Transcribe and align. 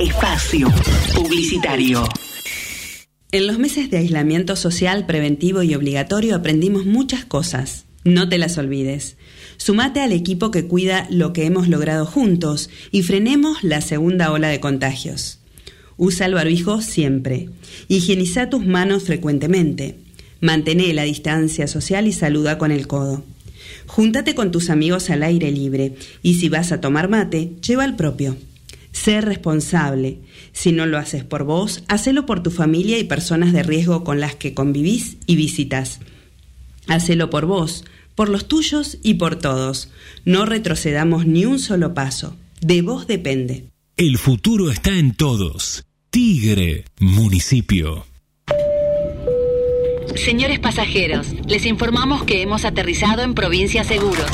espacio 0.00 0.66
publicitario. 1.14 2.02
En 3.32 3.46
los 3.46 3.58
meses 3.58 3.90
de 3.90 3.98
aislamiento 3.98 4.56
social 4.56 5.04
preventivo 5.04 5.62
y 5.62 5.74
obligatorio 5.74 6.36
aprendimos 6.36 6.86
muchas 6.86 7.26
cosas. 7.26 7.84
No 8.02 8.26
te 8.28 8.38
las 8.38 8.56
olvides. 8.56 9.16
Sumate 9.58 10.00
al 10.00 10.12
equipo 10.12 10.50
que 10.50 10.66
cuida 10.66 11.06
lo 11.10 11.34
que 11.34 11.44
hemos 11.44 11.68
logrado 11.68 12.06
juntos 12.06 12.70
y 12.90 13.02
frenemos 13.02 13.62
la 13.62 13.82
segunda 13.82 14.32
ola 14.32 14.48
de 14.48 14.58
contagios. 14.58 15.38
Usa 15.98 16.24
el 16.24 16.34
barbijo 16.34 16.80
siempre. 16.80 17.50
Higieniza 17.88 18.48
tus 18.48 18.64
manos 18.64 19.02
frecuentemente. 19.04 19.98
Mantén 20.40 20.96
la 20.96 21.02
distancia 21.02 21.66
social 21.66 22.06
y 22.06 22.12
saluda 22.12 22.56
con 22.56 22.72
el 22.72 22.86
codo. 22.86 23.22
Júntate 23.86 24.34
con 24.34 24.50
tus 24.50 24.70
amigos 24.70 25.10
al 25.10 25.22
aire 25.22 25.50
libre 25.50 25.94
y 26.22 26.34
si 26.34 26.48
vas 26.48 26.72
a 26.72 26.80
tomar 26.80 27.10
mate, 27.10 27.52
lleva 27.60 27.84
el 27.84 27.96
propio. 27.96 28.36
Sé 28.92 29.20
responsable. 29.20 30.18
Si 30.52 30.72
no 30.72 30.86
lo 30.86 30.98
haces 30.98 31.24
por 31.24 31.44
vos, 31.44 31.84
hacelo 31.88 32.26
por 32.26 32.42
tu 32.42 32.50
familia 32.50 32.98
y 32.98 33.04
personas 33.04 33.52
de 33.52 33.62
riesgo 33.62 34.04
con 34.04 34.20
las 34.20 34.34
que 34.34 34.54
convivís 34.54 35.16
y 35.26 35.36
visitas. 35.36 36.00
Hacelo 36.88 37.30
por 37.30 37.46
vos, 37.46 37.84
por 38.14 38.28
los 38.28 38.48
tuyos 38.48 38.98
y 39.02 39.14
por 39.14 39.36
todos. 39.36 39.90
No 40.24 40.44
retrocedamos 40.44 41.26
ni 41.26 41.44
un 41.46 41.58
solo 41.58 41.94
paso. 41.94 42.36
De 42.60 42.82
vos 42.82 43.06
depende. 43.06 43.64
El 43.96 44.18
futuro 44.18 44.70
está 44.70 44.96
en 44.96 45.14
todos. 45.14 45.84
Tigre, 46.10 46.84
municipio. 46.98 48.06
Señores 50.16 50.58
pasajeros, 50.58 51.28
les 51.46 51.64
informamos 51.66 52.24
que 52.24 52.42
hemos 52.42 52.64
aterrizado 52.64 53.22
en 53.22 53.34
Provincia 53.34 53.84
Seguros. 53.84 54.26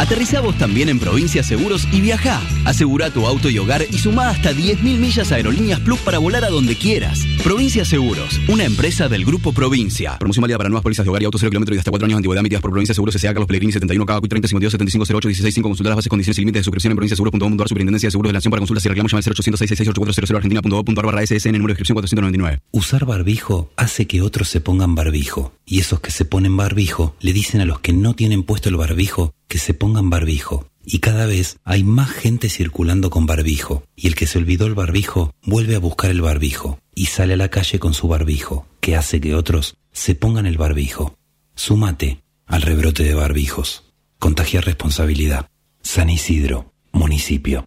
Aterriza 0.00 0.40
vos 0.40 0.56
también 0.56 0.88
en 0.88 0.98
Provincia 0.98 1.42
Seguros 1.42 1.86
y 1.92 2.00
viaja. 2.00 2.40
Asegura 2.64 3.10
tu 3.10 3.26
auto 3.26 3.50
y 3.50 3.58
hogar 3.58 3.84
y 3.92 3.98
suma 3.98 4.30
hasta 4.30 4.52
10.000 4.52 4.96
millas 4.96 5.30
a 5.30 5.34
Aerolíneas 5.34 5.78
Plus 5.80 5.98
para 5.98 6.16
volar 6.16 6.42
a 6.42 6.48
donde 6.48 6.74
quieras. 6.74 7.20
Provincia 7.44 7.84
Seguros, 7.84 8.40
una 8.48 8.64
empresa 8.64 9.10
del 9.10 9.26
Grupo 9.26 9.52
Provincia. 9.52 10.16
Promoción 10.18 10.40
válida 10.40 10.56
para 10.56 10.70
nuevas 10.70 10.84
pólizas 10.84 11.04
de 11.04 11.10
hogar 11.10 11.20
y 11.20 11.26
autos 11.26 11.42
0 11.42 11.50
kilómetros 11.50 11.76
y 11.76 11.78
hasta 11.80 11.90
4 11.90 12.06
años 12.06 12.14
de 12.14 12.16
antigüedad 12.16 12.40
emitidas 12.40 12.62
por 12.62 12.70
Provincia 12.70 12.94
Seguros 12.94 13.14
S.A. 13.14 13.34
Carlos 13.34 13.46
Pellegrini 13.46 13.72
71 13.72 14.06
KQ 14.06 14.26
30 14.26 14.48
52 14.48 14.72
75 14.72 15.04
08 15.18 15.28
16 15.28 15.54
5 15.54 15.68
Consultar 15.68 15.90
las 15.90 15.96
bases, 15.96 16.08
condiciones 16.08 16.38
y 16.38 16.40
límites 16.40 16.60
de 16.60 16.64
suscripción 16.64 16.92
en 16.92 16.96
provinciaseguros.com.ar 16.96 17.68
Superintendencia 17.68 18.06
de 18.06 18.10
Seguros 18.10 18.28
de 18.30 18.32
la 18.32 18.36
Nación 18.38 18.50
para 18.52 18.60
consultas 18.60 18.86
y 18.86 18.88
reclamos 18.88 19.12
llama 19.12 19.18
al 19.18 19.32
0800 19.32 19.58
668 19.58 20.34
argentina.gov.ar 20.34 21.04
barra 21.04 21.26
SSN 21.26 21.52
número 21.52 21.66
de 21.66 21.72
inscripción 21.72 21.96
499. 21.96 22.62
Usar 22.70 23.04
barbijo 23.04 23.70
hace 23.76 24.06
que 24.06 24.22
otros 24.22 24.48
se 24.48 24.62
pongan 24.62 24.94
barbijo. 24.94 25.52
Y 25.66 25.80
esos 25.80 26.00
que 26.00 26.10
se 26.10 26.24
ponen 26.24 26.56
barbijo 26.56 27.16
le 27.20 27.34
dicen 27.34 27.60
a 27.60 27.66
los 27.66 27.80
que 27.80 27.92
no 27.92 28.14
tienen 28.14 28.44
puesto 28.44 28.70
el 28.70 28.76
barbijo 28.76 29.34
que 29.50 29.58
se 29.58 29.74
pongan 29.74 29.89
barbijo. 30.10 30.66
Y 30.84 31.00
cada 31.00 31.26
vez 31.26 31.58
hay 31.64 31.84
más 31.84 32.10
gente 32.10 32.48
circulando 32.48 33.10
con 33.10 33.26
barbijo. 33.26 33.84
Y 33.96 34.06
el 34.06 34.14
que 34.14 34.26
se 34.26 34.38
olvidó 34.38 34.66
el 34.66 34.74
barbijo 34.74 35.34
vuelve 35.44 35.76
a 35.76 35.80
buscar 35.80 36.10
el 36.10 36.22
barbijo. 36.22 36.78
Y 36.94 37.06
sale 37.06 37.34
a 37.34 37.36
la 37.36 37.48
calle 37.48 37.78
con 37.78 37.94
su 37.94 38.08
barbijo, 38.08 38.66
que 38.80 38.96
hace 38.96 39.20
que 39.20 39.34
otros 39.34 39.76
se 39.92 40.14
pongan 40.14 40.46
el 40.46 40.58
barbijo. 40.58 41.14
Súmate 41.54 42.22
al 42.46 42.62
rebrote 42.62 43.04
de 43.04 43.14
barbijos. 43.14 43.84
Contagia 44.18 44.60
responsabilidad. 44.60 45.46
San 45.82 46.10
Isidro, 46.10 46.72
municipio. 46.92 47.64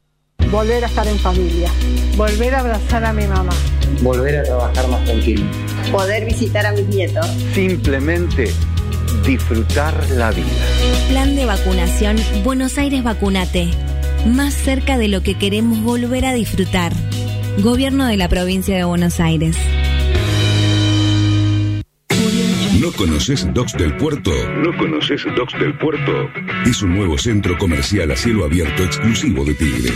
Volver 0.51 0.83
a 0.83 0.87
estar 0.87 1.07
en 1.07 1.17
familia. 1.17 1.71
Volver 2.15 2.53
a 2.55 2.59
abrazar 2.59 3.03
a 3.05 3.13
mi 3.13 3.25
mamá. 3.25 3.53
Volver 4.01 4.37
a 4.37 4.43
trabajar 4.43 4.87
más 4.87 5.03
tranquilo. 5.05 5.45
Poder 5.91 6.25
visitar 6.25 6.65
a 6.65 6.73
mis 6.73 6.87
nietos. 6.87 7.25
Simplemente 7.53 8.51
disfrutar 9.23 10.09
la 10.11 10.31
vida. 10.31 10.45
Plan 11.09 11.35
de 11.35 11.45
vacunación 11.45 12.17
Buenos 12.43 12.77
Aires 12.77 13.03
Vacunate. 13.03 13.69
Más 14.27 14.53
cerca 14.53 14.97
de 14.97 15.07
lo 15.07 15.23
que 15.23 15.37
queremos 15.37 15.81
volver 15.81 16.25
a 16.25 16.33
disfrutar. 16.33 16.93
Gobierno 17.59 18.05
de 18.05 18.17
la 18.17 18.29
provincia 18.29 18.75
de 18.75 18.83
Buenos 18.83 19.19
Aires. 19.19 19.57
¿No 22.79 22.91
conoces 22.91 23.47
Docks 23.53 23.73
del 23.73 23.95
Puerto? 23.97 24.31
¿No 24.57 24.77
conoces 24.77 25.23
Docks 25.37 25.57
del 25.57 25.77
Puerto? 25.77 26.29
Es 26.65 26.81
un 26.81 26.95
nuevo 26.95 27.17
centro 27.17 27.57
comercial 27.57 28.11
a 28.11 28.15
cielo 28.15 28.43
abierto 28.43 28.83
exclusivo 28.83 29.45
de 29.45 29.53
Tigre. 29.53 29.93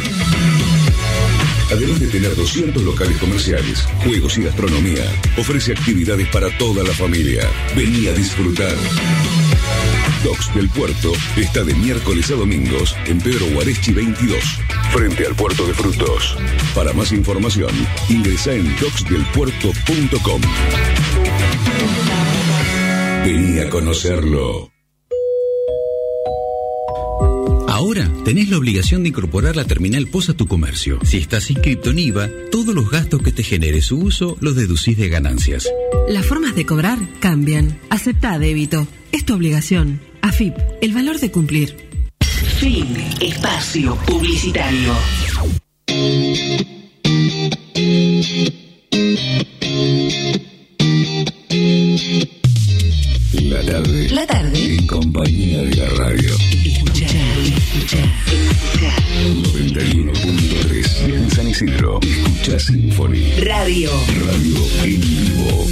Además 1.71 1.99
de 1.99 2.07
tener 2.07 2.35
200 2.35 2.81
locales 2.83 3.17
comerciales, 3.17 3.81
juegos 4.03 4.37
y 4.37 4.43
gastronomía, 4.43 5.03
ofrece 5.37 5.73
actividades 5.73 6.27
para 6.29 6.55
toda 6.57 6.83
la 6.83 6.93
familia. 6.93 7.49
Vení 7.75 8.07
a 8.07 8.13
disfrutar. 8.13 8.75
Docks 10.23 10.53
del 10.55 10.69
Puerto 10.69 11.11
está 11.35 11.63
de 11.63 11.73
miércoles 11.75 12.31
a 12.31 12.35
domingos 12.35 12.95
en 13.05 13.19
Pedro 13.19 13.45
Guareschi 13.53 13.91
22, 13.91 14.43
frente 14.91 15.25
al 15.25 15.35
puerto 15.35 15.67
de 15.67 15.73
frutos. 15.73 16.37
Para 16.73 16.93
más 16.93 17.11
información, 17.11 17.71
ingresa 18.09 18.53
en 18.53 18.65
docksdelpuerto.com. 18.79 20.41
Vení 23.25 23.59
a 23.59 23.69
conocerlo. 23.69 24.76
Tenés 28.27 28.49
la 28.49 28.57
obligación 28.57 29.03
de 29.03 29.09
incorporar 29.09 29.55
la 29.55 29.63
terminal 29.63 30.05
POS 30.05 30.31
a 30.31 30.33
tu 30.33 30.47
comercio. 30.47 30.99
Si 31.05 31.15
estás 31.15 31.49
inscrito 31.49 31.91
en 31.91 31.99
IVA, 31.99 32.29
todos 32.51 32.75
los 32.75 32.91
gastos 32.91 33.21
que 33.21 33.31
te 33.31 33.41
genere 33.41 33.81
su 33.81 33.99
uso 33.99 34.35
los 34.41 34.57
deducís 34.57 34.97
de 34.97 35.07
ganancias. 35.07 35.69
Las 36.09 36.25
formas 36.25 36.53
de 36.53 36.65
cobrar 36.65 36.99
cambian. 37.21 37.79
Acepta 37.89 38.37
débito. 38.37 38.85
Es 39.13 39.23
tu 39.23 39.33
obligación. 39.33 40.01
AFIP, 40.21 40.57
el 40.81 40.93
valor 40.93 41.21
de 41.21 41.31
cumplir. 41.31 41.77
Fin. 42.59 42.97
Espacio 43.21 43.95
publicitario. 44.05 44.93
La 53.41 53.63
tarde. 53.63 54.09
La 54.09 54.27
tarde. 54.27 54.75
En 54.75 54.85
compañía 54.85 55.61
de 55.61 55.75
la 55.77 55.89
radio. 55.91 56.35
Escucha, 56.65 57.07
escucha, 57.77 57.97
escucha. 58.25 58.95
91.3 59.53 61.13
en 61.13 61.31
San 61.31 61.47
Isidro. 61.47 61.99
Escucha 62.01 62.59
Symphony. 62.59 63.31
Radio. 63.41 63.91
Radio 64.25 64.57
en 64.83 65.01
vivo. 65.01 65.67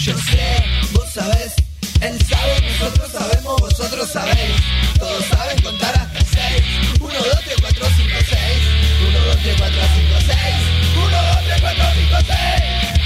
Yo 0.00 0.16
sé, 0.16 0.64
vos 0.94 1.04
sabés, 1.12 1.54
él 2.00 2.16
sabe, 2.26 2.60
nosotros 2.60 3.10
sabemos, 3.10 3.60
vosotros 3.60 4.08
sabéis. 4.08 4.56
Todos 4.98 5.24
saben 5.26 5.60
contar 5.62 5.96
hasta 5.98 6.20
6. 6.20 7.00
1, 7.00 7.12
2, 7.12 7.40
3, 7.44 7.56
4, 7.60 7.86
5, 7.96 8.10
6. 8.28 8.38
1, 9.08 9.18
2, 9.18 9.36
3, 9.42 9.56
4, 9.58 9.82
5, 9.94 10.20
6. 10.20 10.38
1, 10.96 11.10
2, 11.10 11.44
3, 11.44 11.60
4, 11.60 11.84
5, 11.94 12.18
6. 12.92 12.97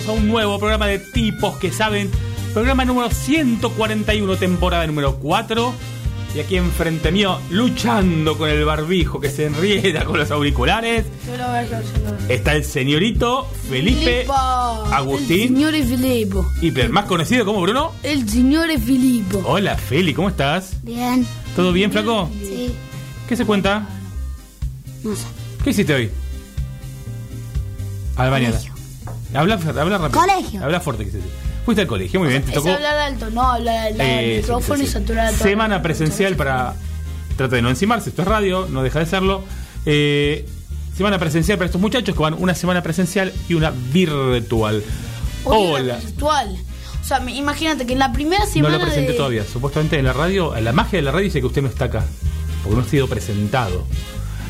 Bienvenidos 0.00 0.08
a 0.08 0.12
un 0.12 0.28
nuevo 0.28 0.58
programa 0.58 0.86
de 0.86 0.98
tipos 0.98 1.56
que 1.58 1.70
saben, 1.72 2.10
programa 2.54 2.84
número 2.86 3.10
141, 3.10 4.36
temporada 4.36 4.86
número 4.86 5.16
4. 5.16 5.74
Y 6.34 6.40
aquí 6.40 6.56
enfrente 6.56 7.10
mío, 7.12 7.38
luchando 7.50 8.38
con 8.38 8.48
el 8.48 8.64
barbijo 8.64 9.20
que 9.20 9.28
se 9.30 9.46
enrieda 9.46 10.04
con 10.04 10.18
los 10.18 10.30
auriculares, 10.30 11.04
Yo 11.26 11.36
lo 11.36 11.52
veo, 11.52 11.66
señor. 11.68 12.18
está 12.30 12.54
el 12.54 12.64
señorito 12.64 13.46
Felipe 13.68 14.00
Filippo. 14.22 14.32
Agustín. 14.34 15.40
El 15.40 15.48
signore 15.48 15.82
Filippo. 15.84 16.46
y 16.62 16.70
pero 16.70 16.92
más 16.92 17.04
conocido 17.06 17.44
como 17.44 17.60
Bruno. 17.60 17.92
El 18.02 18.28
signore 18.28 18.78
Filippo. 18.78 19.42
Hola 19.44 19.76
Feli, 19.76 20.14
¿cómo 20.14 20.28
estás? 20.28 20.82
Bien. 20.82 21.26
¿Todo 21.56 21.72
bien, 21.72 21.90
flaco? 21.92 22.30
Sí. 22.40 22.72
¿Qué 23.28 23.36
se 23.36 23.44
cuenta? 23.44 23.86
No 25.02 25.14
sé. 25.16 25.24
¿Qué 25.64 25.70
hiciste 25.70 25.92
hoy? 25.94 26.10
A 28.16 28.24
la 28.24 28.30
mañana. 28.30 28.56
Habla, 29.34 29.54
habla 29.54 29.98
rápido. 29.98 30.20
Colegio. 30.20 30.64
Habla 30.64 30.80
fuerte 30.80 31.04
que 31.04 31.10
se 31.12 31.18
Fuiste 31.64 31.82
al 31.82 31.86
colegio, 31.86 32.20
muy 32.20 32.30
bien. 32.30 32.42
Te 32.42 32.48
Es 32.50 32.54
tocó 32.54 32.70
hablar 32.70 32.96
alto, 32.96 33.30
no 33.30 33.42
hablar 33.42 33.88
al 33.88 34.00
Eso, 34.00 34.40
micrófono 34.42 34.82
y 34.82 34.86
sí, 34.86 34.86
sí. 34.86 34.92
saturar 34.98 35.32
todo. 35.34 35.42
semana 35.44 35.82
presencial 35.82 36.34
para. 36.36 36.74
Trata 37.36 37.56
de 37.56 37.62
no 37.62 37.68
encimarse, 37.70 38.10
esto 38.10 38.22
es 38.22 38.28
radio, 38.28 38.66
no 38.70 38.82
deja 38.82 38.98
de 38.98 39.06
serlo. 39.06 39.44
Eh, 39.86 40.46
semana 40.96 41.18
presencial 41.18 41.58
para 41.58 41.66
estos 41.66 41.80
muchachos 41.80 42.14
que 42.14 42.20
van 42.22 42.34
una 42.34 42.54
semana 42.54 42.82
presencial 42.82 43.32
y 43.48 43.54
una 43.54 43.70
virtual. 43.70 44.82
Hola. 45.44 45.96
virtual. 45.96 46.56
O 47.00 47.04
sea, 47.04 47.20
imagínate 47.30 47.86
que 47.86 47.92
en 47.94 47.98
la 47.98 48.12
primera 48.12 48.44
No 48.44 48.50
semana 48.50 48.78
lo 48.78 48.84
presenté 48.84 49.12
de... 49.12 49.16
todavía. 49.16 49.44
Supuestamente 49.44 49.98
en 49.98 50.04
la 50.04 50.12
radio, 50.12 50.54
la 50.60 50.72
magia 50.72 50.98
de 50.98 51.02
la 51.02 51.12
radio 51.12 51.24
dice 51.24 51.40
que 51.40 51.46
usted 51.46 51.62
no 51.62 51.68
está 51.68 51.86
acá. 51.86 52.04
Porque 52.62 52.76
no 52.76 52.82
ha 52.82 52.88
sido 52.88 53.08
presentado. 53.08 53.86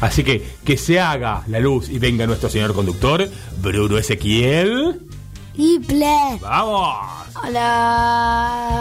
Así 0.00 0.24
que 0.24 0.46
que 0.64 0.76
se 0.76 0.98
haga 0.98 1.42
la 1.46 1.60
luz 1.60 1.88
y 1.88 1.98
venga 1.98 2.26
nuestro 2.26 2.48
señor 2.48 2.74
conductor, 2.74 3.28
Bruno 3.60 3.98
Ezequiel. 3.98 5.00
Y 5.54 5.78
play. 5.80 6.38
¡Vamos! 6.40 7.20
Hola. 7.44 8.80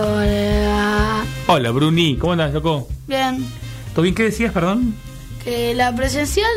Hola. 0.00 1.24
Hola, 1.46 1.70
Bruni. 1.70 2.16
¿Cómo 2.16 2.32
andas, 2.32 2.52
loco? 2.52 2.88
Bien. 3.06 3.44
¿Todo 3.94 4.02
bien? 4.02 4.14
¿Qué 4.14 4.24
decías, 4.24 4.52
perdón? 4.52 4.94
Que 5.42 5.74
la 5.74 5.94
presencial 5.94 6.50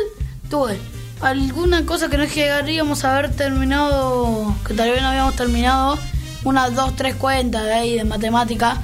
tuve 0.48 0.78
alguna 1.20 1.86
cosa 1.86 2.08
que 2.08 2.18
no 2.18 2.24
llegaríamos 2.24 3.04
a 3.04 3.16
haber 3.16 3.34
terminado, 3.34 4.54
que 4.66 4.74
tal 4.74 4.90
vez 4.90 5.00
no 5.00 5.08
habíamos 5.08 5.34
terminado, 5.36 5.98
unas 6.44 6.74
dos, 6.74 6.94
tres 6.96 7.14
cuentas 7.14 7.64
de 7.64 7.72
ahí 7.72 7.96
de 7.96 8.04
matemática 8.04 8.82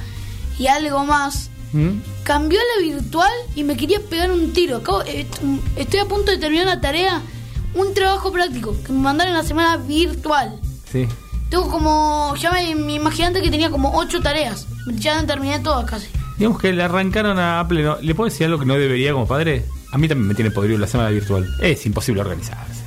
y 0.58 0.66
algo 0.68 1.04
más. 1.04 1.50
¿Mm? 1.72 1.98
Cambió 2.28 2.58
a 2.60 2.62
la 2.82 2.86
virtual 2.94 3.32
y 3.56 3.64
me 3.64 3.75
quería 3.75 4.00
pegar 4.00 4.30
un 4.30 4.52
tiro. 4.52 4.76
Acabo- 4.76 5.00
est- 5.06 5.40
estoy 5.76 6.00
a 6.00 6.04
punto 6.04 6.30
de 6.30 6.36
terminar 6.36 6.66
la 6.66 6.78
tarea, 6.78 7.22
un 7.75 7.94
trabajo 7.94 8.30
práctico 8.30 8.76
que 8.84 8.92
me 8.92 8.98
mandaron 8.98 9.32
la 9.32 9.42
semana 9.42 9.78
virtual. 9.78 10.60
Sí. 10.92 11.08
Tengo 11.48 11.70
como, 11.70 12.34
ya 12.36 12.52
me, 12.52 12.75
me 12.75 12.92
imaginaste 12.96 13.40
que 13.40 13.50
tenía 13.50 13.70
como 13.70 13.96
ocho 13.96 14.20
tareas. 14.20 14.66
Ya 14.96 15.25
terminé 15.25 15.58
todas 15.60 15.86
casi. 15.90 16.08
Digamos 16.36 16.60
que 16.60 16.70
le 16.75 16.82
arrancaron 16.82 17.38
a 17.38 17.60
Apple. 17.60 17.82
¿no? 17.82 17.96
¿Le 18.02 18.14
puedo 18.14 18.28
decir 18.28 18.44
algo 18.44 18.58
que 18.58 18.66
no 18.66 18.74
debería 18.74 19.12
como 19.14 19.26
padre? 19.26 19.64
A 19.90 19.96
mí 19.96 20.06
también 20.06 20.28
me 20.28 20.34
tiene 20.34 20.50
podrido 20.50 20.78
la 20.78 20.86
semana 20.86 21.08
virtual. 21.08 21.48
Es 21.62 21.86
imposible 21.86 22.20
organizarse. 22.20 22.82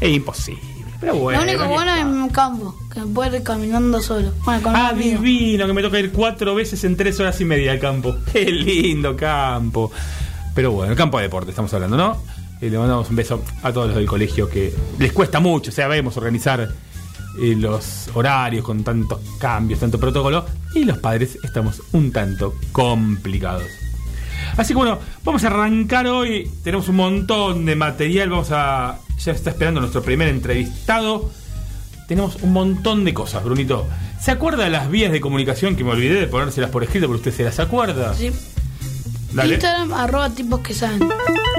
Es 0.00 0.10
imposible. 0.10 0.62
Pero 1.00 1.14
bueno. 1.16 1.40
Lo 1.44 1.50
único 1.50 1.66
bueno 1.66 1.94
es 1.94 2.04
un 2.04 2.28
campo, 2.28 2.76
que 2.92 3.00
puedo 3.00 3.34
ir 3.34 3.42
caminando 3.42 4.00
solo. 4.00 4.32
Bueno, 4.44 4.62
con 4.62 4.76
Ah, 4.76 4.92
divino, 4.92 5.66
que 5.66 5.72
me 5.72 5.82
toca 5.82 5.98
ir 5.98 6.12
cuatro 6.12 6.54
veces 6.54 6.84
en 6.84 6.96
tres 6.96 7.18
horas 7.20 7.40
y 7.40 7.44
media 7.44 7.72
al 7.72 7.78
campo. 7.80 8.14
Qué 8.32 8.44
lindo 8.46 9.16
campo. 9.16 9.90
Pero 10.54 10.72
bueno, 10.72 10.92
el 10.92 10.98
campo 10.98 11.18
de 11.18 11.24
deporte 11.24 11.50
estamos 11.50 11.72
hablando, 11.72 11.96
¿no? 11.96 12.22
Y 12.60 12.68
le 12.68 12.78
mandamos 12.78 13.08
un 13.08 13.16
beso 13.16 13.42
a 13.62 13.72
todos 13.72 13.88
los 13.88 13.96
del 13.96 14.06
colegio 14.06 14.48
que 14.48 14.74
les 14.98 15.12
cuesta 15.12 15.40
mucho, 15.40 15.72
sabemos 15.72 16.16
organizar 16.18 16.68
eh, 17.40 17.54
los 17.56 18.10
horarios 18.12 18.62
con 18.64 18.84
tantos 18.84 19.18
cambios, 19.38 19.80
tanto 19.80 19.98
protocolo, 19.98 20.44
y 20.74 20.84
los 20.84 20.98
padres 20.98 21.38
estamos 21.42 21.80
un 21.92 22.12
tanto 22.12 22.54
complicados. 22.72 23.64
Así 24.56 24.74
que 24.74 24.78
bueno, 24.78 24.98
vamos 25.24 25.42
a 25.44 25.46
arrancar 25.46 26.06
hoy. 26.08 26.50
Tenemos 26.62 26.88
un 26.88 26.96
montón 26.96 27.64
de 27.64 27.76
material. 27.76 28.28
Vamos 28.30 28.50
a. 28.50 28.98
Ya 29.24 29.32
está 29.32 29.50
esperando 29.50 29.80
nuestro 29.80 30.02
primer 30.02 30.28
entrevistado. 30.28 31.30
Tenemos 32.08 32.36
un 32.42 32.52
montón 32.52 33.04
de 33.04 33.14
cosas, 33.14 33.44
Brunito. 33.44 33.86
¿Se 34.20 34.30
acuerda 34.30 34.64
de 34.64 34.70
las 34.70 34.90
vías 34.90 35.12
de 35.12 35.20
comunicación 35.20 35.76
que 35.76 35.84
me 35.84 35.90
olvidé 35.90 36.20
de 36.20 36.26
ponérselas 36.26 36.70
por 36.70 36.82
escrito, 36.82 37.06
pero 37.06 37.16
usted 37.18 37.32
se 37.34 37.44
las 37.44 37.58
acuerda? 37.60 38.14
Sí. 38.14 38.30
Dale. 39.32 39.54
Instagram, 39.54 39.92
arroba 39.92 40.30
tipos 40.30 40.60
que 40.60 40.74
saben. 40.74 41.00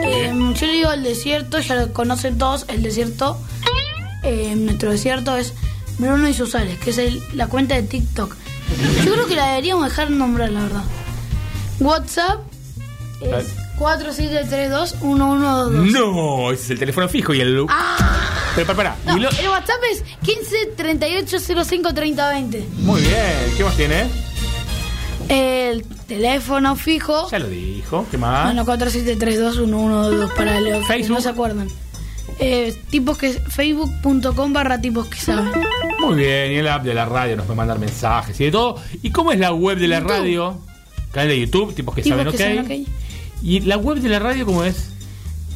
Eh, 0.03 0.31
yo 0.59 0.67
le 0.67 0.73
digo 0.73 0.91
el 0.91 1.03
desierto, 1.03 1.59
ya 1.59 1.75
lo 1.75 1.93
conocen 1.93 2.37
todos. 2.37 2.65
El 2.67 2.83
desierto, 2.83 3.37
eh, 4.23 4.55
nuestro 4.57 4.91
desierto 4.91 5.37
es 5.37 5.53
Bruno 5.97 6.27
y 6.27 6.33
Susales, 6.33 6.77
que 6.79 6.89
es 6.89 6.97
el- 6.97 7.21
la 7.33 7.47
cuenta 7.47 7.75
de 7.75 7.83
TikTok. 7.83 8.35
Yo 9.05 9.13
creo 9.13 9.27
que 9.27 9.35
la 9.35 9.47
deberíamos 9.49 9.85
dejar 9.85 10.11
nombrar, 10.11 10.49
la 10.51 10.63
verdad. 10.63 10.83
WhatsApp 11.79 12.39
es 13.21 13.47
4732-1122. 13.77 15.91
No, 15.91 16.51
ese 16.51 16.63
es 16.63 16.69
el 16.71 16.79
teléfono 16.79 17.07
fijo 17.09 17.33
y 17.33 17.41
el. 17.41 17.65
Pero 18.55 18.67
para, 18.67 18.75
para. 18.75 18.95
No, 19.05 19.17
lo- 19.17 19.29
el 19.29 19.49
WhatsApp 19.49 19.81
es 19.91 20.03
15 20.23 20.67
38 20.77 21.37
05 21.65 21.93
30 21.93 22.29
20. 22.29 22.67
Muy 22.79 23.01
bien. 23.01 23.53
¿Qué 23.57 23.63
más 23.63 23.75
tiene? 23.75 24.05
El 25.29 25.83
teléfono 26.07 26.75
fijo. 26.75 27.29
Ya 27.29 27.39
lo 27.39 27.47
dijo. 27.47 28.05
¿Qué 28.11 28.17
más? 28.17 28.45
Bueno, 28.53 28.65
4732-1122 28.65 30.33
para 30.35 30.59
los 30.59 30.79
que 30.79 30.85
Facebook. 30.85 31.15
no 31.15 31.21
se 31.21 31.29
acuerdan. 31.29 31.67
Eh, 32.39 32.75
tipos 32.89 33.17
que 33.17 33.31
Facebook.com 33.33 34.53
barra 34.53 34.79
tipos 34.81 35.07
que 35.07 35.17
saben. 35.19 35.51
Muy 35.99 36.15
bien. 36.15 36.51
Y 36.51 36.55
el 36.55 36.67
app 36.67 36.83
de 36.83 36.93
la 36.93 37.05
radio 37.05 37.37
nos 37.37 37.45
puede 37.45 37.57
mandar 37.57 37.79
mensajes 37.79 38.39
y 38.41 38.45
de 38.45 38.51
todo. 38.51 38.75
¿Y 39.01 39.11
cómo 39.11 39.31
es 39.31 39.39
la 39.39 39.53
web 39.53 39.77
de 39.77 39.87
la 39.87 39.99
YouTube. 39.99 40.11
radio? 40.11 40.57
Canal 41.11 41.29
de 41.29 41.39
YouTube, 41.41 41.73
tipos 41.75 41.93
que 41.93 42.01
Tipos 42.03 42.17
saben, 42.19 42.33
que 42.33 42.43
ok. 42.43 42.49
saben, 42.65 42.81
ok. 42.81 42.87
¿Y 43.43 43.59
la 43.61 43.77
web 43.77 43.99
de 43.99 44.09
la 44.09 44.19
radio 44.19 44.45
cómo 44.45 44.63
es? 44.63 44.89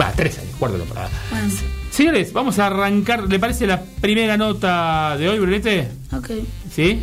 Va, 0.00 0.12
tres 0.12 0.38
años, 0.38 0.50
cuarta 0.58 0.78
temporada. 0.78 1.08
Bueno, 1.30 1.48
Señores, 1.90 2.32
vamos 2.32 2.58
a 2.58 2.66
arrancar. 2.66 3.28
¿Le 3.28 3.38
parece 3.38 3.66
la 3.66 3.82
primera 4.00 4.36
nota 4.36 5.16
de 5.18 5.28
hoy, 5.28 5.38
Brunete? 5.38 5.88
ok. 6.16 6.30
¿Sí? 6.74 7.00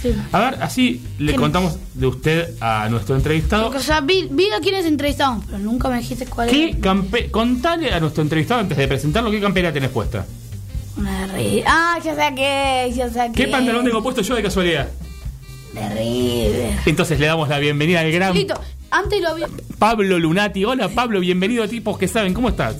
Sí. 0.00 0.14
A 0.30 0.38
ver, 0.38 0.62
así 0.62 1.02
le 1.18 1.34
contamos 1.34 1.76
de 1.94 2.06
usted 2.06 2.50
a 2.60 2.88
nuestro 2.88 3.16
entrevistado. 3.16 3.64
Porque, 3.64 3.78
o 3.78 3.82
sea, 3.82 4.00
vi, 4.00 4.28
vi 4.30 4.46
a 4.56 4.60
quienes 4.60 4.86
entrevistamos, 4.86 5.44
pero 5.46 5.58
nunca 5.58 5.88
me 5.88 5.98
dijiste 5.98 6.24
cuál 6.26 6.48
¿Qué 6.48 6.76
era. 6.80 7.30
contale 7.32 7.92
a 7.92 7.98
nuestro 7.98 8.22
entrevistado 8.22 8.60
antes 8.60 8.78
de 8.78 8.86
presentarlo 8.86 9.30
qué 9.30 9.40
campera 9.40 9.72
tenés 9.72 9.90
puesta? 9.90 10.24
Una 10.98 11.26
de 11.26 11.32
River. 11.36 11.64
Ah, 11.66 11.98
ya 12.04 12.14
saqué, 12.14 12.92
ya 12.94 13.08
saqué. 13.10 13.32
¿Qué 13.44 13.48
pantalón 13.48 13.84
tengo 13.84 14.02
puesto 14.02 14.20
yo 14.22 14.34
de 14.34 14.42
casualidad? 14.42 14.88
De 15.72 15.88
River. 15.90 16.78
Entonces 16.86 17.18
le 17.20 17.26
damos 17.26 17.48
la 17.48 17.58
bienvenida 17.58 18.00
al 18.00 18.10
gran 18.10 18.34
Listo. 18.34 18.60
Antes 18.90 19.20
lo 19.22 19.28
había. 19.28 19.48
Pablo 19.78 20.18
Lunati. 20.18 20.64
Hola 20.64 20.88
Pablo, 20.88 21.20
bienvenido 21.20 21.62
a 21.62 21.68
Tipos 21.68 21.98
que 21.98 22.08
Saben. 22.08 22.34
¿Cómo 22.34 22.48
estás? 22.48 22.76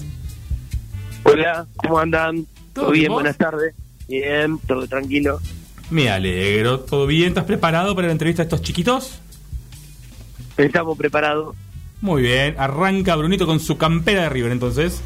Hola, 1.25 1.67
¿cómo 1.76 1.99
andan? 1.99 2.47
¿Todo 2.73 2.87
¿Todo 2.87 2.91
bien, 2.93 3.03
bien? 3.03 3.09
vos? 3.12 3.23
Buenas 3.23 3.37
tardes. 3.37 3.75
Bien, 4.09 4.59
todo 4.67 4.87
tranquilo. 4.88 5.41
Me 5.91 6.09
alegro. 6.11 6.81
¿Todo 6.81 7.06
bien? 7.06 7.29
¿Estás 7.29 7.44
preparado 7.44 7.95
para 7.95 8.07
la 8.09 8.12
entrevista 8.12 8.42
a 8.42 8.45
estos 8.45 8.62
chiquitos? 8.62 9.21
Estamos 10.57 10.97
preparados. 10.99 11.54
Muy 12.00 12.23
bien. 12.23 12.54
Arranca 12.59 13.14
Brunito 13.16 13.47
con 13.47 13.61
su 13.61 13.76
campera 13.76 14.23
de 14.23 14.28
River 14.31 14.52
entonces. 14.52 15.02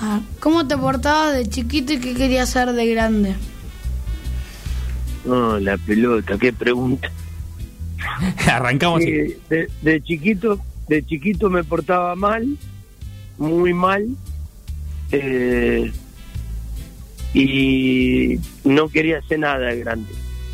Ah, 0.00 0.20
¿Cómo 0.40 0.66
te 0.66 0.76
portabas 0.76 1.34
de 1.34 1.48
chiquito 1.48 1.92
y 1.94 2.00
qué 2.00 2.14
querías 2.14 2.50
ser 2.50 2.72
de 2.72 2.86
grande? 2.86 3.34
No, 5.24 5.58
la 5.58 5.76
pelota, 5.78 6.36
qué 6.38 6.52
pregunta. 6.52 7.10
Arrancamos 8.46 9.00
así. 9.00 9.06
Sí, 9.10 9.36
de, 9.48 9.70
de 9.82 10.02
chiquito, 10.02 10.60
de 10.88 11.04
chiquito 11.04 11.48
me 11.50 11.64
portaba 11.64 12.14
mal, 12.14 12.56
muy 13.38 13.72
mal. 13.72 14.06
eh, 15.12 15.90
y 17.34 18.38
no 18.64 18.88
quería 18.88 19.18
hacer 19.18 19.38
nada 19.40 19.58
de 19.58 19.78
grande, 19.80 20.12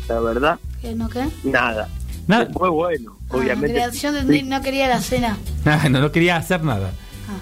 la 0.09 0.19
verdad, 0.19 0.59
¿Qué 0.81 0.93
no 0.95 1.09
qué? 1.09 1.25
nada. 1.43 1.87
Nada. 2.27 2.49
Fue 2.53 2.69
bueno, 2.69 3.17
Ah, 3.29 3.35
obviamente. 3.37 3.67
quería- 3.73 3.89
yo 3.91 4.11
no 4.45 4.61
quería 4.61 4.87
la 4.87 5.01
cena. 5.01 5.37
Ah, 5.65 5.87
no, 5.89 5.99
no 6.01 6.11
quería 6.11 6.37
hacer 6.37 6.63
nada. 6.63 6.91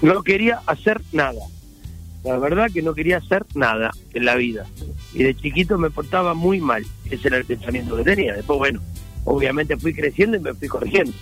No 0.00 0.22
quería 0.22 0.60
hacer 0.66 1.00
nada. 1.12 1.40
La 2.24 2.38
verdad 2.38 2.70
que 2.72 2.82
no 2.82 2.94
quería 2.94 3.18
hacer 3.18 3.44
nada 3.54 3.90
en 4.14 4.24
la 4.24 4.36
vida. 4.36 4.66
Y 5.12 5.24
de 5.24 5.34
chiquito 5.34 5.76
me 5.76 5.90
portaba 5.90 6.34
muy 6.34 6.60
mal. 6.60 6.84
Ese 7.10 7.28
era 7.28 7.38
el 7.38 7.44
pensamiento 7.44 7.96
que 7.96 8.04
tenía. 8.04 8.34
Después, 8.34 8.58
bueno, 8.58 8.80
obviamente 9.24 9.76
fui 9.76 9.92
creciendo 9.92 10.36
y 10.36 10.40
me 10.40 10.54
fui 10.54 10.68
corrigiendo. 10.68 11.12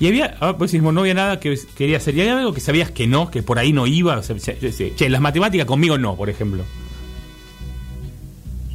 Y 0.00 0.08
había, 0.08 0.36
ah, 0.40 0.56
pues 0.58 0.74
no 0.74 1.00
había 1.00 1.14
nada 1.14 1.38
que 1.38 1.56
quería 1.76 1.98
hacer. 1.98 2.16
¿Y 2.16 2.20
había 2.22 2.38
algo 2.38 2.52
que 2.52 2.60
sabías 2.60 2.90
que 2.90 3.06
no, 3.06 3.30
que 3.30 3.42
por 3.42 3.58
ahí 3.58 3.72
no 3.72 3.86
iba? 3.86 4.18
O 4.18 4.22
sea, 4.22 4.36
che, 4.36 5.08
las 5.08 5.20
matemáticas 5.20 5.66
conmigo 5.66 5.98
no, 5.98 6.16
por 6.16 6.28
ejemplo. 6.28 6.64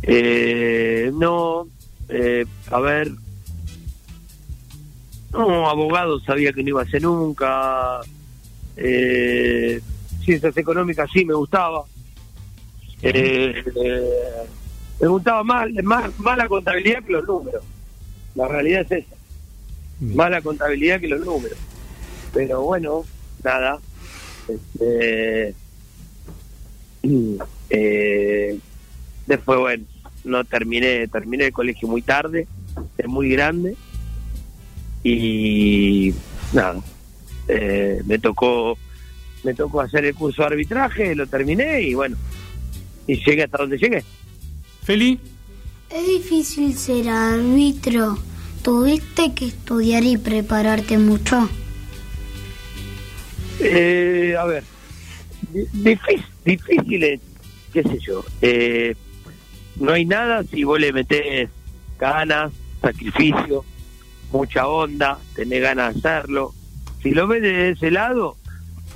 Eh, 0.04 1.12
no, 1.14 1.68
eh, 2.08 2.46
a 2.72 2.80
ver. 2.80 3.12
No, 5.34 5.70
abogado 5.70 6.20
sabía 6.22 6.54
que 6.54 6.64
no 6.64 6.70
iba 6.70 6.82
a 6.84 6.86
ser 6.86 7.04
nunca. 7.04 8.00
Eh, 8.78 9.82
ciencias 10.30 10.56
económicas 10.58 11.10
sí 11.12 11.26
me 11.26 11.34
gustaba. 11.34 11.86
Eh, 13.02 13.64
eh, 13.84 14.46
me 15.02 15.08
gustaba 15.08 15.44
más, 15.44 15.70
más, 15.84 16.20
más 16.20 16.38
la 16.38 16.48
contabilidad 16.48 17.04
que 17.04 17.14
los 17.14 17.26
números. 17.26 17.64
La 18.36 18.48
realidad 18.48 18.82
es 18.82 19.06
esa. 19.06 19.16
Más 20.00 20.30
la 20.30 20.42
contabilidad 20.42 21.00
que 21.00 21.08
los 21.08 21.26
números. 21.26 21.58
Pero 22.32 22.62
bueno, 22.62 23.06
nada. 23.44 23.80
Este, 24.48 25.56
eh, 27.72 28.60
después, 29.26 29.60
bueno, 29.60 29.84
no 30.26 30.44
terminé, 30.44 31.08
terminé 31.08 31.46
el 31.46 31.54
colegio 31.54 31.88
muy 31.88 32.04
tarde. 32.04 32.48
es 33.00 33.08
muy 33.08 33.30
grande 33.32 33.76
y 35.04 36.14
nada, 36.54 36.82
eh, 37.48 38.02
me 38.06 38.20
tocó 38.20 38.78
me 39.44 39.54
tocó 39.54 39.82
hacer 39.82 40.06
el 40.06 40.16
curso 40.16 40.42
de 40.42 40.48
arbitraje, 40.48 41.16
lo 41.16 41.28
terminé 41.28 41.82
y 41.82 41.94
bueno, 41.94 42.18
y 43.08 43.16
llegué 43.24 43.44
hasta 43.44 43.58
donde 43.58 43.78
llegué. 43.78 44.04
Feli. 44.84 45.20
Es 45.90 46.08
difícil 46.08 46.76
ser 46.76 47.10
árbitro. 47.10 48.18
¿Tuviste 48.62 49.34
que 49.34 49.48
estudiar 49.48 50.04
y 50.04 50.18
prepararte 50.18 50.98
mucho? 50.98 51.50
Eh, 53.62 54.36
a 54.38 54.46
ver, 54.46 54.64
difícil, 55.74 56.26
difícil 56.46 57.04
es, 57.04 57.20
qué 57.74 57.84
sé 57.84 58.00
yo. 58.00 58.24
Eh, 58.42 58.96
no 59.78 59.94
hay 59.94 60.06
nada 60.06 60.44
si 60.44 60.64
vos 60.64 60.80
le 60.80 60.94
metés 60.94 61.50
ganas, 61.98 62.52
sacrificio, 62.82 63.66
mucha 64.32 64.68
onda, 64.68 65.20
tenés 65.36 65.62
ganas 65.62 65.94
de 65.94 66.00
hacerlo. 66.00 66.54
Si 67.02 67.12
lo 67.12 67.28
ves 67.28 67.42
de 67.42 67.72
ese 67.72 67.92
lado, 67.92 68.36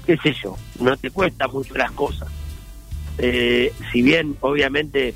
qué 0.05 0.17
sé 0.17 0.33
yo, 0.33 0.57
no 0.79 0.95
te 0.97 1.09
cuesta 1.11 1.47
mucho 1.47 1.75
las 1.75 1.91
cosas. 1.91 2.29
Eh, 3.17 3.71
si 3.91 4.01
bien, 4.01 4.35
obviamente, 4.41 5.13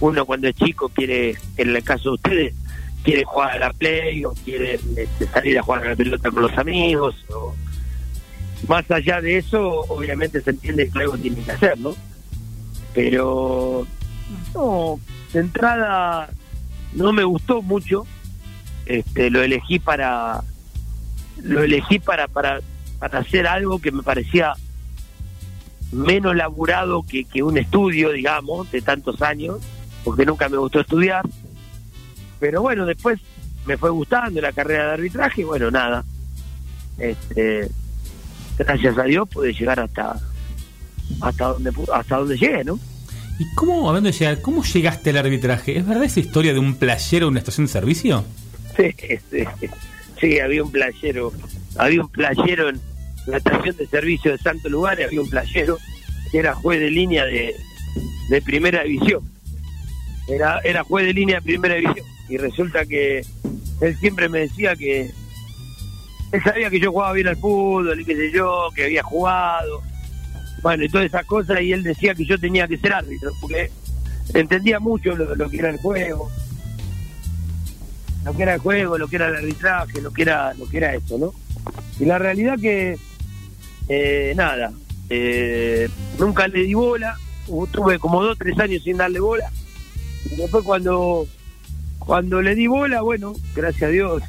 uno 0.00 0.24
cuando 0.24 0.48
es 0.48 0.54
chico 0.54 0.88
quiere, 0.88 1.36
en 1.56 1.76
el 1.76 1.82
caso 1.82 2.10
de 2.10 2.14
ustedes, 2.14 2.54
quiere 3.02 3.24
jugar 3.24 3.50
a 3.52 3.58
la 3.58 3.72
play 3.72 4.24
o 4.24 4.32
quiere 4.32 4.78
este, 4.96 5.26
salir 5.26 5.58
a 5.58 5.62
jugar 5.62 5.86
a 5.86 5.90
la 5.90 5.96
pelota 5.96 6.30
con 6.30 6.42
los 6.42 6.56
amigos. 6.56 7.14
O, 7.34 7.54
más 8.68 8.88
allá 8.90 9.20
de 9.20 9.38
eso, 9.38 9.80
obviamente 9.88 10.40
se 10.40 10.50
entiende 10.50 10.88
que 10.88 10.98
algo 11.00 11.18
tiene 11.18 11.42
que 11.42 11.50
hacer, 11.50 11.78
¿no? 11.78 11.94
Pero, 12.94 13.86
no, 14.54 15.00
de 15.32 15.40
entrada 15.40 16.30
no 16.92 17.12
me 17.12 17.24
gustó 17.24 17.62
mucho. 17.62 18.06
Este, 18.86 19.30
lo 19.30 19.42
elegí 19.42 19.78
para 19.78 20.42
lo 21.42 21.62
elegí 21.62 21.98
para 21.98 22.26
para 22.28 22.60
para 23.02 23.18
hacer 23.18 23.48
algo 23.48 23.80
que 23.80 23.90
me 23.90 24.04
parecía 24.04 24.52
menos 25.90 26.36
laburado 26.36 27.02
que, 27.02 27.24
que 27.24 27.42
un 27.42 27.58
estudio, 27.58 28.12
digamos, 28.12 28.70
de 28.70 28.80
tantos 28.80 29.20
años, 29.22 29.58
porque 30.04 30.24
nunca 30.24 30.48
me 30.48 30.56
gustó 30.56 30.78
estudiar. 30.82 31.24
Pero 32.38 32.62
bueno, 32.62 32.86
después 32.86 33.18
me 33.66 33.76
fue 33.76 33.90
gustando 33.90 34.40
la 34.40 34.52
carrera 34.52 34.86
de 34.86 34.92
arbitraje 34.92 35.40
y 35.40 35.44
bueno, 35.44 35.68
nada. 35.68 36.04
Este, 36.96 37.68
gracias 38.56 38.96
a 38.96 39.02
Dios 39.02 39.28
pude 39.28 39.52
llegar 39.52 39.80
hasta 39.80 40.20
hasta 41.20 41.46
donde 41.46 41.72
hasta 41.92 42.18
donde 42.18 42.38
llegué, 42.38 42.62
¿no? 42.62 42.78
¿Y 43.40 43.52
cómo, 43.56 43.88
hablando 43.88 44.10
de 44.10 44.16
llegar, 44.16 44.40
cómo 44.42 44.62
llegaste 44.62 45.10
al 45.10 45.16
arbitraje? 45.16 45.76
¿Es 45.76 45.84
verdad 45.84 46.04
esa 46.04 46.20
historia 46.20 46.52
de 46.52 46.60
un 46.60 46.76
playero 46.76 47.26
en 47.26 47.32
una 47.32 47.40
estación 47.40 47.66
de 47.66 47.72
servicio? 47.72 48.24
Sí, 48.76 48.94
sí, 49.28 49.44
sí, 50.20 50.38
había 50.38 50.62
un 50.62 50.70
playero, 50.70 51.32
había 51.76 52.02
un 52.02 52.08
playero 52.08 52.68
en 52.68 52.91
la 53.26 53.36
estación 53.38 53.76
de 53.76 53.86
servicio 53.86 54.32
de 54.32 54.38
Santo 54.38 54.68
Lugar, 54.68 55.00
había 55.02 55.20
un 55.20 55.30
playero 55.30 55.78
que 56.30 56.38
era 56.38 56.54
juez 56.54 56.80
de 56.80 56.90
línea 56.90 57.24
de, 57.24 57.54
de 58.28 58.42
primera 58.42 58.82
división. 58.82 59.22
Era, 60.28 60.60
era 60.60 60.84
juez 60.84 61.06
de 61.06 61.12
línea 61.12 61.36
de 61.36 61.42
primera 61.42 61.74
división. 61.74 62.06
Y 62.28 62.36
resulta 62.38 62.86
que 62.86 63.24
él 63.80 63.96
siempre 63.98 64.28
me 64.28 64.40
decía 64.40 64.74
que 64.76 65.10
él 66.32 66.42
sabía 66.42 66.70
que 66.70 66.80
yo 66.80 66.90
jugaba 66.90 67.12
bien 67.12 67.28
al 67.28 67.36
fútbol 67.36 68.00
y 68.00 68.04
qué 68.04 68.16
sé 68.16 68.32
yo, 68.32 68.68
que 68.74 68.84
había 68.84 69.02
jugado. 69.02 69.82
Bueno, 70.62 70.84
y 70.84 70.88
todas 70.88 71.06
esas 71.06 71.26
cosas, 71.26 71.60
y 71.60 71.72
él 71.72 71.82
decía 71.82 72.14
que 72.14 72.24
yo 72.24 72.38
tenía 72.38 72.66
que 72.66 72.78
ser 72.78 72.94
árbitro, 72.94 73.32
porque 73.40 73.70
entendía 74.32 74.80
mucho 74.80 75.14
lo, 75.14 75.50
que 75.50 75.58
era 75.58 75.70
el 75.70 75.78
juego, 75.78 76.30
lo 78.24 78.34
que 78.34 78.42
era 78.42 78.54
el 78.54 78.60
juego, 78.60 78.96
lo 78.96 79.08
que 79.08 79.16
era 79.16 79.28
el 79.28 79.36
arbitraje, 79.36 80.00
lo 80.00 80.12
que 80.12 80.22
era, 80.22 80.54
lo 80.54 80.68
que 80.68 80.76
era 80.78 80.94
eso, 80.94 81.18
¿no? 81.18 81.34
Y 81.98 82.04
la 82.04 82.18
realidad 82.18 82.58
que, 82.58 82.96
eh, 83.88 84.32
nada, 84.36 84.72
eh, 85.10 85.88
nunca 86.18 86.48
le 86.48 86.62
di 86.62 86.74
bola, 86.74 87.16
tuve 87.70 87.98
como 87.98 88.22
dos, 88.22 88.38
tres 88.38 88.58
años 88.58 88.82
sin 88.82 88.96
darle 88.96 89.20
bola, 89.20 89.50
y 90.30 90.36
después 90.36 90.64
cuando, 90.64 91.26
cuando 91.98 92.40
le 92.42 92.54
di 92.54 92.66
bola, 92.66 93.02
bueno, 93.02 93.34
gracias 93.54 93.82
a 93.82 93.92
Dios, 93.92 94.22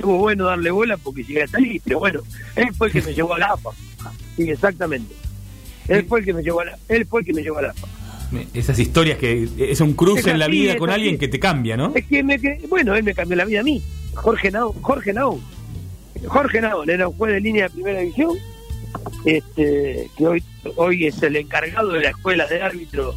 estuvo 0.00 0.18
bueno 0.18 0.46
darle 0.46 0.70
bola 0.70 0.96
porque 0.96 1.22
llegué 1.22 1.42
a 1.42 1.48
salir, 1.48 1.80
pero 1.84 1.98
bueno, 1.98 2.20
él 2.56 2.68
fue 2.76 2.88
el 2.88 2.92
que 2.92 3.02
me 3.02 3.14
llevó 3.14 3.34
a 3.34 3.38
la 3.38 3.46
AFA. 3.46 3.70
Sí, 4.36 4.50
exactamente. 4.50 5.14
Él 5.88 6.06
fue 6.06 6.20
el 6.20 6.24
que 6.24 6.32
me 6.32 6.42
llevó 6.42 6.60
a 6.60 6.66
la, 6.66 6.78
él 6.88 7.06
fue 7.06 7.20
el 7.20 7.26
que 7.26 7.32
me 7.32 7.42
llevó 7.42 7.58
a 7.58 7.62
la 7.62 7.70
AFA. 7.70 7.86
Esas 8.54 8.78
historias 8.78 9.18
que 9.18 9.48
es 9.58 9.80
un 9.80 9.94
cruce 9.94 10.30
en 10.30 10.38
la 10.38 10.46
vida 10.46 10.76
con 10.76 10.90
alguien 10.90 11.18
que 11.18 11.26
te 11.28 11.40
cambia, 11.40 11.76
¿no? 11.76 11.92
Es 11.94 12.06
que, 12.06 12.22
me, 12.22 12.38
bueno, 12.68 12.94
él 12.94 13.02
me 13.02 13.12
cambió 13.12 13.36
la 13.36 13.44
vida 13.44 13.60
a 13.60 13.64
mí. 13.64 13.82
Jorge 14.14 14.50
Naón, 14.50 14.72
Jorge 14.80 15.12
Naón. 15.12 15.40
Jorge 16.26 16.60
Naón 16.60 16.88
era 16.90 17.08
un 17.08 17.16
juez 17.16 17.32
de 17.32 17.40
línea 17.40 17.64
de 17.64 17.70
primera 17.70 18.00
división, 18.00 18.36
este, 19.24 20.10
que 20.16 20.26
hoy, 20.26 20.42
hoy 20.76 21.06
es 21.06 21.22
el 21.22 21.36
encargado 21.36 21.90
de 21.92 22.00
la 22.00 22.10
escuela 22.10 22.46
de 22.46 22.62
árbitro 22.62 23.14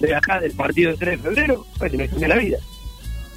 de 0.00 0.14
acá 0.14 0.40
del 0.40 0.52
partido 0.52 0.90
del 0.90 0.98
3 0.98 1.22
de 1.22 1.28
febrero, 1.28 1.66
pues 1.78 1.92
me 1.94 2.08
cambió 2.08 2.28
la 2.28 2.36
vida. 2.36 2.58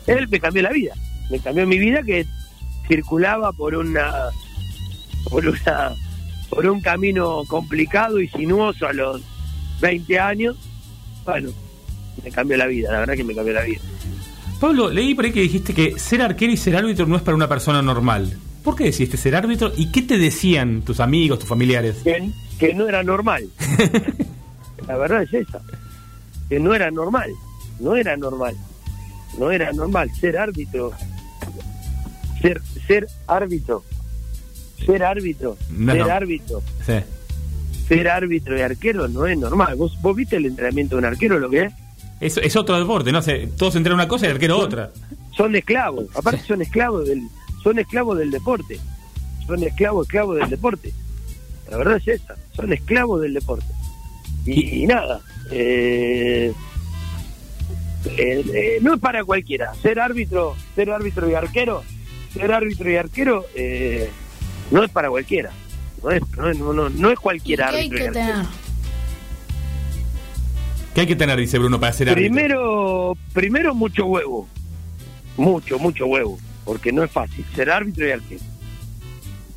Él 0.07 0.27
me 0.27 0.39
cambió 0.39 0.61
la 0.63 0.71
vida, 0.71 0.93
me 1.29 1.39
cambió 1.39 1.67
mi 1.67 1.77
vida 1.77 2.03
que 2.03 2.25
circulaba 2.87 3.51
por 3.51 3.75
una 3.75 4.11
por 5.29 5.47
una 5.47 5.93
por 6.49 6.67
un 6.67 6.81
camino 6.81 7.41
complicado 7.47 8.19
y 8.19 8.27
sinuoso 8.29 8.87
a 8.87 8.93
los 8.93 9.21
20 9.81 10.19
años. 10.19 10.57
Bueno 11.23 11.49
me 12.23 12.31
cambió 12.31 12.55
la 12.57 12.67
vida 12.67 12.91
la 12.91 12.99
verdad 12.99 13.15
que 13.15 13.23
me 13.23 13.35
cambió 13.35 13.53
la 13.53 13.63
vida. 13.63 13.81
Pablo 14.59 14.89
leí 14.89 15.13
por 15.15 15.25
ahí 15.25 15.31
que 15.31 15.41
dijiste 15.41 15.73
que 15.73 15.99
ser 15.99 16.21
arquero 16.21 16.53
y 16.53 16.57
ser 16.57 16.75
árbitro 16.75 17.05
no 17.05 17.17
es 17.17 17.21
para 17.23 17.35
una 17.35 17.49
persona 17.49 17.81
normal 17.81 18.37
¿por 18.65 18.75
qué 18.75 18.85
decidiste 18.85 19.15
ser 19.15 19.35
árbitro 19.35 19.71
y 19.77 19.91
qué 19.91 20.01
te 20.01 20.17
decían 20.17 20.81
tus 20.81 20.99
amigos 20.99 21.39
tus 21.39 21.47
familiares 21.47 21.97
que, 22.03 22.31
que 22.59 22.73
no 22.73 22.89
era 22.89 23.03
normal. 23.03 23.47
La 24.87 24.97
verdad 24.97 25.21
es 25.21 25.33
esa 25.33 25.61
que 26.49 26.59
no 26.59 26.73
era 26.73 26.91
normal 26.91 27.29
no 27.79 27.95
era 27.95 28.17
normal 28.17 28.55
no 29.39 29.51
era 29.51 29.71
normal 29.71 30.11
ser 30.19 30.37
árbitro 30.37 30.91
ser 32.41 32.61
ser 32.87 33.07
árbitro 33.27 33.83
ser 34.85 35.03
árbitro 35.03 35.57
ser 35.69 36.01
árbitro. 36.01 36.61
Ser 37.87 38.09
árbitro 38.09 38.57
y 38.57 38.61
arquero 38.61 39.07
no 39.07 39.27
es 39.27 39.37
normal. 39.37 39.75
Vos 39.75 39.95
vos 40.01 40.15
viste 40.15 40.37
el 40.37 40.47
entrenamiento 40.47 40.95
de 40.95 40.99
un 40.99 41.05
arquero 41.05 41.37
lo 41.37 41.51
que 41.51 41.65
es. 41.65 41.73
Es, 42.19 42.37
es 42.37 42.55
otro 42.55 42.79
deporte 42.79 43.11
no 43.11 43.21
sé 43.21 43.49
todos 43.57 43.75
entrenan 43.75 43.99
una 43.99 44.07
cosa 44.07 44.25
y 44.25 44.29
el 44.29 44.35
arquero 44.35 44.57
otra. 44.57 44.89
son 45.35 45.53
esclavos 45.55 46.05
aparte 46.15 46.39
son 46.47 46.61
esclavos 46.61 47.05
del 47.07 47.21
son 47.65 47.77
esclavos 47.79 48.17
del 48.17 48.31
deporte 48.31 48.79
son 49.45 49.61
esclavos 49.61 50.07
esclavos 50.07 50.37
del 50.37 50.49
deporte 50.49 50.93
la 51.69 51.77
verdad 51.77 51.97
es 51.97 52.07
esa 52.07 52.37
son 52.55 52.71
esclavos 52.71 53.21
del 53.21 53.33
deporte 53.33 53.67
y, 54.45 54.87
nada 54.87 55.19
eh, 55.51 56.53
eh, 58.05 58.45
eh, 58.53 58.77
no 58.81 58.93
es 58.93 58.99
para 59.01 59.25
cualquiera 59.25 59.73
ser 59.81 59.99
árbitro 59.99 60.55
ser 60.75 60.89
árbitro 60.91 61.29
y 61.29 61.33
arquero 61.33 61.83
ser 62.33 62.53
árbitro 62.53 62.89
y 62.89 62.95
arquero 62.95 63.45
eh, 63.55 64.09
no 64.71 64.83
es 64.83 64.91
para 64.91 65.09
cualquiera. 65.09 65.51
No 66.03 66.11
es, 66.11 66.21
no, 66.37 66.73
no, 66.73 66.89
no, 66.89 67.11
es 67.11 67.19
cualquier 67.19 67.63
árbitro. 67.63 67.81
Hay 67.81 67.89
que 67.89 68.11
tener? 68.11 68.45
¿Qué 70.93 71.01
hay 71.01 71.07
que 71.07 71.15
tener, 71.15 71.37
dice 71.37 71.57
Bruno, 71.57 71.79
para 71.79 71.93
ser 71.93 72.09
árbitro? 72.09 72.31
Primero, 72.31 73.17
primero 73.33 73.75
mucho 73.75 74.05
huevo. 74.05 74.47
Mucho, 75.37 75.79
mucho 75.79 76.05
huevo. 76.05 76.37
Porque 76.65 76.91
no 76.91 77.03
es 77.03 77.11
fácil 77.11 77.45
ser 77.55 77.69
árbitro 77.69 78.07
y 78.07 78.11
arquero. 78.11 78.41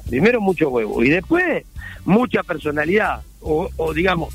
Primero 0.09 0.41
mucho 0.41 0.69
huevo. 0.69 1.03
Y 1.03 1.11
después 1.11 1.65
mucha 2.05 2.43
personalidad. 2.43 3.23
O, 3.41 3.93
digamos, 3.95 4.35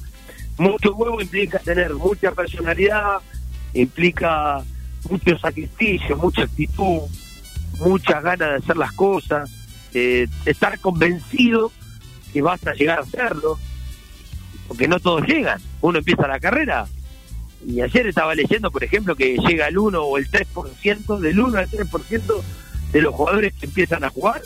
mucho 0.58 0.96
huevo 0.96 1.22
implica 1.22 1.60
tener 1.60 1.94
mucha 1.94 2.32
personalidad, 2.32 3.18
implica 3.74 4.64
mucho 5.10 5.38
sacrificio, 5.38 6.16
mucha 6.18 6.44
actitud, 6.44 7.02
muchas 7.80 8.24
ganas 8.24 8.50
de 8.50 8.56
hacer 8.56 8.78
las 8.78 8.94
cosas, 8.94 9.50
eh, 9.94 10.28
estar 10.46 10.80
convencido 10.80 11.72
que 12.32 12.42
vas 12.42 12.66
a 12.66 12.74
llegar 12.74 13.00
a 13.00 13.02
hacerlo, 13.02 13.60
porque 14.68 14.88
no 14.88 15.00
todos 15.00 15.28
llegan. 15.28 15.60
Uno 15.82 16.00
empieza 16.00 16.28
la 16.28 16.40
carrera 16.40 16.88
y 17.66 17.82
ayer 17.82 18.08
estaba 18.08 18.36
leyendo, 18.36 18.72
por 18.72 18.84
ejemplo, 18.84 19.16
que 19.16 19.38
llega 19.38 19.68
el 19.68 19.78
1 19.78 20.02
o 20.02 20.18
el 20.18 20.30
3%, 20.30 21.20
del 21.20 21.40
1 21.40 21.58
al 21.58 21.70
3% 21.70 22.42
de 22.94 23.02
los 23.02 23.14
jugadores 23.14 23.54
que 23.54 23.66
empiezan 23.66 24.04
a 24.06 24.10
jugar 24.10 24.42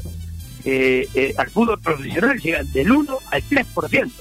eh, 0.65 1.07
eh, 1.13 1.33
al 1.37 1.49
fútbol 1.49 1.79
profesional 1.79 2.39
llegan 2.39 2.71
del 2.73 2.91
1 2.91 3.17
al 3.31 3.43
3%. 3.43 4.11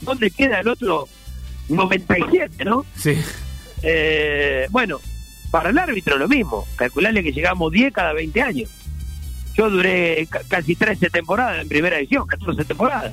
¿Dónde 0.00 0.30
queda 0.30 0.60
el 0.60 0.68
otro 0.68 1.06
97, 1.68 2.64
no? 2.64 2.86
Sí. 2.96 3.16
bueno, 4.70 5.00
para 5.50 5.70
el 5.70 5.78
árbitro 5.78 6.16
lo 6.16 6.28
mismo, 6.28 6.66
calcularle 6.76 7.22
que 7.22 7.32
llegamos 7.32 7.70
10 7.70 7.92
cada 7.92 8.14
20 8.14 8.42
años. 8.42 8.70
Yo 9.54 9.68
duré 9.68 10.26
casi 10.48 10.74
13 10.74 11.10
temporadas 11.10 11.60
en 11.60 11.68
primera 11.68 11.98
edición, 11.98 12.26
14 12.26 12.64
temporadas. 12.64 13.12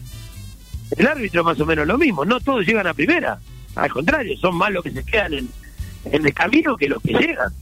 El 0.96 1.06
árbitro 1.06 1.44
más 1.44 1.60
o 1.60 1.66
menos 1.66 1.86
lo 1.86 1.98
mismo, 1.98 2.24
no 2.26 2.40
todos 2.40 2.66
llegan 2.66 2.88
a 2.88 2.94
primera, 2.94 3.40
al 3.76 3.92
contrario, 3.92 4.38
son 4.38 4.56
más 4.56 4.72
los 4.72 4.84
que 4.84 4.92
se 4.92 5.04
quedan 5.04 5.34
en, 5.34 5.50
el 6.12 6.34
camino 6.34 6.76
que 6.76 6.88
los 6.88 7.02
que 7.02 7.14
llegan. 7.14 7.54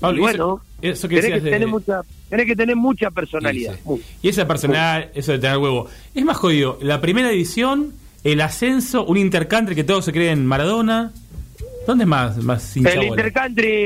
Pablo, 0.00 0.18
y 0.18 0.20
bueno, 0.20 0.60
eso, 0.82 0.92
eso 0.92 1.08
que 1.08 1.20
tenés, 1.20 1.38
que 1.38 1.44
de- 1.44 1.50
tener 1.50 1.68
mucha, 1.68 2.02
tenés 2.28 2.46
que 2.46 2.56
tener 2.56 2.76
mucha 2.76 3.10
personalidad. 3.10 3.76
Y 4.22 4.28
esa 4.28 4.46
personal, 4.46 5.10
eso 5.14 5.32
de 5.32 5.38
tener 5.38 5.56
huevo. 5.58 5.88
Es 6.14 6.24
más 6.24 6.36
jodido, 6.36 6.78
la 6.82 7.00
primera 7.00 7.30
edición, 7.30 7.92
el 8.24 8.40
ascenso, 8.40 9.04
un 9.04 9.16
intercountry 9.16 9.74
que 9.74 9.84
todos 9.84 10.04
se 10.04 10.12
creen 10.12 10.44
Maradona. 10.46 11.12
¿Dónde 11.86 12.02
es 12.04 12.08
más, 12.08 12.36
más 12.38 12.76
El 12.76 13.04
intercountry, 13.04 13.84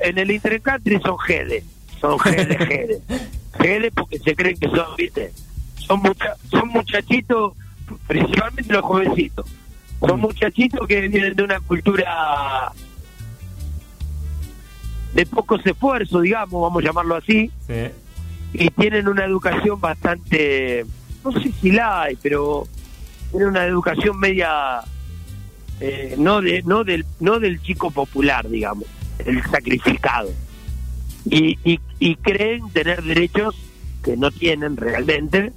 en 0.00 0.18
el 0.18 0.30
intercountry 0.30 0.98
son 1.00 1.18
Gede, 1.18 1.62
son 2.00 2.18
Gede, 2.18 2.56
Gede. 2.56 3.00
Gede 3.60 3.90
porque 3.92 4.18
se 4.18 4.34
creen 4.34 4.56
que 4.58 4.68
son, 4.68 4.86
viste, 4.96 5.30
son, 5.76 6.00
mucha, 6.00 6.34
son 6.50 6.68
muchachitos, 6.68 7.52
principalmente 8.08 8.72
los 8.72 8.82
jovencitos, 8.82 9.46
son 10.00 10.18
muchachitos 10.20 10.88
que 10.88 11.02
vienen 11.02 11.34
de 11.36 11.42
una 11.42 11.60
cultura 11.60 12.72
de 15.14 15.26
pocos 15.26 15.64
esfuerzos, 15.64 16.22
digamos, 16.22 16.60
vamos 16.60 16.82
a 16.82 16.86
llamarlo 16.86 17.16
así, 17.16 17.50
Sí. 17.66 17.90
y 18.52 18.70
tienen 18.70 19.08
una 19.08 19.24
educación 19.24 19.80
bastante, 19.80 20.84
no 21.24 21.32
sé 21.32 21.52
si 21.60 21.70
la 21.70 22.02
hay, 22.02 22.16
pero 22.16 22.66
tienen 23.30 23.48
una 23.48 23.64
educación 23.64 24.18
media, 24.18 24.80
eh, 25.80 26.14
no 26.18 26.40
de 26.40 26.62
no 26.62 26.84
del 26.84 27.04
no 27.20 27.38
del 27.40 27.60
chico 27.62 27.90
popular, 27.90 28.48
digamos, 28.48 28.84
el 29.24 29.42
sacrificado. 29.44 30.30
Y, 31.30 31.58
y, 31.64 31.80
y 31.98 32.16
creen 32.16 32.68
tener 32.70 33.02
derechos 33.02 33.54
que 34.02 34.16
no 34.16 34.30
tienen 34.30 34.76
realmente. 34.76 35.52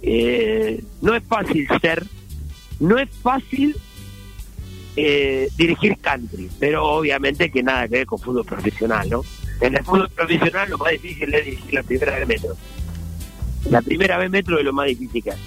Eh, 0.00 0.82
no 1.02 1.14
es 1.14 1.22
fácil 1.24 1.68
ser, 1.82 2.06
no 2.80 2.96
es 2.98 3.10
fácil 3.22 3.76
eh, 5.00 5.48
dirigir 5.56 5.96
country, 5.98 6.48
pero 6.58 6.84
obviamente 6.84 7.50
que 7.50 7.62
nada 7.62 7.86
que 7.86 7.98
ver 7.98 8.06
con 8.06 8.18
fútbol 8.18 8.44
profesional, 8.44 9.08
¿no? 9.08 9.22
En 9.60 9.76
el 9.76 9.84
fútbol 9.84 10.08
profesional 10.10 10.70
lo 10.70 10.78
más 10.78 10.90
difícil 10.92 11.32
es 11.34 11.44
dirigir 11.44 11.74
la 11.74 11.82
primera 11.84 12.18
B 12.18 12.26
metro. 12.26 12.56
La 13.70 13.82
primera 13.82 14.18
B 14.18 14.28
metro 14.28 14.58
es 14.58 14.64
lo 14.64 14.72
más 14.72 14.86
difícil 14.86 15.22
que 15.22 15.32
hay. 15.32 15.38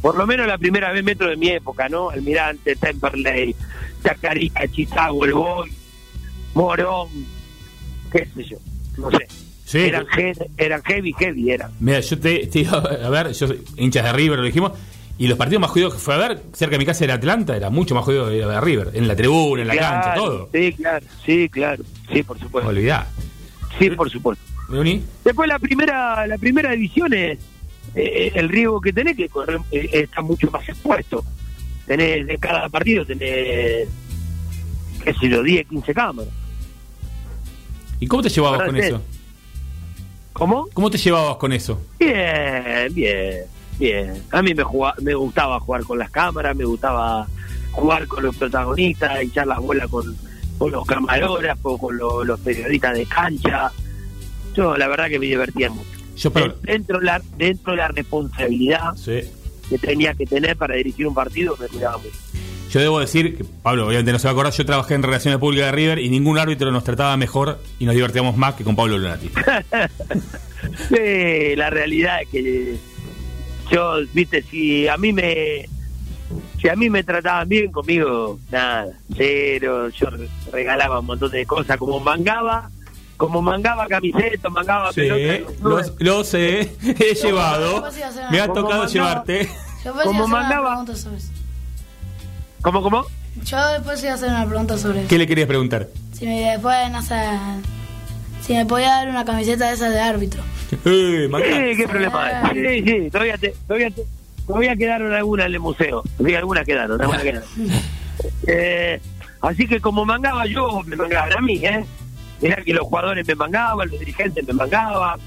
Por 0.00 0.16
lo 0.16 0.26
menos 0.26 0.46
la 0.46 0.58
primera 0.58 0.92
B 0.92 1.02
metro 1.02 1.28
de 1.28 1.36
mi 1.36 1.48
época, 1.50 1.88
¿no? 1.88 2.10
Almirante, 2.10 2.74
Temperley, 2.76 3.54
Chacarita, 4.02 4.66
Chicago, 4.68 5.24
El 5.24 5.32
Boy, 5.34 5.70
Morón, 6.54 7.08
qué 8.12 8.26
sé 8.34 8.44
yo, 8.44 8.56
no 8.98 9.10
sé. 9.10 9.26
Sí. 9.64 9.78
Eran, 9.78 10.06
he- 10.16 10.34
eran 10.58 10.82
heavy, 10.84 11.12
heavy, 11.18 11.50
eran. 11.50 11.72
Mira, 11.80 11.98
yo 12.00 12.18
te, 12.18 12.46
te 12.46 12.58
digo, 12.60 12.76
a 12.76 13.10
ver, 13.10 13.32
yo 13.32 13.46
hinchas 13.76 14.04
de 14.04 14.12
River, 14.12 14.38
lo 14.38 14.44
dijimos, 14.44 14.72
y 15.18 15.28
los 15.28 15.38
partidos 15.38 15.60
más 15.60 15.70
jodidos 15.70 15.94
que 15.94 16.00
fue 16.00 16.14
a 16.14 16.18
ver, 16.18 16.42
cerca 16.52 16.72
de 16.72 16.78
mi 16.78 16.84
casa 16.86 17.04
era 17.04 17.14
Atlanta, 17.14 17.56
era 17.56 17.70
mucho 17.70 17.94
más 17.94 18.04
jodido 18.04 18.28
que 18.28 18.42
a 18.42 18.46
ver 18.46 18.56
a 18.56 18.60
River, 18.60 18.90
en 18.94 19.08
la 19.08 19.16
tribuna, 19.16 19.62
en 19.62 19.68
la 19.68 19.74
Claro, 19.74 20.02
cancha, 20.02 20.14
todo. 20.14 20.48
Sí, 20.52 20.72
claro, 20.72 21.06
sí, 21.24 21.48
claro, 21.48 21.84
sí, 22.12 22.22
por 22.22 22.38
supuesto. 22.38 22.68
Olvidá. 22.68 23.06
Sí, 23.78 23.90
por 23.90 24.10
supuesto. 24.10 24.44
¿Me 24.68 24.80
uní? 24.80 25.02
Después 25.24 25.48
la 25.48 25.58
primera 25.58 26.26
la 26.26 26.38
primera 26.38 26.72
división 26.72 27.12
es 27.14 27.38
eh, 27.94 28.32
el 28.34 28.48
riesgo 28.48 28.80
que 28.80 28.92
tenés 28.92 29.16
que 29.16 29.28
correr 29.28 29.60
eh, 29.70 29.88
está 29.92 30.20
mucho 30.22 30.50
más 30.50 30.68
expuesto. 30.68 31.24
Tenés 31.86 32.26
de 32.26 32.36
cada 32.38 32.68
partido 32.68 33.06
tenés 33.06 33.88
qué 35.04 35.14
sé 35.20 35.28
yo, 35.28 35.42
10, 35.42 35.68
15 35.68 35.94
cámaras. 35.94 36.32
¿Y 38.00 38.06
cómo 38.06 38.22
te 38.22 38.28
llevabas 38.28 38.62
con 38.66 38.76
eso? 38.76 39.00
¿Cómo? 40.32 40.68
¿Cómo 40.74 40.90
te 40.90 40.98
llevabas 40.98 41.36
con 41.36 41.52
eso? 41.52 41.80
Bien, 41.98 42.92
bien, 42.92 43.44
bien. 43.78 44.22
A 44.30 44.42
mí 44.42 44.54
me 44.54 44.62
jugaba, 44.62 44.94
me 45.02 45.14
gustaba 45.14 45.60
jugar 45.60 45.82
con 45.84 45.98
las 45.98 46.10
cámaras, 46.10 46.56
me 46.56 46.64
gustaba 46.64 47.26
jugar 47.72 48.06
con 48.06 48.24
los 48.24 48.36
protagonistas, 48.36 49.20
echar 49.20 49.46
las 49.46 49.58
bolas 49.58 49.88
con, 49.88 50.16
con 50.58 50.72
los 50.72 50.86
camarógrafos, 50.86 51.78
con 51.80 51.96
lo- 51.96 52.24
los 52.24 52.40
periodistas 52.40 52.94
de 52.94 53.06
cancha. 53.06 53.70
Yo 54.54 54.76
la 54.76 54.88
verdad 54.88 55.08
que 55.08 55.18
me 55.18 55.26
divertía 55.26 55.68
mucho. 55.70 55.88
Yo, 56.16 56.32
pero, 56.32 56.54
dentro 56.62 57.00
la 57.00 57.20
dentro 57.36 57.72
de 57.72 57.76
la 57.78 57.88
responsabilidad 57.88 58.94
sí. 58.96 59.20
que 59.68 59.76
tenía 59.78 60.14
que 60.14 60.24
tener 60.24 60.56
para 60.56 60.74
dirigir 60.76 61.06
un 61.06 61.12
partido 61.14 61.54
me 61.60 61.66
cuidaba 61.68 61.98
mucho. 61.98 62.10
Yo 62.70 62.80
debo 62.80 62.98
decir 62.98 63.36
que, 63.36 63.44
Pablo, 63.44 63.86
obviamente 63.86 64.12
no 64.12 64.18
se 64.18 64.24
va 64.26 64.30
a 64.30 64.32
acordar, 64.32 64.52
yo 64.52 64.66
trabajé 64.66 64.94
en 64.94 65.02
Relaciones 65.02 65.38
Públicas 65.38 65.66
de 65.66 65.72
River 65.72 65.98
y 65.98 66.08
ningún 66.10 66.38
árbitro 66.38 66.72
nos 66.72 66.82
trataba 66.84 67.16
mejor 67.16 67.60
y 67.78 67.84
nos 67.84 67.94
divertíamos 67.94 68.36
más 68.36 68.54
que 68.54 68.64
con 68.64 68.74
Pablo 68.74 68.96
Lunati. 68.98 69.30
Sí, 70.88 71.54
la 71.56 71.70
realidad 71.70 72.22
es 72.22 72.28
que 72.28 72.76
yo, 73.70 73.94
viste, 74.12 74.42
si 74.42 74.86
a 74.88 74.96
mí 74.96 75.12
me 75.12 75.66
si 76.60 76.68
a 76.68 76.74
mí 76.74 76.90
me 76.90 77.04
trataban 77.04 77.48
bien 77.48 77.70
conmigo, 77.70 78.38
nada, 78.50 78.88
cero, 79.16 79.88
yo 79.90 80.10
re- 80.10 80.28
regalaba 80.50 80.98
un 81.00 81.06
montón 81.06 81.30
de 81.30 81.46
cosas 81.46 81.76
como 81.76 82.00
mangaba, 82.00 82.68
como 83.16 83.40
mangaba 83.42 83.86
camisetas, 83.86 84.50
mangaba 84.50 84.92
Sí, 84.92 85.02
pelotas, 85.02 85.92
lo, 86.00 86.16
lo 86.16 86.24
sé, 86.24 86.74
he 86.82 87.14
llevado, 87.14 87.84
hacer 87.84 88.24
me 88.30 88.40
ha 88.40 88.52
tocado 88.52 88.86
llevarte. 88.86 89.48
Yo 89.84 89.92
Como 89.92 89.94
iba 89.94 90.00
a 90.00 90.02
hacer 90.02 90.14
una 90.14 90.26
mandaba- 90.26 90.68
pregunta 90.70 90.96
sobre 90.96 91.16
eso. 91.18 91.28
¿Cómo, 92.62 92.82
cómo? 92.82 93.06
Yo 93.44 93.68
después 93.68 94.02
iba 94.02 94.12
a 94.12 94.14
hacer 94.16 94.28
una 94.30 94.46
pregunta 94.46 94.78
sobre 94.78 95.00
eso. 95.00 95.08
¿Qué 95.08 95.18
le 95.18 95.26
querías 95.28 95.46
preguntar? 95.46 95.88
Si 96.12 96.26
me 96.26 96.40
después, 96.52 96.90
no 96.90 97.02
sé, 97.02 97.14
si 98.46 98.54
me 98.54 98.64
podía 98.66 98.88
dar 98.88 99.08
una 99.08 99.24
camiseta 99.24 99.68
de 99.68 99.74
esas 99.74 99.92
de 99.92 100.00
árbitro. 100.00 100.42
Eh. 100.84 101.28
Sí, 101.30 101.76
qué 101.76 101.86
problema 101.88 102.26
hay. 102.48 102.82
Sí, 102.82 102.90
sí, 102.90 103.10
todavía, 103.10 103.38
te, 103.38 103.54
todavía, 103.66 103.90
te- 103.90 104.04
todavía 104.46 104.76
quedaron 104.76 105.12
algunas 105.12 105.46
en 105.46 105.54
el 105.54 105.60
museo. 105.60 106.02
Todavía 106.16 106.38
algunas 106.38 106.64
quedaron, 106.64 107.00
algunas 107.00 107.22
quedaron. 107.24 107.48
Eh, 108.46 109.00
así 109.42 109.66
que 109.66 109.80
como 109.80 110.04
mangaba 110.04 110.46
yo, 110.46 110.82
me 110.86 110.96
mangaban 110.96 111.32
a 111.36 111.40
mí, 111.40 111.60
¿eh? 111.64 111.84
Mirá 112.40 112.56
que 112.62 112.74
los 112.74 112.84
jugadores 112.86 113.26
me 113.26 113.34
mangaban, 113.34 113.88
los 113.88 113.98
dirigentes 113.98 114.46
me 114.46 114.52
mangaban, 114.52 115.18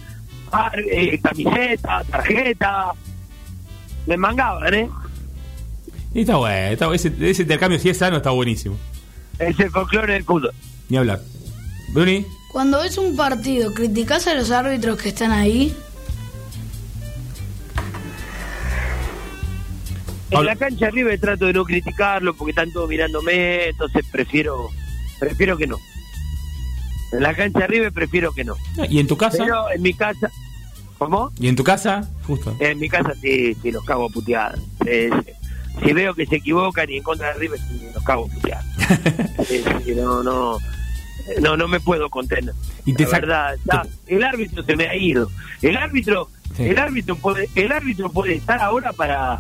ar- 0.52 0.80
eh, 0.80 1.20
camiseta, 1.22 2.04
tarjeta, 2.10 2.92
me 4.06 4.18
mangaban, 4.18 4.74
¿eh? 4.74 4.90
Y 6.14 6.22
está 6.22 6.38
bueno, 6.38 6.56
está- 6.74 6.94
ese, 6.94 7.12
ese 7.22 7.44
intercambio 7.44 7.80
si 7.80 7.90
es 7.90 7.98
sano 7.98 8.18
está 8.18 8.30
buenísimo. 8.32 8.78
Es 9.40 9.60
el 9.60 9.70
folclore 9.72 10.14
del 10.14 10.24
fútbol. 10.24 10.52
Ni 10.90 10.98
hablar. 10.98 11.22
Bruni, 11.94 12.26
Cuando 12.52 12.80
ves 12.80 12.98
un 12.98 13.16
partido, 13.16 13.74
¿criticás 13.74 14.28
a 14.28 14.34
los 14.34 14.50
árbitros 14.50 15.00
que 15.00 15.10
están 15.10 15.32
ahí? 15.32 15.76
En 20.32 20.46
la 20.46 20.56
cancha 20.56 20.88
arriba 20.88 21.12
trato 21.20 21.46
de 21.46 21.54
no 21.54 21.64
criticarlo 21.64 22.36
porque 22.36 22.52
están 22.52 22.72
todos 22.72 22.90
mirándome, 22.90 23.70
entonces 23.70 24.06
prefiero 24.12 24.70
prefiero 25.20 25.58
que 25.58 25.68
no. 25.68 25.78
En 27.12 27.24
la 27.24 27.36
cancha 27.36 27.64
arriba 27.64 27.90
prefiero 27.92 28.32
que 28.34 28.44
no. 28.44 28.56
¿y 28.90 29.00
en 29.00 29.08
tu 29.08 29.18
casa? 29.18 29.38
Pero 29.40 29.70
en 29.72 29.82
mi 29.82 29.94
casa, 29.94 30.32
¿cómo? 30.98 31.32
¿Y 31.40 31.48
en 31.48 31.56
tu 31.56 31.64
casa? 31.64 32.08
Justo. 32.26 32.56
En 32.60 32.80
mi 32.80 32.90
casa 32.90 33.14
sí, 33.22 33.56
sí 33.62 33.72
los 33.72 33.84
cago 33.84 34.06
a 34.06 34.10
puteadas. 34.10 34.60
Sí. 34.84 35.10
Si 35.84 35.94
veo 35.94 36.14
que 36.14 36.26
se 36.26 36.38
equivocan 36.38 36.90
y 36.90 36.98
en 36.98 37.04
contra 37.04 37.28
de 37.28 37.40
River, 37.40 37.60
sí, 37.60 37.90
los 37.94 38.04
cago 38.04 38.26
a 38.26 38.34
puteadas. 38.34 38.66
Sí, 39.48 39.64
sí, 39.86 39.96
no, 39.96 40.22
no, 40.24 40.58
no, 41.42 41.58
no 41.58 41.68
me 41.68 41.80
puedo 41.80 42.10
contener. 42.10 42.54
Y 42.86 42.94
te 42.94 43.04
la 43.06 43.10
verdad, 43.12 43.56
ya, 43.66 43.86
el 44.08 44.24
árbitro 44.24 44.64
se 44.64 44.76
me 44.76 44.88
ha 44.88 44.96
ido. 44.96 45.30
El 45.62 45.78
árbitro, 45.78 46.30
Sí. 46.56 46.64
el 46.64 46.78
árbitro 46.80 47.16
puede, 47.16 47.48
el 47.56 47.72
árbitro 47.72 48.10
puede 48.12 48.36
estar 48.36 48.60
ahora 48.60 48.92
para 48.94 49.40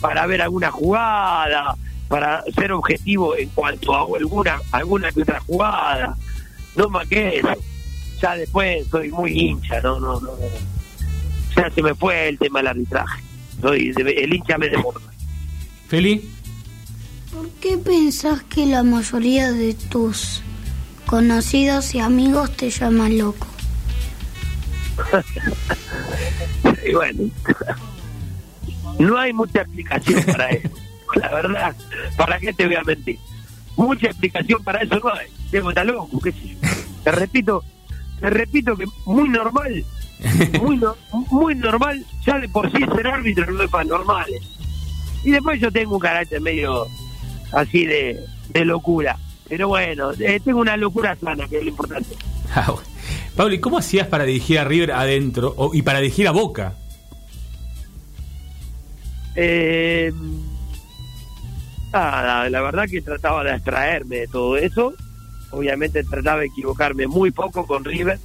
para 0.00 0.26
ver 0.26 0.42
alguna 0.42 0.70
jugada, 0.70 1.76
para 2.08 2.42
ser 2.54 2.72
objetivo 2.72 3.36
en 3.36 3.48
cuanto 3.50 3.94
a 3.94 4.18
alguna 4.18 4.60
alguna 4.72 5.12
que 5.12 5.22
otra 5.22 5.40
jugada, 5.40 6.16
no 6.76 6.88
más 6.88 7.06
que 7.08 7.38
eso. 7.38 7.48
Ya 8.22 8.36
después 8.36 8.86
soy 8.90 9.10
muy 9.10 9.32
hincha, 9.38 9.80
no, 9.82 10.00
no, 10.00 10.18
no. 10.20 10.30
Ya 11.54 11.70
se 11.70 11.82
me 11.82 11.94
fue 11.94 12.28
el 12.28 12.38
tema 12.38 12.60
del 12.60 12.68
arbitraje. 12.68 13.22
Soy 13.60 13.92
el 13.96 14.34
hincha 14.34 14.58
me 14.58 14.68
desborda. 14.68 15.00
Feli, 15.88 16.28
¿Por 17.32 17.48
qué 17.60 17.76
pensás 17.76 18.42
que 18.44 18.64
la 18.66 18.82
mayoría 18.82 19.52
de 19.52 19.74
tus 19.74 20.42
conocidos 21.06 21.94
y 21.94 22.00
amigos 22.00 22.50
te 22.56 22.70
llaman 22.70 23.16
loco? 23.18 23.46
Y 26.88 26.92
bueno, 26.94 27.30
no 29.00 29.18
hay 29.18 29.32
mucha 29.32 29.62
explicación 29.62 30.22
para 30.24 30.50
eso. 30.50 30.68
La 31.16 31.28
verdad, 31.34 31.76
¿para 32.16 32.38
qué 32.38 32.52
te 32.52 32.66
voy 32.66 32.76
a 32.76 32.82
mentir? 32.82 33.18
Mucha 33.76 34.06
explicación 34.06 34.62
para 34.62 34.82
eso 34.82 34.98
no 35.00 35.12
hay. 35.12 35.26
Diego 35.50 35.70
está 35.70 35.82
loco, 35.84 36.20
qué 36.20 36.30
sé 36.32 36.48
yo. 36.48 36.58
Te 37.02 37.10
repito, 37.12 37.64
te 38.20 38.30
repito 38.30 38.76
que 38.76 38.84
muy 39.04 39.28
normal, 39.28 39.84
muy, 40.62 40.76
no- 40.76 40.96
muy 41.30 41.54
normal, 41.56 42.04
ya 42.24 42.38
de 42.38 42.48
por 42.48 42.70
sí 42.70 42.78
ser 42.94 43.06
árbitro 43.08 43.50
no 43.50 43.62
es 43.64 43.70
para 43.70 43.84
normales. 43.84 44.42
Y 45.24 45.30
después 45.32 45.60
yo 45.60 45.70
tengo 45.72 45.94
un 45.96 46.00
carácter 46.00 46.40
medio 46.40 46.86
así 47.52 47.84
de, 47.84 48.18
de 48.50 48.64
locura. 48.64 49.16
Pero 49.48 49.68
bueno, 49.68 50.10
eh, 50.18 50.40
tengo 50.44 50.60
una 50.60 50.76
locura 50.76 51.16
sana, 51.16 51.46
que 51.48 51.58
es 51.58 51.62
lo 51.64 51.70
importante. 51.70 52.14
Ah, 52.54 52.66
bueno. 52.70 52.88
Pablo, 53.34 53.54
¿y 53.54 53.60
cómo 53.60 53.76
hacías 53.78 54.06
para 54.06 54.24
dirigir 54.24 54.58
a 54.58 54.64
River 54.64 54.92
adentro 54.92 55.52
o- 55.56 55.74
y 55.74 55.82
para 55.82 55.98
dirigir 56.00 56.26
a 56.28 56.30
Boca? 56.30 56.74
Eh, 59.34 60.12
nada, 61.92 62.48
la 62.48 62.60
verdad 62.62 62.86
que 62.88 63.02
trataba 63.02 63.44
de 63.44 63.52
abstraerme 63.52 64.16
de 64.16 64.28
todo 64.28 64.56
eso 64.56 64.94
obviamente 65.50 66.02
trataba 66.04 66.40
de 66.40 66.46
equivocarme 66.46 67.06
muy 67.06 67.30
poco 67.30 67.66
con 67.66 67.84
River 67.84 68.18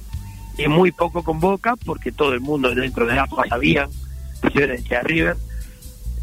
y 0.58 0.66
muy 0.68 0.92
poco 0.92 1.22
con 1.22 1.40
Boca, 1.40 1.76
porque 1.84 2.12
todo 2.12 2.32
el 2.34 2.40
mundo 2.40 2.74
dentro 2.74 3.06
de 3.06 3.18
APA 3.18 3.44
sabía 3.48 3.88
que 4.42 4.50
yo 4.54 4.60
era 4.64 4.74
de 4.74 5.00
River. 5.02 5.36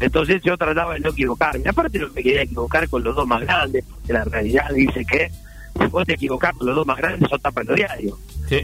Entonces 0.00 0.42
yo 0.42 0.56
trataba 0.56 0.94
de 0.94 1.00
no 1.00 1.10
equivocarme. 1.10 1.68
Aparte 1.68 1.98
no 1.98 2.08
me 2.08 2.22
quería 2.22 2.42
equivocar 2.42 2.88
con 2.88 3.04
los 3.04 3.14
dos 3.14 3.26
más 3.26 3.42
grandes, 3.42 3.84
porque 3.84 4.12
la 4.12 4.24
realidad 4.24 4.70
dice 4.74 5.04
que 5.04 5.30
si 5.78 5.86
vos 5.86 6.06
te 6.06 6.14
equivocás 6.14 6.54
con 6.56 6.66
los 6.66 6.74
dos 6.76 6.86
más 6.86 6.96
grandes, 6.96 7.28
son 7.28 7.40
tapa 7.40 7.60
en 7.60 7.66
los 7.68 7.76
diarios. 7.76 8.18
Sí. 8.48 8.60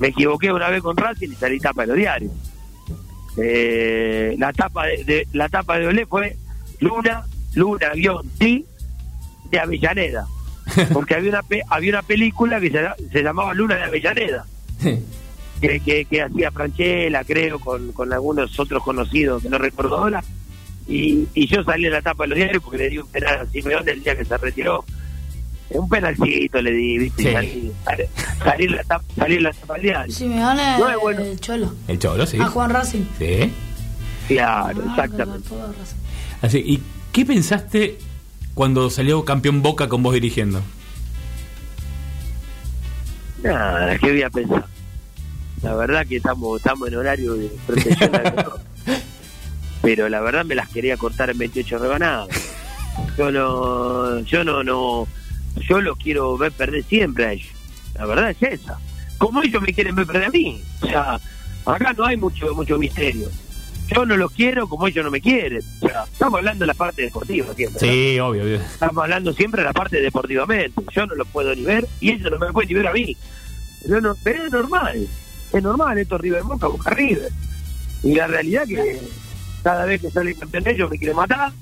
Me 0.00 0.08
equivoqué 0.08 0.52
una 0.52 0.68
vez 0.68 0.82
con 0.82 0.96
Racing 0.96 1.30
y 1.30 1.34
salí 1.36 1.60
tapa 1.60 1.84
en 1.84 1.88
los 1.90 1.96
diarios. 1.98 2.32
Eh, 3.36 4.34
la 4.38 4.52
tapa 4.52 4.86
de, 4.86 5.04
de- 5.04 5.28
la 5.32 5.48
tapa 5.48 5.78
de 5.78 5.86
Olé 5.86 6.06
fue 6.06 6.36
Luna, 6.80 7.24
Luna, 7.54 7.90
guion, 7.94 8.28
sí, 8.38 8.64
de 9.50 9.58
Avellaneda. 9.60 10.26
Porque 10.92 11.14
había 11.14 11.30
una 11.30 11.42
pe- 11.42 11.62
había 11.68 11.90
una 11.92 12.02
película 12.02 12.60
que 12.60 12.70
se, 12.70 13.08
se 13.12 13.22
llamaba 13.22 13.54
Luna 13.54 13.76
de 13.76 13.82
Avellaneda. 13.84 14.44
Que, 15.60 15.80
que, 15.80 16.04
que 16.04 16.22
hacía 16.22 16.50
Franchella, 16.50 17.24
creo, 17.24 17.58
con, 17.58 17.92
con 17.92 18.12
algunos 18.12 18.58
otros 18.58 18.82
conocidos 18.82 19.42
que 19.42 19.48
no 19.48 19.58
recuerdo 19.58 19.96
ahora. 19.98 20.22
Y, 20.86 21.26
y 21.34 21.46
yo 21.46 21.64
salí 21.64 21.86
en 21.86 21.92
la 21.92 22.02
tapa 22.02 22.24
de 22.24 22.28
los 22.28 22.36
diarios 22.36 22.62
porque 22.62 22.78
le 22.78 22.90
di 22.90 22.98
un 22.98 23.06
penal 23.08 23.38
a 23.40 23.46
Simeone 23.46 23.90
el 23.92 24.02
día 24.02 24.16
que 24.16 24.24
se 24.24 24.36
retiró. 24.36 24.84
Un 25.70 25.88
penalcito 25.88 26.60
le 26.60 26.70
di, 26.72 26.98
¿viste? 26.98 27.22
Sí. 27.22 27.32
Salí, 27.32 28.04
salí- 28.44 28.68
la 28.68 28.84
tapa, 28.84 29.04
salí 29.16 29.38
la 29.40 29.50
tapa 29.52 29.74
del 29.74 29.82
diario. 29.82 30.12
Si 30.14 30.26
me 30.28 30.36
gana 30.40 30.78
No 30.78 30.90
es 30.90 30.96
bueno. 31.00 31.20
el 31.22 31.40
Cholo. 31.40 31.72
El 31.88 31.98
Cholo, 31.98 32.26
sí. 32.26 32.38
A 32.38 32.46
Juan 32.48 32.70
Racing. 32.70 33.04
Sí. 33.18 33.52
Claro, 34.28 34.82
Ah, 34.86 34.90
exactamente. 34.90 35.48
Así, 36.42 36.58
¿y 36.58 36.82
qué 37.12 37.24
pensaste 37.24 37.98
cuando 38.52 38.90
salió 38.90 39.24
campeón 39.24 39.62
Boca 39.62 39.88
con 39.88 40.02
vos 40.02 40.12
dirigiendo? 40.14 40.60
Nada, 43.42 43.98
¿qué 43.98 44.10
voy 44.10 44.22
a 44.22 44.30
pensar? 44.30 44.64
La 45.64 45.74
verdad 45.74 46.06
que 46.06 46.16
estamos 46.16 46.58
estamos 46.58 46.88
en 46.88 46.94
horario 46.96 47.34
de 47.34 47.50
protección 47.66 48.14
al 48.14 48.22
menor. 48.22 48.60
Pero 49.82 50.08
la 50.10 50.20
verdad 50.20 50.44
me 50.44 50.54
las 50.54 50.68
quería 50.68 50.98
cortar 50.98 51.30
en 51.30 51.38
28 51.38 51.78
rebanadas. 51.78 52.28
Yo 53.16 53.32
no, 53.32 54.20
yo 54.20 54.44
no, 54.44 54.62
no, 54.62 55.08
yo 55.68 55.80
los 55.80 55.96
quiero 55.96 56.36
ver 56.36 56.52
perder 56.52 56.84
siempre 56.84 57.24
a 57.24 57.32
ellos. 57.32 57.48
La 57.94 58.04
verdad 58.04 58.30
es 58.30 58.42
esa. 58.42 58.78
Como 59.16 59.42
ellos 59.42 59.62
me 59.62 59.72
quieren 59.72 59.94
ver 59.94 60.06
perder 60.06 60.24
a 60.24 60.30
mí. 60.30 60.62
O 60.82 60.86
sea, 60.86 61.18
acá 61.64 61.94
no 61.94 62.04
hay 62.04 62.18
mucho 62.18 62.54
mucho 62.54 62.76
misterio. 62.78 63.30
Yo 63.88 64.04
no 64.04 64.18
los 64.18 64.32
quiero 64.32 64.68
como 64.68 64.86
ellos 64.86 65.02
no 65.02 65.10
me 65.10 65.22
quieren. 65.22 65.62
O 65.80 65.88
sea, 65.88 66.04
estamos 66.04 66.38
hablando 66.38 66.62
de 66.62 66.66
la 66.66 66.74
parte 66.74 67.02
deportiva 67.02 67.54
siempre. 67.54 67.86
¿no? 67.86 67.92
Sí, 67.92 68.18
obvio, 68.20 68.42
obvio. 68.42 68.56
Estamos 68.56 69.02
hablando 69.02 69.32
siempre 69.32 69.62
de 69.62 69.68
la 69.68 69.72
parte 69.72 70.00
deportivamente. 70.00 70.82
Yo 70.92 71.06
no 71.06 71.14
lo 71.14 71.24
puedo 71.24 71.54
ni 71.54 71.62
ver 71.62 71.86
y 72.00 72.12
ellos 72.12 72.30
no 72.30 72.38
me 72.38 72.52
pueden 72.52 72.68
ni 72.68 72.74
ver 72.74 72.88
a 72.88 72.92
mí. 72.92 73.16
Yo 73.88 74.00
no, 74.00 74.14
pero 74.22 74.44
es 74.44 74.52
normal. 74.52 75.08
Es 75.54 75.62
normal 75.62 75.96
esto 75.96 76.18
River 76.18 76.42
Boca, 76.42 76.66
Boca 76.66 76.90
River. 76.90 77.30
Y 78.02 78.14
la 78.14 78.26
realidad 78.26 78.66
que 78.66 79.00
cada 79.62 79.84
vez 79.84 80.00
que 80.00 80.10
sale 80.10 80.34
campeón 80.34 80.66
ellos 80.66 80.90
me 80.90 80.98
quieren 80.98 81.16
matar. 81.16 81.52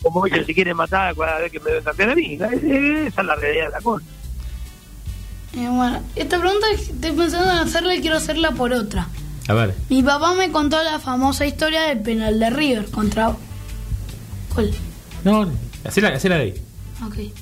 Como 0.00 0.24
ellos 0.26 0.46
se 0.46 0.54
quieren 0.54 0.76
matar 0.76 1.14
cada 1.16 1.40
vez 1.40 1.50
que 1.50 1.58
me 1.58 1.72
ven 1.72 1.82
campeón 1.82 2.10
a 2.10 2.14
mí. 2.14 2.34
Esa 2.34 3.20
es 3.20 3.26
la 3.26 3.34
realidad 3.34 3.64
de 3.66 3.70
la 3.72 3.80
cosa. 3.80 4.04
Eh, 5.54 5.68
bueno, 5.68 6.02
esta 6.14 6.38
pregunta 6.38 6.66
estoy 6.72 7.12
pensando 7.12 7.50
en 7.50 7.58
hacerla 7.58 7.94
y 7.96 8.00
quiero 8.00 8.16
hacerla 8.16 8.52
por 8.52 8.72
otra. 8.72 9.08
A 9.48 9.54
ver. 9.54 9.74
Mi 9.88 10.04
papá 10.04 10.34
me 10.34 10.52
contó 10.52 10.80
la 10.84 11.00
famosa 11.00 11.46
historia 11.46 11.82
del 11.82 12.00
penal 12.02 12.38
de 12.38 12.50
River 12.50 12.90
contra. 12.90 13.34
¿Cuál? 14.54 14.70
No, 15.24 15.50
hacela, 15.84 16.10
hacela 16.10 16.36
de 16.36 16.42
ahí. 16.42 16.54
Ok. 17.04 17.32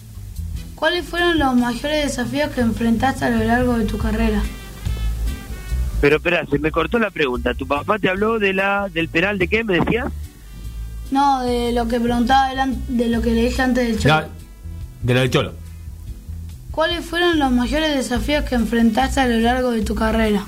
¿Cuáles 0.75 1.05
fueron 1.07 1.39
los 1.39 1.55
mayores 1.57 2.05
desafíos 2.05 2.51
que 2.53 2.63
enfrentaste 2.63 3.27
a 3.27 3.31
lo 3.31 3.45
largo 3.45 3.77
de 3.79 3.85
tu 3.85 3.99
carrera? 3.99 4.43
Pero 6.05 6.17
espera, 6.17 6.45
se 6.45 6.59
me 6.59 6.71
cortó 6.71 6.99
la 6.99 7.11
pregunta. 7.11 7.55
¿Tu 7.55 7.67
papá 7.67 7.99
te 7.99 8.11
habló 8.11 8.39
de 8.39 8.53
la 8.53 8.91
del 8.91 9.09
penal 9.09 9.39
de 9.39 9.49
qué? 9.49 9.65
¿Me 9.65 9.81
decías? 9.81 10.13
No, 11.11 11.43
de 11.43 11.73
lo 11.73 11.89
que 11.89 11.99
preguntaba 11.99 12.51
de 12.89 13.09
lo 13.09 13.23
que 13.23 13.31
le 13.31 13.45
dije 13.45 13.63
antes 13.63 13.89
del. 13.89 13.99
Ya, 13.99 14.29
de 15.01 15.15
lo 15.15 15.21
del 15.21 15.31
Cholo. 15.31 15.55
¿Cuáles 16.73 17.07
fueron 17.07 17.39
los 17.39 17.51
mayores 17.53 17.97
desafíos 17.97 18.45
que 18.45 18.55
enfrentaste 18.55 19.19
a 19.19 19.27
lo 19.27 19.39
largo 19.39 19.71
de 19.71 19.81
tu 19.81 19.95
carrera? 19.95 20.45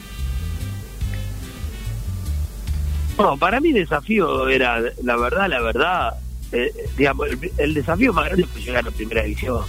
No, 3.17 3.39
para 3.39 3.59
mí 3.59 3.71
el 3.71 3.77
desafío 3.77 4.51
era, 4.51 4.79
la 5.03 5.17
verdad, 5.17 5.49
la 5.49 5.63
verdad, 5.63 6.15
eh, 6.53 6.71
digamos, 6.99 7.31
el, 7.31 7.51
el 7.57 7.73
desafío 7.73 8.13
más 8.13 8.27
grande 8.27 8.45
fue 8.45 8.61
llegar 8.61 8.81
a 8.81 8.91
la 8.91 8.95
primera 8.95 9.23
división. 9.23 9.65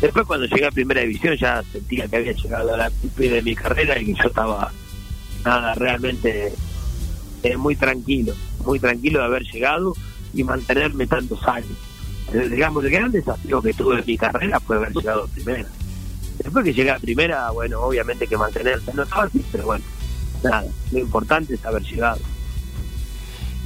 Después 0.00 0.26
cuando 0.26 0.46
llegué 0.46 0.66
a 0.66 0.72
primera 0.72 1.02
división 1.02 1.36
ya 1.36 1.62
sentía 1.70 2.08
que 2.08 2.16
había 2.16 2.32
llegado 2.32 2.74
a 2.74 2.76
la 2.76 2.90
cúspide 2.90 3.34
de 3.34 3.42
mi 3.42 3.54
carrera 3.54 3.96
y 4.00 4.06
que 4.06 4.14
yo 4.14 4.26
estaba, 4.26 4.72
nada, 5.44 5.74
realmente 5.74 6.52
eh, 7.42 7.56
muy 7.56 7.76
tranquilo, 7.76 8.34
muy 8.64 8.78
tranquilo 8.78 9.20
de 9.20 9.24
haber 9.24 9.42
llegado 9.42 9.94
y 10.34 10.44
mantenerme 10.44 11.06
tantos 11.06 11.42
años. 11.46 11.76
Eh, 12.32 12.48
digamos, 12.48 12.84
el 12.84 12.90
gran 12.90 13.10
desafío 13.10 13.60
que 13.60 13.74
tuve 13.74 13.98
en 13.98 14.06
mi 14.06 14.16
carrera 14.16 14.60
fue 14.60 14.76
haber 14.76 14.92
llegado 14.92 15.24
a 15.24 15.26
primera. 15.26 15.68
Después 16.38 16.64
que 16.64 16.72
llegué 16.72 16.90
a 16.90 16.98
primera, 16.98 17.50
bueno, 17.50 17.80
obviamente 17.80 18.26
que 18.26 18.36
mantenerse 18.36 18.92
no 18.94 19.02
es 19.02 19.08
fácil, 19.08 19.44
pero 19.52 19.66
bueno, 19.66 19.84
nada, 20.42 20.64
lo 20.90 20.98
importante 20.98 21.54
es 21.54 21.64
haber 21.64 21.82
llegado. 21.82 22.20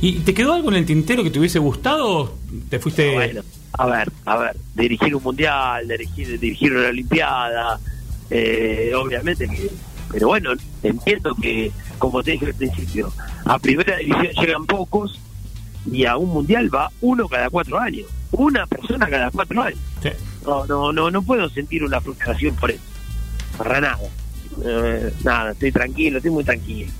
¿Y 0.01 0.19
te 0.21 0.35
quedó 0.35 0.53
algo 0.53 0.69
en 0.71 0.77
el 0.77 0.87
tintero 0.87 1.23
que 1.23 1.31
te 1.31 1.39
hubiese 1.39 1.59
gustado 1.59 2.07
o 2.07 2.39
te 2.69 2.79
fuiste...? 2.79 3.15
Bueno, 3.15 3.43
a 3.73 3.87
ver, 3.87 4.12
a 4.25 4.37
ver, 4.37 4.57
dirigir 4.75 5.15
un 5.15 5.23
mundial, 5.23 5.87
dirigir, 5.89 6.39
dirigir 6.39 6.73
una 6.73 6.89
olimpiada, 6.89 7.79
eh, 8.31 8.93
obviamente 8.95 9.49
que, 9.49 9.71
pero 10.11 10.29
bueno, 10.29 10.51
entiendo 10.83 11.35
que, 11.35 11.73
como 11.99 12.23
te 12.23 12.33
dije 12.33 12.47
al 12.47 12.55
principio, 12.55 13.12
a 13.45 13.59
primera 13.59 13.97
división 13.97 14.33
llegan 14.40 14.66
pocos 14.66 15.21
y 15.90 16.05
a 16.05 16.16
un 16.16 16.31
mundial 16.31 16.73
va 16.75 16.90
uno 17.01 17.29
cada 17.29 17.51
cuatro 17.51 17.79
años, 17.79 18.07
una 18.33 18.66
persona 18.66 19.09
cada 19.09 19.31
cuatro 19.31 19.62
años. 19.62 19.79
Sí. 20.03 20.11
No, 20.45 20.66
no, 20.66 20.92
no, 20.92 21.11
no 21.11 21.23
puedo 21.23 21.49
sentir 21.49 21.85
una 21.85 22.01
frustración 22.01 22.55
por 22.57 22.71
eso, 22.71 22.83
para 23.59 23.81
nada. 23.81 23.99
Eh, 24.64 25.12
nada, 25.25 25.53
estoy 25.53 25.73
tranquilo, 25.73 26.19
estoy 26.19 26.31
muy 26.31 26.45
tranquilo, 26.45 26.90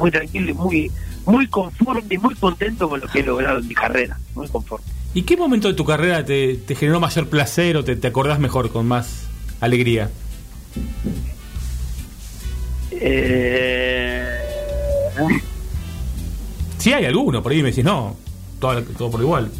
muy 0.00 0.10
tranquilo 0.10 0.50
y 0.50 0.54
muy, 0.54 0.90
muy 1.26 1.46
conforme 1.48 2.14
y 2.14 2.18
muy 2.18 2.34
contento 2.36 2.88
con 2.88 3.00
lo 3.00 3.08
que 3.08 3.20
he 3.20 3.22
logrado 3.22 3.58
en 3.58 3.68
mi 3.68 3.74
carrera, 3.74 4.18
muy 4.34 4.48
conforme. 4.48 4.86
¿Y 5.14 5.22
qué 5.22 5.36
momento 5.36 5.68
de 5.68 5.74
tu 5.74 5.84
carrera 5.84 6.24
te, 6.24 6.56
te 6.56 6.74
generó 6.74 6.98
mayor 7.00 7.28
placer 7.28 7.76
o 7.76 7.84
te, 7.84 7.96
te 7.96 8.06
acordás 8.06 8.38
mejor, 8.38 8.70
con 8.70 8.86
más 8.86 9.26
alegría? 9.60 10.10
Eh, 13.04 14.28
Si 16.78 16.92
hay 16.92 17.04
alguno, 17.04 17.42
por 17.42 17.52
ahí 17.52 17.62
me 17.62 17.68
decís, 17.70 17.84
no, 17.84 18.16
todo, 18.60 18.82
todo 18.82 19.10
por 19.10 19.20
igual. 19.20 19.50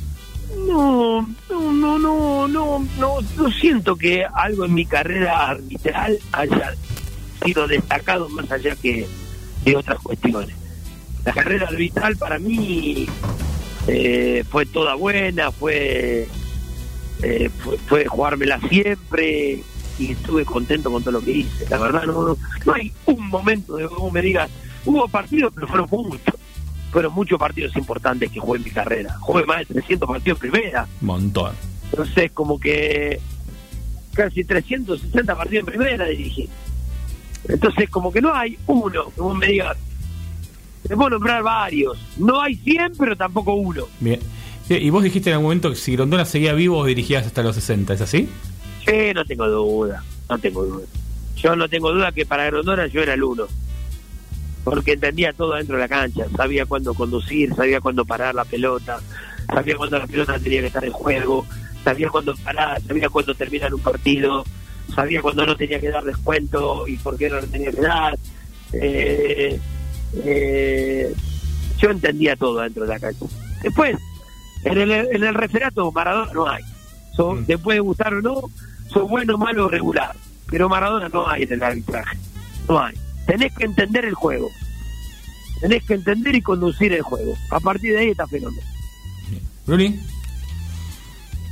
no, 0.66 1.22
no, 1.50 1.72
no, 1.72 1.98
no, 1.98 2.48
no, 2.48 2.86
no, 2.98 3.16
no 3.36 3.50
siento 3.52 3.96
que 3.96 4.24
algo 4.24 4.64
en 4.64 4.74
mi 4.74 4.86
carrera 4.86 5.50
arbitral 5.50 6.18
haya 6.32 6.74
sido 7.44 7.66
destacado 7.68 8.28
más 8.30 8.50
allá 8.50 8.74
que 8.76 9.06
de 9.64 9.76
otras 9.76 9.98
cuestiones. 10.00 10.54
La 11.24 11.32
carrera 11.32 11.68
arbitral 11.68 12.16
para 12.16 12.38
mí 12.38 13.06
eh, 13.86 14.44
fue 14.50 14.66
toda 14.66 14.94
buena, 14.96 15.52
fue, 15.52 16.26
eh, 17.22 17.50
fue, 17.62 17.78
fue 17.86 18.06
jugármela 18.06 18.58
siempre 18.68 19.62
y 19.98 20.12
estuve 20.12 20.44
contento 20.44 20.90
con 20.90 21.02
todo 21.02 21.12
lo 21.12 21.20
que 21.20 21.32
hice. 21.32 21.68
La 21.68 21.78
verdad, 21.78 22.04
no, 22.04 22.36
no, 22.66 22.72
hay 22.72 22.92
un 23.06 23.28
momento 23.28 23.76
de 23.76 23.88
que 23.88 23.94
vos 23.94 24.12
me 24.12 24.22
digas, 24.22 24.50
hubo 24.84 25.06
partidos, 25.08 25.52
pero 25.54 25.66
fueron 25.66 25.88
muchos. 25.90 26.34
Fueron 26.90 27.14
muchos 27.14 27.38
partidos 27.38 27.74
importantes 27.76 28.30
que 28.30 28.38
jugué 28.38 28.58
en 28.58 28.64
mi 28.64 28.70
carrera. 28.70 29.16
Jugué 29.20 29.46
más 29.46 29.60
de 29.60 29.66
300 29.66 30.06
partidos 30.06 30.42
en 30.42 30.50
primera. 30.50 30.86
Montón. 31.00 31.52
Entonces, 31.90 32.30
como 32.32 32.60
que 32.60 33.18
casi 34.12 34.44
360 34.44 35.34
partidos 35.34 35.66
en 35.66 35.74
primera 35.74 36.06
dirigí. 36.06 36.48
Entonces, 37.48 37.88
como 37.88 38.12
que 38.12 38.20
no 38.20 38.34
hay 38.34 38.58
uno 38.66 39.10
que 39.14 39.20
vos 39.20 39.36
me 39.36 39.46
digas, 39.46 39.76
te 40.86 40.96
puedo 40.96 41.10
nombrar 41.10 41.42
varios. 41.42 41.98
No 42.18 42.40
hay 42.40 42.56
100, 42.56 42.92
pero 42.98 43.16
tampoco 43.16 43.54
uno. 43.54 43.84
Bien. 44.00 44.20
Sí, 44.68 44.74
Y 44.74 44.90
vos 44.90 45.02
dijiste 45.02 45.30
en 45.30 45.34
algún 45.34 45.46
momento 45.46 45.70
que 45.70 45.76
si 45.76 45.92
Grondona 45.92 46.24
seguía 46.24 46.52
vivo, 46.52 46.76
vos 46.76 46.86
dirigías 46.86 47.26
hasta 47.26 47.42
los 47.42 47.54
60, 47.56 47.94
¿es 47.94 48.00
así? 48.00 48.28
Sí, 48.86 49.12
no 49.14 49.24
tengo 49.24 49.48
duda, 49.48 50.02
no 50.28 50.38
tengo 50.38 50.64
duda. 50.64 50.86
Yo 51.36 51.56
no 51.56 51.68
tengo 51.68 51.92
duda 51.92 52.12
que 52.12 52.26
para 52.26 52.46
Grondona 52.46 52.86
yo 52.86 53.02
era 53.02 53.14
el 53.14 53.22
uno. 53.22 53.46
Porque 54.64 54.92
entendía 54.92 55.32
todo 55.32 55.54
dentro 55.54 55.76
de 55.76 55.82
la 55.82 55.88
cancha. 55.88 56.26
Sabía 56.36 56.66
cuándo 56.66 56.94
conducir, 56.94 57.54
sabía 57.54 57.80
cuándo 57.80 58.04
parar 58.04 58.34
la 58.34 58.44
pelota, 58.44 59.00
sabía 59.46 59.76
cuándo 59.76 59.98
la 59.98 60.06
pelota 60.06 60.38
tenía 60.38 60.60
que 60.60 60.68
estar 60.68 60.84
en 60.84 60.92
juego, 60.92 61.46
sabía 61.84 62.08
cuándo 62.10 62.34
parar, 62.36 62.80
sabía 62.82 63.08
cuándo 63.08 63.34
terminar 63.34 63.74
un 63.74 63.80
partido, 63.80 64.44
sabía 64.94 65.20
cuándo 65.20 65.46
no 65.46 65.56
tenía 65.56 65.80
que 65.80 65.90
dar 65.90 66.04
descuento 66.04 66.86
y 66.86 66.96
por 66.96 67.16
qué 67.16 67.28
no 67.28 67.40
lo 67.40 67.46
tenía 67.46 67.72
que 67.72 67.80
dar. 67.80 68.18
Eh, 68.72 69.60
eh, 70.24 71.14
yo 71.78 71.90
entendía 71.90 72.36
todo 72.36 72.60
dentro 72.60 72.84
de 72.84 72.88
la 72.88 73.00
cancha. 73.00 73.26
Después, 73.62 73.96
en 74.64 74.78
el, 74.78 74.90
en 74.90 75.24
el 75.24 75.34
referato 75.34 75.90
Maradona 75.90 76.32
no 76.32 76.48
hay. 76.48 76.62
So, 77.16 77.36
Te 77.46 77.58
puede 77.58 77.80
gustar 77.80 78.14
o 78.14 78.22
no, 78.22 78.42
sos 78.92 79.08
bueno, 79.08 79.38
malo 79.38 79.66
o 79.66 79.68
regular. 79.68 80.14
Pero 80.50 80.68
Maradona 80.68 81.08
no 81.08 81.28
hay 81.28 81.44
en 81.44 81.52
el 81.54 81.62
arbitraje. 81.62 82.18
No 82.68 82.82
hay. 82.82 82.94
Tenés 83.26 83.52
que 83.54 83.64
entender 83.64 84.04
el 84.04 84.14
juego. 84.14 84.50
Tenés 85.60 85.84
que 85.84 85.94
entender 85.94 86.34
y 86.34 86.42
conducir 86.42 86.92
el 86.92 87.02
juego. 87.02 87.34
A 87.50 87.60
partir 87.60 87.92
de 87.92 88.00
ahí 88.00 88.08
está 88.10 88.26
fenómeno. 88.26 88.66
Bruni. 89.66 90.00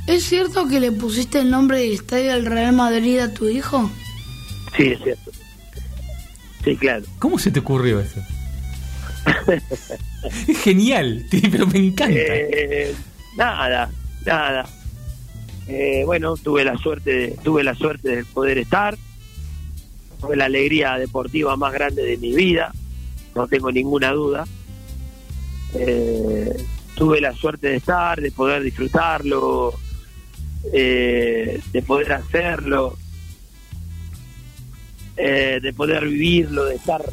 ¿Es 0.07 0.23
cierto 0.25 0.67
que 0.67 0.79
le 0.79 0.91
pusiste 0.91 1.39
el 1.39 1.49
nombre 1.49 1.79
del 1.79 1.93
estadio 1.93 2.33
del 2.33 2.45
Real 2.45 2.73
Madrid 2.73 3.19
a 3.19 3.33
tu 3.33 3.47
hijo? 3.47 3.89
Sí, 4.75 4.87
es 4.87 5.01
cierto. 5.01 5.31
Sí, 6.63 6.75
claro. 6.75 7.05
¿Cómo 7.19 7.39
se 7.39 7.51
te 7.51 7.59
ocurrió 7.59 7.99
eso? 7.99 8.19
es 10.47 10.57
genial, 10.59 11.25
pero 11.51 11.67
me 11.67 11.79
encanta. 11.79 12.15
Eh, 12.15 12.93
nada, 13.37 13.89
nada. 14.25 14.69
Eh, 15.67 16.03
bueno, 16.05 16.35
tuve 16.37 16.63
la 16.63 16.77
suerte, 16.77 17.35
tuve 17.43 17.63
la 17.63 17.75
suerte 17.75 18.17
de 18.17 18.25
poder 18.25 18.57
estar. 18.57 18.97
Fue 20.19 20.35
la 20.35 20.45
alegría 20.45 20.97
deportiva 20.97 21.55
más 21.55 21.73
grande 21.73 22.03
de 22.03 22.17
mi 22.17 22.35
vida, 22.35 22.71
no 23.35 23.47
tengo 23.47 23.71
ninguna 23.71 24.11
duda. 24.11 24.45
Eh, 25.73 26.55
tuve 26.95 27.21
la 27.21 27.33
suerte 27.33 27.69
de 27.69 27.77
estar, 27.77 28.21
de 28.21 28.31
poder 28.31 28.61
disfrutarlo, 28.61 29.73
de 30.63 31.83
poder 31.87 32.13
hacerlo, 32.13 32.97
de 35.15 35.73
poder 35.75 36.05
vivirlo, 36.05 36.65
de 36.65 36.75
estar, 36.75 37.03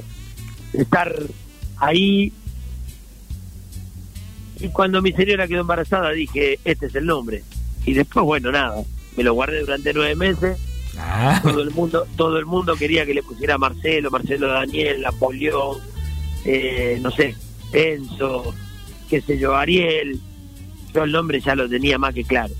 de 0.73 0.83
estar 0.83 1.15
ahí. 1.79 2.33
Y 4.61 4.69
cuando 4.69 5.01
mi 5.01 5.13
señora 5.13 5.47
quedó 5.47 5.61
embarazada 5.61 6.11
dije, 6.11 6.59
este 6.65 6.87
es 6.87 6.95
el 6.95 7.07
nombre. 7.07 7.43
Y 7.89 7.95
después, 7.95 8.23
bueno, 8.23 8.53
nada, 8.53 8.83
me 9.17 9.25
lo 9.25 9.33
guardé 9.33 9.61
durante 9.61 9.95
nueve 9.95 10.15
meses. 10.15 10.59
Ah. 10.99 11.41
Todo 11.43 11.63
el 11.63 11.71
mundo 11.71 12.07
todo 12.17 12.39
el 12.39 12.45
mundo 12.45 12.77
quería 12.77 13.07
que 13.07 13.15
le 13.15 13.23
pusiera 13.23 13.57
Marcelo, 13.57 14.11
Marcelo 14.11 14.49
Daniel, 14.49 15.01
Napoleón, 15.01 15.79
eh, 16.45 16.99
no 17.01 17.11
sé, 17.11 17.35
Enzo, 17.73 18.53
qué 19.09 19.23
sé 19.23 19.39
yo, 19.39 19.57
Ariel. 19.57 20.21
Yo 20.93 21.05
el 21.05 21.13
nombre 21.13 21.41
ya 21.41 21.55
lo 21.55 21.67
tenía 21.67 21.97
más 21.97 22.13
que 22.13 22.25
claro. 22.25 22.53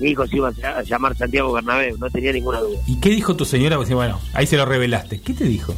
Mi 0.00 0.10
hijo 0.10 0.26
se 0.26 0.38
iba 0.38 0.48
a 0.48 0.82
llamar 0.82 1.16
Santiago 1.16 1.52
Bernabéu, 1.52 1.96
no 1.98 2.10
tenía 2.10 2.32
ninguna 2.32 2.58
duda. 2.58 2.80
¿Y 2.88 2.98
qué 2.98 3.10
dijo 3.10 3.36
tu 3.36 3.44
señora? 3.44 3.76
Pues, 3.76 3.90
bueno, 3.90 4.20
ahí 4.32 4.46
se 4.48 4.56
lo 4.56 4.64
revelaste. 4.64 5.20
¿Qué 5.20 5.34
te 5.34 5.44
dijo? 5.44 5.72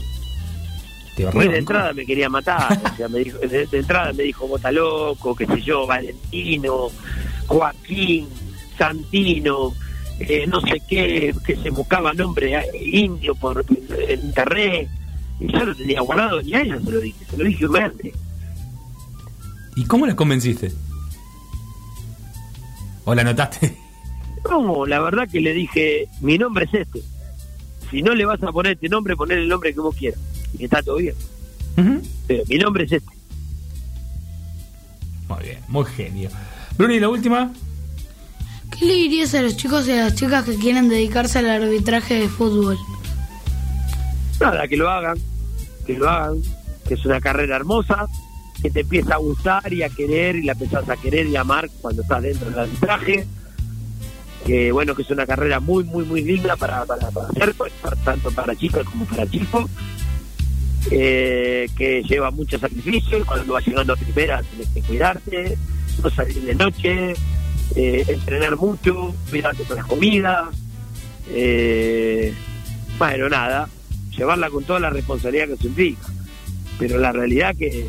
de 1.16 1.58
entrada 1.58 1.92
me 1.92 2.06
quería 2.06 2.30
matar, 2.30 2.80
o 2.92 2.96
sea, 2.96 3.08
me 3.08 3.18
dijo, 3.18 3.36
de, 3.40 3.68
entrada 3.72 4.10
me 4.14 4.22
dijo 4.22 4.48
Bota 4.48 4.72
Loco, 4.72 5.36
qué 5.36 5.44
sé 5.46 5.60
yo, 5.60 5.86
Valentino, 5.86 6.88
Joaquín, 7.46 8.26
Santino, 8.80 9.74
eh, 10.20 10.46
no 10.46 10.62
sé 10.62 10.80
qué, 10.88 11.34
que 11.44 11.56
se 11.56 11.68
buscaba 11.68 12.14
nombre 12.14 12.64
indio 12.82 13.34
por 13.34 13.62
internet, 14.10 14.88
y 15.38 15.52
yo 15.52 15.64
lo 15.66 15.76
tenía 15.76 16.00
guardado, 16.00 16.40
y 16.40 16.54
a 16.54 16.62
ella 16.62 16.80
se 16.82 16.90
lo 16.90 16.98
dije, 16.98 17.24
se 17.28 17.36
lo 17.36 17.44
dije 17.44 17.66
verde. 17.66 18.14
¿Y 19.76 19.84
cómo 19.84 20.06
la 20.06 20.16
convenciste? 20.16 20.72
¿O 23.04 23.14
la 23.14 23.22
notaste? 23.22 23.76
No, 24.48 24.86
la 24.86 25.00
verdad 25.00 25.28
que 25.28 25.38
le 25.38 25.52
dije, 25.52 26.08
mi 26.22 26.38
nombre 26.38 26.64
es 26.64 26.72
este. 26.72 27.02
Si 27.90 28.00
no 28.00 28.14
le 28.14 28.24
vas 28.24 28.42
a 28.42 28.50
poner 28.50 28.72
este 28.72 28.88
nombre, 28.88 29.14
poner 29.14 29.36
el 29.36 29.48
nombre 29.48 29.74
que 29.74 29.80
vos 29.80 29.94
quieras 29.94 30.18
y 30.58 30.64
está 30.64 30.82
todo 30.82 30.96
bien. 30.96 31.14
Pero 32.26 32.44
mi 32.48 32.56
nombre 32.56 32.84
es 32.84 32.92
este. 32.92 33.10
Muy 35.28 35.42
bien, 35.42 35.58
muy 35.68 35.84
genio. 35.84 36.30
Bruni, 36.78 36.98
la 36.98 37.10
última. 37.10 37.52
¿Qué 38.80 38.86
le 38.86 38.94
dirías 38.94 39.34
a 39.34 39.42
los 39.42 39.58
chicos 39.58 39.86
y 39.88 39.92
a 39.92 40.04
las 40.04 40.14
chicas 40.14 40.42
que 40.42 40.56
quieren 40.56 40.88
dedicarse 40.88 41.40
al 41.40 41.50
arbitraje 41.50 42.14
de 42.14 42.28
fútbol? 42.30 42.78
Nada, 44.40 44.66
que 44.66 44.76
lo 44.78 44.88
hagan, 44.88 45.18
que 45.86 45.98
lo 45.98 46.08
hagan, 46.08 46.40
que 46.88 46.94
es 46.94 47.04
una 47.04 47.20
carrera 47.20 47.56
hermosa, 47.56 48.06
que 48.62 48.70
te 48.70 48.80
empieza 48.80 49.16
a 49.16 49.18
gustar 49.18 49.70
y 49.70 49.82
a 49.82 49.90
querer 49.90 50.36
y 50.36 50.44
la 50.44 50.52
empezás 50.52 50.88
a 50.88 50.96
querer 50.96 51.26
y 51.26 51.36
amar 51.36 51.68
cuando 51.82 52.00
estás 52.00 52.22
dentro 52.22 52.48
del 52.48 52.58
arbitraje. 52.58 53.26
Que 54.46 54.72
bueno, 54.72 54.94
que 54.94 55.02
es 55.02 55.10
una 55.10 55.26
carrera 55.26 55.60
muy, 55.60 55.84
muy, 55.84 56.06
muy 56.06 56.22
linda 56.22 56.56
para, 56.56 56.86
para, 56.86 57.10
para 57.10 57.28
hacer, 57.28 57.54
pues, 57.54 57.74
tanto 58.02 58.30
para 58.30 58.56
chicas 58.56 58.86
como 58.86 59.04
para 59.04 59.30
chicos 59.30 59.70
eh, 60.90 61.68
que 61.76 62.02
lleva 62.02 62.30
mucho 62.30 62.58
sacrificio, 62.58 63.26
cuando 63.26 63.52
vas 63.52 63.66
llegando 63.66 63.92
a 63.92 63.96
primera 63.96 64.42
tienes 64.42 64.68
que 64.68 64.80
cuidarte, 64.80 65.58
no 66.02 66.08
salir 66.08 66.40
de 66.40 66.54
noche, 66.54 67.14
eh, 67.76 68.04
entrenar 68.08 68.56
mucho, 68.56 69.14
cuidarte 69.28 69.64
con 69.64 69.76
las 69.76 69.86
comidas, 69.86 70.48
eh, 71.30 72.34
bueno, 72.98 73.28
nada, 73.28 73.68
llevarla 74.16 74.50
con 74.50 74.64
toda 74.64 74.80
la 74.80 74.90
responsabilidad 74.90 75.48
que 75.48 75.56
se 75.56 75.66
implica. 75.68 76.06
Pero 76.78 76.98
la 76.98 77.12
realidad 77.12 77.54
que 77.56 77.86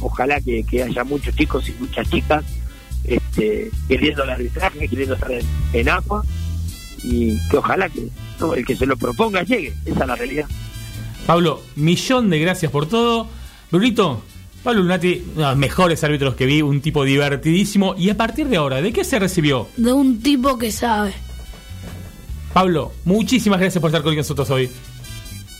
ojalá 0.00 0.40
que, 0.40 0.64
haya 0.82 1.04
muchos 1.04 1.34
chicos 1.34 1.68
y 1.68 1.72
muchas 1.80 2.08
chicas 2.08 2.44
este, 3.04 3.70
queriendo 3.88 4.24
el 4.24 4.30
arbitraje, 4.30 4.88
queriendo 4.88 5.14
estar 5.14 5.30
en, 5.72 5.88
agua 5.88 6.24
y 7.02 7.38
que 7.48 7.56
ojalá 7.56 7.88
que 7.88 8.08
el 8.56 8.66
que 8.66 8.76
se 8.76 8.86
lo 8.86 8.96
proponga 8.96 9.42
llegue, 9.42 9.72
esa 9.86 10.00
es 10.00 10.06
la 10.06 10.16
realidad. 10.16 10.46
Pablo, 11.26 11.62
millón 11.76 12.30
de 12.30 12.38
gracias 12.40 12.70
por 12.70 12.86
todo. 12.86 13.28
Brunito, 13.70 14.22
Pablo 14.62 14.82
Lunati, 14.82 15.22
uno 15.34 15.42
de 15.42 15.48
los 15.48 15.56
mejores 15.56 16.02
árbitros 16.04 16.34
que 16.34 16.46
vi, 16.46 16.62
un 16.62 16.80
tipo 16.80 17.04
divertidísimo. 17.04 17.94
Y 17.96 18.10
a 18.10 18.16
partir 18.16 18.48
de 18.48 18.56
ahora, 18.56 18.82
¿de 18.82 18.92
qué 18.92 19.04
se 19.04 19.18
recibió? 19.18 19.68
De 19.76 19.92
un 19.92 20.20
tipo 20.20 20.58
que 20.58 20.72
sabe. 20.72 21.12
Pablo, 22.52 22.92
muchísimas 23.04 23.60
gracias 23.60 23.80
por 23.80 23.88
estar 23.90 24.02
con 24.02 24.16
nosotros 24.16 24.50
hoy. 24.50 24.70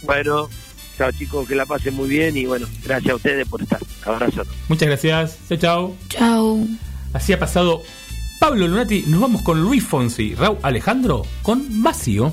Bueno, 0.03 0.49
chao 0.97 1.13
chicos, 1.13 1.47
que 1.47 1.55
la 1.55 1.67
pasen 1.67 1.95
muy 1.95 2.09
bien 2.09 2.37
y 2.37 2.47
bueno, 2.47 2.67
gracias 2.85 3.13
a 3.13 3.17
ustedes 3.17 3.49
por 3.49 3.63
estar. 3.63 3.81
Abrazo. 4.05 4.43
Muchas 4.69 4.89
gracias. 4.89 5.39
Chao, 5.49 5.59
chao. 5.59 5.97
Chao. 6.09 6.67
Así 7.13 7.33
ha 7.33 7.39
pasado 7.39 7.83
Pablo 8.41 8.67
Lunati. 8.67 9.05
Nos 9.07 9.21
vamos 9.21 9.43
con 9.43 9.61
Luis 9.61 9.85
Fonsi, 9.85 10.35
Raúl 10.35 10.59
Alejandro, 10.63 11.25
con 11.43 11.83
Vacío. 11.83 12.33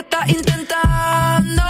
estás 0.00 0.28
intentando 0.28 1.62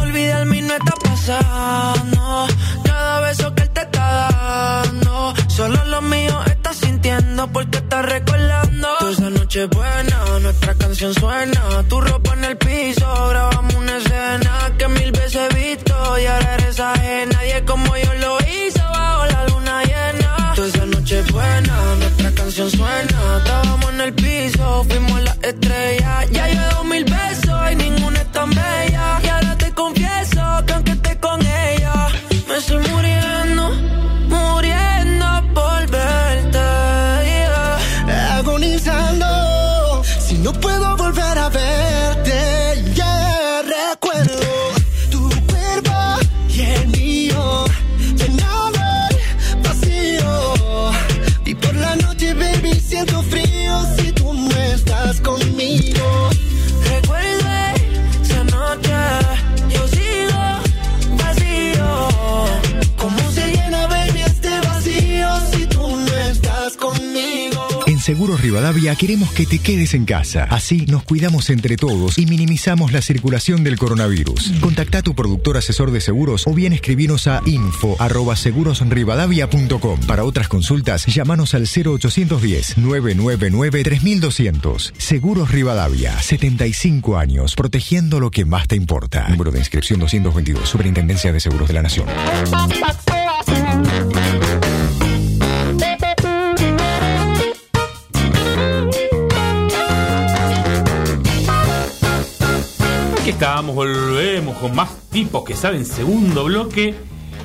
olvidarme 0.00 0.58
y 0.58 0.62
no 0.62 0.74
está 0.74 0.94
pasando. 1.04 2.46
Cada 2.84 3.20
beso 3.20 3.54
que 3.54 3.62
él 3.62 3.70
te 3.70 3.80
está 3.82 4.06
dando, 4.30 5.34
solo 5.48 5.84
lo 5.84 6.00
mío 6.02 6.40
estás 6.46 6.76
sintiendo 6.78 7.48
porque 7.52 7.78
estás 7.78 8.04
recordando. 8.04 8.88
Toda 8.98 9.12
esa 9.12 9.30
noche 9.30 9.66
buena, 9.66 10.38
nuestra 10.40 10.74
canción 10.74 11.14
suena. 11.14 11.82
Tu 11.88 12.00
ropa 12.00 12.34
en 12.34 12.44
el 12.44 12.56
piso, 12.56 13.28
grabamos 13.30 13.74
una 13.74 13.96
escena 13.98 14.52
que 14.78 14.88
mil 14.88 15.12
veces 15.12 15.36
he 15.36 15.54
visto 15.54 16.18
y 16.18 16.26
ahora 16.26 16.54
eres 16.54 16.80
ajena. 16.80 17.32
Nadie 17.32 17.64
como 17.64 17.96
yo 17.96 18.14
lo 18.14 18.38
hice 18.40 18.80
bajo 18.80 19.26
la 19.26 19.46
luna 19.48 19.82
llena. 19.84 20.52
Toda 20.54 20.68
esa 20.68 20.86
noche 20.86 21.22
buena, 21.32 21.94
nuestra 21.96 22.30
canción 22.32 22.70
suena. 22.70 23.18
Estábamos 23.38 23.92
en 23.92 24.00
el 24.00 24.12
piso, 24.14 24.84
fuimos 24.88 25.22
la 25.22 25.36
estrella. 25.42 26.24
Ya 26.32 26.46
llevo 26.48 26.84
mil 26.84 27.04
besos 27.04 27.27
Rivadavia 68.48 68.96
queremos 68.96 69.30
que 69.32 69.44
te 69.44 69.58
quedes 69.58 69.92
en 69.92 70.06
casa. 70.06 70.44
Así 70.44 70.86
nos 70.86 71.02
cuidamos 71.02 71.50
entre 71.50 71.76
todos 71.76 72.16
y 72.16 72.24
minimizamos 72.24 72.92
la 72.92 73.02
circulación 73.02 73.62
del 73.62 73.76
coronavirus. 73.76 74.52
Contacta 74.62 75.00
a 75.00 75.02
tu 75.02 75.14
productor 75.14 75.58
asesor 75.58 75.90
de 75.90 76.00
seguros 76.00 76.46
o 76.46 76.54
bien 76.54 76.72
escribinos 76.72 77.26
a 77.26 77.42
info@segurosrivadavia.com. 77.44 80.00
Para 80.06 80.24
otras 80.24 80.48
consultas, 80.48 81.04
llámanos 81.04 81.52
al 81.52 81.66
0810 81.66 82.78
999 82.78 83.82
3200. 83.82 84.94
Seguros 84.96 85.50
Rivadavia, 85.50 86.18
75 86.18 87.18
años 87.18 87.54
protegiendo 87.54 88.18
lo 88.18 88.30
que 88.30 88.46
más 88.46 88.66
te 88.66 88.76
importa. 88.76 89.28
Número 89.28 89.50
de 89.50 89.58
inscripción 89.58 90.00
222, 90.00 90.66
Superintendencia 90.66 91.34
de 91.34 91.40
Seguros 91.40 91.68
de 91.68 91.74
la 91.74 91.82
Nación. 91.82 92.06
Aquí 103.28 103.34
estamos, 103.34 103.74
volvemos 103.74 104.56
con 104.56 104.74
más 104.74 104.88
tipos 105.10 105.44
que 105.44 105.54
saben 105.54 105.84
segundo 105.84 106.44
bloque. 106.44 106.94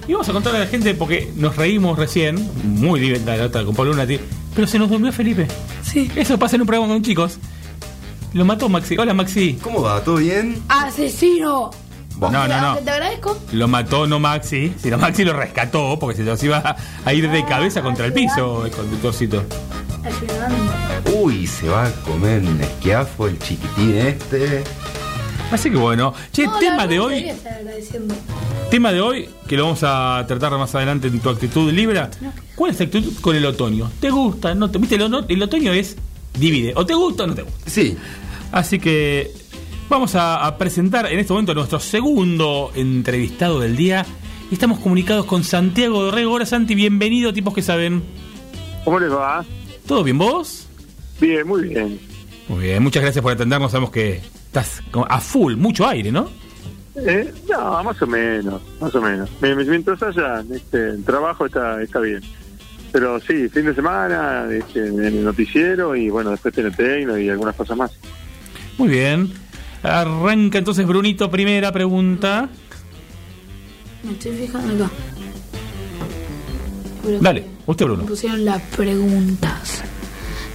Y 0.08 0.14
vamos 0.14 0.30
a 0.30 0.32
contarle 0.32 0.60
a 0.60 0.62
la 0.62 0.68
gente 0.68 0.96
porque 0.96 1.30
nos 1.36 1.58
reímos 1.58 2.00
recién, 2.00 2.50
muy 2.64 3.02
divertida 3.02 3.36
la 3.36 3.48
otra 3.48 3.66
con 3.66 3.76
Pablo 3.76 3.92
Lunati, 3.92 4.18
pero 4.56 4.66
se 4.66 4.80
nos 4.80 4.90
durmió 4.90 5.12
Felipe. 5.12 5.46
Sí. 5.84 6.10
Eso 6.16 6.40
pasa 6.40 6.56
en 6.56 6.62
un 6.62 6.68
programa 6.68 6.94
con 6.94 7.04
chicos. 7.04 7.38
Lo 8.32 8.46
mató 8.46 8.70
Maxi. 8.70 8.98
Hola 8.98 9.14
Maxi. 9.14 9.60
¿Cómo 9.62 9.82
va? 9.82 10.02
¿Todo 10.02 10.16
bien? 10.16 10.64
¡Asesino! 10.70 11.72
No, 12.18 12.32
no, 12.32 12.48
no. 12.48 12.78
Te 12.78 12.90
agradezco. 12.90 13.38
Lo 13.52 13.68
mató 13.68 14.08
no 14.08 14.22
Maxi, 14.22 14.74
sino 14.82 14.98
Maxi 14.98 15.26
lo 15.26 15.34
rescató 15.34 16.00
porque 16.00 16.16
se 16.16 16.24
nos 16.24 16.42
iba 16.44 16.78
a 17.04 17.14
ir 17.14 17.30
de 17.30 17.44
cabeza 17.44 17.82
contra 17.82 18.06
el 18.06 18.14
piso 18.14 18.66
el 18.66 18.72
conductorcito. 18.72 19.44
Uy, 21.14 21.46
se 21.46 21.68
va 21.68 21.88
a 21.88 21.92
comer 21.92 22.42
un 22.42 22.62
esquiafo 22.62 23.28
el 23.28 23.38
chiquitín 23.38 23.98
este. 23.98 24.64
Así 25.54 25.70
que 25.70 25.78
bueno, 25.78 26.16
che, 26.32 26.48
No, 26.48 26.58
tema 26.58 26.88
de 26.88 27.00
hoy, 27.00 27.32
tema 28.72 28.92
de 28.92 29.02
hoy, 29.02 29.30
que 29.48 29.56
lo 29.56 29.66
vamos 29.66 29.84
a 29.84 30.26
tratar 30.28 30.52
más 30.58 30.74
adelante 30.74 31.10
en 31.10 31.20
tu 31.20 31.30
actitud 31.30 31.72
libra. 31.72 32.10
¿Cuál 32.56 32.72
es 32.72 32.78
tu 32.78 32.84
actitud 32.86 33.14
con 33.22 33.36
el 33.36 33.46
otoño? 33.46 33.92
¿Te 34.00 34.10
gusta? 34.10 34.56
¿No 34.56 34.72
te 34.72 34.80
viste? 34.80 34.96
El, 34.96 35.44
otoño 35.44 35.72
es 35.72 35.96
divide. 36.40 36.74
O 36.76 36.88
te 36.88 36.96
gusta 36.96 37.26
o 37.26 37.28
no 37.28 37.36
te 37.36 37.44
gusta. 37.44 37.70
Sí. 37.70 37.96
Así 38.52 38.80
que 38.80 39.32
vamos 39.90 40.16
a, 40.16 40.44
a 40.44 40.58
presentar 40.58 41.06
en 41.06 41.20
este 41.20 41.32
momento 41.34 41.52
a 41.52 41.56
nuestro 41.56 41.80
segundo 41.80 42.72
entrevistado 42.74 43.60
del 43.60 43.76
día. 43.76 44.08
Estamos 44.52 44.80
comunicados 44.80 45.28
con 45.28 45.44
Santiago 45.44 46.02
Dorrego. 46.02 46.34
Hola 46.34 46.48
Santi, 46.48 46.74
bienvenido, 46.74 47.32
tipos 47.32 47.54
que 47.54 47.62
saben. 47.62 48.02
¿Cómo 48.84 49.00
les 49.00 49.12
va? 49.12 49.46
¿Todo 49.86 50.04
bien 50.04 50.18
vos? 50.18 50.68
Bien, 51.22 51.48
muy 51.48 51.68
bien. 51.68 52.00
Muy 52.48 52.64
bien, 52.64 52.82
muchas 52.82 53.04
gracias 53.04 53.22
por 53.22 53.32
atendernos. 53.32 53.72
Sabemos 53.72 53.92
que 53.92 54.34
estás 54.54 54.84
como 54.92 55.06
a 55.10 55.20
full, 55.20 55.56
mucho 55.56 55.88
aire, 55.88 56.12
¿no? 56.12 56.30
Eh, 56.96 57.34
no, 57.50 57.84
más 57.84 58.00
o 58.04 58.06
menos, 58.06 58.62
más 58.80 58.94
o 58.94 59.02
menos. 59.02 59.28
Me- 59.42 59.56
me- 59.56 59.66
Mientras 59.66 60.02
haya 60.04 60.44
este, 60.54 60.90
el 60.90 61.04
trabajo 61.04 61.48
está, 61.48 61.82
está 61.82 62.00
bien. 62.00 62.22
Pero 62.92 63.20
sí, 63.20 63.50
fin 63.50 63.66
de 63.66 63.74
semana, 63.74 64.46
este, 64.52 64.86
en 64.88 65.04
el 65.04 65.24
noticiero 65.24 65.96
y 65.96 66.10
bueno, 66.12 66.30
después 66.30 66.54
tiene 66.54 66.70
tecno 66.70 67.18
y 67.18 67.30
algunas 67.30 67.56
cosas 67.56 67.76
más. 67.76 67.92
Muy 68.78 68.90
bien. 68.90 69.34
Arranca 69.82 70.60
entonces 70.60 70.86
Brunito, 70.86 71.32
primera 71.32 71.72
pregunta. 71.72 72.48
Me 74.04 74.12
estoy 74.12 74.34
fijando 74.38 74.86
acá. 74.86 74.94
Pero 77.04 77.20
Dale, 77.20 77.46
usted 77.66 77.86
Bruno. 77.86 78.04
Me 78.04 78.08
pusieron 78.10 78.46
las 78.46 78.62
preguntas. 78.78 79.84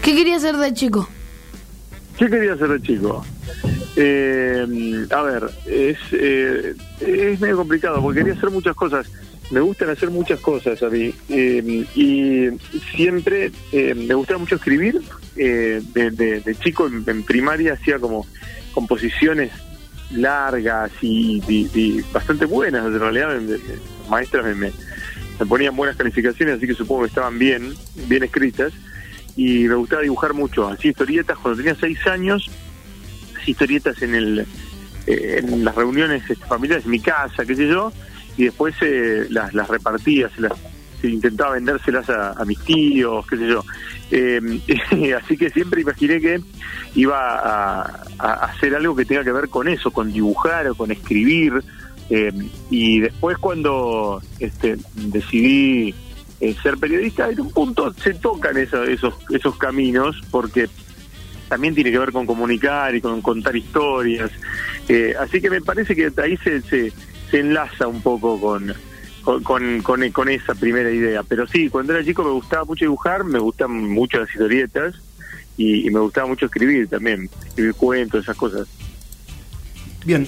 ¿Qué 0.03 0.15
quería 0.15 0.37
hacer 0.37 0.57
de 0.57 0.73
chico? 0.73 1.09
¿Qué 2.19 2.29
quería 2.29 2.55
hacer 2.55 2.69
de 2.69 2.83
chico? 2.83 3.25
Eh, 3.97 5.07
a 5.11 5.23
ver, 5.23 5.45
es, 5.67 5.99
eh, 6.13 6.75
es 7.01 7.41
medio 7.41 7.57
complicado 7.57 8.01
porque 8.03 8.21
quería 8.21 8.35
hacer 8.35 8.51
muchas 8.51 8.75
cosas. 8.77 9.07
Me 9.51 9.61
gustan 9.61 9.89
hacer 9.91 10.11
muchas 10.11 10.41
cosas 10.41 10.83
a 10.83 10.89
mí. 10.91 11.15
eh, 11.29 11.85
y 11.95 12.49
siempre 12.95 13.51
eh, 13.73 13.95
me 13.95 14.15
gustaba 14.15 14.39
mucho 14.41 14.57
escribir. 14.57 15.01
Eh, 15.37 15.81
de, 15.95 16.11
de- 16.11 16.41
chico 16.57 16.89
en, 16.89 17.23
primaria 17.23 17.75
hacía 17.75 17.99
como 18.01 18.27
composiciones 18.73 19.53
largas 20.11 20.91
y, 21.01 21.41
bastante 22.13 22.45
buenas. 22.47 22.85
En 22.87 22.99
realidad, 22.99 23.39
maestras 24.11 24.57
me- 24.57 24.73
me 25.39 25.47
ponían 25.47 25.77
buenas 25.77 25.97
calificaciones, 25.97 26.57
así 26.57 26.67
que 26.67 26.75
supongo 26.75 27.03
que 27.03 27.09
estaban 27.09 27.39
bien, 27.39 27.73
bien 28.09 28.25
escritas. 28.25 28.73
Y 29.39 29.69
me 29.69 29.77
gustaba 29.77 30.03
dibujar 30.03 30.35
mucho. 30.35 30.67
Hacía 30.69 30.91
historietas 30.91 31.39
cuando 31.39 31.59
tenía 31.59 31.77
seis 31.79 32.05
años 32.09 32.51
hacía 33.37 33.53
historietas 33.53 34.03
en 34.03 34.15
el 34.17 34.41
eh, 35.07 35.39
en 35.39 35.65
las 35.65 35.77
reuniones 35.77 36.29
este, 36.29 36.45
familiares 36.45 36.85
en 36.85 36.91
mi 36.91 36.99
casa, 36.99 37.47
qué 37.47 37.55
sé 37.55 37.69
yo, 37.69 37.93
y 38.37 38.45
después 38.47 38.75
eh, 38.81 39.27
las, 39.31 39.55
las 39.55 39.69
repartía, 39.69 40.29
se 40.29 40.41
las 40.41 40.53
intentaba 41.03 41.53
vendérselas 41.53 42.11
a, 42.11 42.45
mis 42.45 42.59
tíos, 42.65 43.25
qué 43.27 43.37
sé 43.37 43.47
yo. 43.47 43.65
Eh, 44.11 45.15
así 45.23 45.37
que 45.37 45.51
siempre 45.51 45.83
imaginé 45.83 46.21
que 46.21 46.41
iba 46.97 47.39
a, 47.39 48.05
hacer 48.19 48.75
algo 48.75 48.97
que 48.97 49.05
tenga 49.05 49.23
que 49.23 49.33
ver 49.33 49.49
con 49.49 49.69
eso, 49.69 49.91
con 49.91 50.13
dibujar 50.13 50.67
o 50.67 50.75
con 50.75 50.91
escribir. 50.91 51.63
Eh, 52.11 52.33
y 52.71 53.01
después 53.01 53.39
cuando 53.39 54.21
este, 54.41 54.79
decidí 54.95 55.95
eh, 56.41 56.55
ser 56.63 56.77
periodista, 56.79 57.29
en 57.31 57.41
un 57.41 57.51
punto 57.51 57.93
se 57.95 58.15
tocan 58.15 58.57
eso- 58.57 58.85
esos, 58.85 59.15
esos 59.31 59.57
caminos, 59.57 60.17
porque 60.31 60.69
también 61.49 61.75
tiene 61.75 61.91
que 61.91 61.99
ver 61.99 62.13
con 62.13 62.27
comunicar 62.27 62.95
y 62.95 63.01
con 63.01 63.21
contar 63.23 63.57
historias. 63.57 64.31
Eh, 64.89 65.15
así 65.19 65.41
que 65.41 65.51
me 65.51 65.61
parece 65.61 65.95
que 65.97 66.13
ahí 66.23 66.37
se, 66.39 66.61
se, 66.63 66.93
enlaza 67.33 67.87
un 67.87 68.01
poco 68.03 68.41
con, 68.41 68.73
con, 69.23 69.43
con, 69.43 69.83
con- 69.83 70.11
con 70.13 70.29
esa 70.29 70.55
primera 70.55 70.91
idea. 70.91 71.23
Pero 71.23 71.47
sí, 71.47 71.69
cuando 71.69 71.95
era 71.95 72.05
chico 72.05 72.23
me 72.23 72.31
gustaba 72.31 72.65
mucho 72.65 72.85
dibujar, 72.85 73.25
me 73.25 73.39
gustan 73.39 73.71
mucho 73.73 74.19
las 74.21 74.31
historietas 74.31 74.95
y, 75.57 75.87
y 75.87 75.91
me 75.91 76.01
gustaba 76.01 76.27
mucho 76.29 76.47
escribir 76.47 76.89
también, 76.89 77.29
escribir 77.47 77.75
cuentos, 77.75 78.23
esas 78.23 78.37
cosas. 78.37 78.69
Bien. 80.05 80.27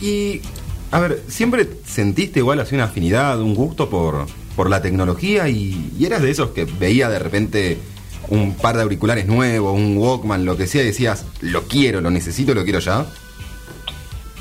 Y, 0.00 0.40
a 0.90 0.98
ver, 1.00 1.22
¿siempre 1.28 1.68
sentiste 1.86 2.40
igual 2.40 2.60
así 2.60 2.74
una 2.74 2.84
afinidad, 2.84 3.40
un 3.40 3.54
gusto 3.54 3.88
por, 3.88 4.26
por 4.56 4.68
la 4.70 4.82
tecnología? 4.82 5.48
Y, 5.48 5.92
y 5.98 6.04
eras 6.06 6.22
de 6.22 6.30
esos 6.30 6.50
que 6.50 6.64
veía 6.64 7.08
de 7.08 7.18
repente 7.18 7.78
un 8.28 8.54
par 8.54 8.76
de 8.76 8.82
auriculares 8.82 9.26
nuevos, 9.26 9.74
un 9.76 9.96
Walkman, 9.98 10.44
lo 10.44 10.56
que 10.56 10.66
sea, 10.66 10.82
y 10.82 10.86
decías, 10.86 11.26
lo 11.40 11.62
quiero, 11.64 12.00
lo 12.00 12.10
necesito, 12.10 12.54
lo 12.54 12.64
quiero 12.64 12.78
ya? 12.78 13.06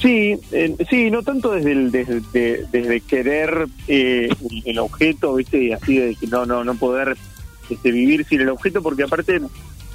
Sí, 0.01 0.35
eh, 0.51 0.75
sí, 0.89 1.11
no 1.11 1.21
tanto 1.21 1.51
desde 1.51 1.71
el, 1.73 1.91
desde, 1.91 2.21
de- 2.33 2.65
desde 2.71 3.01
querer 3.01 3.67
eh, 3.87 4.29
el, 4.65 4.79
objeto, 4.79 5.35
viste, 5.35 5.73
así 5.73 5.97
de 5.97 6.15
que 6.15 6.25
no, 6.27 6.45
no, 6.45 6.63
no 6.63 6.73
poder 6.75 7.15
este, 7.69 7.91
vivir 7.91 8.25
sin 8.27 8.41
el 8.41 8.49
objeto, 8.49 8.81
porque 8.81 9.03
aparte, 9.03 9.39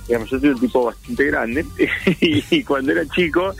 digamos, 0.06 0.30
yo 0.30 0.38
soy 0.38 0.50
un 0.50 0.60
tipo 0.60 0.84
bastante 0.84 1.24
grande 1.24 1.64
y 2.20 2.62
cuando 2.62 2.92
era 2.92 3.04
chico, 3.08 3.52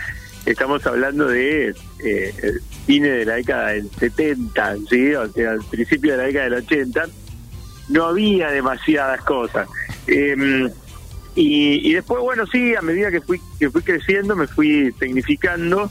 estamos 0.46 0.86
hablando 0.86 1.26
de 1.28 1.74
eh, 1.98 2.34
el 2.42 2.62
cine 2.86 3.08
de 3.08 3.24
la 3.24 3.34
década 3.34 3.68
del 3.68 3.90
70, 3.90 4.76
¿sí? 4.88 5.14
O 5.14 5.28
sea, 5.32 5.52
al 5.52 5.64
principio 5.64 6.12
de 6.12 6.18
la 6.18 6.24
década 6.24 6.44
del 6.44 6.54
80, 6.64 7.06
no 7.88 8.04
había 8.04 8.50
demasiadas 8.50 9.20
cosas. 9.22 9.68
Y, 11.36 11.90
y 11.90 11.92
después, 11.92 12.22
bueno, 12.22 12.46
sí, 12.46 12.74
a 12.74 12.80
medida 12.80 13.10
que 13.10 13.20
fui, 13.20 13.38
que 13.58 13.68
fui 13.70 13.82
creciendo, 13.82 14.34
me 14.34 14.46
fui 14.46 14.90
tecnificando. 14.98 15.90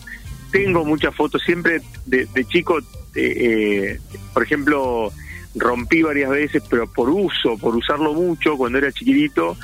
Tengo 0.52 0.84
muchas 0.84 1.14
fotos 1.14 1.44
siempre 1.44 1.82
de, 2.08 2.26
de 2.26 2.46
chico, 2.46 2.80
eh, 2.80 2.84
eh, 3.16 4.00
por 4.34 4.42
ejemplo, 4.42 5.14
rompí 5.54 6.02
varias 6.02 6.32
veces, 6.32 6.64
pero 6.68 6.92
por 6.92 7.10
uso, 7.10 7.58
por 7.60 7.76
usarlo 7.76 8.14
mucho, 8.14 8.58
cuando 8.58 8.80
era 8.80 8.92
chiquitito, 8.92 9.56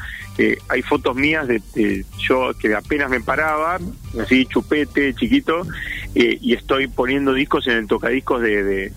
eh, 0.41 0.57
hay 0.69 0.81
fotos 0.81 1.15
mías 1.15 1.47
de, 1.47 1.61
de 1.75 2.05
yo 2.17 2.51
que 2.59 2.73
apenas 2.73 3.09
me 3.09 3.21
paraba, 3.21 3.79
así 4.19 4.45
chupete, 4.45 5.13
chiquito, 5.13 5.65
eh, 6.15 6.37
y 6.41 6.53
estoy 6.53 6.87
poniendo 6.87 7.33
discos 7.33 7.67
en 7.67 7.73
el 7.77 7.87
tocadiscos 7.87 8.41
de, 8.41 8.63
de, 8.63 8.91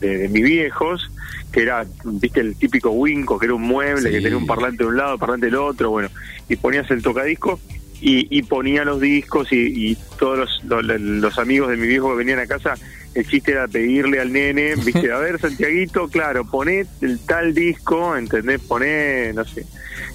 de, 0.00 0.28
mis 0.28 0.44
viejos, 0.44 1.10
que 1.52 1.62
era, 1.62 1.84
viste, 2.04 2.40
el 2.40 2.56
típico 2.56 2.90
Winco, 2.90 3.38
que 3.38 3.46
era 3.46 3.54
un 3.54 3.62
mueble, 3.62 4.08
Sí. 4.10 4.16
que 4.16 4.22
tenía 4.22 4.38
un 4.38 4.46
parlante 4.46 4.84
de 4.84 4.88
un 4.90 4.96
lado, 4.96 5.18
parlante 5.18 5.46
del 5.46 5.56
otro, 5.56 5.90
bueno, 5.90 6.08
y 6.48 6.56
ponías 6.56 6.90
el 6.90 7.02
tocadiscos 7.02 7.60
y, 8.00 8.26
y 8.36 8.42
ponía 8.42 8.84
los 8.84 9.00
discos 9.00 9.52
y, 9.52 9.90
y 9.90 9.96
todos 10.18 10.38
los, 10.38 10.84
los, 10.84 11.00
los 11.00 11.38
amigos 11.38 11.70
de 11.70 11.76
mi 11.76 11.86
viejo 11.86 12.10
que 12.10 12.16
venían 12.18 12.38
a 12.38 12.46
casa, 12.46 12.74
el 13.18 13.26
chiste 13.26 13.52
era 13.52 13.66
pedirle 13.68 14.20
al 14.20 14.32
nene, 14.32 14.74
viste, 14.84 15.10
a 15.12 15.18
ver, 15.18 15.40
Santiaguito, 15.40 16.08
claro, 16.08 16.44
poné 16.44 16.86
el 17.00 17.18
tal 17.20 17.54
disco, 17.54 18.16
¿entendés? 18.16 18.60
Poné, 18.60 19.32
no 19.34 19.44
sé, 19.44 19.64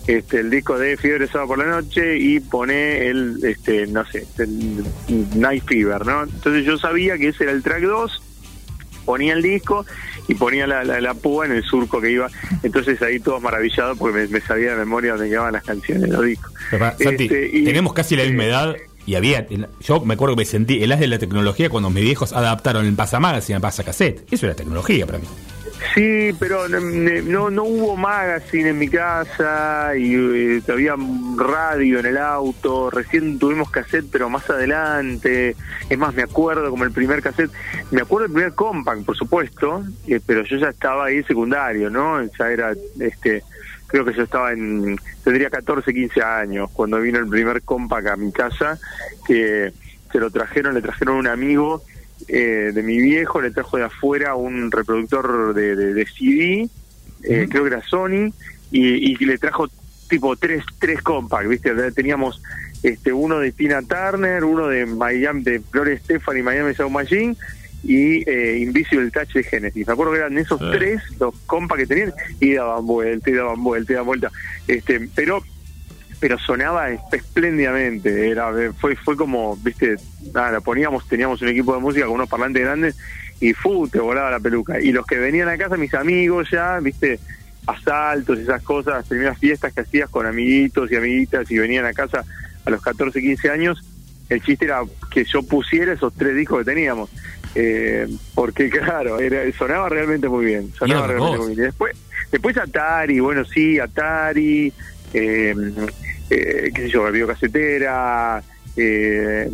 este, 0.07 0.39
el 0.39 0.49
disco 0.49 0.77
de 0.77 0.97
Fiebre 0.97 1.27
Sábado 1.27 1.49
por 1.49 1.57
la 1.59 1.65
Noche 1.65 2.17
y 2.17 2.39
poné 2.39 3.07
el, 3.07 3.39
este, 3.43 3.87
no 3.87 4.05
sé, 4.05 4.25
el 4.39 4.83
Night 5.35 5.63
Fever, 5.67 6.05
¿no? 6.05 6.23
Entonces 6.23 6.65
yo 6.65 6.77
sabía 6.77 7.17
que 7.17 7.29
ese 7.29 7.43
era 7.43 7.53
el 7.53 7.63
track 7.63 7.81
2 7.83 8.21
ponía 9.05 9.33
el 9.33 9.41
disco 9.41 9.85
y 10.29 10.35
ponía 10.35 10.65
la, 10.65 10.85
la, 10.85 11.01
la 11.01 11.13
púa 11.13 11.45
en 11.45 11.51
el 11.51 11.63
surco 11.63 11.99
que 11.99 12.09
iba. 12.11 12.29
Entonces 12.63 13.01
ahí 13.01 13.19
todo 13.19 13.41
maravillado 13.41 13.97
porque 13.97 14.17
me, 14.19 14.27
me 14.29 14.39
sabía 14.39 14.71
de 14.71 14.77
memoria 14.77 15.11
dónde 15.11 15.27
quedaban 15.27 15.51
las 15.51 15.63
canciones 15.65 16.09
los 16.09 16.23
discos. 16.23 16.53
Santi, 16.69 17.23
Este, 17.25 17.49
y- 17.51 17.65
tenemos 17.65 17.91
casi 17.91 18.15
la 18.15 18.23
misma 18.23 18.45
edad 18.45 18.75
y 19.05 19.15
había. 19.15 19.45
Yo 19.81 19.99
me 20.01 20.13
acuerdo 20.13 20.35
que 20.35 20.41
me 20.41 20.45
sentí 20.45 20.83
el 20.83 20.91
as 20.91 20.99
de 20.99 21.07
la 21.07 21.19
tecnología 21.19 21.69
cuando 21.69 21.89
mis 21.89 22.03
viejos 22.03 22.33
adaptaron 22.33 22.85
el 22.85 22.95
pasamagazine 22.95 23.55
al 23.55 23.61
pasacassette. 23.61 24.31
Eso 24.31 24.45
era 24.45 24.55
tecnología 24.55 25.05
para 25.05 25.19
mí. 25.19 25.25
Sí, 25.93 26.31
pero 26.39 26.67
no, 26.69 27.51
no, 27.51 27.63
hubo 27.63 27.95
magazine 27.95 28.69
en 28.69 28.79
mi 28.79 28.87
casa 28.87 29.95
y 29.95 30.15
eh, 30.15 30.61
había 30.67 30.95
radio 31.37 31.99
en 31.99 32.05
el 32.05 32.17
auto. 32.17 32.89
Recién 32.89 33.37
tuvimos 33.37 33.69
cassette, 33.69 34.05
pero 34.11 34.29
más 34.29 34.49
adelante. 34.49 35.55
Es 35.89 35.97
más, 35.97 36.15
me 36.15 36.23
acuerdo 36.23 36.69
como 36.69 36.83
el 36.83 36.91
primer 36.91 37.21
cassette. 37.21 37.51
Me 37.91 38.01
acuerdo 38.01 38.27
del 38.27 38.33
primer 38.33 38.53
compact, 38.53 39.03
por 39.03 39.15
supuesto, 39.15 39.83
eh, 40.07 40.19
pero 40.25 40.43
yo 40.43 40.57
ya 40.57 40.69
estaba 40.69 41.05
ahí 41.05 41.23
secundario, 41.23 41.89
¿no? 41.89 42.23
Ya 42.23 42.49
era, 42.49 42.73
este, 42.99 43.43
creo 43.93 44.05
que 44.05 44.13
yo 44.15 44.23
estaba 44.23 44.51
en, 44.51 44.99
tendría 45.23 45.51
14, 45.51 45.93
15 45.93 46.23
años 46.23 46.71
cuando 46.73 46.99
vino 46.99 47.19
el 47.19 47.27
primer 47.27 47.61
compact 47.61 48.07
a 48.07 48.15
mi 48.15 48.31
casa, 48.31 48.79
que 49.27 49.71
se 50.11 50.17
lo 50.17 50.31
trajeron, 50.31 50.73
le 50.73 50.81
trajeron 50.81 51.17
un 51.17 51.27
amigo 51.27 51.83
eh, 52.27 52.71
de 52.73 52.81
mi 52.81 52.99
viejo, 52.99 53.39
le 53.39 53.51
trajo 53.51 53.77
de 53.77 53.83
afuera 53.83 54.33
un 54.33 54.71
reproductor 54.71 55.53
de, 55.53 55.75
de, 55.75 55.93
de 55.93 56.05
CD, 56.07 56.67
eh, 57.21 57.47
creo 57.47 57.65
que 57.65 57.69
era 57.69 57.83
Sony, 57.83 58.33
y, 58.71 59.13
y 59.13 59.15
le 59.25 59.37
trajo 59.37 59.69
tipo 60.09 60.35
tres, 60.37 60.63
tres 60.79 61.03
compact, 61.03 61.47
¿viste? 61.47 61.91
Teníamos 61.91 62.41
este 62.81 63.13
uno 63.13 63.37
de 63.37 63.51
Tina 63.51 63.83
Turner, 63.83 64.43
uno 64.43 64.69
de 64.69 64.87
Miami, 64.87 65.43
de 65.43 65.61
Gloria 65.71 65.93
Estefan 65.93 66.35
y 66.35 66.41
Miami 66.41 66.73
Sound 66.73 66.95
Machine, 66.95 67.35
y 67.83 68.27
eh, 68.29 68.59
Invisible 68.59 69.11
Touch 69.11 69.33
de 69.33 69.43
Genesis. 69.43 69.85
Me 69.85 69.93
acuerdo 69.93 70.13
que 70.13 70.19
eran 70.19 70.37
esos 70.37 70.59
Sí. 70.59 70.65
tres 70.71 71.01
los 71.19 71.35
compas 71.45 71.77
que 71.77 71.85
tenían 71.87 72.13
y 72.39 72.53
daban 72.53 72.85
vuelta, 72.85 73.29
y 73.29 73.33
daban 73.33 73.63
vuelta, 73.63 73.91
y 73.91 73.95
daban 73.95 74.07
vuelta. 74.07 74.31
Este, 74.67 75.09
pero 75.13 75.43
pero 76.19 76.39
sonaba 76.39 76.89
espléndidamente, 77.11 78.29
era 78.29 78.49
fue 78.79 78.95
fue 78.95 79.17
como, 79.17 79.57
viste, 79.57 79.97
nada, 80.33 80.61
poníamos, 80.61 81.05
teníamos 81.09 81.41
un 81.41 81.49
equipo 81.49 81.73
de 81.75 81.81
música 81.81 82.05
con 82.05 82.15
unos 82.15 82.29
parlantes 82.29 82.63
grandes 82.63 82.95
y 83.41 83.51
fu, 83.53 83.89
te 83.89 83.99
volaba 83.99 84.31
la 84.31 84.39
peluca. 84.39 84.79
Y 84.79 84.93
los 84.93 85.05
que 85.05 85.17
venían 85.17 85.49
a 85.49 85.57
casa, 85.57 85.75
mis 85.75 85.93
amigos 85.93 86.47
ya, 86.49 86.79
viste, 86.79 87.19
asaltos, 87.67 88.39
esas 88.39 88.61
cosas, 88.63 88.93
las 88.93 89.07
primeras 89.07 89.37
fiestas 89.37 89.73
que 89.73 89.81
hacías 89.81 90.09
con 90.09 90.25
amiguitos 90.25 90.89
y 90.91 90.95
amiguitas 90.95 91.49
y 91.51 91.57
venían 91.57 91.85
a 91.85 91.93
casa 91.93 92.23
a 92.63 92.69
los 92.69 92.81
14, 92.81 93.19
15 93.19 93.49
años, 93.49 93.83
el 94.29 94.41
chiste 94.41 94.63
era 94.65 94.81
que 95.11 95.25
yo 95.25 95.43
pusiera 95.43 95.91
esos 95.91 96.13
tres 96.13 96.35
discos 96.37 96.59
que 96.59 96.65
teníamos. 96.71 97.09
Eh, 97.55 98.07
porque 98.33 98.69
claro, 98.71 99.19
era, 99.19 99.43
sonaba 99.57 99.89
realmente 99.89 100.27
muy 100.27 100.45
bien, 100.45 100.73
sonaba 100.77 101.07
realmente 101.07 101.37
muy 101.37 101.55
bien. 101.55 101.67
Después, 101.67 101.95
después 102.31 102.57
Atari, 102.57 103.19
bueno, 103.19 103.45
sí, 103.45 103.79
Atari, 103.79 104.73
eh, 105.13 105.55
eh, 106.29 106.71
qué 106.73 106.81
sé 106.81 106.89
yo, 106.89 107.11
videocasetera, 107.11 108.41
eh, 108.75 109.49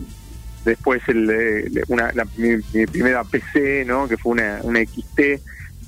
después 0.65 1.01
el, 1.07 1.29
eh, 1.29 1.83
una, 1.89 2.11
la- 2.13 2.27
mi, 2.37 2.55
mi 2.73 2.85
primera 2.85 3.23
PC, 3.23 3.83
¿no? 3.85 4.07
Que 4.07 4.17
fue 4.17 4.31
una, 4.33 4.59
una 4.63 4.79
XT, 4.79 5.19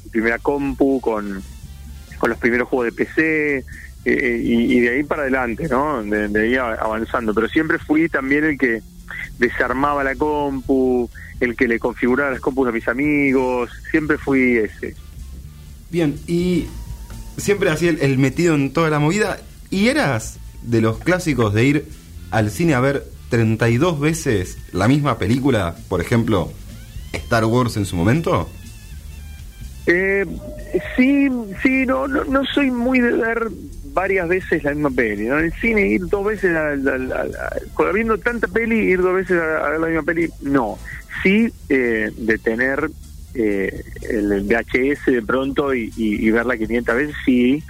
mi 0.03 0.09
primera 0.11 0.37
compu 0.39 0.99
con, 0.99 1.41
con 2.17 2.29
los 2.29 2.39
primeros 2.39 2.67
juegos 2.67 2.87
de 2.87 2.91
PC, 3.05 3.63
eh, 4.03 4.41
y, 4.43 4.77
y 4.77 4.79
de 4.81 4.89
ahí 4.89 5.03
para 5.03 5.21
adelante, 5.21 5.67
¿no? 5.69 6.03
De, 6.03 6.27
de 6.27 6.41
ahí 6.41 6.55
avanzando. 6.55 7.33
Pero 7.33 7.47
siempre 7.47 7.77
fui 7.79 8.09
también 8.09 8.43
el 8.43 8.57
que 8.57 8.81
desarmaba 9.39 10.03
la 10.03 10.15
compu, 10.15 11.09
el 11.41 11.55
que 11.55 11.67
le 11.67 11.77
configuraba 11.79 12.31
las 12.31 12.39
compus 12.39 12.69
a 12.69 12.71
mis 12.71 12.87
amigos, 12.87 13.69
siempre 13.91 14.17
fui 14.17 14.57
ese. 14.57 14.95
Bien, 15.89 16.17
y 16.27 16.67
siempre 17.37 17.69
así 17.69 17.87
el, 17.89 17.99
el 18.01 18.17
metido 18.17 18.55
en 18.55 18.71
toda 18.71 18.89
la 18.89 18.99
movida. 18.99 19.39
¿Y 19.69 19.87
eras 19.89 20.37
de 20.61 20.79
los 20.81 20.99
clásicos 20.99 21.53
de 21.53 21.65
ir 21.65 21.85
al 22.29 22.49
cine 22.51 22.73
a 22.75 22.79
ver 22.79 23.05
32 23.29 23.99
veces 23.99 24.57
la 24.71 24.87
misma 24.87 25.17
película? 25.17 25.75
Por 25.89 25.99
ejemplo, 25.99 26.51
Star 27.13 27.43
Wars 27.45 27.75
en 27.77 27.85
su 27.85 27.95
momento. 27.95 28.47
Eh, 29.87 30.25
sí, 30.95 31.27
sí, 31.63 31.85
no, 31.85 32.07
no, 32.07 32.23
no 32.25 32.45
soy 32.45 32.69
muy 32.69 32.99
de 32.99 33.13
ver 33.13 33.49
varias 33.93 34.27
veces 34.29 34.63
la 34.63 34.71
misma 34.73 34.89
peli. 34.91 35.25
¿no? 35.25 35.39
En 35.39 35.45
el 35.45 35.53
cine 35.53 35.87
ir 35.87 36.07
dos 36.07 36.25
veces, 36.25 36.55
al- 36.55 37.13
habiendo 37.77 38.17
tanta 38.19 38.47
peli, 38.47 38.75
ir 38.77 39.01
dos 39.01 39.15
veces 39.15 39.41
a, 39.41 39.65
a 39.65 39.69
ver 39.71 39.79
la 39.79 39.87
misma 39.87 40.03
peli, 40.03 40.29
no. 40.41 40.77
Sí 41.23 41.51
eh, 41.69 42.11
de 42.17 42.37
tener 42.37 42.89
eh, 43.33 43.83
el 44.09 44.41
VHS 44.41 45.05
de 45.05 45.21
pronto 45.21 45.73
y, 45.73 45.91
y- 45.95 46.27
y 46.27 46.31
verla 46.31 46.57
500 46.57 46.95
veces, 46.95 47.15
sí. 47.25 47.63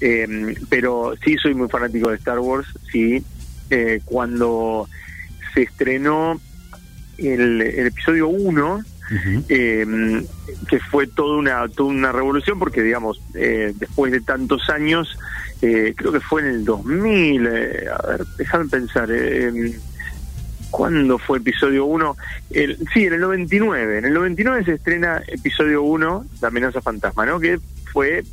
Eh, 0.00 0.54
pero 0.68 1.14
sí 1.24 1.36
soy 1.36 1.54
muy 1.54 1.68
fanático 1.68 2.10
de 2.10 2.16
Star 2.16 2.38
Wars, 2.38 2.68
sí. 2.92 3.22
Eh, 3.70 4.00
cuando 4.04 4.88
se 5.54 5.62
estrenó 5.62 6.40
el, 7.18 7.60
el 7.62 7.86
episodio 7.88 8.28
1, 8.28 8.84
eh, 9.48 10.22
que 10.68 10.78
fue 10.80 11.06
toda 11.06 11.38
una 11.38 11.66
toda 11.68 11.88
una 11.88 12.12
revolución 12.12 12.58
porque 12.58 12.82
digamos 12.82 13.18
eh, 13.34 13.72
después 13.78 14.12
de 14.12 14.20
tantos 14.20 14.68
años 14.68 15.16
eh, 15.62 15.94
creo 15.96 16.12
que 16.12 16.20
fue 16.20 16.42
en 16.42 16.48
el 16.48 16.64
2000 16.66 17.46
eh, 17.46 17.86
a 17.90 18.06
ver 18.06 18.24
déjame 18.36 18.66
pensar 18.68 19.08
eh, 19.10 19.78
¿cuándo 20.70 21.18
fue 21.18 21.38
episodio 21.38 21.84
1? 21.86 22.16
El, 22.50 22.78
sí, 22.92 23.06
en 23.06 23.14
el 23.14 23.20
99 23.20 23.98
en 23.98 24.04
el 24.04 24.14
99 24.14 24.64
se 24.64 24.72
estrena 24.74 25.22
episodio 25.26 25.82
1 25.82 26.26
La 26.40 26.48
amenaza 26.48 26.80
fantasma 26.80 27.26
¿no? 27.26 27.40
que 27.40 27.58
fue 27.92 28.24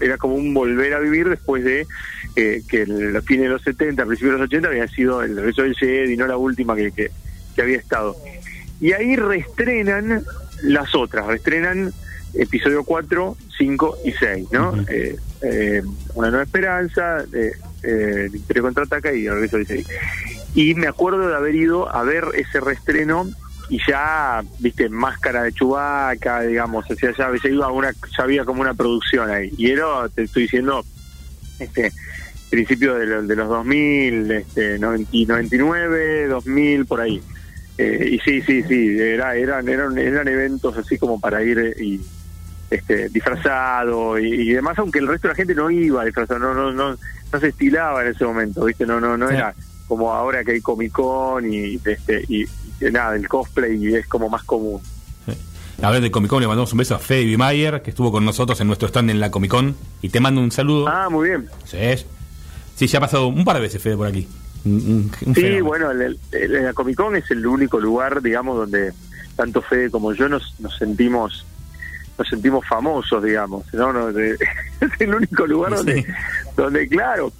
era 0.00 0.16
como 0.16 0.34
un 0.34 0.54
volver 0.54 0.94
a 0.94 0.98
vivir 0.98 1.28
después 1.28 1.62
de 1.62 1.86
eh, 2.36 2.62
que 2.68 2.82
el, 2.82 3.12
los 3.12 3.24
fines 3.24 3.44
de 3.44 3.48
los 3.50 3.62
70, 3.62 4.02
a 4.02 4.06
principios 4.06 4.34
de 4.34 4.38
los 4.38 4.48
80 4.48 4.68
había 4.68 4.88
sido 4.88 5.22
el 5.22 5.36
regreso 5.36 5.62
del 5.62 5.74
Jedi, 5.74 6.16
no 6.16 6.26
la 6.26 6.38
última 6.38 6.74
que, 6.74 6.90
que, 6.90 7.10
que 7.54 7.62
había 7.62 7.76
estado. 7.76 8.16
Y 8.80 8.92
ahí 8.92 9.14
reestrenan 9.16 10.24
las 10.62 10.94
otras, 10.94 11.26
reestrenan 11.26 11.92
episodio 12.34 12.84
4, 12.84 13.36
5 13.56 13.98
y 14.04 14.12
6, 14.12 14.48
¿no? 14.52 14.74
Eh, 14.88 15.16
eh, 15.42 15.82
Una 16.14 16.30
nueva 16.30 16.44
esperanza, 16.44 17.24
eh, 17.32 17.52
eh, 17.82 18.30
contraataca 18.60 19.12
y 19.12 19.26
el 19.26 19.34
regreso 19.34 19.58
del 19.58 19.66
Jedi. 19.66 19.84
Y 20.54 20.74
me 20.74 20.86
acuerdo 20.86 21.28
de 21.28 21.34
haber 21.36 21.54
ido 21.54 21.94
a 21.94 22.02
ver 22.04 22.24
ese 22.34 22.60
reestreno 22.60 23.26
y 23.68 23.80
ya, 23.88 24.42
viste, 24.58 24.88
máscara 24.88 25.42
de 25.42 25.52
Chubaca, 25.52 26.42
digamos, 26.42 26.88
o 26.90 26.94
sea, 26.94 27.12
ya, 27.16 27.30
ya 27.42 27.48
iba 27.48 27.70
una, 27.72 27.90
ya 27.92 28.24
había 28.24 28.44
como 28.44 28.60
una 28.60 28.74
producción 28.74 29.30
ahí. 29.30 29.50
Y 29.56 29.70
era, 29.70 30.08
te 30.14 30.24
estoy 30.24 30.42
diciendo, 30.42 30.84
este 31.58 31.90
principio 32.50 32.94
de, 32.94 33.22
de 33.22 33.36
los 33.36 33.48
2000, 33.48 34.30
este, 34.30 34.78
90 34.78 35.10
99, 35.26 36.26
2000, 36.28 36.86
por 36.86 37.00
ahí. 37.00 37.22
Eh, 37.78 38.10
y 38.12 38.18
sí, 38.20 38.40
sí, 38.42 38.62
sí, 38.62 38.96
era, 39.00 39.34
eran, 39.34 39.68
eran, 39.68 39.98
eran 39.98 40.28
eventos 40.28 40.76
así 40.76 40.96
como 40.96 41.18
para 41.18 41.42
ir 41.42 41.58
eh, 41.58 41.74
y 41.82 42.00
este, 42.70 43.08
disfrazado 43.08 44.16
y, 44.18 44.26
y 44.32 44.52
demás, 44.52 44.78
aunque 44.78 45.00
el 45.00 45.08
resto 45.08 45.26
de 45.26 45.32
la 45.32 45.36
gente 45.36 45.54
no 45.56 45.70
iba 45.70 46.04
disfrazado, 46.04 46.38
no, 46.38 46.54
no, 46.54 46.70
no, 46.72 46.96
no 47.32 47.40
se 47.40 47.48
estilaba 47.48 48.02
en 48.04 48.12
ese 48.12 48.24
momento, 48.24 48.64
¿viste? 48.64 48.86
No, 48.86 49.00
no, 49.00 49.16
no 49.16 49.28
Sí. 49.28 49.34
era 49.34 49.54
como 49.88 50.12
ahora 50.12 50.44
que 50.44 50.52
hay 50.52 50.60
Comic 50.60 50.92
Con 50.92 51.52
y, 51.52 51.78
este, 51.84 52.24
y, 52.28 52.42
y 52.44 52.90
nada, 52.92 53.16
el 53.16 53.28
cosplay 53.28 53.94
es 53.94 54.06
como 54.06 54.28
más 54.28 54.42
común. 54.44 54.80
Hablando 55.82 56.04
de 56.04 56.10
Comic 56.12 56.30
Con, 56.30 56.40
le 56.40 56.46
mandamos 56.46 56.72
un 56.72 56.78
beso 56.78 56.94
a 56.94 56.98
Fede 56.98 57.24
Bimayer, 57.24 57.82
que 57.82 57.90
estuvo 57.90 58.12
con 58.12 58.24
nosotros 58.24 58.60
en 58.60 58.68
nuestro 58.68 58.88
stand 58.88 59.10
en 59.10 59.20
la 59.20 59.30
Comic 59.30 59.50
Con. 59.50 59.76
Y 60.02 60.08
te 60.08 60.20
mando 60.20 60.40
un 60.40 60.50
saludo. 60.52 60.86
Ah, 60.88 61.08
muy 61.10 61.28
bien. 61.30 61.48
Sí, 61.64 61.78
sí 62.76 62.86
ya 62.86 62.98
ha 62.98 63.00
pasado 63.00 63.26
un 63.26 63.44
par 63.44 63.56
de 63.56 63.62
veces 63.62 63.82
Fede 63.82 63.96
por 63.96 64.06
aquí. 64.06 64.26
Un- 64.64 64.72
un- 64.72 65.12
un 65.26 65.34
Sí, 65.34 65.40
fenómeno. 65.42 65.64
bueno, 65.66 65.90
el, 65.90 66.00
el- 66.02 66.18
el- 66.32 66.64
la 66.64 66.72
Comic 66.72 66.96
Con 66.96 67.16
es 67.16 67.28
el 67.30 67.44
único 67.46 67.80
lugar, 67.80 68.22
digamos, 68.22 68.56
donde 68.56 68.92
tanto 69.36 69.60
Fede 69.62 69.90
como 69.90 70.12
yo 70.14 70.28
nos, 70.28 70.54
nos 70.60 70.76
sentimos 70.78 71.44
nos 72.16 72.28
sentimos 72.28 72.64
famosos, 72.64 73.24
digamos, 73.24 73.64
¿no? 73.74 73.92
No, 73.92 74.12
de- 74.12 74.34
es 74.80 74.90
el 75.00 75.12
único 75.12 75.44
lugar 75.48 75.74
donde, 75.74 76.06
donde 76.56 76.88
claro, 76.88 77.32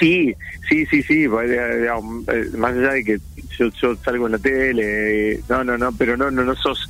sí, 0.00 0.34
sí, 0.68 0.86
sí, 0.86 1.02
sí, 1.02 1.24
eh, 1.24 1.86
eh, 1.86 2.50
más 2.56 2.72
allá 2.72 2.92
de 2.94 3.04
que 3.04 3.20
yo, 3.56 3.68
yo 3.68 3.94
salgo 3.96 4.26
en 4.26 4.32
la 4.32 4.38
tele, 4.38 5.32
eh, 5.32 5.40
no, 5.48 5.62
no, 5.62 5.78
no, 5.78 5.92
pero 5.92 6.16
no, 6.16 6.30
no, 6.30 6.42
no 6.42 6.56
sos, 6.56 6.88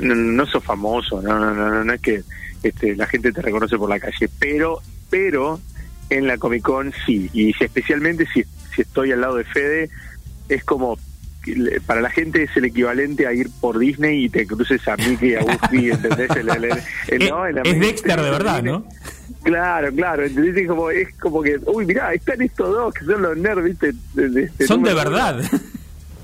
no, 0.00 0.14
no 0.14 0.46
sos 0.46 0.64
famoso, 0.64 1.22
no, 1.22 1.38
no, 1.38 1.54
no, 1.54 1.84
no, 1.84 1.92
es 1.92 2.00
que 2.00 2.22
este, 2.62 2.96
la 2.96 3.06
gente 3.06 3.32
te 3.32 3.42
reconoce 3.42 3.76
por 3.76 3.90
la 3.90 4.00
calle, 4.00 4.28
pero, 4.38 4.80
pero 5.10 5.60
en 6.10 6.26
la 6.26 6.38
Comic 6.38 6.62
Con 6.62 6.92
sí, 7.06 7.30
y 7.32 7.50
especialmente 7.62 8.26
si, 8.32 8.42
si 8.74 8.82
estoy 8.82 9.12
al 9.12 9.20
lado 9.20 9.36
de 9.36 9.44
Fede, 9.44 9.90
es 10.48 10.64
como 10.64 10.98
para 11.86 12.00
la 12.00 12.10
gente 12.10 12.42
es 12.42 12.56
el 12.56 12.66
equivalente 12.66 13.26
a 13.26 13.32
ir 13.32 13.48
por 13.60 13.78
Disney 13.78 14.24
y 14.24 14.28
te 14.28 14.46
cruces 14.46 14.86
a 14.88 14.96
Mickey 14.96 15.30
y 15.30 15.34
a 15.34 15.42
Goofy, 15.42 15.90
¿entendés? 15.92 16.30
El- 16.30 16.48
el- 16.50 16.64
el- 16.64 17.22
el- 17.22 17.28
¿no? 17.28 17.46
Es 17.46 17.80
Dexter 17.80 18.20
de 18.20 18.30
verdad. 18.30 18.62
¿no? 18.62 18.84
Claro, 19.42 19.92
claro, 19.92 20.24
¿entendés? 20.24 20.56
Es 20.56 20.68
como, 20.68 20.90
es 20.90 21.14
como 21.16 21.42
que, 21.42 21.58
uy, 21.66 21.86
mirá, 21.86 22.12
están 22.12 22.42
estos 22.42 22.70
dos 22.70 22.92
que 22.94 23.04
son 23.04 23.22
los 23.22 23.36
nerds, 23.36 23.64
¿viste? 23.64 23.92
De- 24.14 24.28
de 24.28 24.42
este 24.44 24.66
Son 24.66 24.82
de 24.82 24.94
verdad. 24.94 25.40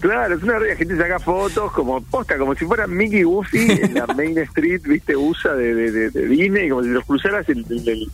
Claro, 0.01 0.35
es 0.35 0.43
una 0.43 0.59
red, 0.59 0.69
la 0.71 0.77
gente 0.77 0.97
saca 0.99 1.19
fotos 1.19 1.73
como 1.73 2.03
posta, 2.03 2.37
como 2.37 2.55
si 2.55 2.67
fuera 2.67 2.87
Mickey 2.87 3.23
Goofy 3.23 3.59
en 3.71 3.95
la 3.95 4.07
Main 4.15 4.37
Street, 4.37 4.83
viste, 4.85 5.17
USA 5.17 5.55
de, 5.55 5.75
de, 5.75 6.11
de, 6.11 6.27
Disney, 6.27 6.69
como 6.69 6.83
si 6.83 6.91
los 6.91 7.05
cruzaras 7.07 7.49
el, 7.49 7.65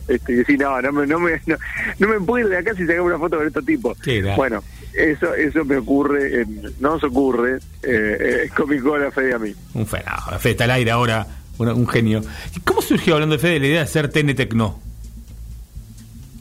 este, 0.07 0.31
y 0.31 0.35
decís, 0.37 0.57
no, 0.57 0.81
no 0.81 0.93
me, 0.93 1.05
no, 1.05 1.19
me, 1.19 1.41
no, 1.45 2.07
me 2.07 2.19
puedo 2.21 2.45
ir 2.45 2.49
de 2.49 2.59
acá 2.59 2.73
si 2.75 2.85
sacamos 2.87 3.07
una 3.09 3.19
foto 3.19 3.35
con 3.37 3.47
estos 3.47 3.65
tipos. 3.65 3.97
Bueno, 4.37 4.63
eso 4.93 5.33
eso 5.33 5.65
me 5.65 5.77
ocurre, 5.77 6.45
no 6.79 6.93
nos 6.93 7.03
ocurre, 7.03 7.59
eh, 7.83 8.49
con 8.55 8.69
mi 8.69 8.79
cola 8.79 9.11
Fede 9.11 9.33
a 9.33 9.39
mí. 9.39 9.53
Un 9.73 9.87
fenómeno, 9.87 10.39
Fede 10.39 10.51
está 10.51 10.63
al 10.65 10.71
aire 10.71 10.91
ahora, 10.91 11.27
un, 11.57 11.87
genio. 11.87 12.21
¿Cómo 12.65 12.81
surgió, 12.81 13.15
hablando 13.15 13.35
de 13.35 13.41
Fede, 13.41 13.59
la 13.59 13.67
idea 13.67 13.77
de 13.79 13.83
hacer 13.83 14.09
TN 14.09 14.35
Tecno? 14.35 14.79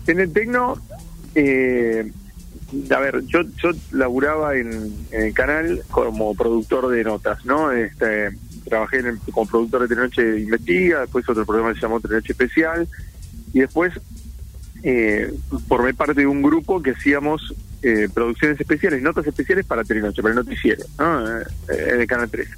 TN 0.07 0.33
Tecno... 0.33 0.77
Eh, 1.35 2.11
a 2.95 2.99
ver, 3.01 3.25
yo, 3.27 3.43
yo 3.63 3.71
laburaba 3.93 4.57
en, 4.57 4.95
el 5.11 5.35
canal 5.35 5.83
como 5.91 6.35
productor 6.35 6.89
de 6.89 7.05
notas, 7.05 7.45
¿no? 7.45 7.73
Este, 7.73 8.31
trabajé 8.69 9.03
como 9.33 9.47
productor 9.47 9.83
de 9.83 9.89
Trenoche 9.89 10.41
Investiga, 10.41 11.01
después 11.01 11.29
otro 11.29 11.45
programa 11.45 11.75
se 11.75 11.81
llamó 11.81 12.01
Trenoche 12.01 12.33
Especial, 12.33 12.89
y 13.53 13.61
después 13.61 13.93
eh, 14.83 15.33
formé 15.69 15.95
parte 15.95 16.15
de 16.15 16.27
un 16.27 16.43
grupo 16.43 16.81
que 16.81 16.93
hacíamos 16.93 17.55
eh, 17.83 18.09
producciones 18.13 18.61
especiales, 18.61 19.03
notas 19.03 19.27
especiales 19.27 19.65
para 19.67 19.85
Telenoche, 19.85 20.23
para 20.23 20.35
el 20.35 20.45
noticiero, 20.45 20.85
¿no? 20.99 21.39
Eh, 21.39 21.45
en 21.69 22.01
el 22.01 22.07
Canal 22.07 22.31
3. 22.31 22.49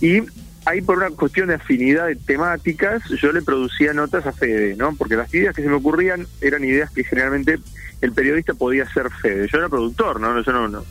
Y 0.00 0.22
ahí 0.64 0.80
por 0.80 0.98
una 0.98 1.10
cuestión 1.10 1.48
de 1.48 1.54
afinidad 1.54 2.06
de 2.06 2.16
temáticas, 2.16 3.02
yo 3.20 3.32
le 3.32 3.42
producía 3.42 3.92
notas 3.92 4.26
a 4.26 4.32
Fede, 4.32 4.76
¿no? 4.76 4.94
Porque 4.96 5.16
las 5.16 5.32
ideas 5.34 5.54
que 5.54 5.62
se 5.62 5.68
me 5.68 5.74
ocurrían 5.74 6.26
eran 6.40 6.64
ideas 6.64 6.90
que 6.90 7.04
generalmente 7.04 7.58
el 8.00 8.12
periodista 8.12 8.54
podía 8.54 8.90
ser 8.90 9.10
Fede. 9.10 9.48
Yo 9.52 9.58
era 9.58 9.68
productor, 9.68 10.20
¿no? 10.20 10.40
Yo 10.42 10.52
no, 10.52 10.68
no, 10.68 10.84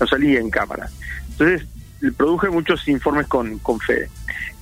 no 0.00 0.06
salía 0.06 0.40
en 0.40 0.50
cámara. 0.50 0.88
Entonces, 1.30 1.66
le 2.00 2.12
produje 2.12 2.48
muchos 2.50 2.86
informes 2.88 3.26
con, 3.26 3.58
con 3.58 3.80
Fede. 3.80 4.08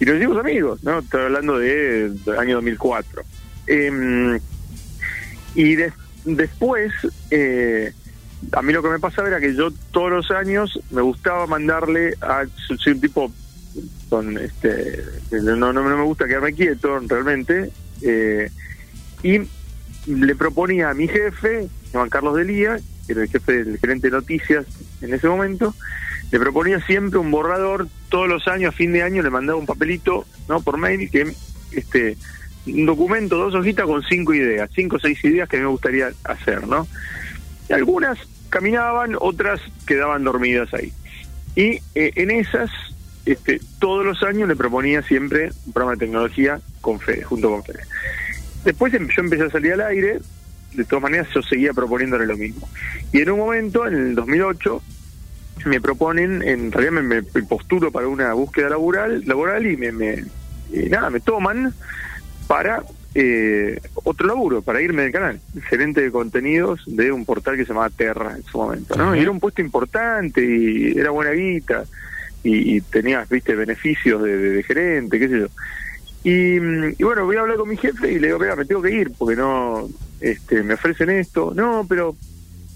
Y 0.01 0.05
nos 0.05 0.17
hicimos 0.17 0.39
amigos, 0.39 0.83
¿no? 0.83 1.01
Estoy 1.01 1.23
hablando 1.23 1.59
de, 1.59 2.11
del 2.11 2.39
año 2.39 2.57
2004. 2.57 3.23
Em, 3.67 4.41
y 5.55 5.77
después, 6.25 6.93
eh, 7.31 7.93
a 8.53 8.63
mí 8.63 8.73
lo 8.73 8.83
que 8.83 8.89
me 8.89 8.99
pasaba 8.99 9.29
era 9.29 9.41
que 9.41 9.55
yo 9.55 9.71
todos 9.91 10.11
los 10.11 10.31
años 10.31 10.79
me 10.91 11.03
gustaba 11.03 11.47
mandarle 11.47 12.15
a... 12.21 12.45
Soy 12.67 12.93
un 12.93 13.01
tipo 13.01 13.33
con 14.09 14.39
este 14.39 15.03
no, 15.33 15.57
no, 15.57 15.73
no 15.73 15.83
me 15.83 16.05
gusta 16.05 16.27
quedarme 16.27 16.53
quieto 16.53 17.01
realmente 17.01 17.71
eh, 18.03 18.51
y 19.23 19.41
le 20.07 20.37
proponía 20.37 20.91
a 20.91 20.95
mi 20.95 21.09
jefe, 21.09 21.69
Juan 21.93 22.11
Carlos 22.11 22.37
Delía, 22.37 22.79
que 23.07 23.13
era 23.13 23.23
el 23.23 23.29
jefe 23.29 23.65
del 23.65 23.79
gerente 23.79 24.09
de 24.09 24.17
noticias 24.17 24.67
en 25.01 25.15
ese 25.15 25.29
momento, 25.29 25.75
le 26.31 26.39
proponía 26.39 26.81
siempre 26.85 27.19
un 27.19 27.31
borrador, 27.31 27.89
todos 28.11 28.29
los 28.29 28.47
años, 28.49 28.75
a 28.75 28.77
fin 28.77 28.93
de 28.93 29.03
año, 29.03 29.23
le 29.23 29.31
mandaba 29.31 29.59
un 29.59 29.67
papelito, 29.67 30.27
¿no? 30.49 30.61
Por 30.61 30.77
mail, 30.77 31.11
que 31.11 31.33
este 31.73 32.17
un 32.67 32.87
documento, 32.87 33.37
dos 33.37 33.55
hojitas 33.55 33.87
con 33.87 34.03
cinco 34.03 34.33
ideas, 34.35 34.71
cinco 34.75 34.97
o 34.97 35.01
seis 35.01 35.23
ideas 35.25 35.49
que 35.49 35.59
me 35.59 35.67
gustaría 35.67 36.13
hacer, 36.25 36.67
¿no? 36.67 36.87
algunas 37.71 38.19
caminaban, 38.55 39.17
otras 39.21 39.61
quedaban 39.85 40.23
dormidas 40.23 40.73
ahí. 40.75 40.93
Y 41.57 41.81
eh, 41.97 42.13
en 42.15 42.31
esas, 42.31 42.71
este, 43.27 43.61
todos 43.81 44.07
los 44.07 44.23
años 44.23 44.49
le 44.49 44.55
proponía 44.55 45.03
siempre 45.03 45.51
un 45.67 45.73
programa 45.73 45.97
de 45.97 46.07
tecnología 46.07 46.61
con 46.81 47.01
Fede, 47.01 47.25
junto 47.25 47.51
con 47.51 47.65
Fede. 47.65 47.81
Después 48.65 48.95
em, 48.95 49.09
yo 49.09 49.23
empecé 49.23 49.43
a 49.43 49.51
salir 49.51 49.73
al 49.73 49.81
aire, 49.81 50.21
de 50.73 50.85
todas 50.85 51.03
maneras 51.03 51.27
yo 51.35 51.43
seguía 51.43 51.73
proponiéndole 51.73 52.27
lo 52.27 52.37
mismo. 52.37 52.69
Y 53.13 53.23
en 53.23 53.31
un 53.31 53.41
momento, 53.41 53.89
en 53.89 53.95
el 53.95 54.15
2008, 54.15 54.83
me 55.67 55.81
proponen, 55.81 56.41
en 56.43 56.71
realidad 56.71 57.03
me, 57.03 57.23
posturo 57.43 57.91
para 57.91 58.07
una 58.07 58.35
búsqueda 58.35 58.69
laboral, 58.69 59.25
laboral 59.27 59.67
y 59.67 59.77
me, 59.77 59.91
me 59.91 60.25
nada, 60.89 61.11
me 61.11 61.19
toman 61.19 61.75
para 62.47 62.85
eh, 63.15 63.81
otro 63.95 64.27
laburo, 64.27 64.63
para 64.63 64.83
irme 64.83 65.03
del 65.03 65.13
canal, 65.13 65.41
gerente 65.69 66.01
de 66.01 66.11
contenidos 66.11 66.83
de 66.87 67.13
un 67.13 67.25
portal 67.25 67.57
que 67.57 67.63
se 67.63 67.69
llamaba 67.69 67.91
Terra 67.91 68.35
en 68.37 68.43
su 68.43 68.59
momento, 68.59 68.97
¿no? 68.97 69.15
Y 69.15 69.21
era 69.21 69.31
un 69.31 69.41
puesto 69.41 69.61
importante 69.61 70.45
y 70.45 70.99
era 70.99 71.11
buena 71.11 71.31
guita 71.31 71.85
y, 72.43 72.81
tenías, 72.83 73.29
viste, 73.29 73.55
beneficios 73.55 74.23
de 74.23 74.63
gerente, 74.67 75.19
qué 75.19 75.29
sé 75.29 75.41
yo. 75.41 75.47
Y, 76.25 76.59
bueno, 77.03 77.27
voy 77.27 77.37
a 77.37 77.41
hablar 77.41 77.59
con 77.59 77.69
mi 77.69 77.77
jefe 77.77 78.13
y 78.13 78.19
le 78.19 78.29
digo, 78.29 78.39
mira, 78.39 78.57
me 78.57 78.65
tengo 78.65 78.81
que 78.81 78.91
ir 78.91 79.13
porque 79.17 79.37
no, 79.37 79.87
este, 80.21 80.63
me 80.63 80.75
ofrecen 80.75 81.11
esto. 81.11 81.53
No, 81.55 81.85
pero 81.87 82.17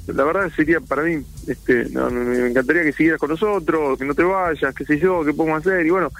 la 0.07 0.24
verdad 0.24 0.53
sería 0.55 0.80
para 0.80 1.03
mí, 1.03 1.22
este, 1.47 1.86
no, 1.91 2.11
me 2.11 2.51
encantaría 2.51 2.82
que 2.82 2.93
siguieras 2.93 3.18
con 3.18 3.30
nosotros, 3.30 3.99
que 3.99 4.05
no 4.05 4.14
te 4.14 4.22
vayas, 4.22 4.74
qué 4.74 4.84
sé 4.84 4.99
yo, 4.99 5.24
qué 5.24 5.32
podemos 5.32 5.61
hacer. 5.61 5.86
Y 5.86 5.91
bueno, 5.91 6.12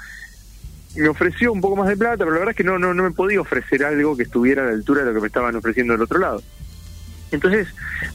me 0.97 1.09
ofreció 1.09 1.53
un 1.53 1.61
poco 1.61 1.77
más 1.77 1.89
de 1.89 1.97
plata, 1.97 2.19
pero 2.19 2.33
la 2.33 2.39
verdad 2.39 2.51
es 2.51 2.57
que 2.57 2.65
no, 2.65 2.79
no, 2.79 2.95
no 2.95 3.03
me 3.03 3.11
podía 3.11 3.41
ofrecer 3.41 3.85
algo 3.85 4.17
que 4.17 4.25
estuviera 4.25 4.63
a 4.63 4.67
la 4.67 4.73
altura 4.73 5.03
de 5.03 5.09
lo 5.09 5.15
que 5.15 5.21
me 5.21 5.27
estaban 5.29 5.55
ofreciendo 5.57 5.93
del 5.93 6.03
otro 6.03 6.19
lado. 6.19 6.43
Entonces, 7.31 7.69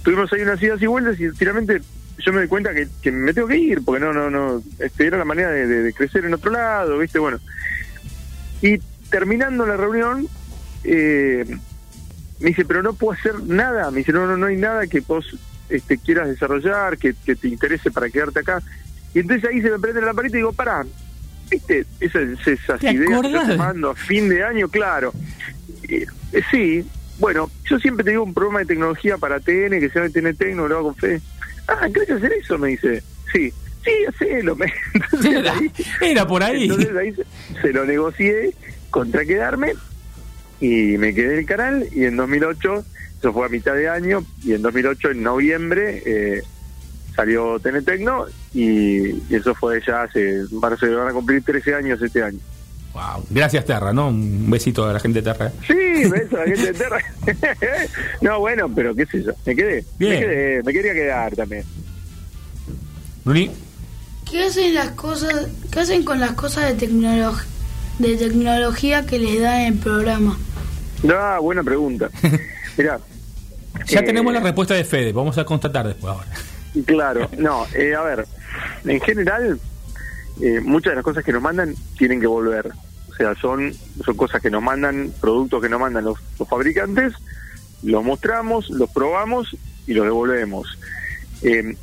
tuvimos 0.04 0.32
ahí 0.34 0.42
unas 0.42 0.62
idas 0.62 0.82
y 0.82 0.88
vueltas 0.88 1.20
y 1.20 1.30
finalmente 1.30 1.82
yo 2.20 2.34
me 2.34 2.42
di 2.42 2.48
cuenta 2.48 2.74
que, 2.74 2.88
que 3.02 3.12
me 3.12 3.34
tengo 3.34 3.48
que 3.48 3.58
ir, 3.58 3.84
porque 3.84 4.04
no, 4.04 4.14
no, 4.14 4.30
no, 4.30 4.62
este, 4.80 5.08
era 5.08 5.18
la 5.18 5.26
manera 5.26 5.50
de, 5.50 5.94
crecer 5.94 6.26
en 6.26 6.34
otro 6.34 6.52
lado, 6.52 6.98
¿viste? 6.98 7.20
Bueno. 7.20 7.40
Y 8.62 8.78
terminando 9.10 9.66
la 9.66 9.78
reunión, 9.78 10.28
eh, 10.84 11.46
me 12.40 12.50
dice, 12.50 12.66
pero 12.66 12.82
no 12.82 12.94
puedo 12.94 13.18
hacer 13.18 13.42
nada. 13.44 13.92
Me 13.92 14.00
dice, 14.00 14.14
no, 14.14 14.26
no, 14.26 14.38
no 14.38 14.48
hay 14.48 14.58
nada 14.58 14.88
que 14.88 15.02
vos 15.02 15.38
este, 15.70 15.98
quieras 15.98 16.28
desarrollar, 16.28 16.98
que, 16.98 17.14
te 17.14 17.48
interese 17.48 17.92
para 17.92 18.10
quedarte 18.10 18.40
acá. 18.40 18.62
Y 19.14 19.20
entonces 19.20 19.50
ahí 19.50 19.62
se 19.62 19.70
me 19.70 19.80
prende 19.80 20.02
la 20.02 20.14
pared 20.14 20.30
y 20.30 20.38
digo, 20.38 20.54
pará, 20.54 20.86
¿viste? 21.50 21.86
Esas, 22.00 22.48
esas 22.48 22.84
ideas 22.84 23.22
que 23.22 23.52
tomando 23.52 23.92
a 23.92 23.96
fin 23.96 24.30
de 24.30 24.44
año, 24.44 24.68
claro. 24.70 25.14
Eh, 25.88 26.06
sí, 26.52 26.86
bueno, 27.20 27.50
yo 27.70 27.80
siempre 27.80 28.04
te 28.04 28.12
digo 28.12 28.24
un 28.24 28.34
programa 28.34 28.60
de 28.60 28.66
tecnología 28.66 29.18
para 29.18 29.40
TN, 29.40 29.80
que 29.80 29.90
se 29.90 30.00
llama 30.00 30.12
TN 30.12 30.36
Tecno, 30.36 30.68
lo 30.68 30.78
hago 30.78 30.84
con 30.90 30.96
fe. 30.96 31.22
Ah, 31.68 31.88
¿querés 31.94 32.12
hacer 32.12 32.34
eso? 32.34 32.58
Me 32.58 32.70
dice, 32.70 33.04
sí. 33.32 33.54
Sí, 33.84 33.92
hacelo. 34.08 34.58
era, 35.30 35.56
era 36.00 36.26
por 36.26 36.42
ahí. 36.42 36.64
Entonces 36.64 36.96
ahí 36.96 37.14
se 37.62 37.74
lo 37.74 37.86
negocié 37.86 38.54
contra 38.90 39.26
quedarme 39.26 39.74
y 40.62 40.98
me 40.98 41.14
quedé 41.14 41.34
en 41.34 41.40
el 41.40 41.46
canal 41.46 41.88
y 41.94 42.06
en 42.06 42.16
2008, 42.16 42.86
eso 43.20 43.34
fue 43.34 43.46
a 43.46 43.50
mitad 43.50 43.76
de 43.76 43.90
año, 43.90 44.26
y 44.44 44.54
en 44.54 44.62
2008, 44.62 45.12
en 45.12 45.24
noviembre, 45.24 46.04
eh, 46.06 46.44
salió 47.16 47.60
Tenetecno 47.60 48.26
y, 48.54 49.10
y 49.10 49.36
eso 49.36 49.54
fue 49.56 49.82
ya 49.86 50.04
hace, 50.04 50.46
se 50.48 50.90
van 50.90 51.08
a 51.08 51.14
cumplir 51.14 51.44
13 51.44 51.76
años 51.76 52.02
este 52.02 52.24
año. 52.24 52.40
Wow. 52.94 53.26
Gracias 53.30 53.66
Terra, 53.66 53.92
¿no? 53.92 54.10
Un 54.10 54.50
besito 54.50 54.86
a 54.86 54.94
la 54.94 55.00
gente 55.00 55.22
de 55.22 55.32
Terra. 55.32 55.52
Sí, 55.66 55.74
beso 56.10 56.38
a 56.38 56.42
la 56.42 56.46
gente 56.46 56.74
de 56.74 56.74
Terra. 56.74 57.00
no, 58.22 58.40
bueno, 58.40 58.70
pero 58.74 58.94
qué 58.94 59.06
sé 59.06 59.24
yo, 59.24 59.32
me 59.46 59.56
quedé. 59.56 59.84
Me, 59.98 60.20
quedé, 60.20 60.64
me 60.64 60.74
quería 60.74 60.94
quedar 60.94 61.36
también. 61.36 61.64
¿Qué 64.30 64.44
hacen 64.44 64.76
las 64.76 64.92
cosas, 64.92 65.48
qué 65.72 65.80
hacen 65.80 66.04
con 66.04 66.20
las 66.20 66.34
cosas 66.34 66.70
de 66.70 66.74
tecnología? 66.76 67.48
de 68.00 68.18
tecnología 68.18 69.06
que 69.06 69.20
les 69.20 69.42
da 69.42 69.62
en 69.62 69.74
el 69.74 69.80
programa? 69.80 70.38
Ah, 71.10 71.40
buena 71.40 71.64
pregunta. 71.64 72.10
Mirá. 72.78 73.00
ya 73.86 74.00
eh, 74.00 74.04
tenemos 74.04 74.34
la 74.34 74.40
respuesta 74.40 74.74
de 74.74 74.84
Fede, 74.84 75.14
vamos 75.14 75.38
a 75.38 75.46
constatar 75.46 75.88
después 75.88 76.14
ahora. 76.14 76.28
Claro, 76.86 77.30
no, 77.38 77.66
eh, 77.76 77.96
a 77.96 78.02
ver, 78.02 78.26
en 78.86 79.00
general, 79.02 79.60
eh, 80.42 80.60
muchas 80.62 80.92
de 80.92 80.96
las 80.96 81.04
cosas 81.04 81.24
que 81.24 81.32
nos 81.32 81.42
mandan 81.42 81.76
tienen 81.98 82.20
que 82.20 82.28
volver. 82.28 82.72
O 83.10 83.16
sea, 83.16 83.36
son, 83.36 83.74
son 84.04 84.18
cosas 84.18 84.42
que 84.42 84.50
nos 84.50 84.64
mandan, 84.64 85.14
productos 85.22 85.62
que 85.62 85.70
nos 85.70 85.80
mandan 85.80 86.04
los, 86.04 86.20
fabricantes, 86.50 87.14
los 87.84 88.04
mostramos, 88.04 88.70
los 88.72 88.90
probamos 88.90 89.56
y 89.86 89.94
los 89.94 90.06
devolvemos. 90.06 90.80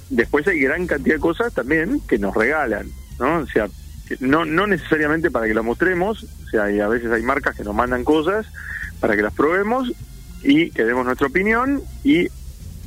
después 0.09 0.49
hay 0.49 0.61
gran 0.61 0.87
cantidad 0.87 1.17
de 1.17 1.21
cosas 1.21 1.53
también 1.55 2.01
que 2.09 2.19
nos 2.19 2.35
regalan, 2.35 2.89
¿no? 3.21 3.39
O 3.39 3.47
sea, 3.47 3.69
no, 4.19 4.45
no 4.45 4.67
necesariamente 4.67 5.31
para 5.31 5.47
que 5.47 5.55
la 5.55 5.63
mostremos, 5.63 6.25
o 6.25 6.49
sea, 6.51 6.71
y 6.71 6.81
a 6.81 6.89
veces 6.89 7.13
hay 7.13 7.23
marcas 7.23 7.55
que 7.55 7.63
nos 7.63 7.75
mandan 7.75 8.03
cosas 8.03 8.47
para 8.99 9.15
que 9.15 9.23
las 9.23 9.33
probemos 9.33 9.93
y 10.43 10.71
que 10.71 10.85
demos 10.85 11.05
nuestra 11.05 11.29
opinión 11.29 11.83
y 12.03 12.29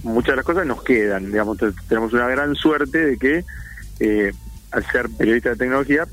muchas 0.04 0.34
de 0.34 0.36
las 0.38 0.46
cosas 0.46 0.66
nos 0.66 0.84
quedan, 0.84 1.28
digamos, 1.28 1.58
tenemos 1.88 2.14
una 2.14 2.28
gran 2.28 2.56
suerte 2.56 3.06
de 3.06 3.18
que 3.18 3.46
eh, 4.00 4.32
al 4.72 4.86
ser 4.92 5.10
periodista 5.10 5.50
de 5.52 5.56
tecnología, 5.56 6.08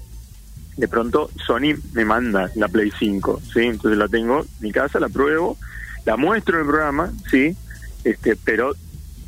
de 0.77 0.89
pronto 0.89 1.31
Sony 1.47 1.75
me 1.93 2.05
manda 2.05 2.51
la 2.55 2.69
Play 2.69 2.93
5, 2.99 3.43
¿sí? 3.53 3.61
Entonces 3.61 3.99
la 3.99 4.09
tengo 4.09 4.41
en 4.41 4.47
mi 4.61 4.73
casa, 4.73 5.01
la 5.01 5.09
pruebo, 5.09 5.59
la 6.05 6.17
muestro 6.17 6.57
en 6.57 6.63
el 6.63 6.69
programa, 6.69 7.13
¿sí? 7.31 7.57
Este, 8.05 8.37
pero 8.37 8.75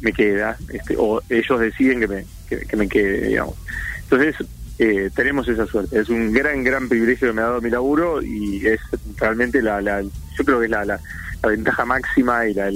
me 0.00 0.12
queda, 0.12 0.56
este, 0.72 0.96
o 0.98 1.20
ellos 1.28 1.60
deciden 1.60 2.00
que 2.00 2.08
me, 2.08 2.26
que 2.48 2.76
me 2.76 2.88
quede, 2.88 3.28
digamos. 3.28 3.54
Entonces, 4.02 4.36
eh, 4.78 5.10
tenemos 5.14 5.46
esa 5.48 5.66
suerte. 5.66 6.00
Es 6.00 6.08
un 6.08 6.32
gran, 6.32 6.64
gran 6.64 6.88
privilegio 6.88 7.28
que 7.28 7.34
me 7.34 7.42
ha 7.42 7.46
dado 7.46 7.60
mi 7.60 7.70
laburo 7.70 8.22
y 8.22 8.66
es 8.66 8.80
realmente 9.16 9.62
la, 9.62 9.80
la 9.80 10.02
yo 10.02 10.44
creo 10.44 10.58
que 10.58 10.64
es 10.64 10.70
la, 10.70 10.84
la, 10.84 11.00
ventaja 11.44 11.84
máxima 11.84 12.46
y 12.46 12.54
la, 12.54 12.68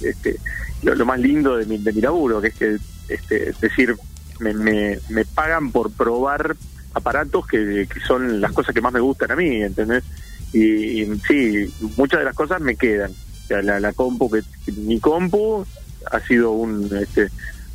este, 0.00 0.36
lo, 0.82 1.06
más 1.06 1.20
lindo 1.20 1.56
de 1.56 1.66
mi, 1.66 1.78
de 1.78 1.92
mi 1.92 2.00
laburo, 2.00 2.40
que 2.40 2.48
es 2.48 2.54
que 2.54 2.76
este, 3.08 3.52
decir, 3.60 3.96
me, 4.38 4.54
me, 4.54 4.98
me 5.08 5.24
pagan 5.24 5.70
por 5.72 5.90
probar 5.92 6.56
aparatos 6.94 7.46
que, 7.46 7.86
son 8.06 8.40
las 8.40 8.52
cosas 8.52 8.74
que 8.74 8.80
más 8.80 8.92
me 8.92 9.00
gustan 9.00 9.30
a 9.30 9.36
mí, 9.36 9.62
¿entendés? 9.62 10.04
Y, 10.52 11.02
y 11.02 11.20
sí, 11.26 11.72
muchas 11.96 12.20
de 12.20 12.24
las 12.24 12.34
cosas 12.34 12.60
me 12.60 12.76
quedan. 12.76 13.12
La, 13.48 13.80
la 13.80 13.92
compu, 13.92 14.30
mi 14.76 15.00
compu 15.00 15.66
ha 16.10 16.20
sido 16.20 16.52
un 16.52 16.88
este 16.96 17.28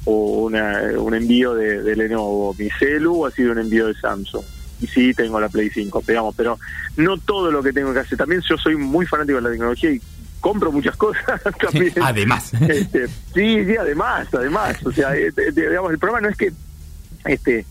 o 0.05 0.45
una, 0.45 0.81
un 0.97 1.13
envío 1.13 1.53
de, 1.53 1.81
de 1.81 1.95
Lenovo, 1.95 2.55
mi 2.57 2.69
celu 2.79 3.25
ha 3.25 3.31
sido 3.31 3.51
un 3.51 3.59
envío 3.59 3.87
de 3.87 3.93
Samsung. 3.95 4.43
Y 4.81 4.87
sí, 4.87 5.13
tengo 5.13 5.39
la 5.39 5.49
Play 5.49 5.69
5, 5.69 6.03
digamos, 6.07 6.35
pero 6.35 6.59
no 6.97 7.17
todo 7.17 7.51
lo 7.51 7.63
que 7.63 7.73
tengo 7.73 7.93
que 7.93 7.99
hacer. 7.99 8.17
También 8.17 8.41
yo 8.41 8.57
soy 8.57 8.75
muy 8.75 9.05
fanático 9.05 9.37
de 9.37 9.41
la 9.41 9.51
tecnología 9.51 9.91
y 9.91 10.01
compro 10.39 10.71
muchas 10.71 10.95
cosas 10.95 11.41
también. 11.59 11.93
Además. 12.01 12.51
Este, 12.67 13.07
sí, 13.07 13.65
sí, 13.65 13.77
además, 13.77 14.27
además. 14.33 14.77
O 14.85 14.91
sea, 14.91 15.15
eh, 15.15 15.31
digamos, 15.53 15.91
el 15.91 15.99
problema 15.99 16.21
no 16.21 16.29
es 16.29 16.37
que 16.37 16.51
este 17.25 17.65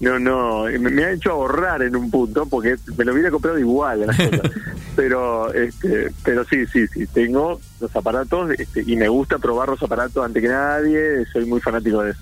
no, 0.00 0.18
no, 0.18 0.64
me, 0.64 0.90
me 0.90 1.04
ha 1.04 1.12
hecho 1.12 1.30
ahorrar 1.30 1.82
en 1.82 1.94
un 1.96 2.10
punto 2.10 2.46
porque 2.46 2.76
me 2.96 3.04
lo 3.04 3.12
hubiera 3.12 3.30
comprado 3.30 3.58
igual 3.58 4.06
las 4.06 4.16
cosas. 4.16 4.50
pero, 4.96 5.52
este, 5.52 6.10
pero 6.24 6.44
sí, 6.44 6.66
sí, 6.66 6.86
sí, 6.88 7.06
tengo 7.06 7.60
los 7.80 7.94
aparatos 7.94 8.50
este, 8.58 8.82
y 8.86 8.96
me 8.96 9.08
gusta 9.08 9.38
probar 9.38 9.68
los 9.68 9.82
aparatos 9.82 10.24
antes 10.24 10.42
que 10.42 10.48
nadie, 10.48 11.24
soy 11.32 11.46
muy 11.46 11.60
fanático 11.60 12.02
de 12.02 12.10
eso. 12.10 12.20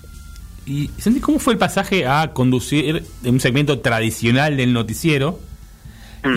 ¿Y 0.65 0.89
Santi, 0.97 1.19
cómo 1.19 1.39
fue 1.39 1.53
el 1.53 1.59
pasaje 1.59 2.07
a 2.07 2.31
conducir 2.33 3.03
un 3.25 3.39
segmento 3.39 3.79
tradicional 3.79 4.55
del 4.55 4.71
noticiero? 4.71 5.39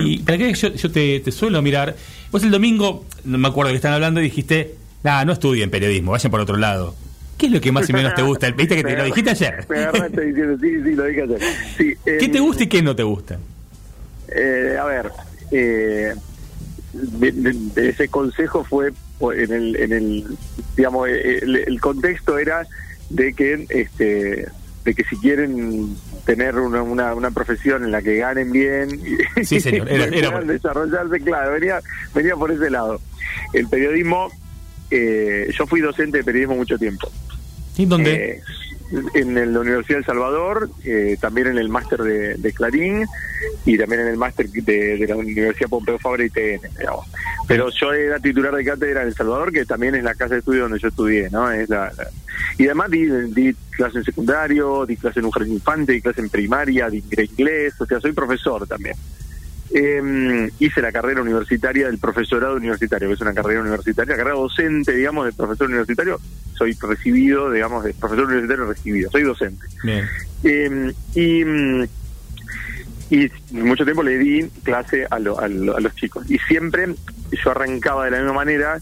Y 0.01 0.19
para 0.19 0.37
qué 0.37 0.53
yo, 0.53 0.75
yo 0.75 0.91
te, 0.91 1.21
te 1.21 1.31
suelo 1.31 1.63
mirar. 1.63 1.95
Vos 2.37 2.43
el 2.45 2.51
domingo, 2.51 3.07
no 3.25 3.39
me 3.39 3.49
acuerdo 3.49 3.71
que 3.71 3.77
están 3.77 3.95
hablando, 3.95 4.21
y 4.21 4.25
dijiste, 4.25 4.75
nah, 5.03 5.25
no 5.25 5.33
estudien 5.33 5.71
periodismo, 5.71 6.11
vayan 6.11 6.31
por 6.31 6.41
otro 6.41 6.59
lado. 6.59 6.95
¿Qué 7.39 7.47
es 7.47 7.53
lo 7.53 7.63
que 7.63 7.73
más 7.73 7.89
o 7.89 7.95
menos 7.95 8.15
te 8.15 8.21
gusta? 8.21 8.51
¿Viste 8.55 8.77
que 8.77 8.85
te 8.85 8.95
lo 8.95 9.05
dijiste 9.05 9.31
ayer? 9.31 9.65
Me 9.71 9.79
agarraste 9.79 10.21
diciendo, 10.21 10.59
sí, 10.61 10.69
sí, 10.85 10.95
lo 10.95 11.05
dije 11.05 11.23
ayer. 11.23 11.41
Sí, 11.79 11.95
¿Qué 12.05 12.29
te 12.29 12.39
gusta 12.41 12.65
y 12.65 12.67
qué 12.67 12.83
no 12.83 12.95
te 12.95 13.05
gusta? 13.05 13.39
Eh, 14.29 14.77
a 14.79 14.85
ver, 14.85 15.11
eh, 15.51 16.13
de- 16.93 17.33
de- 17.33 17.53
de 17.75 17.89
ese 17.89 18.09
consejo 18.09 18.65
fue 18.65 18.93
pues, 19.19 19.39
en 19.49 19.53
el, 19.57 19.77
en 19.77 19.93
el 19.95 20.27
digamos, 20.77 21.09
el, 21.09 21.57
el 21.57 21.81
contexto 21.81 22.37
era 22.39 22.67
de 23.09 23.33
que, 23.33 23.65
este, 23.71 24.47
de 24.85 24.95
que 24.95 25.05
si 25.05 25.17
quieren 25.17 25.97
tener 26.27 26.57
una, 26.59 26.83
una, 26.83 27.15
una 27.15 27.31
profesión 27.31 27.85
en 27.85 27.93
la 27.93 28.03
que 28.03 28.17
ganen 28.17 28.51
bien 28.53 28.89
Sí, 29.45 29.61
señor, 29.61 29.89
era- 29.89 30.05
era 30.15 30.41
desarrollarse, 30.43 31.21
claro, 31.21 31.53
venía, 31.53 31.81
venía 32.15 32.35
por 32.37 32.51
ese 32.51 32.69
lado. 32.69 33.01
El 33.55 33.69
periodismo, 33.69 34.29
eh, 34.91 35.49
yo 35.57 35.67
fui 35.67 35.81
docente 35.81 36.19
de 36.19 36.25
periodismo 36.25 36.57
mucho 36.57 36.77
tiempo. 36.77 37.11
¿Y 37.79 37.87
dónde? 37.87 38.15
Eh, 38.15 38.43
en 39.15 39.53
la 39.53 39.61
Universidad 39.61 39.97
de 39.97 40.01
El 40.01 40.07
Salvador, 40.07 40.71
eh, 40.85 41.17
también 41.21 41.49
en 41.49 41.59
el 41.59 41.69
máster 41.69 42.01
de, 42.03 42.53
Clarín 42.53 43.07
y 43.65 43.77
también 43.77 44.03
en 44.03 44.09
el 44.09 44.17
máster 44.17 44.49
de, 44.49 45.05
la 45.09 45.17
Universidad 45.17 45.69
Pompeu 45.69 45.99
Fabra 45.99 46.25
y 46.25 46.31
TN. 46.31 46.61
digamos. 46.79 47.07
Pero 47.49 47.71
yo 47.71 47.93
era 47.93 48.19
titular 48.19 48.55
de 48.55 48.65
cátedra 48.65 49.03
en 49.03 49.09
El 49.09 49.15
Salvador, 49.15 49.53
que 49.53 49.65
también 49.65 49.95
es 49.95 50.05
la 50.05 50.15
casa 50.15 50.35
de 50.35 50.41
estudio 50.41 50.63
donde 50.63 50.79
yo 50.79 50.89
estudié, 50.89 51.31
¿no? 51.31 51.51
Es 51.51 51.69
la, 51.69 51.93
la- 51.97 52.11
y 52.59 52.65
además 52.67 52.91
di, 52.91 53.07
di 53.07 53.55
clase 53.71 53.99
en 53.99 54.05
secundario, 54.05 54.87
di 54.87 54.97
clase 54.97 55.21
en 55.21 55.27
un 55.27 55.31
jardín 55.31 55.55
infante, 55.55 55.93
di 55.93 56.01
clase 56.01 56.21
en 56.21 56.29
primaria, 56.29 56.89
di 56.89 57.03
inglés, 57.11 57.75
o 57.81 57.87
sea, 57.87 58.01
soy 58.01 58.13
profesor 58.13 58.67
también. 58.67 58.97
Eh, 59.79 60.51
hice 60.59 60.81
la 60.81 60.91
carrera 60.91 61.21
universitaria 61.21 61.87
del 61.87 61.99
profesorado 61.99 62.57
universitario, 62.57 63.09
que 63.09 63.15
es 63.15 63.21
una 63.21 63.35
carrera 63.35 63.61
universitaria, 63.61 64.17
carrera 64.17 64.37
docente, 64.37 64.93
digamos, 64.95 65.27
de 65.27 65.33
profesor 65.35 65.67
universitario. 65.69 66.19
Soy 66.57 66.73
recibido, 66.81 67.51
digamos, 67.51 67.85
de 67.85 67.93
profesor 67.93 68.25
universitario 68.25 68.65
recibido, 68.65 69.11
soy 69.11 69.23
docente. 69.25 69.67
Bien. 69.83 70.07
Eh, 70.45 70.95
y, 71.15 71.43
y 73.11 73.31
mucho 73.53 73.85
tiempo 73.85 74.03
le 74.03 74.17
di 74.17 74.49
clase 74.63 75.07
a, 75.11 75.19
lo- 75.19 75.39
a 75.39 75.47
lo- 75.47 75.77
a 75.77 75.81
los 75.81 75.95
chicos. 75.95 76.25
Y 76.31 76.39
siempre 76.49 76.95
yo 77.33 77.51
arrancaba 77.51 78.07
de 78.07 78.13
la 78.13 78.19
misma 78.19 78.33
manera, 78.33 78.79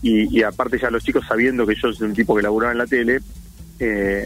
y, 0.00 0.38
y 0.38 0.42
aparte 0.42 0.78
ya 0.78 0.90
los 0.90 1.04
chicos 1.04 1.26
sabiendo 1.28 1.66
que 1.66 1.74
yo 1.74 1.92
soy 1.92 2.08
un 2.08 2.14
tipo 2.14 2.34
que 2.34 2.42
laburaba 2.42 2.72
en 2.72 2.78
la 2.78 2.86
tele, 2.86 3.20
eh, 3.78 4.24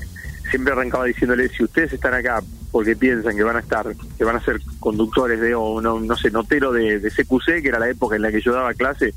siempre 0.49 0.73
arrancaba 0.73 1.07
diciéndole, 1.07 1.49
si 1.49 1.65
ustedes 1.65 1.93
están 1.93 2.15
acá 2.15 2.41
porque 2.71 2.97
piensan 2.97 3.37
que 3.37 3.43
van 3.43 3.57
a 3.57 3.61
estar, 3.61 3.87
que 4.17 4.25
van 4.25 4.37
a 4.37 4.45
ser 4.45 4.61
conductores 4.79 5.41
de, 5.41 5.55
o 5.55 5.81
no, 5.81 6.01
no 6.01 6.17
sé, 6.17 6.31
notero 6.31 6.73
de, 6.73 7.01
de 7.01 7.11
CQC, 7.11 7.63
que 7.63 7.69
era 7.69 7.79
la 7.79 7.89
época 7.89 8.17
en 8.17 8.23
la 8.23 8.31
que 8.31 8.41
yo 8.41 8.53
daba 8.53 8.75
clase, 8.75 9.15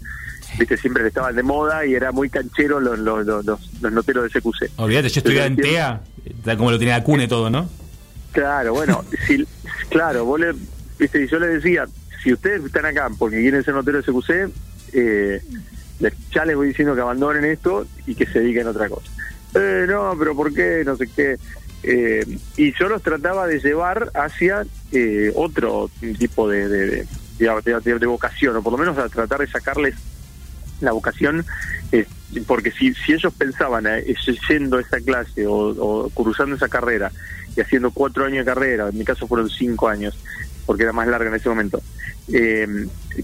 viste, 0.58 0.78
siempre 0.78 1.08
estaban 1.08 1.36
de 1.36 1.44
moda 1.44 1.86
y 1.86 1.94
era 1.94 2.12
muy 2.12 2.30
canchero 2.30 2.80
los, 2.80 3.00
los, 3.00 3.26
los, 3.26 3.92
noteros 3.92 4.32
de 4.32 4.40
CQC. 4.40 4.72
Olvídate, 4.78 5.10
yo 5.10 5.20
estudiaba 5.20 5.48
en 5.48 5.56
TEA, 5.58 6.02
tal 6.44 6.58
como 6.58 6.72
lo 6.72 6.80
tenía 6.80 6.96
Acune 6.96 7.28
todo, 7.28 7.50
¿no? 7.50 7.70
Claro, 8.32 8.74
bueno, 8.74 9.04
si, 9.28 9.46
claro, 9.90 10.26
vos 10.26 10.40
le, 10.40 10.54
viste, 10.98 11.24
y 11.24 11.28
yo 11.28 11.40
le 11.40 11.48
decía, 11.48 11.86
si 12.24 12.34
ustedes 12.34 12.64
están 12.64 12.86
acá 12.86 13.10
porque 13.18 13.42
quieren 13.42 13.64
ser 13.64 13.74
noteros 13.74 14.06
de 14.06 14.14
CQC, 14.14 14.54
eh, 14.94 15.42
ya 16.34 16.46
les 16.46 16.56
voy 16.56 16.70
diciendo 16.70 16.96
que 16.96 17.02
abandonen 17.02 17.46
esto 17.46 17.86
y 18.08 18.16
que 18.16 18.26
se 18.26 18.40
dediquen 18.40 18.68
a 18.68 18.72
otra 18.72 18.90
cosa. 18.90 19.12
Eh, 19.54 19.86
no, 19.88 20.16
pero 20.18 20.36
¿por 20.36 20.54
qué? 20.54 20.84
No 20.86 20.96
sé 20.96 21.08
qué. 21.08 21.38
Eh, 21.84 22.26
y 22.58 22.74
yo 22.78 22.88
los 22.88 23.02
trataba 23.02 23.48
de 23.48 23.60
llevar 23.60 24.12
hacia 24.14 24.66
eh, 24.92 25.32
otro 25.36 25.90
tipo 26.20 26.48
de, 26.48 26.68
de, 26.68 27.08
de, 27.40 28.06
vocación, 28.06 28.56
o 28.56 28.62
por 28.62 28.74
lo 28.74 28.78
menos 28.78 28.98
a 28.98 29.10
tratar 29.10 29.40
de 29.40 29.48
sacarles 29.48 29.96
la 30.80 30.92
vocación, 30.92 31.46
eh, 31.92 32.06
porque 32.46 32.72
si, 32.72 32.94
si 32.94 33.14
ellos 33.14 33.34
pensaban 33.34 33.86
eh, 33.88 34.16
yendo 34.50 34.78
a 34.78 34.82
esa 34.82 35.00
clase 35.00 35.48
o, 35.48 35.54
o 35.54 36.10
cruzando 36.10 36.56
esa 36.56 36.70
carrera 36.70 37.12
y 37.56 37.62
haciendo 37.62 37.92
cuatro 37.92 38.26
años 38.26 38.46
de 38.46 38.52
carrera, 38.52 38.90
en 38.90 38.98
mi 38.98 39.06
caso 39.06 39.28
fueron 39.28 39.50
cinco 39.50 39.88
años, 39.88 40.18
porque 40.66 40.84
era 40.84 40.94
más 40.94 41.08
larga 41.08 41.30
en 41.30 41.36
ese 41.36 41.50
momento, 41.50 41.82
eh, 42.32 42.68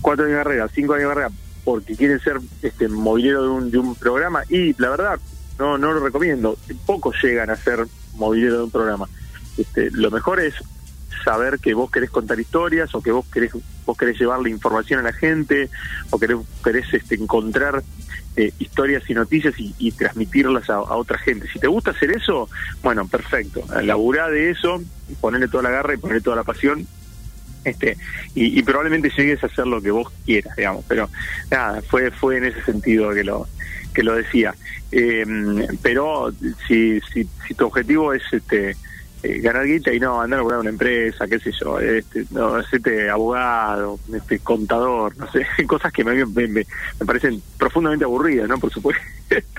cuatro 0.01 0.25
años 0.25 0.37
de 0.37 0.43
carrera, 0.43 0.67
cinco 0.73 0.93
años 0.93 1.09
de 1.09 1.15
carrera, 1.15 1.31
porque 1.63 1.95
quieren 1.95 2.19
ser 2.19 2.37
este 2.61 2.87
movilero 2.87 3.43
de 3.43 3.49
un, 3.49 3.71
de 3.71 3.77
un 3.77 3.95
programa, 3.95 4.43
y 4.49 4.73
la 4.81 4.89
verdad, 4.89 5.19
no, 5.59 5.77
no 5.77 5.93
lo 5.93 5.99
recomiendo, 5.99 6.57
pocos 6.85 7.15
llegan 7.21 7.49
a 7.49 7.55
ser 7.55 7.87
movilero 8.15 8.57
de 8.57 8.63
un 8.63 8.71
programa. 8.71 9.07
Este, 9.57 9.89
lo 9.91 10.11
mejor 10.11 10.39
es 10.39 10.55
saber 11.23 11.59
que 11.59 11.73
vos 11.73 11.89
querés 11.91 12.09
contar 12.09 12.39
historias 12.39 12.93
o 12.93 13.01
que 13.01 13.11
vos 13.11 13.25
querés 13.27 13.51
vos 13.85 13.97
querés 13.97 14.19
llevarle 14.19 14.49
información 14.49 14.99
a 14.99 15.03
la 15.03 15.13
gente 15.13 15.69
o 16.09 16.19
querés, 16.19 16.37
querés 16.63 16.93
este, 16.93 17.15
encontrar 17.15 17.83
eh, 18.35 18.51
historias 18.59 19.09
y 19.09 19.13
noticias 19.13 19.55
y, 19.57 19.91
transmitirlas 19.93 20.69
a, 20.69 20.75
a 20.75 20.95
otra 20.95 21.17
gente. 21.17 21.47
Si 21.51 21.59
te 21.59 21.67
gusta 21.67 21.91
hacer 21.91 22.11
eso, 22.11 22.49
bueno, 22.83 23.07
perfecto. 23.07 23.63
Laburá 23.81 24.29
de 24.29 24.51
eso, 24.51 24.81
ponerle 25.21 25.47
toda 25.47 25.63
la 25.63 25.69
garra 25.71 25.93
y 25.93 25.97
ponerle 25.97 26.21
toda 26.21 26.35
la 26.35 26.43
pasión 26.43 26.85
este 27.67 27.97
y, 28.35 28.61
probablemente 28.63 29.09
llegues 29.15 29.43
a 29.43 29.47
hacer 29.47 29.67
lo 29.67 29.81
que 29.81 29.91
vos 29.91 30.11
quieras, 30.25 30.55
digamos. 30.55 30.83
Pero 30.87 31.09
nada, 31.51 31.81
fue 31.83 32.11
fue 32.11 32.37
en 32.37 32.45
ese 32.45 32.61
sentido 32.63 33.11
que 33.13 33.23
lo 33.23 33.47
que 33.93 34.03
lo 34.03 34.15
decía. 34.15 34.53
Eh, 34.91 35.25
pero 35.81 36.31
si, 36.67 36.99
si, 37.13 37.27
si 37.47 37.53
tu 37.55 37.65
objetivo 37.65 38.13
es 38.13 38.21
este 38.31 38.75
eh, 39.23 39.39
ganar 39.39 39.65
guita 39.65 39.91
y 39.91 39.99
no 39.99 40.21
andar 40.21 40.39
a 40.41 40.43
una 40.43 40.69
empresa, 40.69 41.27
qué 41.27 41.39
sé 41.39 41.51
yo, 41.51 41.79
este, 41.79 42.25
no, 42.29 42.55
hacerte 42.55 43.09
abogado, 43.09 43.99
este, 44.15 44.37
contador, 44.39 45.17
no 45.17 45.29
sé, 45.31 45.45
cosas 45.67 45.91
que 45.91 46.03
me, 46.03 46.23
me- 46.25 46.47
me 46.47 46.65
parecen 47.05 47.41
profundamente 47.57 48.05
aburridas, 48.05 48.47
¿no? 48.47 48.59
Por 48.59 48.71
supuesto. 48.71 49.01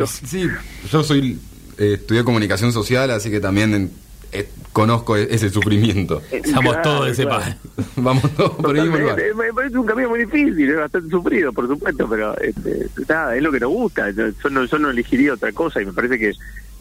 Sí, 0.07 0.49
yo 0.91 1.03
soy 1.03 1.39
eh, 1.77 1.95
estudié 1.95 2.23
comunicación 2.25 2.73
social, 2.73 3.11
así 3.11 3.31
que 3.31 3.41
también 3.41 3.91
eh, 4.33 4.49
conozco 4.73 5.17
e- 5.17 5.29
ese 5.35 5.51
sufrimiento. 5.51 6.23
Somos 6.45 6.75
Claro, 6.75 6.83
todos 6.83 7.07
de 7.07 7.13
ese 7.13 7.25
claro. 7.25 7.55
Vamos 7.97 8.31
todos 8.37 8.51
por 8.53 8.77
el 8.77 8.83
mismo 8.85 8.99
lugar. 8.99 9.17
Me 9.37 9.53
parece 9.53 9.79
un 9.79 9.87
camino 9.87 10.09
muy 10.11 10.21
difícil, 10.21 10.71
es 10.71 10.77
bastante 10.77 11.11
sufrido, 11.11 11.53
por 11.53 11.67
supuesto, 11.69 12.09
pero 12.09 12.37
este, 12.39 12.89
nada, 13.09 13.35
es 13.37 13.43
lo 13.43 13.51
que 13.53 13.61
nos 13.61 13.71
gusta. 13.71 14.11
Yo 14.11 14.25
no, 14.51 14.65
yo 14.65 14.79
no 14.79 14.91
elegiría 14.91 15.35
otra 15.35 15.53
cosa 15.53 15.81
y 15.83 15.87
me 15.87 15.93
parece 15.93 16.19
que 16.19 16.33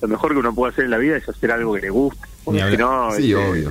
lo 0.02 0.08
mejor 0.08 0.32
que 0.34 0.38
uno 0.40 0.54
puede 0.54 0.74
hacer 0.74 0.86
en 0.86 0.92
la 0.92 0.98
vida 0.98 1.18
es 1.18 1.28
hacer 1.28 1.52
algo 1.52 1.74
que 1.74 1.82
le 1.82 1.90
guste. 1.90 2.22
Porque 2.44 2.64
si 2.72 2.78
no, 2.78 3.10
Sí, 3.12 3.32
este, 3.32 3.36
obvio. 3.36 3.70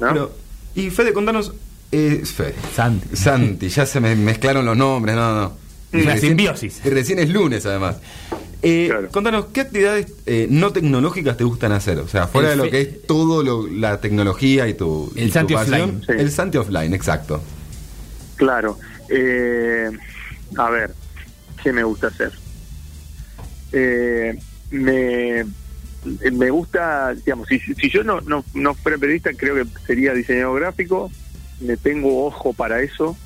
¿no? 0.00 0.08
Pero, 0.08 0.32
y 0.74 0.90
Fede, 0.90 1.12
contanos. 1.12 1.52
Eh, 1.92 2.22
Fede. 2.24 2.54
Santi. 2.74 3.16
Santi, 3.16 3.68
ya 3.68 3.86
se 3.86 4.00
me 4.00 4.16
mezclaron 4.16 4.64
los 4.66 4.76
nombres, 4.76 5.14
no, 5.14 5.34
no. 5.42 5.56
Y 5.92 6.02
Una 6.02 6.14
recién- 6.14 6.30
simbiosis. 6.30 6.80
Y 6.84 6.90
recién 6.90 7.20
es 7.20 7.28
lunes, 7.30 7.64
además. 7.66 7.98
Eh, 8.66 8.90
Contanos, 9.12 9.46
¿qué 9.52 9.60
actividades 9.60 10.06
eh, 10.26 10.46
no 10.50 10.72
tecnológicas 10.72 11.36
te 11.36 11.44
gustan 11.44 11.72
hacer? 11.72 11.98
O 11.98 12.08
sea, 12.08 12.26
fuera 12.26 12.52
El 12.52 12.58
de 12.58 12.64
lo 12.64 12.70
que 12.70 12.80
es 12.80 13.02
todo 13.06 13.42
lo- 13.42 13.66
la 13.68 14.00
tecnología 14.00 14.66
y 14.68 14.74
tu. 14.74 15.12
El 15.16 15.28
y 15.28 15.30
Santi 15.30 15.54
offline. 15.54 16.00
Sí. 16.06 16.12
El 16.16 16.30
Santi 16.30 16.56
offline, 16.58 16.94
exacto. 16.94 17.42
Claro. 18.36 18.78
Eh, 19.10 19.90
a 20.56 20.70
ver, 20.70 20.94
¿qué 21.62 21.72
me 21.72 21.84
gusta 21.84 22.06
hacer? 22.08 22.32
Eh, 23.72 24.38
me, 24.70 25.44
me 26.32 26.50
gusta, 26.50 27.14
digamos, 27.14 27.48
si, 27.48 27.58
si 27.58 27.90
yo 27.90 28.02
no, 28.04 28.20
no, 28.22 28.44
no 28.54 28.74
fuera 28.74 28.98
periodista, 28.98 29.30
creo 29.36 29.56
que 29.56 29.66
sería 29.86 30.12
diseñador 30.14 30.60
gráfico, 30.60 31.10
me 31.60 31.76
tengo 31.76 32.26
ojo 32.26 32.52
para 32.52 32.80
eso. 32.82 33.16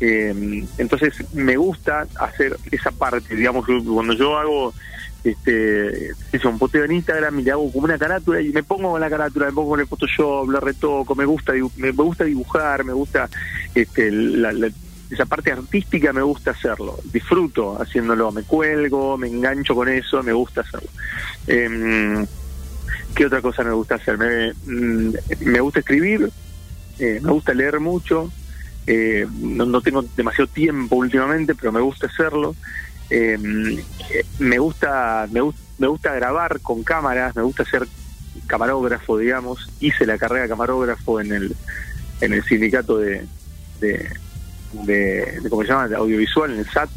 Eh, 0.00 0.64
entonces 0.78 1.14
me 1.34 1.56
gusta 1.56 2.06
hacer 2.18 2.56
esa 2.70 2.90
parte, 2.90 3.36
digamos, 3.36 3.66
cuando 3.66 4.14
yo 4.14 4.38
hago 4.38 4.72
este, 5.24 6.12
un 6.44 6.58
poteo 6.58 6.84
en 6.84 6.92
Instagram 6.92 7.38
y 7.38 7.42
le 7.42 7.50
hago 7.50 7.70
como 7.70 7.84
una 7.84 7.98
carátula 7.98 8.40
y 8.40 8.48
me 8.50 8.62
pongo 8.62 8.92
con 8.92 9.00
la 9.00 9.10
carátula, 9.10 9.46
me 9.46 9.52
pongo 9.52 9.70
con 9.70 9.80
el 9.80 9.86
Photoshop, 9.86 10.48
lo 10.48 10.60
retoco, 10.60 11.14
me 11.14 11.26
gusta 11.26 11.52
me, 11.76 11.90
gusta 11.90 12.24
dibujar, 12.24 12.84
me 12.84 12.94
gusta 12.94 13.28
este, 13.74 14.10
la- 14.10 14.52
la- 14.52 14.70
esa 15.10 15.26
parte 15.26 15.50
artística 15.52 16.12
me 16.12 16.22
gusta 16.22 16.52
hacerlo, 16.52 16.98
disfruto 17.12 17.82
haciéndolo, 17.82 18.30
me 18.32 18.44
cuelgo, 18.44 19.18
me 19.18 19.26
engancho 19.26 19.74
con 19.74 19.88
eso, 19.88 20.22
me 20.22 20.32
gusta 20.32 20.60
hacerlo. 20.62 20.88
Em, 21.46 22.26
¿Qué 23.14 23.26
otra 23.26 23.42
cosa 23.42 23.64
me 23.64 23.72
gusta 23.72 23.96
hacer? 23.96 24.16
Me, 24.16 24.52
mm, 24.52 25.12
me 25.40 25.60
gusta 25.60 25.80
escribir, 25.80 26.30
eh, 27.00 27.18
me 27.20 27.32
gusta 27.32 27.52
leer 27.52 27.80
mucho, 27.80 28.30
eh, 28.86 29.26
no, 29.40 29.66
no 29.66 29.80
tengo 29.80 30.02
demasiado 30.16 30.48
tiempo 30.48 30.96
últimamente, 30.96 31.54
pero 31.54 31.72
me 31.72 31.80
gusta 31.80 32.06
hacerlo. 32.06 32.54
Eh, 33.10 33.36
eh, 34.12 34.24
me 34.38 34.58
gusta 34.58 35.26
me, 35.32 35.40
me 35.78 35.86
gusta 35.88 36.14
grabar 36.14 36.60
con 36.60 36.82
cámaras, 36.84 37.34
me 37.36 37.42
gusta 37.42 37.64
ser 37.64 37.86
camarógrafo, 38.46 39.18
digamos. 39.18 39.68
Hice 39.80 40.06
la 40.06 40.16
carrera 40.18 40.42
de 40.44 40.48
camarógrafo 40.48 41.20
en 41.20 41.32
el 41.32 41.56
en 42.20 42.32
el 42.32 42.44
sindicato 42.44 42.98
de 42.98 43.26
de, 43.80 44.08
de, 44.84 45.40
de- 45.42 45.50
¿cómo 45.50 45.62
se 45.62 45.68
llama? 45.68 45.88
De 45.88 45.96
audiovisual, 45.96 46.52
en 46.52 46.58
el 46.60 46.66
SAT. 46.70 46.90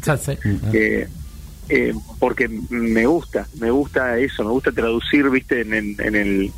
Eh, 0.72 1.08
eh, 1.70 1.94
porque 2.18 2.46
me 2.68 3.06
gusta, 3.06 3.46
me 3.58 3.70
gusta 3.70 4.18
eso, 4.18 4.44
me 4.44 4.50
gusta 4.50 4.70
traducir, 4.70 5.28
viste, 5.30 5.62
en, 5.62 5.72
en, 5.74 5.96
en 5.98 6.14
el 6.14 6.52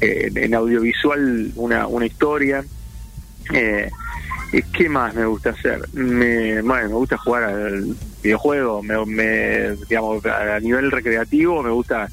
en, 0.00 0.36
en 0.36 0.54
audiovisual 0.54 1.52
una, 1.56 1.86
una 1.86 2.06
historia. 2.06 2.64
¿Qué 4.72 4.88
más 4.88 5.14
me 5.14 5.24
gusta 5.24 5.50
hacer? 5.50 5.80
Me, 5.94 6.60
bueno, 6.62 6.88
me 6.88 6.94
gusta 6.94 7.16
jugar 7.16 7.44
al 7.44 7.96
videojuego, 8.22 8.82
me, 8.82 9.04
me- 9.06 9.70
digamos, 9.88 10.24
a 10.26 10.60
nivel 10.60 10.90
recreativo 10.90 11.62
me 11.62 11.70
gusta, 11.70 12.08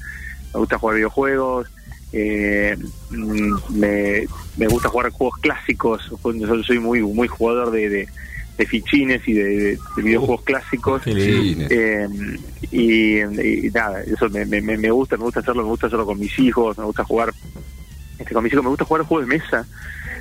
me 0.53 0.59
gusta 0.59 0.77
jugar 0.79 0.95
videojuegos, 0.95 1.67
eh, 2.13 2.77
mm, 3.09 3.53
me, 3.77 4.25
me 4.57 4.67
gusta 4.67 4.89
jugar 4.89 5.11
juegos 5.11 5.37
clásicos, 5.41 6.09
yo 6.23 6.63
soy 6.63 6.79
muy 6.79 7.01
muy 7.01 7.27
jugador 7.27 7.71
de, 7.71 7.89
de, 7.89 8.07
de 8.57 8.65
fichines 8.65 9.21
y 9.27 9.33
de, 9.33 9.43
de- 9.43 9.79
de 9.97 10.01
videojuegos 10.01 10.43
clásicos. 10.43 11.01
Eh, 11.69 12.07
y, 12.71 13.19
y 13.19 13.69
nada, 13.71 14.01
eso 14.01 14.29
me, 14.29 14.45
me, 14.45 14.61
me 14.61 14.91
gusta, 14.91 15.17
me 15.17 15.23
gusta 15.23 15.41
hacerlo, 15.41 15.63
me 15.63 15.69
gusta 15.69 15.87
hacerlo 15.87 16.05
con 16.05 16.17
mis 16.19 16.37
hijos, 16.39 16.77
me 16.77 16.85
gusta 16.85 17.03
jugar 17.03 17.33
este, 18.17 18.33
con 18.33 18.43
mis 18.43 18.53
hijos, 18.53 18.63
me 18.63 18.69
gusta 18.69 18.85
jugar 18.85 19.03
juegos 19.05 19.27
de 19.27 19.37
mesa, 19.37 19.57
me 19.61 19.67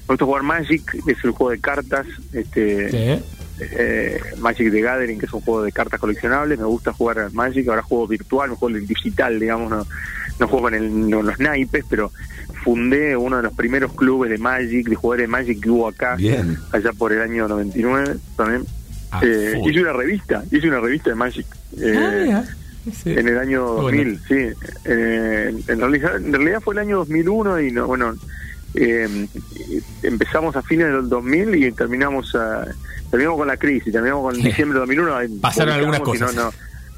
gusta 0.09 0.25
jugar 0.25 0.43
Magic, 0.43 1.05
que 1.05 1.13
es 1.13 1.25
el 1.25 1.31
juego 1.33 1.51
de 1.51 1.61
cartas, 1.61 2.07
este 2.33 3.21
eh, 3.61 4.21
Magic 4.39 4.71
the 4.71 4.81
Gathering, 4.81 5.19
que 5.19 5.27
es 5.27 5.33
un 5.33 5.41
juego 5.41 5.63
de 5.63 5.73
cartas 5.73 5.99
coleccionables, 6.01 6.59
me 6.59 6.65
gusta 6.67 6.93
jugar 6.93 7.31
Magic, 7.33 7.69
ahora 7.69 7.83
juego 7.83 8.07
virtual, 8.07 8.51
no 8.51 8.57
juego 8.57 8.77
en 8.77 8.87
digital, 8.87 9.39
digamos, 9.41 9.71
no, 9.71 9.87
no 10.39 10.49
juego 10.49 10.63
con 10.65 10.75
el, 10.75 11.09
no, 11.11 11.23
los 11.23 11.39
naipes, 11.39 11.85
pero 11.89 12.13
fundé 12.65 13.17
uno 13.17 13.37
de 13.39 13.43
los 13.45 13.55
primeros 13.55 13.93
clubes 13.95 14.31
de 14.31 14.39
Magic, 14.39 14.89
de 14.89 14.95
jugadores 14.95 15.25
de 15.25 15.29
Magic 15.29 15.61
que 15.63 15.71
hubo 15.71 15.89
acá, 15.89 16.17
Bien. 16.17 16.57
allá 16.73 16.93
por 16.93 17.13
el 17.13 17.21
año 17.23 17.49
99 17.49 18.17
también. 18.37 18.65
Ah, 19.11 19.21
Eh, 19.25 19.59
hice 19.65 19.81
una 19.81 19.93
revista, 19.95 20.45
hice 20.51 20.69
una 20.69 20.81
revista 20.81 21.11
de 21.11 21.17
Magic. 21.17 21.47
eh, 21.81 21.95
Ah, 21.97 22.13
mira. 22.25 22.45
Sí. 22.95 23.11
en 23.11 23.29
el 23.29 23.39
año 23.39 23.77
Qué 23.77 23.83
bueno. 23.83 23.99
2000, 24.13 24.21
sí. 24.29 24.69
Eh, 24.87 25.55
en, 25.67 25.81
realidad, 25.81 26.17
en 26.17 26.33
realidad 26.33 26.61
fue 26.63 26.73
el 26.75 26.79
año 26.81 26.97
2001 26.99 27.61
y 27.61 27.71
no, 27.73 27.87
bueno, 27.87 28.15
eh, 28.75 29.27
empezamos 30.03 30.57
a 30.57 30.63
fines 30.63 30.87
del 30.87 31.09
2000 31.09 31.55
y 31.55 31.73
terminamos 31.73 32.35
a, 32.35 32.67
terminamos 33.11 33.39
con 33.39 33.49
la 33.49 33.57
crisis, 33.57 33.93
terminamos 33.93 34.33
con 34.33 34.43
diciembre 34.43 34.79
del 34.79 34.87
2001. 34.87 35.17
ahí 35.17 35.29
Pasaron 35.41 35.75
algunas 35.75 36.01
cosas. 36.01 36.35
No, 36.35 36.45
no, 36.45 36.53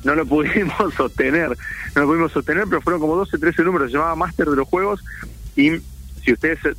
no 0.04 0.14
lo 0.14 0.26
pudimos 0.26 0.94
sostener, 0.96 1.56
no 1.94 2.02
lo 2.02 2.06
pudimos 2.06 2.32
sostener, 2.32 2.64
pero 2.68 2.80
fueron 2.80 3.00
como 3.00 3.16
12, 3.16 3.38
13 3.38 3.62
números, 3.62 3.90
se 3.90 3.96
llamaba 3.96 4.16
Máster 4.16 4.48
de 4.48 4.56
los 4.56 4.68
Juegos 4.68 5.02
y 5.56 5.72
si 6.24 6.32
ustedes 6.32 6.58
eh, 6.64 6.74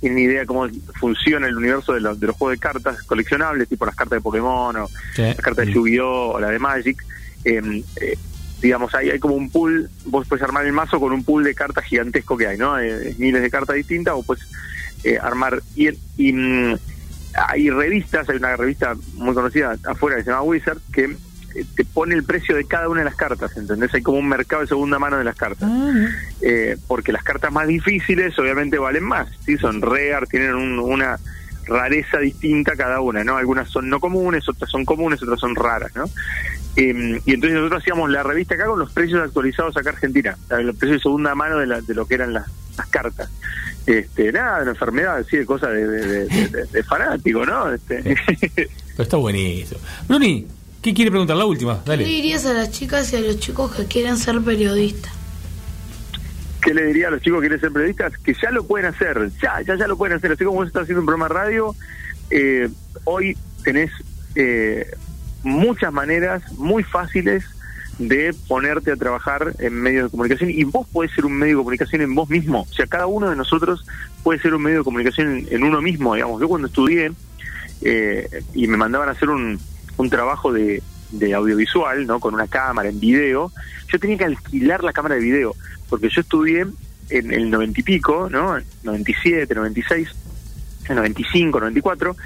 tienen 0.00 0.18
idea 0.18 0.44
cómo 0.44 0.68
funciona 0.98 1.46
el 1.46 1.56
universo 1.56 1.94
de 1.94 2.00
los, 2.00 2.20
de 2.20 2.26
los 2.26 2.36
juegos 2.36 2.56
de 2.56 2.60
cartas 2.60 3.02
coleccionables, 3.04 3.68
tipo 3.68 3.86
las 3.86 3.94
cartas 3.94 4.18
de 4.18 4.22
Pokémon 4.22 4.76
o 4.76 4.90
las 5.16 5.36
cartas 5.36 5.66
de 5.66 5.72
Yu-Gi-Oh! 5.72 6.32
o 6.32 6.40
la 6.40 6.50
de 6.50 6.58
Magic, 6.58 7.02
eh, 7.44 7.82
eh, 8.00 8.18
digamos, 8.64 8.94
ahí 8.94 9.10
hay 9.10 9.18
como 9.18 9.34
un 9.34 9.50
pool, 9.50 9.90
vos 10.06 10.26
puedes 10.26 10.42
armar 10.42 10.64
el 10.64 10.72
mazo 10.72 10.98
con 10.98 11.12
un 11.12 11.22
pool 11.22 11.44
de 11.44 11.54
cartas 11.54 11.84
gigantesco 11.84 12.36
que 12.36 12.46
hay, 12.46 12.56
¿no? 12.58 12.78
Eh, 12.80 13.14
miles 13.18 13.42
de 13.42 13.50
cartas 13.50 13.76
distintas, 13.76 14.14
o 14.16 14.22
puedes 14.22 14.42
eh, 15.04 15.18
armar. 15.20 15.60
Y, 15.76 15.90
y, 16.16 16.32
mm, 16.32 16.74
hay 17.48 17.68
revistas, 17.68 18.28
hay 18.30 18.36
una 18.36 18.56
revista 18.56 18.94
muy 19.14 19.34
conocida 19.34 19.76
afuera 19.86 20.16
que 20.16 20.22
se 20.24 20.30
llama 20.30 20.42
Wizard, 20.42 20.78
que 20.92 21.04
eh, 21.54 21.64
te 21.76 21.84
pone 21.84 22.14
el 22.14 22.24
precio 22.24 22.56
de 22.56 22.64
cada 22.64 22.88
una 22.88 23.00
de 23.00 23.04
las 23.04 23.16
cartas, 23.16 23.54
¿entendés? 23.56 23.92
Hay 23.92 24.02
como 24.02 24.18
un 24.18 24.28
mercado 24.28 24.62
de 24.62 24.68
segunda 24.68 24.98
mano 24.98 25.18
de 25.18 25.24
las 25.24 25.36
cartas. 25.36 25.68
Eh, 26.40 26.76
porque 26.88 27.12
las 27.12 27.22
cartas 27.22 27.52
más 27.52 27.66
difíciles 27.68 28.38
obviamente 28.38 28.78
valen 28.78 29.04
más, 29.04 29.28
¿sí? 29.44 29.58
Son 29.58 29.82
rare, 29.82 30.26
tienen 30.30 30.54
un- 30.54 30.78
una 30.78 31.18
rareza 31.66 32.18
distinta 32.18 32.76
cada 32.76 33.00
una, 33.00 33.24
¿no? 33.24 33.36
Algunas 33.36 33.68
son 33.70 33.88
no 33.88 33.98
comunes, 34.00 34.48
otras 34.48 34.70
son 34.70 34.84
comunes, 34.84 35.22
otras 35.22 35.40
son 35.40 35.54
raras, 35.54 35.94
¿no? 35.94 36.04
Eh, 36.76 37.20
y 37.24 37.34
entonces 37.34 37.56
nosotros 37.58 37.82
hacíamos 37.82 38.10
la 38.10 38.22
revista 38.22 38.54
acá 38.54 38.66
con 38.66 38.78
los 38.78 38.90
precios 38.92 39.22
actualizados 39.22 39.76
acá 39.76 39.90
en 39.90 39.94
Argentina, 39.96 40.36
los 40.50 40.74
precios 40.76 40.98
de 40.98 41.02
segunda 41.02 41.34
mano 41.34 41.58
de, 41.58 41.66
la- 41.66 41.80
de 41.80 41.94
lo 41.94 42.06
que 42.06 42.14
eran 42.14 42.32
las, 42.32 42.46
las 42.76 42.86
cartas. 42.88 43.30
Este, 43.86 44.32
nada, 44.32 44.60
de 44.60 44.64
la 44.66 44.70
enfermedad, 44.72 45.24
sí, 45.30 45.36
de 45.36 45.46
cosas 45.46 45.70
de, 45.70 45.86
de, 45.86 46.06
de- 46.26 46.48
de- 46.48 46.64
de 46.66 46.82
fanático, 46.82 47.44
¿no? 47.46 47.72
Este, 47.72 48.16
Pero 48.56 48.68
está 49.02 49.16
buenísimo. 49.18 49.78
Bruni, 50.08 50.46
¿qué 50.82 50.92
quiere 50.94 51.10
preguntar? 51.10 51.36
La 51.36 51.44
última, 51.44 51.82
¿Qué 51.84 51.90
le 51.90 51.96
dale. 51.98 52.04
dirías 52.04 52.44
a 52.46 52.54
las 52.54 52.70
chicas 52.70 53.12
y 53.12 53.16
a 53.16 53.20
los 53.20 53.38
chicos 53.38 53.74
que 53.74 53.84
quieren 53.86 54.16
ser 54.16 54.40
periodistas? 54.40 55.12
¿Qué 56.62 56.72
le 56.72 56.86
diría 56.86 57.08
a 57.08 57.10
los 57.10 57.20
chicos 57.20 57.38
que 57.40 57.48
quieren 57.48 57.60
ser 57.60 57.72
periodistas? 57.72 58.16
Que 58.18 58.34
ya 58.42 58.50
lo 58.50 58.66
pueden 58.66 58.86
hacer, 58.86 59.30
ya, 59.42 59.60
ya, 59.60 59.76
ya 59.76 59.86
lo 59.86 59.98
pueden 59.98 60.16
hacer. 60.16 60.32
Así 60.32 60.44
como 60.44 60.56
vos 60.58 60.66
estás 60.66 60.84
haciendo 60.84 61.00
un 61.00 61.06
programa 61.06 61.28
de 61.28 61.34
radio, 61.34 61.76
eh, 62.30 62.68
hoy 63.04 63.36
tenés 63.62 63.90
eh, 64.34 64.90
muchas 65.44 65.92
maneras 65.92 66.52
muy 66.58 66.82
fáciles 66.82 67.44
de 67.98 68.34
ponerte 68.48 68.90
a 68.90 68.96
trabajar 68.96 69.54
en 69.60 69.74
medios 69.74 70.04
de 70.04 70.10
comunicación 70.10 70.50
y 70.50 70.64
vos 70.64 70.86
podés 70.88 71.12
ser 71.12 71.24
un 71.24 71.34
medio 71.34 71.58
de 71.58 71.60
comunicación 71.60 72.02
en 72.02 72.14
vos 72.14 72.28
mismo. 72.28 72.62
O 72.62 72.72
sea, 72.72 72.86
cada 72.86 73.06
uno 73.06 73.30
de 73.30 73.36
nosotros 73.36 73.86
puede 74.22 74.40
ser 74.40 74.54
un 74.54 74.62
medio 74.62 74.78
de 74.78 74.84
comunicación 74.84 75.46
en, 75.48 75.62
uno 75.62 75.80
mismo. 75.80 76.14
Digamos, 76.14 76.40
yo 76.40 76.48
cuando 76.48 76.66
estudié 76.66 77.12
eh, 77.82 78.42
y 78.52 78.66
me 78.66 78.76
mandaban 78.76 79.08
a 79.08 79.12
hacer 79.12 79.30
un, 79.30 79.60
un 79.96 80.10
trabajo 80.10 80.52
de, 80.52 80.82
de 81.12 81.34
audiovisual, 81.34 82.06
¿no? 82.06 82.20
Con 82.20 82.34
una 82.34 82.48
cámara 82.48 82.88
en 82.88 83.00
video, 83.00 83.52
yo 83.88 83.98
tenía 83.98 84.18
que 84.18 84.24
alquilar 84.24 84.82
la 84.82 84.92
cámara 84.92 85.14
de 85.14 85.20
video, 85.20 85.54
porque 85.88 86.08
yo 86.08 86.20
estudié 86.20 86.66
en 87.10 87.32
el 87.32 87.50
noventa 87.50 87.80
y 87.80 87.82
pico, 87.82 88.28
¿no? 88.30 88.58
97, 88.82 89.54
96, 89.54 90.08
95, 90.88 91.60
94, 91.60 92.16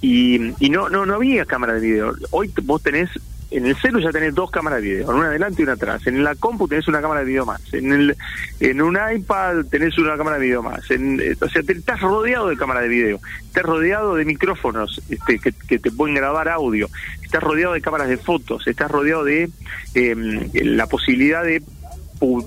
y, 0.00 0.54
y 0.64 0.70
no, 0.70 0.88
no, 0.88 1.04
no 1.04 1.14
había 1.14 1.44
cámara 1.44 1.74
de 1.74 1.80
video. 1.80 2.14
Hoy 2.30 2.52
vos 2.62 2.82
tenés, 2.82 3.10
en 3.50 3.66
el 3.66 3.76
celu 3.76 4.00
ya 4.00 4.10
tenés 4.10 4.34
dos 4.34 4.50
cámaras 4.50 4.80
de 4.80 4.88
video, 4.88 5.10
una 5.10 5.26
adelante 5.26 5.60
y 5.60 5.64
una 5.64 5.74
atrás. 5.74 6.06
En 6.06 6.24
la 6.24 6.34
compu 6.34 6.68
tenés 6.68 6.88
una 6.88 7.02
cámara 7.02 7.20
de 7.20 7.26
video 7.26 7.44
más. 7.44 7.60
En, 7.74 7.92
el, 7.92 8.16
en 8.60 8.80
un 8.80 8.96
iPad 8.96 9.66
tenés 9.70 9.98
una 9.98 10.16
cámara 10.16 10.38
de 10.38 10.46
video 10.46 10.62
más. 10.62 10.90
En, 10.90 11.20
eh, 11.20 11.36
o 11.40 11.48
sea, 11.48 11.62
te, 11.62 11.72
estás 11.72 12.00
rodeado 12.00 12.48
de 12.48 12.56
cámara 12.56 12.80
de 12.80 12.88
video. 12.88 13.20
Estás 13.42 13.64
rodeado 13.64 14.14
de 14.14 14.24
micrófonos 14.24 15.02
este, 15.10 15.38
que, 15.38 15.78
te 15.78 15.90
pueden 15.90 16.14
grabar 16.14 16.48
audio. 16.48 16.88
Estás 17.22 17.42
rodeado 17.42 17.74
de 17.74 17.82
cámaras 17.82 18.08
de 18.08 18.16
fotos. 18.16 18.66
Estás 18.66 18.90
rodeado 18.90 19.24
de 19.24 19.50
eh, 19.94 20.50
la 20.64 20.86
posibilidad 20.86 21.44
de 21.44 21.62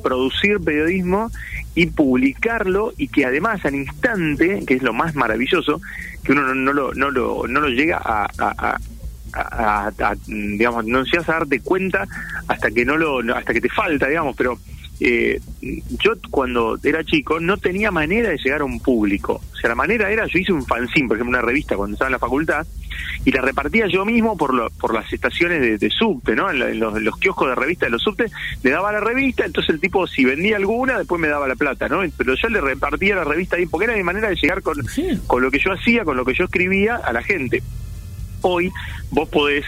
producir 0.01 0.59
periodismo 0.59 1.31
y 1.75 1.87
publicarlo 1.87 2.93
y 2.97 3.07
que 3.07 3.25
además 3.25 3.65
al 3.65 3.75
instante, 3.75 4.63
que 4.67 4.75
es 4.75 4.83
lo 4.83 4.93
más 4.93 5.15
maravilloso, 5.15 5.81
que 6.23 6.31
uno 6.31 6.53
no, 6.53 6.73
lo, 6.73 6.93
no, 6.93 7.11
lo, 7.11 7.45
no 7.47 7.59
lo 7.61 7.67
llega 7.69 7.97
a, 8.03 8.27
a- 8.39 8.77
digamos, 10.27 10.85
no 10.85 11.03
llegas 11.03 11.27
a 11.29 11.33
darte 11.33 11.59
cuenta 11.61 12.05
hasta 12.47 12.69
que 12.69 12.85
no 12.85 12.97
lo, 12.97 13.19
hasta 13.35 13.53
que 13.53 13.61
te 13.61 13.69
falta, 13.69 14.07
digamos, 14.07 14.35
pero 14.35 14.57
eh, 15.05 15.41
yo 16.01 16.13
cuando 16.31 16.79
era 16.81 17.03
chico 17.03 17.39
no 17.41 17.57
tenía 17.57 17.91
manera 17.91 18.29
de 18.29 18.37
llegar 18.37 18.61
a 18.61 18.65
un 18.65 18.79
público. 18.79 19.41
O 19.51 19.55
sea, 19.57 19.69
la 19.69 19.75
manera 19.75 20.09
era, 20.09 20.25
yo 20.27 20.39
hice 20.39 20.53
un 20.53 20.65
fanzine, 20.65 21.07
por 21.09 21.17
ejemplo, 21.17 21.37
una 21.37 21.45
revista 21.45 21.75
cuando 21.75 21.95
estaba 21.95 22.07
en 22.07 22.13
la 22.13 22.19
facultad, 22.19 22.65
y 23.25 23.31
la 23.31 23.41
repartía 23.41 23.87
yo 23.87 24.05
mismo 24.05 24.37
por, 24.37 24.53
lo- 24.53 24.69
por 24.69 24.93
las 24.93 25.11
estaciones 25.11 25.59
de, 25.61 25.77
de 25.77 25.89
subte, 25.89 26.35
¿no? 26.35 26.49
En, 26.49 26.59
la- 26.59 26.69
en 26.69 26.79
los, 26.79 26.95
en 26.95 27.03
los 27.03 27.17
kioscos 27.17 27.49
de 27.49 27.55
revista 27.55 27.85
de 27.85 27.91
los 27.91 28.01
subtes, 28.01 28.31
le 28.63 28.71
daba 28.71 28.91
la 28.93 28.99
revista, 29.01 29.45
entonces 29.45 29.73
el 29.73 29.81
tipo, 29.81 30.07
si 30.07 30.23
vendía 30.23 30.55
alguna, 30.57 30.97
después 30.99 31.19
me 31.19 31.27
daba 31.27 31.47
la 31.47 31.55
plata, 31.55 31.89
¿no? 31.89 32.01
Pero 32.17 32.35
yo 32.35 32.47
le 32.49 32.61
repartía 32.61 33.15
la 33.15 33.23
revista 33.25 33.57
ahí, 33.57 33.65
porque 33.65 33.85
era 33.85 33.95
mi 33.97 34.03
manera 34.03 34.29
de 34.29 34.35
llegar 34.35 34.61
con, 34.61 34.77
con 35.27 35.41
lo 35.41 35.51
que 35.51 35.59
yo 35.59 35.71
hacía, 35.73 36.05
con 36.05 36.15
lo 36.15 36.23
que 36.23 36.33
yo 36.33 36.45
escribía 36.45 36.95
a 36.95 37.11
la 37.11 37.21
gente. 37.23 37.61
Hoy 38.41 38.71
vos 39.09 39.27
podés 39.29 39.65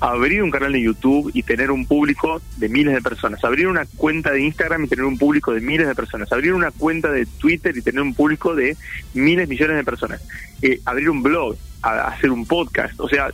abrir 0.00 0.42
un 0.42 0.50
canal 0.50 0.72
de 0.72 0.82
YouTube 0.82 1.30
y 1.32 1.42
tener 1.42 1.70
un 1.70 1.86
público 1.86 2.40
de 2.58 2.68
miles 2.68 2.94
de 2.94 3.02
personas, 3.02 3.42
abrir 3.44 3.68
una 3.68 3.86
cuenta 3.96 4.30
de 4.30 4.42
Instagram 4.42 4.84
y 4.84 4.88
tener 4.88 5.04
un 5.04 5.18
público 5.18 5.52
de 5.52 5.60
miles 5.60 5.86
de 5.86 5.94
personas, 5.94 6.30
abrir 6.32 6.52
una 6.52 6.70
cuenta 6.70 7.10
de 7.10 7.26
Twitter 7.26 7.76
y 7.76 7.82
tener 7.82 8.02
un 8.02 8.14
público 8.14 8.54
de 8.54 8.76
miles, 9.14 9.48
millones 9.48 9.76
de 9.76 9.84
personas, 9.84 10.20
Eh, 10.62 10.80
abrir 10.86 11.10
un 11.10 11.22
blog 11.22 11.56
hacer 11.82 12.30
un 12.30 12.46
podcast. 12.46 12.98
O 13.00 13.08
sea, 13.08 13.30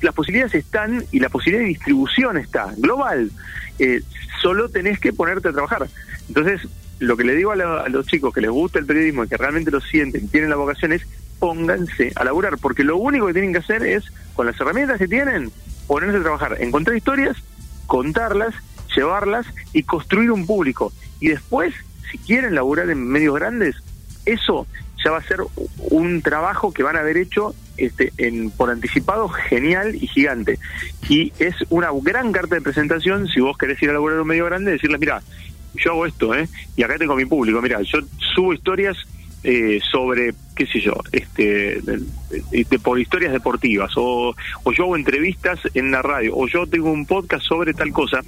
las 0.00 0.14
posibilidades 0.14 0.54
están 0.54 1.04
y 1.10 1.20
la 1.20 1.28
posibilidad 1.28 1.62
de 1.62 1.68
distribución 1.68 2.36
está, 2.36 2.72
global. 2.76 3.30
Eh, 3.78 4.02
solo 4.40 4.68
tenés 4.68 4.98
que 4.98 5.12
ponerte 5.12 5.48
a 5.48 5.52
trabajar. 5.52 5.88
Entonces, 6.28 6.60
lo 6.98 7.16
que 7.16 7.24
le 7.24 7.34
digo 7.34 7.52
a, 7.52 7.54
a 7.54 7.88
los 7.88 8.06
chicos 8.06 8.34
que 8.34 8.40
les 8.40 8.50
gusta 8.50 8.78
el 8.78 8.86
periodismo 8.86 9.24
y 9.24 9.28
que 9.28 9.36
realmente 9.36 9.70
lo 9.70 9.80
sienten, 9.80 10.28
tienen 10.28 10.50
la 10.50 10.56
vocación, 10.56 10.92
es 10.92 11.06
pónganse 11.38 12.12
a 12.16 12.24
laburar, 12.24 12.58
porque 12.58 12.84
lo 12.84 12.96
único 12.96 13.26
que 13.26 13.32
tienen 13.32 13.52
que 13.52 13.58
hacer 13.58 13.82
es, 13.84 14.04
con 14.34 14.46
las 14.46 14.60
herramientas 14.60 14.98
que 14.98 15.08
tienen, 15.08 15.50
ponerse 15.86 16.18
a 16.18 16.22
trabajar, 16.22 16.56
encontrar 16.60 16.96
historias, 16.96 17.36
contarlas, 17.86 18.54
llevarlas 18.94 19.46
y 19.72 19.82
construir 19.82 20.30
un 20.30 20.46
público. 20.46 20.92
Y 21.20 21.28
después, 21.28 21.74
si 22.10 22.18
quieren 22.18 22.54
laburar 22.54 22.90
en 22.90 23.06
medios 23.06 23.34
grandes, 23.34 23.76
eso 24.24 24.66
ya 25.04 25.10
va 25.10 25.18
a 25.18 25.22
ser 25.22 25.38
un 25.90 26.22
trabajo 26.22 26.72
que 26.72 26.82
van 26.82 26.96
a 26.96 27.00
haber 27.00 27.16
hecho 27.16 27.54
este, 27.76 28.12
en, 28.18 28.50
por 28.50 28.70
anticipado 28.70 29.28
genial 29.28 29.94
y 29.94 30.06
gigante. 30.08 30.58
Y 31.08 31.32
es 31.38 31.54
una 31.70 31.90
gran 32.02 32.32
carta 32.32 32.56
de 32.56 32.60
presentación 32.60 33.28
si 33.28 33.40
vos 33.40 33.56
querés 33.56 33.80
ir 33.82 33.90
a 33.90 33.92
laburar 33.92 34.16
en 34.16 34.22
un 34.22 34.28
medio 34.28 34.46
grande, 34.46 34.72
decirles, 34.72 35.00
mira, 35.00 35.22
yo 35.74 35.92
hago 35.92 36.06
esto, 36.06 36.34
¿eh? 36.34 36.48
Y 36.76 36.82
acá 36.82 36.98
tengo 36.98 37.14
mi 37.14 37.24
público, 37.24 37.62
mira, 37.62 37.80
yo 37.82 37.98
subo 38.34 38.52
historias 38.52 38.96
eh, 39.44 39.80
sobre, 39.90 40.34
qué 40.56 40.66
sé 40.66 40.80
yo, 40.80 40.94
este, 41.12 41.80
de- 41.80 42.78
por 42.82 42.98
historias 43.00 43.32
deportivas, 43.32 43.92
o, 43.96 44.34
o 44.64 44.72
yo 44.72 44.84
hago 44.84 44.96
entrevistas 44.96 45.60
en 45.74 45.90
la 45.90 46.02
radio, 46.02 46.34
o 46.36 46.46
yo 46.48 46.66
tengo 46.66 46.90
un 46.90 47.06
podcast 47.06 47.44
sobre 47.44 47.72
tal 47.74 47.92
cosa, 47.92 48.22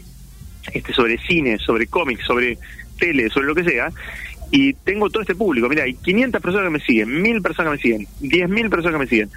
este, 0.73 0.93
sobre 0.93 1.19
cine, 1.19 1.59
sobre 1.59 1.87
cómics, 1.87 2.25
sobre 2.25 2.59
tele, 2.99 3.29
sobre 3.31 3.47
lo 3.47 3.55
que 3.55 3.65
sea, 3.65 3.91
y 4.53 4.73
tengo 4.73 5.09
todo 5.11 5.23
este 5.23 5.35
público. 5.35 5.69
Mira, 5.69 5.85
hay 5.85 5.95
500 5.95 6.41
personas 6.43 6.67
que 6.69 6.73
me 6.79 6.81
siguen, 6.85 7.23
1000 7.23 7.41
personas 7.43 7.73
que 7.73 7.77
me 7.77 7.83
siguen, 7.83 8.09
10.000 8.21 8.69
personas 8.71 8.93
que 8.95 9.05
me 9.05 9.07
siguen. 9.09 9.31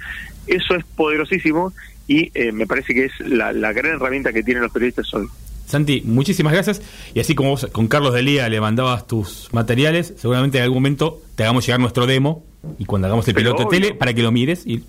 Eso 0.46 0.74
es 0.74 0.84
poderosísimo 0.84 1.72
y 2.06 2.30
eh, 2.34 2.52
me 2.52 2.66
parece 2.66 2.94
que 2.94 3.04
es 3.06 3.12
la, 3.20 3.52
la 3.52 3.72
gran 3.72 3.92
herramienta 3.94 4.32
que 4.32 4.42
tienen 4.42 4.62
los 4.62 4.72
periodistas 4.72 5.12
hoy. 5.14 5.26
Santi, 5.66 6.02
muchísimas 6.04 6.52
gracias. 6.52 6.82
Y 7.14 7.20
así 7.20 7.34
como 7.34 7.50
vos 7.50 7.66
con 7.72 7.88
Carlos 7.88 8.12
Delía 8.12 8.48
le 8.48 8.60
mandabas 8.60 9.06
tus 9.06 9.48
materiales, 9.52 10.14
seguramente 10.16 10.58
en 10.58 10.64
algún 10.64 10.78
momento 10.78 11.22
te 11.36 11.42
hagamos 11.42 11.66
llegar 11.66 11.80
nuestro 11.80 12.06
demo 12.06 12.44
y 12.78 12.84
cuando 12.84 13.06
hagamos 13.06 13.26
el 13.28 13.34
Pero 13.34 13.54
piloto 13.54 13.70
de 13.70 13.78
tele 13.78 13.94
para 13.94 14.12
que 14.14 14.22
lo 14.22 14.30
mires 14.32 14.66
y 14.66 14.84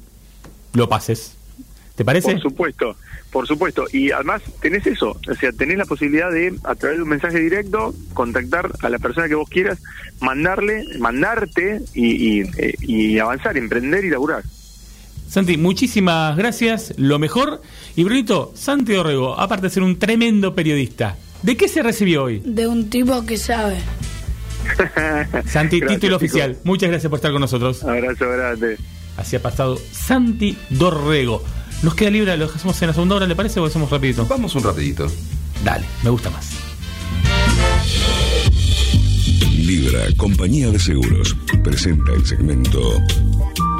lo 0.73 0.89
pases. 0.89 1.35
¿Te 1.95 2.03
parece? 2.03 2.33
Por 2.33 2.41
supuesto, 2.41 2.95
por 3.31 3.47
supuesto. 3.47 3.85
Y 3.93 4.11
además 4.11 4.41
tenés 4.61 4.85
eso, 4.85 5.17
o 5.29 5.35
sea, 5.35 5.53
tenés 5.53 5.77
la 5.77 5.85
posibilidad 5.85 6.29
de, 6.29 6.53
a 6.65 6.75
través 6.75 6.97
de 6.97 7.03
un 7.03 7.09
mensaje 7.09 7.39
directo, 7.39 7.93
contactar 8.13 8.71
a 8.81 8.89
la 8.89 8.99
persona 8.99 9.29
que 9.29 9.35
vos 9.35 9.47
quieras, 9.47 9.81
mandarle, 10.19 10.83
mandarte 10.99 11.81
y, 11.93 12.39
y, 12.39 12.41
eh, 12.57 12.75
y 12.81 13.19
avanzar, 13.19 13.55
emprender 13.57 14.03
y 14.03 14.09
laburar. 14.09 14.43
Santi, 15.27 15.57
muchísimas 15.57 16.37
gracias. 16.37 16.93
Lo 16.97 17.19
mejor. 17.19 17.61
Y 17.95 18.03
Brunito, 18.03 18.51
Santi 18.55 18.93
Dorrego, 18.93 19.39
aparte 19.39 19.67
de 19.67 19.69
ser 19.69 19.83
un 19.83 19.97
tremendo 19.99 20.55
periodista, 20.55 21.17
¿de 21.41 21.57
qué 21.57 21.67
se 21.67 21.83
recibió 21.83 22.23
hoy? 22.23 22.41
De 22.45 22.67
un 22.67 22.89
tipo 22.89 23.25
que 23.25 23.37
sabe. 23.37 23.77
Santi, 25.45 25.79
Gracias, 25.79 25.99
título 25.99 26.15
oficial. 26.17 26.57
Muchas 26.63 26.89
gracias 26.89 27.09
por 27.09 27.17
estar 27.17 27.31
con 27.31 27.41
nosotros. 27.41 27.83
Abrazo 27.83 28.29
grande. 28.29 28.77
Así 29.17 29.35
ha 29.35 29.41
pasado 29.41 29.77
Santi 29.91 30.57
Dorrego. 30.69 31.43
Nos 31.83 31.95
queda 31.95 32.09
libre, 32.09 32.35
lo 32.37 32.45
hacemos 32.45 32.81
en 32.81 32.87
la 32.87 32.93
segunda 32.93 33.15
hora, 33.15 33.27
¿le 33.27 33.35
parece 33.35 33.59
o 33.59 33.63
lo 33.63 33.69
hacemos 33.69 33.89
rapidito? 33.89 34.25
Vamos 34.25 34.55
un 34.55 34.63
rapidito. 34.63 35.07
Dale, 35.63 35.85
me 36.03 36.09
gusta 36.09 36.29
más. 36.29 36.51
Libra, 39.65 40.01
compañía 40.17 40.69
de 40.69 40.79
seguros, 40.79 41.35
presenta 41.63 42.13
el 42.13 42.25
segmento 42.25 42.79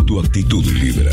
Tu 0.06 0.20
actitud 0.20 0.64
Libra. 0.66 1.12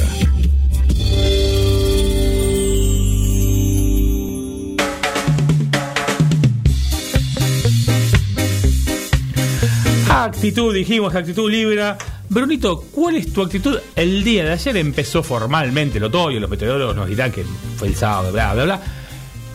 Actitud, 10.11 10.75
dijimos, 10.75 11.15
actitud 11.15 11.51
Libra. 11.51 11.97
Brunito, 12.29 12.85
¿cuál 12.93 13.17
es 13.17 13.33
tu 13.33 13.41
actitud? 13.41 13.79
El 13.97 14.23
día 14.25 14.45
de 14.45 14.53
ayer 14.53 14.77
empezó 14.77 15.23
formalmente 15.23 15.97
el 15.97 16.05
otoño, 16.05 16.39
los 16.39 16.51
meteorólogos 16.51 16.95
nos 16.95 17.09
dirán 17.09 17.33
que 17.33 17.45
fue 17.77 17.89
el 17.89 17.95
sábado, 17.95 18.31
bla, 18.31 18.53
bla, 18.53 18.65
bla. 18.65 18.83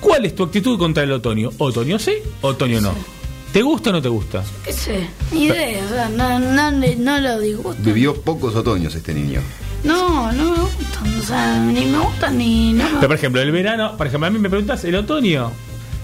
¿Cuál 0.02 0.26
es 0.26 0.36
tu 0.36 0.44
actitud 0.44 0.80
contra 0.80 1.04
el 1.04 1.12
otoño? 1.12 1.52
¿Otoño 1.60 2.00
sí? 2.00 2.14
¿Otoño 2.42 2.82
no? 2.82 3.17
¿Te 3.54 3.62
gusta 3.62 3.90
o 3.90 3.94
no 3.94 4.02
te 4.02 4.10
gusta? 4.10 4.44
¿Qué 4.66 4.74
sé? 4.74 5.08
Ni 5.32 5.46
idea, 5.46 5.84
o 5.86 5.90
sea, 5.90 6.10
no, 6.10 6.40
no, 6.40 6.72
no 6.72 7.20
lo 7.20 7.40
disgusto. 7.40 7.82
Vivió 7.82 8.16
pocos 8.22 8.56
otoños 8.56 8.94
este 8.94 9.14
niño. 9.14 9.42
No, 9.84 10.32
no 10.32 10.52
me 10.52 10.58
gustan, 10.62 11.20
o 11.20 11.22
sea, 11.24 11.60
ni 11.60 11.86
me 11.86 12.00
gustan 12.00 12.38
ni 12.38 12.74
no 12.74 12.84
me 12.84 12.96
Pero 12.96 13.08
por 13.08 13.16
ejemplo, 13.16 13.42
el 13.42 13.52
verano, 13.52 13.96
por 13.98 14.08
ejemplo, 14.08 14.28
a 14.28 14.30
mí 14.30 14.38
me 14.40 14.50
preguntas, 14.50 14.84
¿el 14.84 14.96
otoño? 14.96 15.52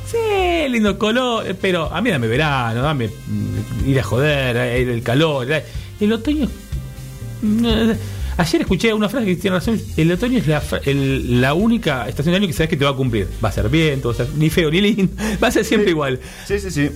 Sí, 0.10 0.70
lindo 0.70 0.98
color, 0.98 1.46
eh, 1.48 1.54
pero 1.60 1.94
a 1.94 2.02
mí 2.02 2.10
dame 2.12 2.28
verano, 2.28 2.82
dame 2.82 3.08
mm, 3.08 3.90
ir 3.90 4.00
a 4.00 4.04
joder, 4.04 4.56
eh, 4.58 4.82
el 4.82 5.02
calor. 5.04 5.52
eh. 5.52 5.64
El 6.00 6.14
otoño. 6.14 6.48
Ayer 8.36 8.62
escuché 8.62 8.92
una 8.94 9.10
frase 9.10 9.26
que 9.28 9.36
tiene 9.36 9.58
razón. 9.58 9.80
El 9.96 10.12
otoño 10.12 10.40
es 10.40 10.48
la, 10.48 10.62
el- 10.86 11.40
la 11.42 11.54
única 11.54 12.08
estación 12.08 12.34
del 12.34 12.42
año 12.42 12.48
que 12.48 12.54
sabes 12.54 12.70
que 12.70 12.78
te 12.78 12.86
va 12.86 12.92
a 12.92 12.96
cumplir. 12.96 13.28
Va 13.44 13.50
a 13.50 13.52
ser 13.52 13.70
viento, 13.70 14.10
va 14.10 14.14
a 14.14 14.18
ser 14.18 14.30
ni 14.36 14.50
feo 14.50 14.72
ni 14.72 14.82
lindo. 14.82 15.14
Va 15.44 15.48
a 15.50 15.52
ser 15.52 15.64
siempre 15.66 15.92
igual. 15.92 16.20
Sí, 16.48 16.60
sí, 16.60 16.72
sí. 16.72 16.90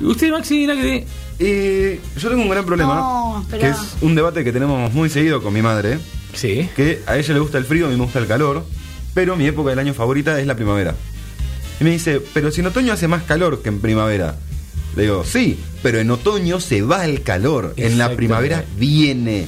¿Usted, 0.00 0.30
Maxi, 0.30 0.66
nada 0.66 0.80
que 0.80 1.06
Eh, 1.38 2.00
yo 2.16 2.28
tengo 2.28 2.42
un 2.42 2.48
gran 2.48 2.64
problema. 2.64 2.94
No, 2.94 3.46
que 3.50 3.68
es 3.68 3.76
un 4.00 4.14
debate 4.14 4.44
que 4.44 4.52
tenemos 4.52 4.92
muy 4.92 5.08
seguido 5.10 5.42
con 5.42 5.52
mi 5.52 5.62
madre. 5.62 5.98
Sí. 6.34 6.68
Que 6.76 7.02
a 7.06 7.16
ella 7.18 7.34
le 7.34 7.40
gusta 7.40 7.58
el 7.58 7.64
frío, 7.64 7.86
a 7.86 7.90
mí 7.90 7.96
me 7.96 8.04
gusta 8.04 8.18
el 8.18 8.26
calor. 8.26 8.64
Pero 9.14 9.36
mi 9.36 9.46
época 9.46 9.70
del 9.70 9.78
año 9.78 9.92
favorita 9.92 10.40
es 10.40 10.46
la 10.46 10.54
primavera. 10.54 10.94
Y 11.80 11.84
me 11.84 11.90
dice, 11.90 12.22
pero 12.32 12.50
si 12.50 12.60
en 12.60 12.68
otoño 12.68 12.92
hace 12.92 13.08
más 13.08 13.24
calor 13.24 13.60
que 13.62 13.68
en 13.68 13.80
primavera. 13.80 14.36
Le 14.96 15.02
digo, 15.02 15.24
sí, 15.24 15.58
pero 15.82 15.98
en 15.98 16.10
otoño 16.10 16.60
se 16.60 16.82
va 16.82 17.04
el 17.04 17.22
calor. 17.22 17.74
En 17.76 17.98
la 17.98 18.14
primavera 18.14 18.64
viene. 18.78 19.46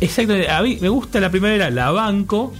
Exacto, 0.00 0.34
a 0.48 0.62
mí 0.62 0.78
me 0.80 0.88
gusta 0.88 1.20
la 1.20 1.30
primavera, 1.30 1.70
la 1.70 1.90
banco, 1.92 2.52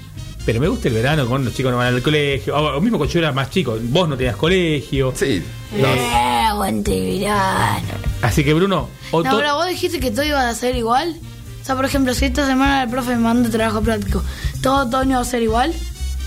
pero 0.47 0.61
me 0.61 0.69
gusta 0.69 0.89
el 0.89 0.95
verano 0.95 1.27
con 1.27 1.45
los 1.45 1.53
chicos 1.53 1.71
no 1.73 1.77
van 1.79 1.93
al 1.95 2.01
colegio. 2.03 2.57
O 2.57 2.73
lo 2.73 2.81
mismo 2.81 2.97
cuando 2.97 3.13
yo 3.13 3.19
era 3.19 3.33
más 3.33 3.51
chico, 3.51 3.77
vos 3.83 4.09
no 4.09 4.17
tenías 4.17 4.37
colegio. 4.37 5.13
Sí. 5.15 5.43
Eh, 5.75 6.45
aguante 6.49 7.19
verano. 7.19 7.89
Así 8.23 8.43
que 8.45 8.55
Bruno, 8.55 8.89
oto- 9.11 9.29
No, 9.29 9.37
pero 9.37 9.57
vos 9.57 9.67
dijiste 9.69 10.01
que 10.01 10.11
todo 10.11 10.25
iba 10.25 10.49
a 10.49 10.55
ser 10.55 10.77
igual. 10.77 11.15
O 11.61 11.65
sea, 11.67 11.75
por 11.75 11.85
ejemplo, 11.85 12.15
si 12.15 12.27
esta 12.27 12.47
semana 12.47 12.85
el 12.85 12.89
profe 12.91 13.11
me 13.11 13.17
manda 13.19 13.51
trabajo 13.51 13.83
práctico, 13.83 14.23
todo 14.63 14.87
otoño 14.87 15.17
va 15.17 15.23
a 15.23 15.25
ser 15.25 15.43
igual. 15.43 15.75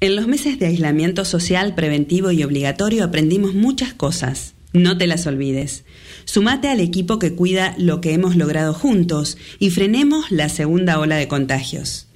En 0.00 0.14
los 0.14 0.28
meses 0.28 0.58
de 0.58 0.66
aislamiento 0.66 1.24
social 1.24 1.74
preventivo 1.74 2.30
y 2.30 2.44
obligatorio 2.44 3.02
aprendimos 3.02 3.54
muchas 3.54 3.94
cosas. 3.94 4.54
No 4.72 4.96
te 4.96 5.06
las 5.06 5.26
olvides. 5.26 5.84
Sumate 6.24 6.68
al 6.68 6.80
equipo 6.80 7.18
que 7.18 7.32
cuida 7.32 7.74
lo 7.78 8.00
que 8.00 8.12
hemos 8.12 8.36
logrado 8.36 8.74
juntos 8.74 9.38
y 9.58 9.70
frenemos 9.70 10.30
la 10.30 10.48
segunda 10.48 11.00
ola 11.00 11.16
de 11.16 11.26
contagios. 11.26 12.06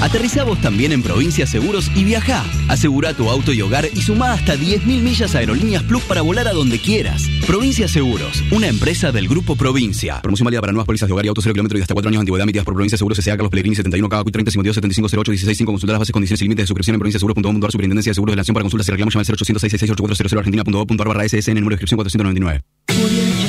Aterriza 0.00 0.44
vos 0.44 0.58
también 0.60 0.92
en 0.92 1.02
Provincia 1.02 1.46
Seguros 1.46 1.90
y 1.94 2.04
viaja. 2.04 2.44
Asegura 2.68 3.12
tu 3.12 3.28
auto 3.28 3.52
y 3.52 3.60
hogar 3.60 3.86
y 3.94 4.00
suma 4.00 4.32
hasta 4.32 4.56
10.000 4.56 5.02
millas 5.02 5.34
a 5.34 5.38
Aerolíneas 5.38 5.82
Plus 5.82 6.02
para 6.04 6.22
volar 6.22 6.48
a 6.48 6.52
donde 6.52 6.78
quieras. 6.78 7.28
Provincia 7.46 7.86
Seguros, 7.86 8.42
una 8.50 8.68
empresa 8.68 9.12
del 9.12 9.28
Grupo 9.28 9.56
Provincia. 9.56 10.20
Promoción 10.22 10.46
válida 10.46 10.62
para 10.62 10.72
nuevas 10.72 10.86
pólizas 10.86 11.06
de 11.06 11.12
hogar 11.12 11.26
y 11.26 11.28
auto 11.28 11.42
0 11.42 11.52
kilómetros 11.52 11.80
y 11.80 11.82
hasta 11.82 11.94
4 11.94 12.08
años 12.08 12.18
de 12.18 12.22
antigüedad 12.22 12.44
emitidas 12.44 12.64
por 12.64 12.74
Provincia 12.74 12.96
Seguros 12.96 13.18
S.A. 13.18 13.36
Carlos 13.36 13.50
Pellegrini 13.50 13.76
71 13.76 14.08
KQ 14.08 14.30
30 14.30 14.50
52 14.50 14.74
75 14.74 15.08
08 15.20 15.30
16 15.32 15.58
5 15.58 15.72
Consultar 15.72 15.92
las 15.92 16.00
bases, 16.00 16.12
condiciones 16.12 16.40
y 16.40 16.44
límites 16.44 16.62
de 16.62 16.66
suscripción 16.66 16.94
en 16.94 17.00
provinciaseguros.com.ar 17.00 17.70
Superintendencia 17.70 18.10
de 18.10 18.14
Seguros 18.14 18.32
de 18.32 18.36
la 18.36 18.40
Nación 18.40 18.54
para 18.54 18.64
consultas 18.64 18.88
y 18.88 18.90
reclamos 18.92 19.14
llama 19.14 19.24
al 19.28 19.36
0800 19.36 20.32
argentina.gov.ar 20.38 21.08
barra 21.08 21.28
SSN 21.28 21.54
número 21.54 21.76
de 21.76 21.82
inscripción 21.82 21.98
499. 21.98 23.19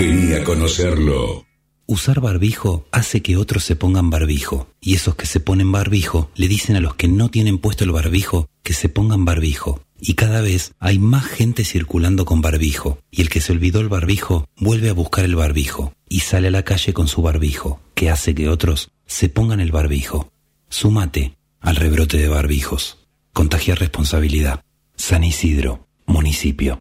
Vení 0.00 0.32
a 0.32 0.42
conocerlo. 0.44 1.44
Usar 1.86 2.22
barbijo 2.22 2.86
hace 2.90 3.20
que 3.20 3.36
otros 3.36 3.64
se 3.64 3.76
pongan 3.76 4.08
barbijo, 4.08 4.72
y 4.80 4.94
esos 4.94 5.14
que 5.14 5.26
se 5.26 5.40
ponen 5.40 5.70
barbijo 5.72 6.30
le 6.36 6.48
dicen 6.48 6.74
a 6.76 6.80
los 6.80 6.94
que 6.94 7.06
no 7.06 7.28
tienen 7.28 7.58
puesto 7.58 7.84
el 7.84 7.92
barbijo 7.92 8.48
que 8.62 8.72
se 8.72 8.88
pongan 8.88 9.26
barbijo. 9.26 9.82
Y 10.00 10.14
cada 10.14 10.40
vez 10.40 10.72
hay 10.78 10.98
más 10.98 11.26
gente 11.26 11.66
circulando 11.66 12.24
con 12.24 12.40
barbijo, 12.40 12.98
y 13.10 13.20
el 13.20 13.28
que 13.28 13.42
se 13.42 13.52
olvidó 13.52 13.80
el 13.80 13.90
barbijo 13.90 14.48
vuelve 14.56 14.88
a 14.88 14.94
buscar 14.94 15.26
el 15.26 15.36
barbijo, 15.36 15.92
y 16.08 16.20
sale 16.20 16.48
a 16.48 16.50
la 16.50 16.62
calle 16.62 16.94
con 16.94 17.06
su 17.06 17.20
barbijo, 17.20 17.82
que 17.94 18.08
hace 18.08 18.34
que 18.34 18.48
otros 18.48 18.92
se 19.04 19.28
pongan 19.28 19.60
el 19.60 19.70
barbijo. 19.70 20.32
Súmate 20.70 21.36
al 21.60 21.76
rebrote 21.76 22.16
de 22.16 22.28
barbijos. 22.28 23.06
Contagia 23.34 23.74
responsabilidad. 23.74 24.62
San 24.96 25.24
Isidro, 25.24 25.88
municipio. 26.06 26.80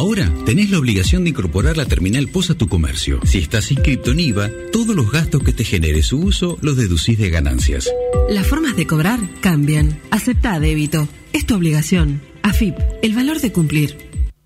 Ahora 0.00 0.32
tenés 0.46 0.70
la 0.70 0.78
obligación 0.78 1.24
de 1.24 1.30
incorporar 1.30 1.76
la 1.76 1.84
terminal 1.84 2.26
POS 2.26 2.52
a 2.52 2.54
tu 2.54 2.68
comercio. 2.68 3.20
Si 3.22 3.36
estás 3.36 3.70
inscrito 3.70 4.12
en 4.12 4.20
IVA, 4.20 4.50
todos 4.72 4.96
los 4.96 5.12
gastos 5.12 5.42
que 5.42 5.52
te 5.52 5.62
genere 5.62 6.02
su 6.02 6.18
uso 6.20 6.56
los 6.62 6.78
deducís 6.78 7.18
de 7.18 7.28
ganancias. 7.28 7.90
Las 8.30 8.46
formas 8.46 8.76
de 8.76 8.86
cobrar 8.86 9.20
cambian. 9.42 10.00
Acepta 10.10 10.58
débito. 10.58 11.06
Es 11.34 11.44
tu 11.44 11.54
obligación. 11.54 12.22
AFIP, 12.40 12.76
el 13.02 13.14
valor 13.14 13.42
de 13.42 13.52
cumplir. 13.52 13.98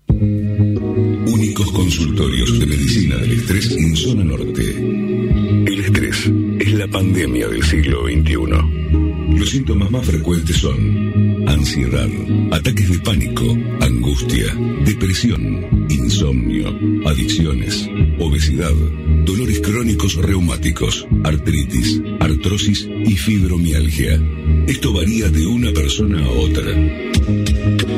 Únicos 0.09 1.71
consultorios 1.71 2.59
de 2.59 2.65
medicina 2.65 3.15
del 3.15 3.31
estrés 3.39 3.71
en 3.77 3.95
zona 3.95 4.25
norte. 4.25 5.24
La 6.85 6.91
pandemia 6.91 7.47
del 7.47 7.63
siglo 7.63 8.03
XXI. 8.03 9.39
Los 9.39 9.49
síntomas 9.49 9.89
más 9.89 10.05
frecuentes 10.05 10.57
son 10.57 11.43
ansiedad, 11.47 12.07
ataques 12.51 12.91
de 12.91 12.99
pánico, 12.99 13.57
angustia, 13.81 14.53
depresión, 14.85 15.87
insomnio, 15.89 16.67
adicciones, 17.07 17.89
obesidad, 18.19 18.71
dolores 19.25 19.61
crónicos 19.61 20.13
reumáticos, 20.13 21.07
artritis, 21.23 22.03
artrosis 22.19 22.87
y 22.87 23.15
fibromialgia. 23.15 24.21
Esto 24.67 24.93
varía 24.93 25.27
de 25.29 25.47
una 25.47 25.71
persona 25.71 26.23
a 26.23 26.29
otra. 26.29 26.71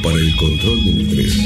Para 0.00 0.16
el 0.16 0.36
control 0.36 0.84
del 0.84 1.00
estrés. 1.00 1.36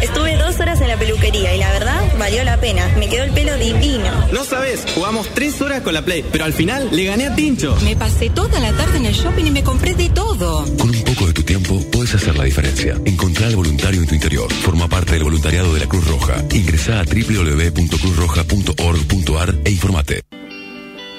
Estuve 0.00 0.36
dos 0.36 0.60
horas 0.60 0.80
en 0.80 0.86
la 0.86 0.96
peluquería 0.96 1.56
y 1.56 1.58
la 1.58 1.72
verdad 1.72 2.00
valió 2.16 2.44
la 2.44 2.60
pena. 2.60 2.86
Me 2.96 3.08
quedó 3.08 3.24
el 3.24 3.32
pelo 3.32 3.56
divino. 3.56 4.28
No 4.32 4.44
sabes, 4.44 4.86
jugamos 4.94 5.26
tres 5.34 5.60
horas 5.60 5.82
con 5.82 5.94
la 5.94 6.02
Play, 6.02 6.24
pero 6.30 6.44
al 6.44 6.52
final 6.52 6.90
le 6.92 7.06
gané 7.06 7.26
a 7.26 7.34
Tincho. 7.34 7.74
Me 7.82 7.96
pasé 7.96 8.30
toda 8.30 8.60
la 8.60 8.72
tarde 8.72 8.98
en 8.98 9.06
el 9.06 9.14
shopping 9.14 9.46
y 9.46 9.50
me 9.50 9.64
compré 9.64 9.94
de 9.94 10.10
todo. 10.10 10.64
Con 10.78 10.90
un 10.90 11.02
poco 11.02 11.26
de 11.26 11.32
tu 11.32 11.42
tiempo 11.42 11.82
puedes 11.90 12.14
hacer 12.14 12.38
la 12.38 12.44
diferencia. 12.44 12.94
Encontrá 13.04 13.48
al 13.48 13.56
voluntario 13.56 14.00
en 14.00 14.06
tu 14.06 14.14
interior. 14.14 14.52
Forma 14.52 14.86
parte 14.88 15.14
del 15.14 15.24
voluntariado 15.24 15.74
de 15.74 15.80
la 15.80 15.88
Cruz 15.88 16.06
Roja. 16.06 16.36
Ingresa 16.54 17.00
a 17.00 17.04
www.cruzroja.org.ar 17.04 19.56
e 19.64 19.70
informate. 19.72 20.22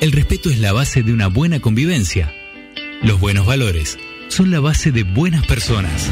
El 0.02 0.12
respeto 0.14 0.50
es 0.50 0.60
la 0.60 0.72
base 0.72 1.04
de 1.04 1.12
una 1.12 1.28
buena 1.28 1.60
convivencia. 1.60 2.34
Los 3.02 3.20
buenos 3.20 3.45
valores 3.45 3.97
son 4.30 4.50
la 4.50 4.62
base 4.62 4.93
de 4.93 5.04
buenas 5.04 5.45
personas. 5.45 6.10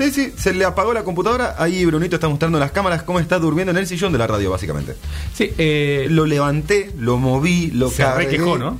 Sí, 0.02 0.12
sí, 0.12 0.34
se 0.38 0.54
le 0.54 0.66
apagó 0.66 0.94
la 0.94 1.04
computadora. 1.04 1.56
Ahí 1.58 1.86
Brunito 1.86 2.16
está 2.16 2.28
mostrando 2.28 2.58
las 2.60 2.72
cámaras 2.72 3.04
cómo 3.04 3.20
está 3.20 3.38
durmiendo 3.40 3.72
en 3.72 3.78
el 3.78 3.88
sillón 3.88 4.12
de 4.12 4.18
la 4.18 4.28
radio, 4.28 4.50
básicamente. 4.52 4.96
Sí, 5.34 5.52
eh, 5.58 6.08
lo 6.10 6.26
levanté, 6.26 6.92
lo 6.98 7.18
moví, 7.18 7.72
lo 7.72 7.90
se 7.90 8.04
cargué. 8.04 8.26
requejó, 8.26 8.58
¿no? 8.58 8.80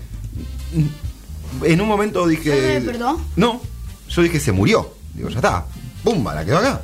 En 1.64 1.82
un 1.82 1.88
momento 1.88 2.24
¿Se 2.26 2.30
dije. 2.32 2.52
despertó? 2.52 3.20
No, 3.36 3.62
yo 4.10 4.22
dije 4.22 4.40
se 4.40 4.52
murió. 4.52 4.94
Digo, 5.14 5.30
ya 5.30 5.36
está. 5.36 5.66
Pumba, 6.04 6.34
la 6.34 6.46
quedó 6.46 6.58
acá. 6.58 6.82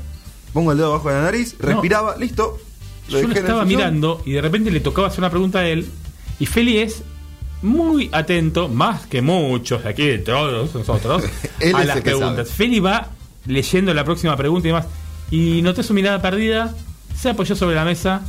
Pongo 0.53 0.71
el 0.71 0.77
dedo 0.77 0.93
abajo 0.93 1.09
de 1.09 1.15
la 1.15 1.21
nariz, 1.23 1.55
respiraba, 1.59 2.15
listo. 2.17 2.57
Yo 3.09 3.21
lo 3.21 3.33
estaba 3.33 3.63
mirando 3.65 4.21
y 4.25 4.33
de 4.33 4.41
repente 4.41 4.69
le 4.69 4.81
tocaba 4.81 5.07
hacer 5.07 5.19
una 5.19 5.29
pregunta 5.29 5.59
a 5.59 5.67
él. 5.67 5.89
Y 6.39 6.45
Feli 6.45 6.79
es 6.79 7.03
muy 7.61 8.09
atento, 8.11 8.67
más 8.69 9.07
que 9.07 9.21
muchos 9.21 9.83
de 9.83 9.89
aquí 9.89 10.05
de 10.05 10.19
todos 10.19 10.73
nosotros, 10.75 11.23
Él 11.59 11.75
a 11.75 11.85
las 11.85 12.01
preguntas. 12.01 12.47
sabe. 12.49 12.57
Feli 12.57 12.79
va 12.79 13.09
leyendo 13.47 13.93
la 13.93 14.03
próxima 14.03 14.35
pregunta 14.37 14.67
y 14.67 14.71
demás. 14.71 14.85
Y 15.31 15.61
noté 15.61 15.83
su 15.83 15.93
mirada 15.93 16.21
perdida, 16.21 16.73
se 17.19 17.29
apoyó 17.29 17.55
sobre 17.55 17.75
la 17.75 17.83
mesa 17.85 18.21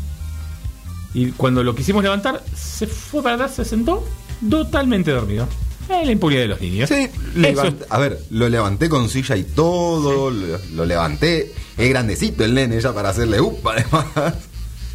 y 1.14 1.30
cuando 1.32 1.62
lo 1.64 1.74
quisimos 1.74 2.02
levantar, 2.02 2.42
se 2.54 2.86
fue 2.86 3.22
para 3.22 3.34
atrás, 3.36 3.54
se 3.54 3.64
sentó 3.64 4.06
totalmente 4.48 5.10
dormido. 5.10 5.48
Eh, 5.88 6.04
la 6.04 6.12
impunidad 6.12 6.42
de 6.42 6.48
los 6.48 6.60
niños. 6.60 6.88
Sí, 6.88 7.08
Eso- 7.42 7.72
a 7.88 7.98
ver, 7.98 8.18
lo 8.30 8.48
levanté 8.48 8.88
con 8.90 9.08
silla 9.08 9.36
y 9.36 9.44
todo, 9.44 10.30
lo, 10.30 10.58
lo 10.74 10.84
levanté. 10.84 11.52
Es 11.78 11.88
grandecito 11.88 12.44
el 12.44 12.52
nene 12.54 12.78
ya 12.80 12.92
para 12.92 13.08
hacerle 13.08 13.40
upa, 13.40 13.72
además. 13.76 14.34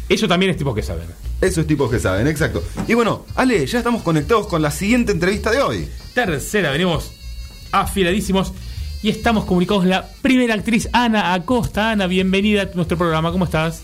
Eso 0.08 0.28
también 0.28 0.50
es 0.52 0.56
tipo 0.56 0.72
que 0.74 0.82
saben. 0.82 1.06
Esos 1.40 1.66
tipos 1.66 1.90
que 1.90 1.98
saben, 1.98 2.28
exacto. 2.28 2.62
Y 2.86 2.94
bueno, 2.94 3.26
Ale, 3.34 3.66
ya 3.66 3.78
estamos 3.78 4.02
conectados 4.02 4.46
con 4.46 4.62
la 4.62 4.70
siguiente 4.70 5.10
entrevista 5.12 5.50
de 5.50 5.62
hoy. 5.62 5.88
Tercera, 6.14 6.70
venimos 6.70 7.10
afiladísimos 7.72 8.52
y 9.04 9.10
estamos 9.10 9.44
comunicados 9.44 9.82
con 9.82 9.90
la 9.90 10.08
primera 10.22 10.54
actriz 10.54 10.88
Ana 10.94 11.34
Acosta. 11.34 11.90
Ana, 11.90 12.06
bienvenida 12.06 12.62
a 12.62 12.64
nuestro 12.74 12.96
programa. 12.96 13.30
¿Cómo 13.32 13.44
estás? 13.44 13.82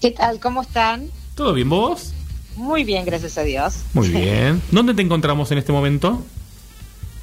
¿Qué 0.00 0.12
tal? 0.12 0.38
¿Cómo 0.38 0.62
están? 0.62 1.08
¿Todo 1.34 1.52
bien 1.52 1.68
vos? 1.68 2.12
Muy 2.54 2.84
bien, 2.84 3.04
gracias 3.04 3.36
a 3.38 3.42
Dios. 3.42 3.80
Muy 3.92 4.08
bien. 4.08 4.62
¿Dónde 4.70 4.94
te 4.94 5.02
encontramos 5.02 5.50
en 5.50 5.58
este 5.58 5.72
momento? 5.72 6.22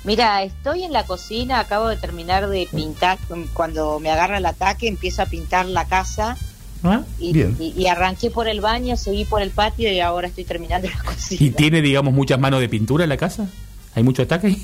Mira, 0.04 0.44
estoy 0.44 0.84
en 0.84 0.92
la 0.92 1.06
cocina, 1.06 1.62
acabo 1.62 1.88
de 1.88 1.96
terminar 1.96 2.50
de 2.50 2.68
pintar. 2.76 3.18
Cuando 3.54 4.02
me 4.02 4.10
agarra 4.12 4.40
el 4.40 4.46
ataque, 4.46 4.90
empiezo 4.90 5.22
a 5.22 5.26
pintar 5.28 5.66
la 5.66 5.86
casa. 5.86 6.36
¿Ah? 6.84 7.04
Y, 7.20 7.32
Bien. 7.32 7.56
y- 7.58 7.74
y 7.82 7.88
arranqué 7.88 8.32
por 8.32 8.50
el 8.50 8.60
baño, 8.60 8.98
seguí 8.98 9.24
por 9.24 9.42
el 9.42 9.52
patio 9.52 9.90
y 9.94 10.02
ahora 10.02 10.28
estoy 10.28 10.44
terminando 10.44 10.90
la 10.90 11.02
cocina. 11.06 11.42
¿Y 11.42 11.52
tiene, 11.52 11.82
digamos, 11.82 12.14
muchas 12.14 12.38
manos 12.38 12.60
de 12.60 12.68
pintura 12.68 13.06
en 13.06 13.10
la 13.10 13.18
casa? 13.18 13.48
¿Hay 13.96 14.04
mucho 14.04 14.24
ataque 14.24 14.48
ahí? 14.48 14.62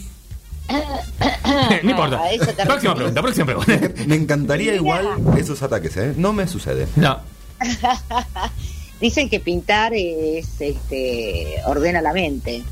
no 1.84 1.90
importa. 1.90 2.22
a 2.22 2.32
eso 2.32 2.46
te 2.48 2.66
Próxima 2.66 2.96
pregunta, 2.96 3.22
próxima 3.22 3.46
pregunta. 3.46 3.80
Me 4.08 4.16
encantaría 4.16 4.76
igual 4.76 5.08
esos 5.38 5.62
ataques, 5.62 5.96
¿eh? 5.98 6.14
No 6.18 6.34
me 6.34 6.48
sucede. 6.48 6.88
No. 6.96 7.20
Dicen 9.02 9.30
que 9.30 9.40
pintar 9.40 9.94
es, 9.94 10.48
este, 10.60 11.56
ordena 11.66 12.02
la 12.02 12.14
mente. 12.14 12.64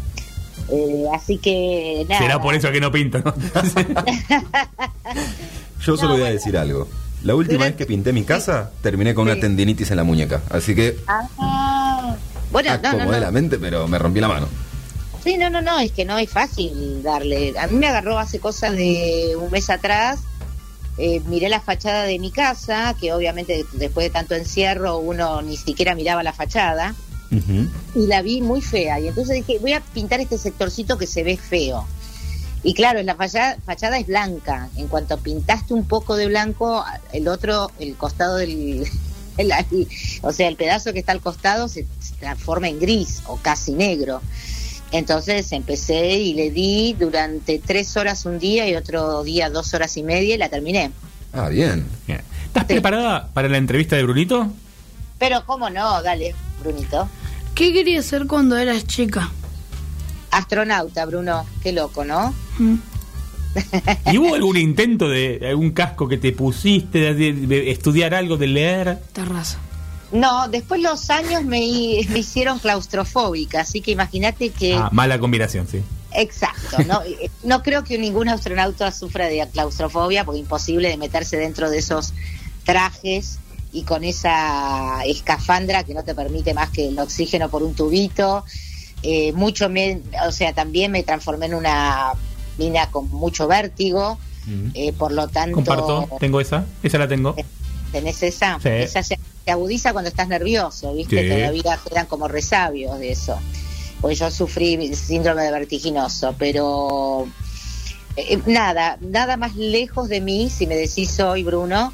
Eh, 0.69 1.05
así 1.13 1.37
que 1.37 2.05
nada. 2.07 2.21
Será 2.21 2.41
por 2.41 2.55
eso 2.55 2.71
que 2.71 2.79
no 2.79 2.91
pinto, 2.91 3.19
¿no? 3.19 3.33
Yo 5.81 5.97
solo 5.97 6.13
voy 6.13 6.23
a 6.23 6.31
decir 6.31 6.57
algo. 6.57 6.87
La 7.23 7.35
última 7.35 7.65
vez 7.65 7.75
que 7.75 7.85
pinté 7.85 8.11
mi 8.13 8.23
casa, 8.23 8.71
terminé 8.81 9.13
con 9.13 9.25
una 9.29 9.39
tendinitis 9.39 9.91
en 9.91 9.97
la 9.97 10.03
muñeca. 10.03 10.41
Así 10.49 10.75
que 10.75 10.97
Ah, 11.07 12.15
bueno, 12.51 12.69
no, 12.71 12.81
no, 12.81 12.87
acomodé 12.89 13.19
no. 13.19 13.25
la 13.25 13.31
mente, 13.31 13.57
pero 13.59 13.87
me 13.87 13.97
rompí 13.99 14.19
la 14.19 14.27
mano. 14.27 14.47
Sí, 15.24 15.38
no, 15.38 15.49
no, 15.49 15.61
no, 15.61 15.80
es 15.80 15.91
que 15.91 16.03
no 16.05 16.17
es 16.17 16.30
fácil 16.30 17.02
darle. 17.02 17.53
A 17.57 17.68
mí 17.68 17.77
me 17.77 17.88
agarró 17.88 18.19
hace 18.19 18.39
cosa 18.39 18.72
de 18.72 19.35
un 19.39 19.49
mes 19.52 19.69
atrás. 19.69 20.19
eh, 20.97 21.22
miré 21.26 21.49
la 21.49 21.60
fachada 21.61 22.03
de 22.03 22.19
mi 22.19 22.30
casa, 22.30 22.95
que 22.99 23.14
obviamente 23.14 23.65
después 23.73 24.06
de 24.06 24.10
tanto 24.11 24.35
encierro 24.35 24.97
uno 24.99 25.41
ni 25.41 25.57
siquiera 25.57 25.95
miraba 25.95 26.22
la 26.23 26.34
fachada, 26.34 26.93
y 27.95 28.06
la 28.06 28.22
vi 28.22 28.41
muy 28.41 28.61
fea. 28.61 28.99
Y 28.99 29.07
entonces 29.07 29.35
dije, 29.38 29.57
voy 29.60 29.73
a 29.73 29.80
pintar 29.81 30.19
este 30.19 30.38
sectorcito 30.38 30.97
que 30.99 31.07
se 31.07 31.23
ve 31.23 31.35
feo. 31.38 31.88
Y 32.61 32.73
claro, 32.76 33.02
la 33.02 33.15
fachada, 33.15 33.57
fachada 33.65 33.97
es 33.97 34.06
blanca. 34.07 34.69
En 34.77 34.88
cuanto 34.88 35.18
pintaste 35.18 35.73
un 35.73 35.85
poco 35.85 36.15
de 36.15 36.27
blanco, 36.27 36.85
el 37.11 37.27
otro, 37.27 37.72
el 37.80 37.95
costado 37.95 38.35
del... 38.38 38.85
el- 39.38 39.52
o 40.22 40.31
sea, 40.31 40.47
el 40.47 40.56
pedazo 40.57 40.93
que 40.93 40.99
está 40.99 41.11
al 41.14 41.22
costado 41.22 41.68
se 41.69 41.88
transforma 42.19 42.68
en 42.69 42.80
gris 42.80 43.22
o 43.26 43.38
casi 43.38 43.72
negro. 43.73 44.22
Entonces 44.94 45.52
empecé 45.52 46.20
y 46.20 46.36
le 46.36 46.52
di 46.52 46.94
durante 46.94 47.57
tres 47.57 47.98
horas 47.98 48.28
un 48.28 48.38
día 48.38 48.70
y 48.70 48.76
otro 48.76 49.24
día 49.24 49.49
dos 49.49 49.74
horas 49.74 49.98
y 49.98 50.03
media 50.03 50.36
y 50.36 50.38
la 50.38 50.49
terminé. 50.49 50.91
Ah, 51.34 51.49
bien. 51.49 51.88
¿Estás 52.45 52.65
preparada 52.65 53.28
para 53.34 53.49
la 53.49 53.57
entrevista 53.57 53.95
de 53.95 54.03
Brunito? 54.03 54.52
Pero 55.18 55.44
cómo 55.48 55.72
no, 55.72 55.99
dale, 56.03 56.36
Brunito. 56.61 57.10
¿Qué 57.56 57.74
querías 57.74 58.06
ser 58.06 58.28
cuando 58.28 58.56
eras 58.56 58.86
chica? 58.86 59.32
Astronauta, 60.30 61.07
Bruno, 61.07 61.44
qué 61.64 61.72
loco, 61.72 62.06
¿no? 62.06 62.32
¿Y 64.11 64.18
hubo 64.20 64.36
algún 64.36 64.57
intento 64.57 65.10
de 65.10 65.40
algún 65.49 65.72
casco 65.72 66.07
que 66.07 66.18
te 66.18 66.34
pusiste, 66.34 67.15
de, 67.15 67.34
de 67.34 67.72
estudiar 67.72 68.14
algo, 68.14 68.38
de 68.38 68.45
leer? 68.45 68.99
Terraza. 69.11 69.57
No, 70.14 70.48
después 70.48 70.80
los 70.80 71.10
años 71.10 71.44
me, 71.44 71.60
me 72.10 72.19
hicieron 72.19 72.60
claustrofóbica, 72.60 73.61
así 73.61 73.81
que 73.81 73.91
imagínate 73.91 74.52
que... 74.52 74.76
Ah, 74.76 74.90
mala 74.91 75.18
combinación, 75.18 75.68
sí. 75.68 75.81
Exacto, 76.14 76.77
no, 76.88 77.02
no 77.44 77.64
creo 77.64 77.84
que 77.84 77.98
ningún 77.98 78.30
astronauta 78.30 78.91
sufra 78.91 79.26
de 79.26 79.45
claustrofobia, 79.52 80.23
porque 80.23 80.40
imposible 80.40 80.90
de 80.90 80.98
meterse 80.98 81.38
dentro 81.38 81.72
de 81.72 81.80
esos 81.80 82.14
trajes 82.64 83.40
y 83.72 83.84
con 83.84 84.03
esa 84.03 85.03
escafandra 85.03 85.84
que 85.84 85.95
no 85.95 86.03
te 86.03 86.14
permite 86.14 86.53
más 86.53 86.69
que 86.69 86.90
el 86.90 86.99
oxígeno 86.99 87.49
por 87.49 87.64
un 87.64 87.73
tubito. 87.73 88.45
Eh, 89.02 89.34
mucho 89.34 89.68
me, 89.68 89.99
o 90.27 90.31
sea, 90.31 90.53
también 90.53 90.91
me 90.91 91.02
transformé 91.02 91.48
en 91.48 91.56
una 91.56 92.14
mina 92.60 92.91
con 92.91 93.10
mucho 93.10 93.48
vértigo, 93.48 94.19
eh, 94.76 94.94
por 94.94 95.11
lo 95.11 95.27
tanto... 95.27 95.56
Comparto, 95.56 96.07
tengo 96.19 96.40
esa, 96.40 96.65
esa 96.84 96.99
la 96.99 97.07
tengo. 97.07 97.35
¿Tenés 97.91 98.22
esa? 98.22 98.60
Sí. 98.61 98.69
Esa 98.69 99.02
se, 99.02 99.18
se 99.45 99.52
agudiza 99.52 99.91
cuando 99.94 100.10
estás 100.10 100.28
nervioso, 100.28 100.94
¿viste? 100.94 101.22
Sí. 101.24 101.30
Todavía 101.30 101.80
quedan 101.90 102.06
como 102.06 102.28
resabios 102.28 102.99
de 102.99 103.11
eso. 103.11 103.38
Pues 104.02 104.20
yo 104.20 104.30
sufrí 104.32 104.94
síndrome 104.95 105.44
de 105.44 105.52
vertiginoso, 105.52 106.36
pero 106.38 107.28
eh, 108.18 108.40
nada, 108.45 108.98
nada 109.02 109.38
más 109.38 109.56
lejos 109.56 110.10
de 110.10 110.22
mí, 110.22 110.49
si 110.49 110.68
me 110.68 110.76
decís 110.76 111.20
hoy, 111.20 111.44
Bruno, 111.44 111.94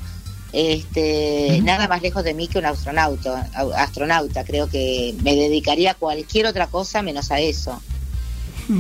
este, 0.51 1.59
nada 1.63 1.87
más 1.87 2.01
lejos 2.01 2.23
de 2.23 2.33
mí 2.33 2.47
que 2.47 2.57
un 2.59 2.65
astronauta, 2.65 3.49
au- 3.53 3.73
astronauta. 3.75 4.43
Creo 4.43 4.67
que 4.67 5.15
me 5.23 5.35
dedicaría 5.35 5.91
a 5.91 5.93
cualquier 5.95 6.47
otra 6.47 6.67
cosa 6.67 7.01
menos 7.01 7.31
a 7.31 7.39
eso. 7.39 7.81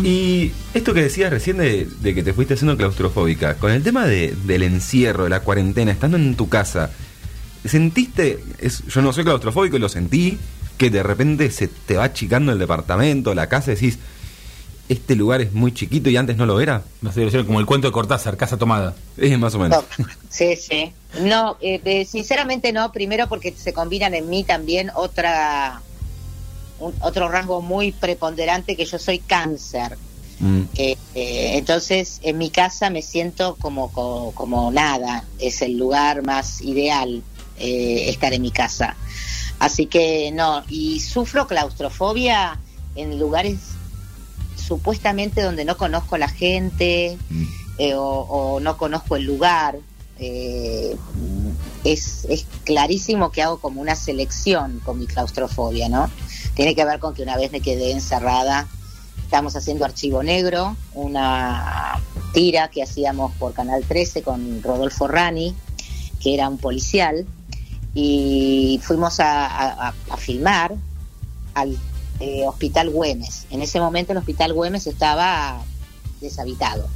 Y 0.03 0.51
esto 0.75 0.93
que 0.93 1.01
decías 1.01 1.31
recién 1.31 1.57
de, 1.57 1.87
de 2.01 2.13
que 2.13 2.21
te 2.21 2.33
fuiste 2.33 2.53
haciendo 2.53 2.77
claustrofóbica, 2.77 3.55
con 3.55 3.71
el 3.71 3.81
tema 3.83 4.05
de- 4.05 4.35
del 4.45 4.63
encierro, 4.63 5.23
de 5.23 5.29
la 5.31 5.39
cuarentena, 5.41 5.91
estando 5.91 6.17
en 6.17 6.35
tu 6.35 6.47
casa, 6.49 6.91
¿sentiste, 7.65 8.39
es- 8.59 8.85
yo 8.87 9.01
no 9.01 9.13
soy 9.13 9.23
claustrofóbico 9.23 9.77
y 9.77 9.79
lo 9.79 9.89
sentí, 9.89 10.37
que 10.77 10.89
de 10.89 11.03
repente 11.03 11.51
se 11.51 11.67
te 11.67 11.97
va 11.97 12.05
achicando 12.05 12.51
el 12.51 12.59
departamento, 12.59 13.33
la 13.35 13.47
casa, 13.49 13.71
y 13.71 13.75
decís, 13.75 13.99
este 14.87 15.15
lugar 15.15 15.41
es 15.41 15.53
muy 15.53 15.71
chiquito 15.73 16.09
y 16.09 16.17
antes 16.17 16.35
no 16.37 16.45
lo 16.45 16.59
era? 16.61 16.83
No 17.01 17.11
sé, 17.11 17.27
como 17.45 17.59
el 17.59 17.65
cuento 17.65 17.87
de 17.87 17.91
Cortázar, 17.91 18.37
casa 18.37 18.57
tomada. 18.57 18.95
Es 19.17 19.37
más 19.37 19.53
o 19.55 19.59
menos. 19.59 19.83
Sí, 20.29 20.55
sí. 20.55 20.91
No, 21.21 21.57
eh, 21.59 21.81
eh, 21.83 22.05
sinceramente 22.05 22.71
no. 22.71 22.91
Primero 22.91 23.27
porque 23.27 23.51
se 23.57 23.73
combinan 23.73 24.13
en 24.13 24.29
mí 24.29 24.43
también 24.43 24.91
otra 24.95 25.81
un- 26.79 26.93
otro 27.01 27.27
rasgo 27.29 27.61
muy 27.61 27.91
preponderante 27.91 28.75
que 28.75 28.85
yo 28.85 28.97
soy 28.99 29.19
cáncer. 29.19 29.97
Mm. 30.39 30.61
Eh, 30.75 30.95
eh, 31.15 31.51
entonces, 31.57 32.19
en 32.23 32.37
mi 32.37 32.49
casa 32.51 32.89
me 32.91 33.01
siento 33.01 33.55
como, 33.59 33.91
como, 33.91 34.31
como 34.33 34.71
nada. 34.71 35.25
Es 35.39 35.61
el 35.63 35.77
lugar 35.77 36.23
más 36.23 36.61
ideal 36.61 37.21
eh, 37.59 38.09
estar 38.09 38.33
en 38.33 38.41
mi 38.41 38.51
casa. 38.51 38.95
Así 39.59 39.87
que 39.87 40.31
no, 40.31 40.63
y 40.69 40.99
sufro 40.99 41.47
claustrofobia 41.47 42.59
en 42.95 43.19
lugares 43.19 43.59
supuestamente 44.55 45.41
donde 45.41 45.65
no 45.65 45.77
conozco 45.77 46.15
a 46.15 46.19
la 46.19 46.29
gente 46.29 47.17
eh, 47.77 47.93
o, 47.95 48.03
o 48.03 48.59
no 48.59 48.77
conozco 48.77 49.15
el 49.15 49.23
lugar. 49.23 49.79
Eh, 50.19 50.95
es, 51.83 52.25
es 52.25 52.45
clarísimo 52.65 53.31
que 53.31 53.41
hago 53.41 53.59
como 53.59 53.81
una 53.81 53.95
selección 53.95 54.81
con 54.83 54.99
mi 54.99 55.07
claustrofobia, 55.07 55.87
¿no? 55.87 56.09
Tiene 56.55 56.75
que 56.75 56.83
ver 56.83 56.99
con 56.99 57.13
que 57.13 57.23
una 57.23 57.37
vez 57.37 57.51
me 57.51 57.61
quedé 57.61 57.91
encerrada, 57.91 58.67
estamos 59.23 59.55
haciendo 59.55 59.85
Archivo 59.85 60.21
Negro, 60.23 60.75
una 60.93 62.01
tira 62.33 62.69
que 62.69 62.83
hacíamos 62.83 63.31
por 63.35 63.53
Canal 63.53 63.83
13 63.87 64.21
con 64.21 64.61
Rodolfo 64.61 65.07
Rani, 65.07 65.55
que 66.19 66.33
era 66.33 66.49
un 66.49 66.57
policial, 66.57 67.25
y 68.01 68.79
fuimos 68.81 69.19
a, 69.19 69.87
a- 69.87 69.93
a 70.09 70.17
filmar 70.17 70.73
al 71.53 71.77
eh, 72.19 72.43
Hospital 72.47 72.89
Güemes. 72.89 73.45
En 73.49 73.61
ese 73.61 73.79
momento 73.79 74.11
el 74.13 74.17
Hospital 74.19 74.53
Güemes 74.53 74.87
estaba 74.87 75.61
deshabitado. 76.21 76.87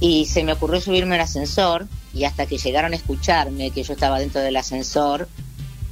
Y 0.00 0.24
se 0.26 0.44
me 0.44 0.52
ocurrió 0.54 0.80
subirme 0.80 1.16
al 1.16 1.20
ascensor 1.22 1.86
y 2.14 2.24
hasta 2.24 2.46
que 2.46 2.56
llegaron 2.58 2.92
a 2.92 2.96
escucharme 2.96 3.70
que 3.70 3.82
yo 3.82 3.92
estaba 3.92 4.18
dentro 4.18 4.40
del 4.40 4.56
ascensor, 4.56 5.28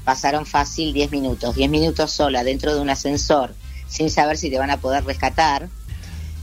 pasaron 0.04 0.46
fácil 0.46 0.92
10 0.94 1.10
minutos. 1.10 1.54
10 1.54 1.70
minutos 1.70 2.10
sola 2.10 2.42
dentro 2.44 2.74
de 2.74 2.80
un 2.80 2.88
ascensor, 2.90 3.54
sin 3.88 4.10
saber 4.10 4.38
si 4.38 4.48
te 4.50 4.58
van 4.58 4.70
a 4.70 4.78
poder 4.78 5.04
rescatar. 5.04 5.68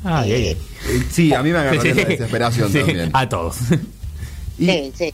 Ay, 0.03 0.31
ay, 0.33 0.47
ay. 0.49 0.57
Sí, 1.11 1.33
a 1.33 1.41
mí 1.41 1.51
me 1.51 1.57
agarró 1.57 1.81
Sí. 1.81 1.93
la 1.93 2.03
desesperación 2.05 2.71
Sí, 2.71 2.77
también. 2.79 3.09
A 3.13 3.27
todos. 3.27 3.55
Sí, 4.59 4.91
sí. 4.95 5.11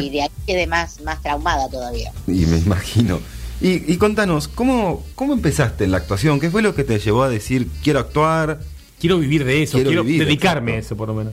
Y 0.00 0.10
de 0.10 0.22
ahí 0.22 0.28
quedé 0.46 0.66
más, 0.66 1.00
más 1.02 1.22
traumada 1.22 1.68
todavía. 1.68 2.12
Y 2.26 2.46
me 2.46 2.58
imagino. 2.58 3.20
Y, 3.60 3.92
y 3.92 3.96
contanos, 3.96 4.46
¿cómo, 4.48 5.04
¿cómo 5.14 5.32
empezaste 5.32 5.84
en 5.84 5.90
la 5.92 5.96
actuación? 5.98 6.38
¿Qué 6.40 6.50
fue 6.50 6.62
lo 6.62 6.74
que 6.74 6.84
te 6.84 6.98
llevó 6.98 7.22
a 7.22 7.28
decir, 7.28 7.68
quiero 7.82 7.98
actuar? 8.00 8.60
Quiero 9.00 9.18
vivir 9.18 9.44
de 9.44 9.62
eso, 9.62 9.78
quiero, 9.78 10.02
vivir, 10.04 10.24
dedicarme 10.24 10.72
a 10.72 10.78
eso 10.78 10.96
por 10.96 11.08
lo 11.08 11.14
menos. 11.14 11.32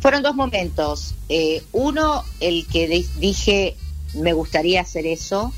Fueron 0.00 0.22
dos 0.22 0.34
momentos. 0.34 1.14
Eh, 1.28 1.62
uno, 1.72 2.24
el 2.40 2.66
que 2.66 2.88
di- 2.88 3.06
dije, 3.18 3.76
me 4.14 4.32
gustaría 4.32 4.80
hacer 4.80 5.06
eso, 5.06 5.52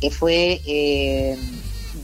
que 0.00 0.10
fue 0.10 0.60
eh, 0.66 1.36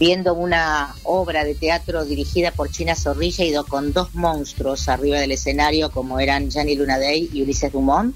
viendo 0.02 0.34
una 0.34 0.96
obra 1.04 1.44
de 1.44 1.54
teatro 1.54 2.04
dirigida 2.04 2.50
por 2.50 2.68
China 2.68 2.96
Zorrilla 2.96 3.44
y 3.44 3.54
con 3.68 3.92
dos 3.92 4.12
monstruos 4.16 4.88
arriba 4.88 5.20
del 5.20 5.30
escenario, 5.30 5.92
como 5.92 6.18
eran 6.18 6.50
Gianni 6.50 6.74
Lunadei 6.74 7.30
y 7.32 7.42
Ulises 7.42 7.70
Dumont, 7.70 8.12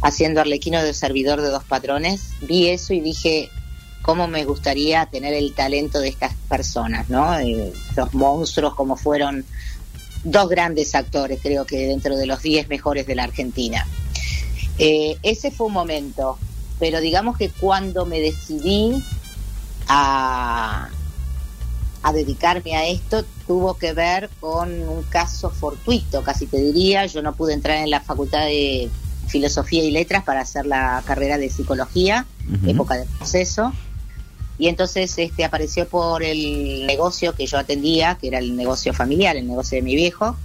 haciendo 0.00 0.40
Arlequino 0.40 0.80
de 0.80 0.94
servidor 0.94 1.42
de 1.42 1.48
dos 1.48 1.64
patrones. 1.64 2.28
Vi 2.42 2.68
eso 2.68 2.94
y 2.94 3.00
dije, 3.00 3.50
cómo 4.00 4.28
me 4.28 4.44
gustaría 4.44 5.06
tener 5.06 5.34
el 5.34 5.54
talento 5.54 5.98
de 5.98 6.06
estas 6.06 6.34
personas, 6.48 7.10
¿no? 7.10 7.36
Eh, 7.36 7.72
los 7.96 8.14
monstruos 8.14 8.76
como 8.76 8.96
fueron 8.96 9.44
dos 10.22 10.48
grandes 10.48 10.94
actores, 10.94 11.40
creo 11.42 11.64
que 11.64 11.88
dentro 11.88 12.16
de 12.16 12.26
los 12.26 12.42
10 12.42 12.68
mejores 12.68 13.08
de 13.08 13.16
la 13.16 13.24
Argentina. 13.24 13.84
Eh, 14.78 15.16
ese 15.24 15.50
fue 15.50 15.66
un 15.66 15.72
momento, 15.72 16.38
pero 16.78 17.00
digamos 17.00 17.36
que 17.36 17.50
cuando 17.50 18.06
me 18.06 18.20
decidí 18.20 19.02
a, 19.88 20.88
a 22.02 22.12
dedicarme 22.12 22.76
a 22.76 22.86
esto, 22.86 23.24
tuvo 23.46 23.74
que 23.78 23.92
ver 23.92 24.30
con 24.40 24.70
un 24.88 25.02
caso 25.04 25.50
fortuito, 25.50 26.22
casi 26.22 26.46
te 26.46 26.58
diría. 26.58 27.06
Yo 27.06 27.22
no 27.22 27.34
pude 27.34 27.52
entrar 27.52 27.78
en 27.78 27.90
la 27.90 28.00
Facultad 28.00 28.44
de 28.46 28.88
Filosofía 29.26 29.84
y 29.84 29.90
Letras 29.90 30.24
para 30.24 30.40
hacer 30.40 30.66
la 30.66 31.02
carrera 31.06 31.38
de 31.38 31.50
Psicología, 31.50 32.26
época 32.66 32.96
de 32.96 33.06
proceso. 33.18 33.72
Y 34.58 34.68
entonces 34.68 35.16
este 35.18 35.44
apareció 35.44 35.86
por 35.86 36.22
el 36.22 36.86
negocio 36.86 37.34
que 37.34 37.46
yo 37.46 37.58
atendía, 37.58 38.16
que 38.20 38.28
era 38.28 38.38
el 38.38 38.56
negocio 38.56 38.94
familiar, 38.94 39.36
el 39.36 39.46
negocio 39.46 39.76
de 39.76 39.82
mi 39.82 39.94
viejo. 39.94 40.36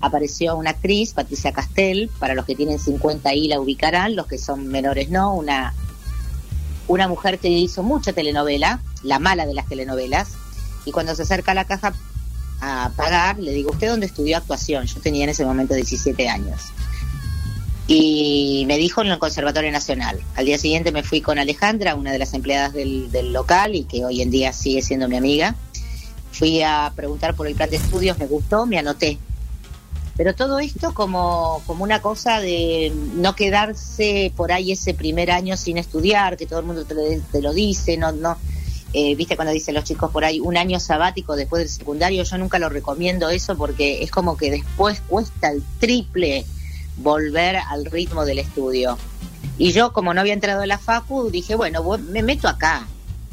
Apareció 0.00 0.56
una 0.56 0.70
actriz, 0.70 1.12
Patricia 1.12 1.52
Castel, 1.52 2.10
para 2.18 2.34
los 2.34 2.46
que 2.46 2.54
tienen 2.54 2.78
50 2.78 3.34
y 3.34 3.48
la 3.48 3.60
ubicarán, 3.60 4.16
los 4.16 4.26
que 4.26 4.38
son 4.38 4.68
menores 4.68 5.10
no, 5.10 5.34
una, 5.34 5.74
una 6.88 7.08
mujer 7.08 7.38
que 7.38 7.48
hizo 7.48 7.82
mucha 7.82 8.12
telenovela, 8.12 8.80
la 9.02 9.18
mala 9.18 9.46
de 9.46 9.54
las 9.54 9.68
telenovelas, 9.68 10.28
y 10.84 10.92
cuando 10.92 11.14
se 11.14 11.22
acerca 11.22 11.52
a 11.52 11.54
la 11.54 11.64
caja 11.64 11.94
a 12.60 12.90
pagar, 12.96 13.38
le 13.38 13.52
digo, 13.52 13.70
¿usted 13.72 13.88
dónde 13.88 14.06
estudió 14.06 14.36
actuación? 14.36 14.86
Yo 14.86 15.00
tenía 15.00 15.24
en 15.24 15.30
ese 15.30 15.44
momento 15.44 15.74
17 15.74 16.28
años. 16.28 16.60
Y 17.86 18.64
me 18.66 18.78
dijo 18.78 19.02
en 19.02 19.08
el 19.08 19.18
Conservatorio 19.18 19.70
Nacional. 19.70 20.18
Al 20.36 20.46
día 20.46 20.58
siguiente 20.58 20.90
me 20.90 21.02
fui 21.02 21.20
con 21.20 21.38
Alejandra, 21.38 21.94
una 21.94 22.12
de 22.12 22.18
las 22.18 22.32
empleadas 22.32 22.72
del, 22.72 23.10
del 23.10 23.32
local 23.32 23.74
y 23.74 23.84
que 23.84 24.04
hoy 24.04 24.22
en 24.22 24.30
día 24.30 24.52
sigue 24.52 24.80
siendo 24.80 25.08
mi 25.08 25.16
amiga. 25.16 25.54
Fui 26.32 26.62
a 26.62 26.92
preguntar 26.96 27.34
por 27.34 27.46
el 27.46 27.54
plan 27.54 27.68
de 27.68 27.76
estudios, 27.76 28.18
me 28.18 28.26
gustó, 28.26 28.66
me 28.66 28.78
anoté. 28.78 29.18
Pero 30.16 30.34
todo 30.34 30.60
esto 30.60 30.94
como, 30.94 31.60
como 31.66 31.82
una 31.82 32.00
cosa 32.00 32.40
de 32.40 32.92
no 33.14 33.34
quedarse 33.34 34.32
por 34.36 34.52
ahí 34.52 34.72
ese 34.72 34.94
primer 34.94 35.30
año 35.30 35.56
sin 35.56 35.76
estudiar, 35.76 36.36
que 36.36 36.46
todo 36.46 36.60
el 36.60 36.66
mundo 36.66 36.84
te 36.84 36.94
lo, 36.94 37.02
te 37.32 37.42
lo 37.42 37.52
dice, 37.52 37.96
no, 37.96 38.12
no, 38.12 38.38
eh, 38.96 39.16
viste 39.16 39.34
cuando 39.34 39.52
dicen 39.52 39.74
los 39.74 39.82
chicos 39.82 40.12
por 40.12 40.24
ahí 40.24 40.38
un 40.38 40.56
año 40.56 40.78
sabático 40.78 41.34
después 41.34 41.62
del 41.62 41.68
secundario, 41.68 42.22
yo 42.22 42.38
nunca 42.38 42.60
lo 42.60 42.68
recomiendo 42.68 43.28
eso 43.28 43.56
porque 43.56 44.04
es 44.04 44.10
como 44.12 44.36
que 44.36 44.52
después 44.52 45.02
cuesta 45.08 45.50
el 45.50 45.64
triple 45.80 46.46
volver 46.98 47.56
al 47.56 47.86
ritmo 47.86 48.24
del 48.24 48.38
estudio. 48.38 48.96
Y 49.58 49.72
yo 49.72 49.92
como 49.92 50.14
no 50.14 50.20
había 50.20 50.32
entrado 50.32 50.62
en 50.62 50.68
la 50.68 50.78
facu, 50.78 51.28
dije, 51.28 51.56
bueno, 51.56 51.82
me 51.98 52.22
meto 52.22 52.46
acá, 52.46 52.86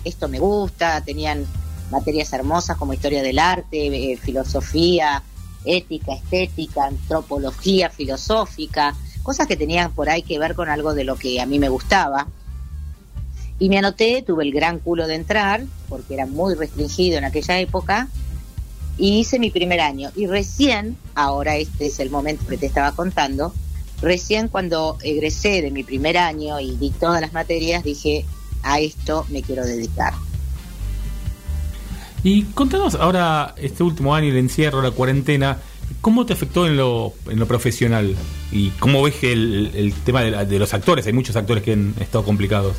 esto 0.04 0.28
me 0.28 0.40
gusta, 0.40 1.02
tenían 1.02 1.46
materias 1.92 2.34
hermosas 2.34 2.76
como 2.78 2.94
historia 2.94 3.22
del 3.22 3.38
arte, 3.38 4.14
eh, 4.14 4.18
filosofía, 4.18 5.22
ética, 5.66 6.14
estética, 6.14 6.86
antropología 6.86 7.90
filosófica, 7.90 8.96
cosas 9.24 9.48
que 9.48 9.58
tenían 9.58 9.92
por 9.94 10.10
ahí 10.10 10.24
que 10.24 10.40
ver 10.40 10.56
con 10.56 10.70
algo 10.70 10.94
de 10.94 11.04
lo 11.04 11.16
que 11.16 11.42
a 11.42 11.46
mí 11.46 11.60
me 11.60 11.70
gustaba. 11.70 12.28
Y 13.60 13.70
me 13.70 13.78
anoté, 13.78 14.24
tuve 14.24 14.44
el 14.44 14.52
gran 14.52 14.80
culo 14.80 15.08
de 15.08 15.16
entrar, 15.16 15.64
porque 15.88 16.16
era 16.16 16.26
muy 16.26 16.56
restringido 16.56 17.18
en 17.18 17.26
aquella 17.26 17.60
época, 17.60 18.08
y 18.98 19.20
hice 19.20 19.40
mi 19.40 19.52
primer 19.52 19.80
año. 19.80 20.12
Y 20.16 20.28
recién, 20.28 20.98
ahora 21.16 21.58
este 21.58 21.88
es 21.88 22.00
el 22.00 22.10
momento 22.10 22.48
que 22.48 22.58
te 22.58 22.66
estaba 22.66 22.94
contando, 22.94 23.54
recién 24.02 24.48
cuando 24.48 24.98
egresé 25.04 25.62
de 25.62 25.72
mi 25.72 25.84
primer 25.84 26.18
año 26.18 26.60
y 26.60 26.76
di 26.76 26.90
todas 26.90 27.22
las 27.22 27.34
materias, 27.34 27.84
dije, 27.84 28.26
a 28.64 28.80
esto 28.80 29.26
me 29.30 29.42
quiero 29.42 29.64
dedicar. 29.64 30.14
Y 32.24 32.44
contanos 32.44 32.96
ahora, 32.96 33.56
este 33.58 33.84
último 33.84 34.14
año, 34.14 34.30
el 34.30 34.38
encierro, 34.38 34.82
la 34.82 34.92
cuarentena, 34.92 35.58
¿cómo 36.02 36.26
te 36.26 36.34
afectó 36.34 36.68
en 36.68 36.78
lo, 36.78 37.14
en 37.30 37.40
lo 37.40 37.48
profesional? 37.48 38.16
¿Y 38.52 38.70
cómo 38.72 39.02
ves 39.02 39.24
el, 39.24 39.72
el 39.74 39.94
tema 39.94 40.22
de, 40.22 40.46
de 40.46 40.60
los 40.60 40.74
actores? 40.74 41.06
Hay 41.08 41.14
muchos 41.14 41.36
actores 41.36 41.64
que 41.64 41.74
han 41.74 41.96
estado 42.00 42.24
complicados. 42.24 42.78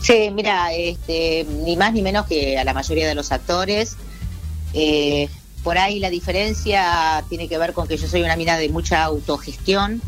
Sí, 0.00 0.30
mira, 0.32 0.72
este, 0.72 1.46
ni 1.64 1.76
más 1.76 1.92
ni 1.92 2.00
menos 2.00 2.26
que 2.26 2.58
a 2.58 2.64
la 2.64 2.72
mayoría 2.72 3.06
de 3.06 3.14
los 3.14 3.32
actores. 3.32 3.96
Eh, 4.72 5.28
por 5.62 5.76
ahí 5.76 5.98
la 5.98 6.08
diferencia 6.08 7.22
tiene 7.28 7.48
que 7.48 7.58
ver 7.58 7.74
con 7.74 7.86
que 7.86 7.98
yo 7.98 8.08
soy 8.08 8.22
una 8.22 8.36
mina 8.36 8.56
de 8.56 8.70
mucha 8.70 9.04
autogestión 9.04 10.00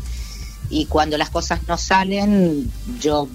y 0.69 0.85
cuando 0.85 1.17
las 1.17 1.29
cosas 1.29 1.67
no 1.67 1.77
salen, 1.77 2.71
yo 2.99 3.27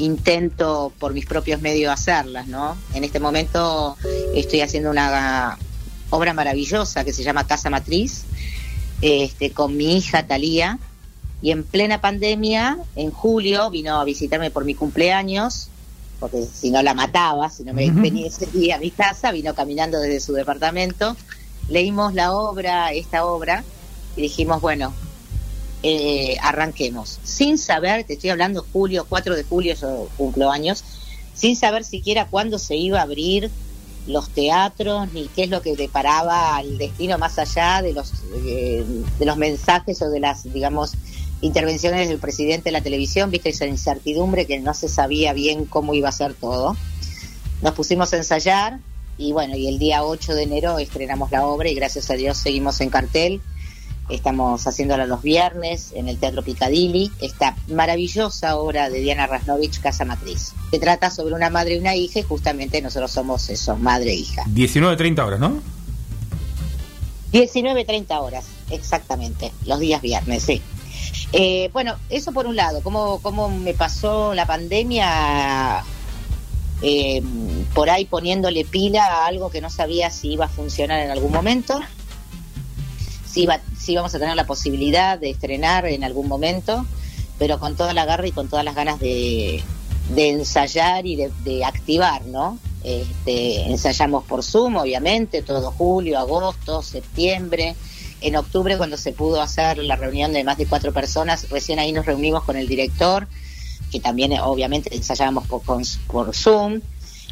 intento 0.00 0.92
por 0.98 1.14
mis 1.14 1.26
propios 1.26 1.60
medios 1.60 1.92
hacerlas, 1.92 2.46
¿no? 2.46 2.76
En 2.94 3.04
este 3.04 3.20
momento 3.20 3.96
estoy 4.34 4.60
haciendo 4.60 4.90
una 4.90 5.58
obra 6.10 6.34
maravillosa 6.34 7.04
que 7.04 7.12
se 7.12 7.22
llama 7.22 7.46
Casa 7.46 7.70
Matriz, 7.70 8.24
este, 9.00 9.52
con 9.52 9.76
mi 9.76 9.96
hija 9.96 10.26
Talía, 10.26 10.78
y 11.42 11.52
en 11.52 11.64
plena 11.64 12.00
pandemia, 12.00 12.78
en 12.96 13.10
julio, 13.10 13.70
vino 13.70 14.00
a 14.00 14.04
visitarme 14.04 14.50
por 14.50 14.64
mi 14.64 14.74
cumpleaños 14.74 15.70
porque 16.20 16.44
si 16.44 16.70
no 16.70 16.82
la 16.82 16.94
mataba, 16.94 17.48
si 17.48 17.64
no 17.64 17.72
me 17.72 17.90
venía 17.90 18.28
ese 18.28 18.46
día 18.46 18.76
a 18.76 18.78
mi 18.78 18.90
casa, 18.90 19.32
vino 19.32 19.54
caminando 19.54 19.98
desde 19.98 20.20
su 20.20 20.34
departamento, 20.34 21.16
leímos 21.68 22.14
la 22.14 22.32
obra, 22.32 22.92
esta 22.92 23.24
obra, 23.24 23.64
y 24.16 24.22
dijimos, 24.22 24.60
bueno, 24.60 24.92
eh, 25.82 26.36
arranquemos. 26.42 27.18
Sin 27.22 27.58
saber, 27.58 28.04
te 28.04 28.14
estoy 28.14 28.30
hablando 28.30 28.66
julio, 28.72 29.06
4 29.08 29.34
de 29.34 29.44
julio, 29.44 29.74
yo 29.74 30.08
cumplo 30.16 30.50
años, 30.50 30.84
sin 31.34 31.56
saber 31.56 31.84
siquiera 31.84 32.26
cuándo 32.26 32.58
se 32.58 32.76
iba 32.76 32.98
a 32.98 33.02
abrir 33.02 33.50
los 34.06 34.30
teatros, 34.30 35.12
ni 35.12 35.28
qué 35.28 35.44
es 35.44 35.50
lo 35.50 35.62
que 35.62 35.76
deparaba 35.76 36.56
al 36.56 36.78
destino 36.78 37.18
más 37.18 37.38
allá 37.38 37.82
de 37.82 37.92
los, 37.92 38.12
eh, 38.46 38.84
de 39.18 39.26
los 39.26 39.36
mensajes 39.36 40.02
o 40.02 40.10
de 40.10 40.20
las, 40.20 40.52
digamos, 40.52 40.92
intervenciones 41.40 42.08
del 42.08 42.18
presidente 42.18 42.64
de 42.64 42.72
la 42.72 42.82
televisión, 42.82 43.30
viste 43.30 43.50
esa 43.50 43.66
incertidumbre 43.66 44.46
que 44.46 44.58
no 44.58 44.74
se 44.74 44.88
sabía 44.88 45.32
bien 45.32 45.64
cómo 45.64 45.94
iba 45.94 46.08
a 46.08 46.12
ser 46.12 46.34
todo. 46.34 46.76
Nos 47.62 47.74
pusimos 47.74 48.12
a 48.12 48.16
ensayar 48.16 48.80
y 49.16 49.32
bueno, 49.32 49.56
y 49.56 49.68
el 49.68 49.78
día 49.78 50.04
8 50.04 50.34
de 50.34 50.42
enero 50.42 50.78
estrenamos 50.78 51.30
la 51.30 51.46
obra 51.46 51.68
y 51.68 51.74
gracias 51.74 52.10
a 52.10 52.14
Dios 52.14 52.38
seguimos 52.38 52.80
en 52.80 52.90
cartel. 52.90 53.40
Estamos 54.10 54.66
haciéndola 54.66 55.06
los 55.06 55.22
viernes 55.22 55.92
en 55.94 56.08
el 56.08 56.18
Teatro 56.18 56.42
Picadilly, 56.42 57.12
esta 57.20 57.56
maravillosa 57.68 58.56
obra 58.56 58.90
de 58.90 59.00
Diana 59.00 59.26
Rasnovich, 59.26 59.80
Casa 59.80 60.04
Matriz, 60.04 60.52
que 60.70 60.78
trata 60.78 61.10
sobre 61.10 61.34
una 61.34 61.48
madre 61.48 61.76
y 61.76 61.78
una 61.78 61.94
hija 61.94 62.18
y 62.18 62.22
justamente 62.22 62.82
nosotros 62.82 63.10
somos 63.10 63.48
eso, 63.50 63.76
madre 63.76 64.10
e 64.10 64.16
hija. 64.16 64.44
19.30 64.46 65.24
horas, 65.24 65.40
¿no? 65.40 65.62
19.30 67.32 68.20
horas, 68.20 68.46
exactamente, 68.70 69.52
los 69.64 69.78
días 69.78 70.02
viernes, 70.02 70.42
sí. 70.42 70.60
Eh, 71.32 71.70
bueno, 71.72 71.94
eso 72.08 72.32
por 72.32 72.46
un 72.46 72.56
lado, 72.56 72.82
cómo, 72.82 73.20
cómo 73.22 73.48
me 73.48 73.74
pasó 73.74 74.34
la 74.34 74.46
pandemia 74.46 75.84
eh, 76.82 77.22
por 77.74 77.90
ahí 77.90 78.06
poniéndole 78.06 78.64
pila 78.64 79.04
a 79.04 79.26
algo 79.26 79.50
que 79.50 79.60
no 79.60 79.70
sabía 79.70 80.10
si 80.10 80.32
iba 80.32 80.46
a 80.46 80.48
funcionar 80.48 81.00
en 81.00 81.10
algún 81.10 81.30
momento, 81.30 81.80
si, 83.30 83.42
iba, 83.42 83.60
si 83.78 83.92
íbamos 83.92 84.14
a 84.14 84.18
tener 84.18 84.36
la 84.36 84.46
posibilidad 84.46 85.18
de 85.18 85.30
estrenar 85.30 85.86
en 85.86 86.04
algún 86.04 86.28
momento, 86.28 86.84
pero 87.38 87.58
con 87.58 87.76
toda 87.76 87.94
la 87.94 88.04
garra 88.04 88.26
y 88.26 88.32
con 88.32 88.48
todas 88.48 88.64
las 88.64 88.74
ganas 88.74 88.98
de, 88.98 89.62
ensayar 90.16 91.06
y 91.06 91.16
de, 91.16 91.64
activar, 91.64 92.26
¿no? 92.26 92.58
Este, 92.82 93.70
ensayamos 93.70 94.24
por 94.24 94.42
Zoom, 94.42 94.76
obviamente, 94.76 95.42
todo 95.42 95.70
julio, 95.70 96.18
agosto, 96.18 96.82
septiembre. 96.82 97.76
En 98.20 98.36
octubre, 98.36 98.76
cuando 98.76 98.96
se 98.96 99.12
pudo 99.12 99.40
hacer 99.40 99.78
la 99.78 99.96
reunión 99.96 100.32
de 100.32 100.44
más 100.44 100.58
de 100.58 100.66
cuatro 100.66 100.92
personas, 100.92 101.48
recién 101.50 101.78
ahí 101.78 101.92
nos 101.92 102.06
reunimos 102.06 102.44
con 102.44 102.56
el 102.56 102.68
director, 102.68 103.28
que 103.90 104.00
también 104.00 104.38
obviamente 104.40 104.94
ensayábamos 104.94 105.46
por, 105.46 105.62
por 105.62 106.34
Zoom, 106.34 106.80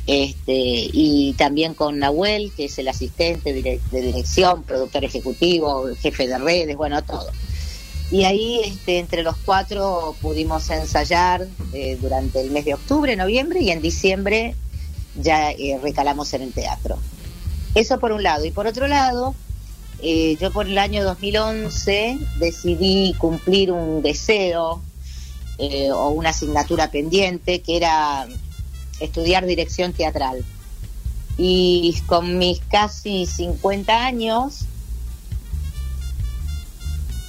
este, 0.08 0.88
y 0.90 1.34
también 1.34 1.74
con 1.74 1.98
Nahuel, 1.98 2.50
que 2.56 2.64
es 2.64 2.78
el 2.78 2.88
asistente 2.88 3.52
de 3.52 4.00
dirección, 4.00 4.62
productor 4.62 5.04
ejecutivo, 5.04 5.84
jefe 6.00 6.26
de 6.26 6.38
redes, 6.38 6.76
bueno, 6.78 7.04
todo. 7.04 7.30
Y 8.10 8.24
ahí, 8.24 8.60
este, 8.64 9.00
entre 9.00 9.22
los 9.22 9.36
cuatro, 9.36 10.16
pudimos 10.22 10.70
ensayar 10.70 11.46
eh, 11.74 11.98
durante 12.00 12.40
el 12.40 12.50
mes 12.50 12.64
de 12.64 12.72
octubre, 12.72 13.14
noviembre, 13.16 13.60
y 13.60 13.70
en 13.70 13.82
diciembre 13.82 14.54
ya 15.20 15.50
eh, 15.50 15.78
recalamos 15.82 16.32
en 16.32 16.40
el 16.40 16.52
teatro. 16.54 16.96
Eso 17.74 18.00
por 18.00 18.12
un 18.12 18.22
lado. 18.22 18.46
Y 18.46 18.50
por 18.50 18.66
otro 18.66 18.88
lado, 18.88 19.34
eh, 20.00 20.38
yo 20.40 20.50
por 20.52 20.68
el 20.68 20.78
año 20.78 21.04
2011 21.04 22.18
decidí 22.38 23.12
cumplir 23.18 23.72
un 23.72 24.00
deseo 24.00 24.80
o 25.60 26.10
una 26.10 26.30
asignatura 26.30 26.88
pendiente 26.88 27.60
que 27.62 27.76
era 27.76 28.28
estudiar 29.00 29.46
dirección 29.46 29.92
teatral. 29.92 30.44
Y 31.36 32.00
con 32.06 32.38
mis 32.38 32.60
casi 32.60 33.26
50 33.26 34.04
años, 34.04 34.60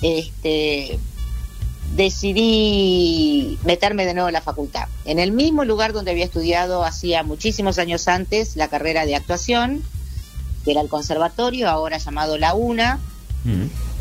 este, 0.02 1.00
decidí 1.96 3.58
meterme 3.64 4.06
de 4.06 4.14
nuevo 4.14 4.30
en 4.30 4.34
la 4.34 4.42
facultad. 4.42 4.88
En 5.06 5.20
el 5.20 5.32
mismo 5.32 5.66
lugar 5.66 5.94
donde 5.94 6.12
había 6.12 6.26
estudiado 6.26 6.84
hacía 6.84 7.24
muchísimos 7.24 7.78
años 7.78 8.08
antes 8.08 8.56
la 8.56 8.68
carrera 8.68 9.06
de 9.06 9.16
actuación, 9.16 9.84
que 10.66 10.72
era 10.72 10.82
el 10.82 10.90
conservatorio, 10.90 11.70
ahora 11.70 11.98
llamado 11.98 12.38
La 12.38 12.54
UNA, 12.54 13.00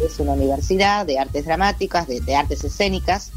es 0.05 0.19
una 0.19 0.33
universidad 0.33 1.07
de 1.07 1.19
artes 1.19 1.45
dramáticas, 1.45 2.07
de, 2.07 2.21
de 2.21 2.35
artes 2.35 2.65
escénicas, 2.65 3.31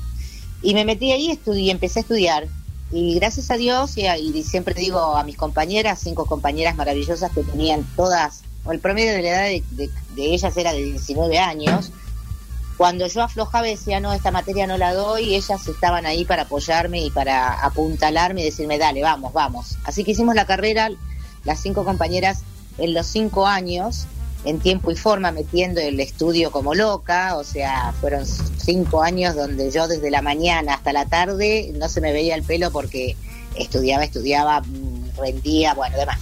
y 0.62 0.74
me 0.74 0.86
metí 0.86 1.12
ahí 1.12 1.40
y 1.56 1.70
empecé 1.70 2.00
a 2.00 2.02
estudiar. 2.02 2.48
Y 2.92 3.16
gracias 3.16 3.50
a 3.52 3.56
Dios, 3.58 3.98
y, 3.98 4.06
y 4.08 4.44
siempre 4.44 4.74
digo 4.74 5.16
a 5.16 5.24
mis 5.24 5.38
compañeras, 5.38 6.00
cinco 6.04 6.26
compañeras 6.26 6.76
maravillosas 6.76 7.32
que 7.32 7.44
tenían 7.44 7.86
todas, 7.96 8.42
el 8.70 8.80
promedio 8.80 9.14
de 9.14 9.22
la 9.22 9.30
edad 9.30 9.44
de, 9.46 9.64
de- 9.72 9.90
de 10.16 10.34
ellas 10.34 10.56
era 10.58 10.74
de 10.74 10.84
19 10.84 11.40
años, 11.40 11.92
cuando 12.78 13.08
yo 13.08 13.22
aflojaba 13.24 13.68
y 13.68 13.72
decía, 13.72 14.00
no, 14.00 14.12
esta 14.12 14.32
materia 14.32 14.68
no 14.68 14.78
la 14.78 14.94
doy, 14.94 15.36
ellas 15.36 15.68
estaban 15.68 16.06
ahí 16.06 16.26
para 16.26 16.44
apoyarme 16.44 17.02
y 17.06 17.12
para 17.12 17.54
apuntalarme 17.64 18.42
y 18.42 18.46
decirme, 18.46 18.78
dale, 18.78 19.04
vamos, 19.04 19.32
vamos. 19.34 19.78
Así 19.86 20.04
que 20.04 20.12
hicimos 20.12 20.36
la 20.36 20.46
carrera, 20.46 20.90
las 21.46 21.62
cinco 21.62 21.86
compañeras, 21.86 22.40
en 22.78 22.94
los 22.94 23.06
cinco 23.08 23.46
años, 23.48 24.06
en 24.44 24.60
tiempo 24.60 24.92
y 24.92 24.96
forma, 24.96 25.32
metiendo 25.32 25.80
el 25.82 26.00
estudio 26.00 26.52
como 26.52 26.74
loca, 26.74 27.38
o 27.38 27.44
sea, 27.44 27.94
fueron 28.02 28.26
cinco 28.26 29.04
años 29.04 29.36
donde 29.36 29.70
yo 29.70 29.88
desde 29.88 30.10
la 30.10 30.22
mañana 30.22 30.76
hasta 30.76 30.94
la 30.94 31.06
tarde 31.06 31.72
no 31.76 31.88
se 31.90 32.02
me 32.02 32.12
veía 32.12 32.36
el 32.36 32.44
pelo 32.44 32.72
porque 32.72 33.16
estudiaba, 33.56 34.04
estudiaba, 34.04 34.62
mm, 34.62 35.18
rendía, 35.18 35.74
bueno, 35.74 35.98
demás. 35.98 36.20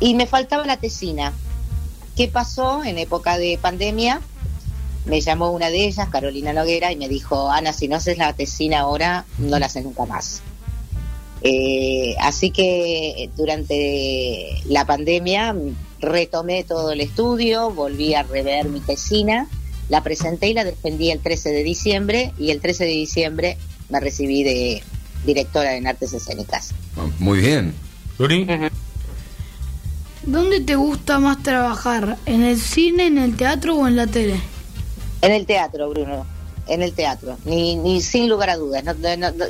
Y 0.00 0.14
me 0.14 0.26
faltaba 0.26 0.66
la 0.66 0.78
tesina. 0.78 1.32
¿Qué 2.16 2.28
pasó 2.28 2.82
en 2.82 2.98
época 2.98 3.38
de 3.38 3.58
pandemia? 3.60 4.20
Me 5.04 5.20
llamó 5.20 5.52
una 5.52 5.70
de 5.70 5.84
ellas, 5.84 6.08
Carolina 6.08 6.52
Noguera, 6.52 6.90
y 6.90 6.96
me 6.96 7.08
dijo, 7.08 7.50
Ana, 7.50 7.72
si 7.72 7.86
no 7.86 7.96
haces 7.96 8.18
la 8.18 8.32
tesina 8.32 8.80
ahora, 8.80 9.24
no 9.38 9.58
la 9.58 9.66
haces 9.66 9.84
nunca 9.84 10.06
más. 10.06 10.42
Eh, 11.42 12.16
así 12.18 12.50
que 12.50 13.30
durante 13.36 14.62
la 14.64 14.84
pandemia 14.84 15.54
retomé 16.00 16.64
todo 16.64 16.92
el 16.92 17.00
estudio, 17.00 17.70
volví 17.70 18.14
a 18.14 18.22
rever 18.22 18.68
mi 18.68 18.80
tesina, 18.80 19.48
la 19.88 20.02
presenté 20.02 20.48
y 20.48 20.54
la 20.54 20.64
defendí 20.64 21.10
el 21.10 21.20
13 21.20 21.50
de 21.50 21.62
diciembre 21.62 22.32
y 22.38 22.50
el 22.50 22.60
13 22.60 22.84
de 22.84 22.90
diciembre 22.90 23.56
me 23.88 24.00
recibí 24.00 24.42
de 24.42 24.82
directora 25.24 25.76
en 25.76 25.86
artes 25.86 26.12
escénicas. 26.12 26.70
Muy 27.18 27.40
bien. 27.40 27.74
¿Dónde 30.24 30.60
te 30.60 30.74
gusta 30.74 31.18
más 31.20 31.42
trabajar? 31.42 32.16
¿En 32.26 32.42
el 32.42 32.60
cine, 32.60 33.06
en 33.06 33.18
el 33.18 33.36
teatro 33.36 33.76
o 33.76 33.86
en 33.86 33.96
la 33.96 34.06
tele? 34.06 34.40
En 35.22 35.32
el 35.32 35.46
teatro, 35.46 35.88
Bruno, 35.90 36.26
en 36.66 36.82
el 36.82 36.92
teatro, 36.92 37.38
ni, 37.44 37.76
ni 37.76 38.00
sin 38.00 38.28
lugar 38.28 38.50
a 38.50 38.56
dudas. 38.56 38.82
No, 38.84 38.94
no- 38.94 39.30
no- 39.32 39.44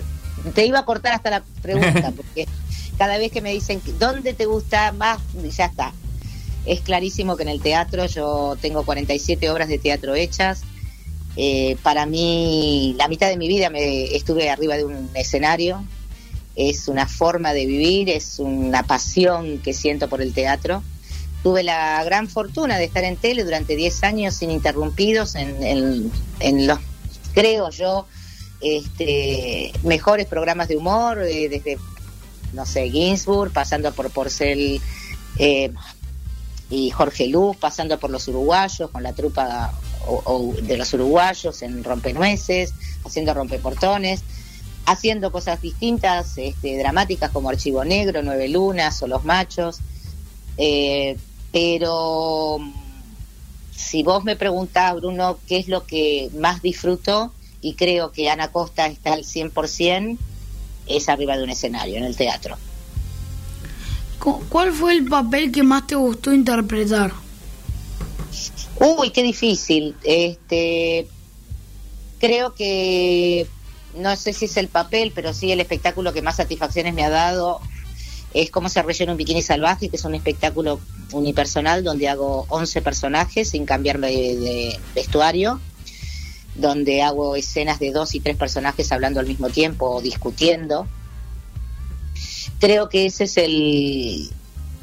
te 0.54 0.66
iba 0.66 0.78
a 0.80 0.84
cortar 0.84 1.12
hasta 1.14 1.30
la 1.30 1.42
pregunta, 1.62 2.12
porque 2.16 2.46
cada 2.98 3.16
vez 3.18 3.32
que 3.32 3.40
me 3.40 3.52
dicen 3.52 3.80
dónde 3.98 4.34
te 4.34 4.44
gusta 4.46 4.92
más, 4.92 5.18
ya 5.56 5.66
está. 5.66 5.92
Es 6.66 6.80
clarísimo 6.80 7.36
que 7.36 7.44
en 7.44 7.48
el 7.48 7.60
teatro 7.60 8.06
yo 8.06 8.56
tengo 8.60 8.84
47 8.84 9.48
obras 9.50 9.68
de 9.68 9.78
teatro 9.78 10.14
hechas. 10.14 10.62
Eh, 11.36 11.76
para 11.82 12.06
mí, 12.06 12.94
la 12.98 13.08
mitad 13.08 13.28
de 13.28 13.36
mi 13.36 13.46
vida 13.46 13.70
me 13.70 14.14
estuve 14.16 14.50
arriba 14.50 14.76
de 14.76 14.84
un 14.84 15.08
escenario. 15.14 15.84
Es 16.56 16.88
una 16.88 17.06
forma 17.06 17.52
de 17.52 17.66
vivir, 17.66 18.08
es 18.10 18.38
una 18.38 18.82
pasión 18.82 19.58
que 19.58 19.72
siento 19.74 20.08
por 20.08 20.22
el 20.22 20.32
teatro. 20.32 20.82
Tuve 21.42 21.62
la 21.62 22.02
gran 22.02 22.28
fortuna 22.28 22.78
de 22.78 22.84
estar 22.86 23.04
en 23.04 23.16
tele 23.16 23.44
durante 23.44 23.76
10 23.76 24.02
años 24.04 24.40
ininterrumpidos 24.42 25.34
en, 25.36 26.10
en- 26.40 26.66
los, 26.66 26.78
creo 27.34 27.70
yo, 27.70 28.06
este, 28.60 29.70
mejores 29.84 30.26
programas 30.26 30.66
de 30.68 30.76
humor, 30.78 31.22
eh, 31.22 31.48
desde, 31.48 31.78
no 32.54 32.66
sé, 32.66 32.90
Ginsburg, 32.90 33.52
pasando 33.52 33.92
por 33.92 34.10
Porcel 34.10 34.80
eh, 35.38 35.70
y 36.70 36.90
Jorge 36.90 37.28
Luz, 37.28 37.56
pasando 37.56 37.98
por 37.98 38.10
los 38.10 38.26
uruguayos, 38.28 38.90
con 38.90 39.02
la 39.02 39.12
trupa 39.12 39.72
o- 40.08 40.54
de 40.62 40.76
los 40.76 40.92
uruguayos 40.94 41.62
en 41.62 41.82
Rompenueces, 41.84 42.72
haciendo 43.04 43.34
rompeportones, 43.34 44.22
haciendo 44.84 45.32
cosas 45.32 45.60
distintas, 45.60 46.38
este, 46.38 46.78
dramáticas 46.78 47.30
como 47.30 47.48
Archivo 47.48 47.84
Negro, 47.84 48.22
Nueve 48.22 48.48
Lunas 48.48 49.02
o 49.02 49.06
Los 49.08 49.24
Machos. 49.24 49.78
Eh, 50.58 51.16
pero 51.52 52.58
si 53.74 54.02
vos 54.02 54.24
me 54.24 54.36
preguntás, 54.36 54.94
Bruno, 54.94 55.38
qué 55.48 55.58
es 55.58 55.68
lo 55.68 55.84
que 55.86 56.30
más 56.38 56.62
disfruto, 56.62 57.32
y 57.60 57.74
creo 57.74 58.12
que 58.12 58.28
Ana 58.30 58.52
Costa 58.52 58.86
está 58.86 59.12
al 59.14 59.24
100%, 59.24 60.18
es 60.86 61.08
arriba 61.08 61.36
de 61.36 61.42
un 61.44 61.50
escenario, 61.50 61.96
en 61.96 62.04
el 62.04 62.16
teatro. 62.16 62.56
Cu- 64.26 64.42
¿Cuál 64.48 64.72
fue 64.72 64.92
el 64.92 65.04
papel 65.04 65.52
que 65.52 65.62
más 65.62 65.86
te 65.86 65.94
gustó 65.94 66.34
interpretar? 66.34 67.12
Uy, 68.80 69.10
qué 69.10 69.22
difícil. 69.22 69.94
Este, 70.02 71.06
creo 72.18 72.52
que 72.52 73.46
no 73.96 74.16
sé 74.16 74.32
si 74.32 74.46
es 74.46 74.56
el 74.56 74.66
papel, 74.66 75.12
pero 75.14 75.32
sí 75.32 75.52
el 75.52 75.60
espectáculo 75.60 76.12
que 76.12 76.22
más 76.22 76.34
satisfacciones 76.36 76.92
me 76.92 77.04
ha 77.04 77.08
dado 77.10 77.60
es 78.34 78.50
cómo 78.50 78.68
se 78.68 78.82
rellena 78.82 79.12
un 79.12 79.18
bikini 79.18 79.42
salvaje, 79.42 79.88
que 79.90 79.96
es 79.96 80.04
un 80.04 80.16
espectáculo 80.16 80.80
unipersonal 81.12 81.84
donde 81.84 82.08
hago 82.08 82.46
11 82.48 82.82
personajes 82.82 83.50
sin 83.50 83.64
cambiarme 83.64 84.08
de, 84.08 84.36
de 84.36 84.80
vestuario, 84.96 85.60
donde 86.56 87.00
hago 87.02 87.36
escenas 87.36 87.78
de 87.78 87.92
dos 87.92 88.16
y 88.16 88.18
tres 88.20 88.36
personajes 88.36 88.90
hablando 88.90 89.20
al 89.20 89.26
mismo 89.28 89.50
tiempo 89.50 89.88
o 89.88 90.02
discutiendo. 90.02 90.88
Creo 92.58 92.88
que 92.88 93.06
ese 93.06 93.24
es 93.24 93.36
el, 93.36 94.30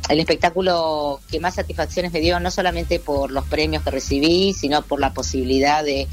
el 0.09 0.19
espectáculo 0.19 1.19
que 1.31 1.39
más 1.39 1.55
satisfacciones 1.55 2.11
me 2.11 2.19
dio, 2.19 2.39
no 2.39 2.51
solamente 2.51 2.99
por 2.99 3.31
los 3.31 3.45
premios 3.45 3.83
que 3.83 3.91
recibí, 3.91 4.53
sino 4.53 4.81
por 4.81 4.99
la 4.99 5.13
posibilidad 5.13 5.83
de 5.83 6.07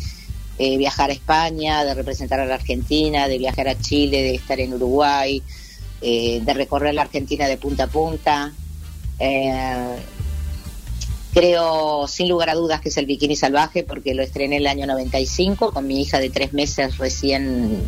eh, 0.58 0.76
viajar 0.76 1.10
a 1.10 1.12
España, 1.12 1.84
de 1.84 1.94
representar 1.94 2.38
a 2.40 2.44
la 2.44 2.54
Argentina, 2.54 3.28
de 3.28 3.38
viajar 3.38 3.68
a 3.68 3.78
Chile, 3.78 4.22
de 4.22 4.34
estar 4.34 4.60
en 4.60 4.74
Uruguay, 4.74 5.42
eh, 6.02 6.40
de 6.42 6.54
recorrer 6.54 6.94
la 6.94 7.02
Argentina 7.02 7.48
de 7.48 7.56
punta 7.56 7.84
a 7.84 7.86
punta. 7.88 8.52
Eh, 9.18 9.96
creo, 11.32 12.06
sin 12.06 12.28
lugar 12.28 12.50
a 12.50 12.54
dudas, 12.54 12.80
que 12.80 12.90
es 12.90 12.96
el 12.96 13.06
Bikini 13.06 13.36
Salvaje, 13.36 13.84
porque 13.84 14.14
lo 14.14 14.22
estrené 14.22 14.58
el 14.58 14.66
año 14.66 14.86
95 14.86 15.72
con 15.72 15.86
mi 15.86 16.00
hija 16.00 16.20
de 16.20 16.30
tres 16.30 16.52
meses 16.52 16.98
recién 16.98 17.82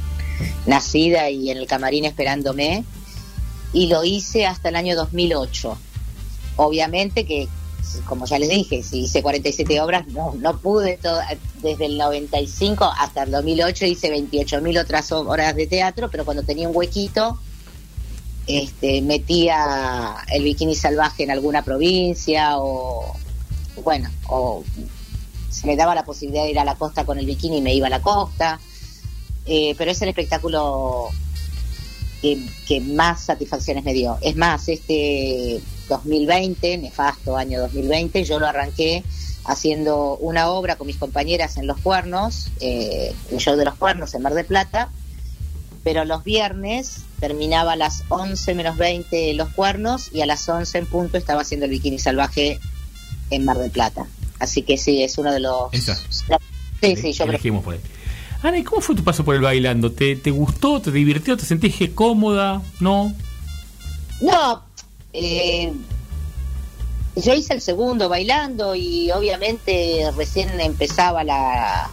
nacida 0.66 1.30
y 1.30 1.50
en 1.50 1.58
el 1.58 1.66
camarín 1.66 2.04
esperándome. 2.04 2.84
Y 3.72 3.86
lo 3.86 4.04
hice 4.04 4.46
hasta 4.46 4.68
el 4.68 4.76
año 4.76 4.96
2008. 4.96 5.78
Obviamente 6.56 7.24
que, 7.24 7.48
como 8.06 8.26
ya 8.26 8.38
les 8.38 8.50
dije, 8.50 8.82
si 8.82 9.04
hice 9.04 9.22
47 9.22 9.80
obras, 9.80 10.06
no, 10.08 10.34
no 10.38 10.58
pude. 10.58 10.98
Todo, 10.98 11.20
desde 11.62 11.86
el 11.86 11.96
95 11.96 12.84
hasta 12.98 13.22
el 13.22 13.30
2008 13.30 13.86
hice 13.86 14.12
28.000 14.14 14.80
otras 14.80 15.12
obras 15.12 15.56
de 15.56 15.66
teatro, 15.66 16.10
pero 16.10 16.24
cuando 16.24 16.42
tenía 16.42 16.68
un 16.68 16.76
huequito, 16.76 17.38
este, 18.46 19.00
metía 19.02 20.16
el 20.32 20.42
bikini 20.42 20.74
salvaje 20.74 21.22
en 21.22 21.30
alguna 21.30 21.62
provincia 21.62 22.58
o, 22.58 23.14
bueno, 23.84 24.10
o 24.28 24.64
se 25.48 25.66
me 25.66 25.76
daba 25.76 25.94
la 25.94 26.04
posibilidad 26.04 26.44
de 26.44 26.50
ir 26.50 26.58
a 26.58 26.64
la 26.64 26.74
costa 26.74 27.04
con 27.04 27.18
el 27.18 27.26
bikini 27.26 27.58
y 27.58 27.62
me 27.62 27.74
iba 27.74 27.86
a 27.86 27.90
la 27.90 28.02
costa. 28.02 28.60
Eh, 29.44 29.74
pero 29.76 29.90
es 29.90 30.00
el 30.02 30.08
espectáculo 30.08 31.08
que, 32.22 32.38
que, 32.66 32.80
más 32.80 33.24
satisfacciones 33.24 33.84
me 33.84 33.92
dio. 33.92 34.16
Es 34.22 34.36
más, 34.36 34.68
este 34.68 35.60
2020, 35.88 36.78
nefasto 36.78 37.36
año 37.36 37.60
2020, 37.60 38.24
yo 38.24 38.38
lo 38.38 38.46
arranqué 38.46 39.02
haciendo 39.44 40.16
una 40.18 40.48
obra 40.48 40.76
con 40.76 40.86
mis 40.86 40.96
compañeras 40.96 41.56
en 41.56 41.66
Los 41.66 41.78
Cuernos, 41.80 42.50
eh, 42.60 43.12
el 43.30 43.38
show 43.38 43.56
de 43.56 43.64
Los 43.64 43.74
Cuernos 43.74 44.14
en 44.14 44.22
Mar 44.22 44.34
de 44.34 44.44
Plata, 44.44 44.90
pero 45.82 46.04
los 46.04 46.22
viernes 46.22 47.02
terminaba 47.18 47.72
a 47.72 47.76
las 47.76 48.04
11 48.08 48.54
menos 48.54 48.76
20 48.76 49.34
Los 49.34 49.48
Cuernos 49.50 50.10
y 50.12 50.20
a 50.20 50.26
las 50.26 50.48
11 50.48 50.78
en 50.78 50.86
punto 50.86 51.18
estaba 51.18 51.42
haciendo 51.42 51.66
el 51.66 51.70
bikini 51.72 51.98
salvaje 51.98 52.60
en 53.30 53.44
Mar 53.44 53.58
del 53.58 53.70
Plata. 53.70 54.06
Así 54.38 54.62
que 54.62 54.76
sí, 54.76 55.02
es 55.02 55.18
uno 55.18 55.32
de 55.32 55.40
los... 55.40 55.72
Esa. 55.72 55.96
Sí, 55.96 56.96
sí, 56.96 57.12
yo 57.12 57.26
creo. 57.26 57.62
por 57.62 57.74
ahí. 57.74 57.80
Ana, 58.42 58.58
¿y 58.58 58.64
cómo 58.64 58.80
fue 58.80 58.96
tu 58.96 59.04
paso 59.04 59.24
por 59.24 59.36
el 59.36 59.40
bailando? 59.40 59.92
¿Te, 59.92 60.16
¿Te 60.16 60.30
gustó? 60.30 60.80
¿Te 60.80 60.90
divirtió? 60.90 61.36
¿Te 61.36 61.44
sentiste 61.44 61.94
cómoda? 61.94 62.60
¿No? 62.80 63.14
No, 64.20 64.62
eh, 65.12 65.72
yo 67.16 67.34
hice 67.34 67.54
el 67.54 67.60
segundo 67.60 68.08
bailando 68.08 68.74
y 68.74 69.10
obviamente 69.12 70.10
recién 70.16 70.60
empezaba 70.60 71.22
la, 71.22 71.90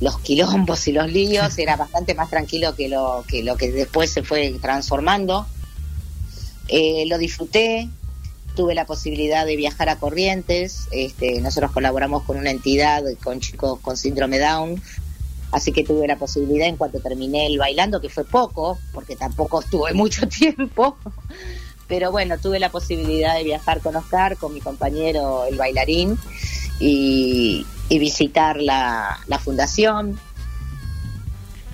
los 0.00 0.18
quilombos 0.18 0.88
y 0.88 0.92
los 0.92 1.10
líos, 1.10 1.56
era 1.58 1.76
bastante 1.76 2.14
más 2.14 2.28
tranquilo 2.28 2.74
que 2.74 2.88
lo 2.88 3.24
que, 3.28 3.42
lo 3.42 3.56
que 3.56 3.70
después 3.70 4.10
se 4.10 4.22
fue 4.22 4.58
transformando. 4.60 5.46
Eh, 6.68 7.04
lo 7.06 7.18
disfruté, 7.18 7.88
tuve 8.56 8.74
la 8.74 8.84
posibilidad 8.84 9.46
de 9.46 9.56
viajar 9.56 9.88
a 9.88 9.96
Corrientes, 9.96 10.88
este, 10.90 11.40
nosotros 11.40 11.70
colaboramos 11.72 12.24
con 12.24 12.36
una 12.36 12.50
entidad 12.50 13.02
con 13.22 13.40
chicos 13.40 13.78
con 13.80 13.96
síndrome 13.96 14.38
Down, 14.38 14.82
así 15.52 15.70
que 15.70 15.84
tuve 15.84 16.06
la 16.08 16.16
posibilidad 16.16 16.66
en 16.66 16.76
cuanto 16.76 16.98
terminé 16.98 17.46
el 17.46 17.58
bailando, 17.58 18.00
que 18.00 18.08
fue 18.08 18.24
poco, 18.24 18.78
porque 18.92 19.14
tampoco 19.14 19.60
estuve 19.60 19.92
mucho 19.94 20.26
tiempo, 20.26 20.96
pero 21.86 22.10
bueno, 22.10 22.38
tuve 22.38 22.58
la 22.58 22.70
posibilidad 22.70 23.36
de 23.36 23.44
viajar 23.44 23.80
con 23.80 23.94
Oscar, 23.94 24.36
con 24.36 24.52
mi 24.54 24.60
compañero 24.60 25.44
el 25.44 25.56
bailarín, 25.56 26.18
y, 26.80 27.66
y 27.88 27.98
visitar 27.98 28.60
la, 28.60 29.20
la 29.28 29.38
fundación. 29.38 30.18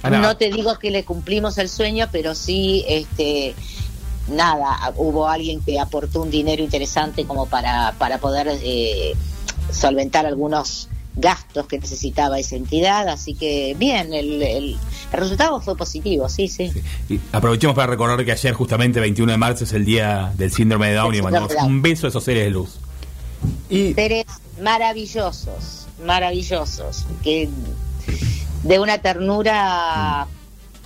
Ana. 0.03 0.19
No 0.19 0.37
te 0.37 0.51
digo 0.51 0.79
que 0.79 0.91
le 0.91 1.05
cumplimos 1.05 1.57
el 1.59 1.69
sueño, 1.69 2.09
pero 2.13 2.35
sí, 2.35 2.85
este, 2.89 3.55
nada, 4.29 4.93
hubo 4.97 5.29
alguien 5.29 5.61
que 5.61 5.79
aportó 5.81 6.23
un 6.23 6.31
dinero 6.31 6.63
interesante 6.63 7.25
como 7.25 7.47
para, 7.47 7.95
para 7.99 8.19
poder 8.19 8.49
eh, 8.63 9.15
solventar 9.73 10.27
algunos 10.27 10.89
gastos 11.19 11.67
que 11.67 11.79
necesitaba 11.79 12.39
esa 12.39 12.57
entidad, 12.57 13.09
así 13.09 13.35
que 13.35 13.75
bien, 13.79 14.15
el, 14.15 14.41
el, 14.43 14.77
el 15.13 15.19
resultado 15.19 15.61
fue 15.61 15.77
positivo, 15.77 16.29
sí, 16.29 16.49
sí. 16.49 16.73
Y 17.09 17.21
aprovechemos 17.33 17.75
para 17.75 17.89
recordar 17.89 18.25
que 18.25 18.33
ayer, 18.33 18.53
justamente 18.55 19.01
21 19.01 19.33
de 19.33 19.39
marzo, 19.39 19.65
es 19.65 19.73
el 19.73 19.85
día 19.85 20.33
del 20.37 20.53
síndrome 20.53 20.89
de 20.89 20.95
Down 20.95 21.15
y 21.15 21.23
mandamos 21.23 21.53
un 21.65 21.83
beso 21.83 22.07
a 22.07 22.11
esos 22.11 22.23
seres 22.25 22.45
de 22.45 22.51
luz. 22.51 22.79
Y 23.69 23.95
Seres 23.95 24.27
maravillosos, 24.61 25.87
maravillosos, 26.05 27.05
que 27.23 27.49
de 28.63 28.79
una 28.79 28.99
ternura 28.99 30.27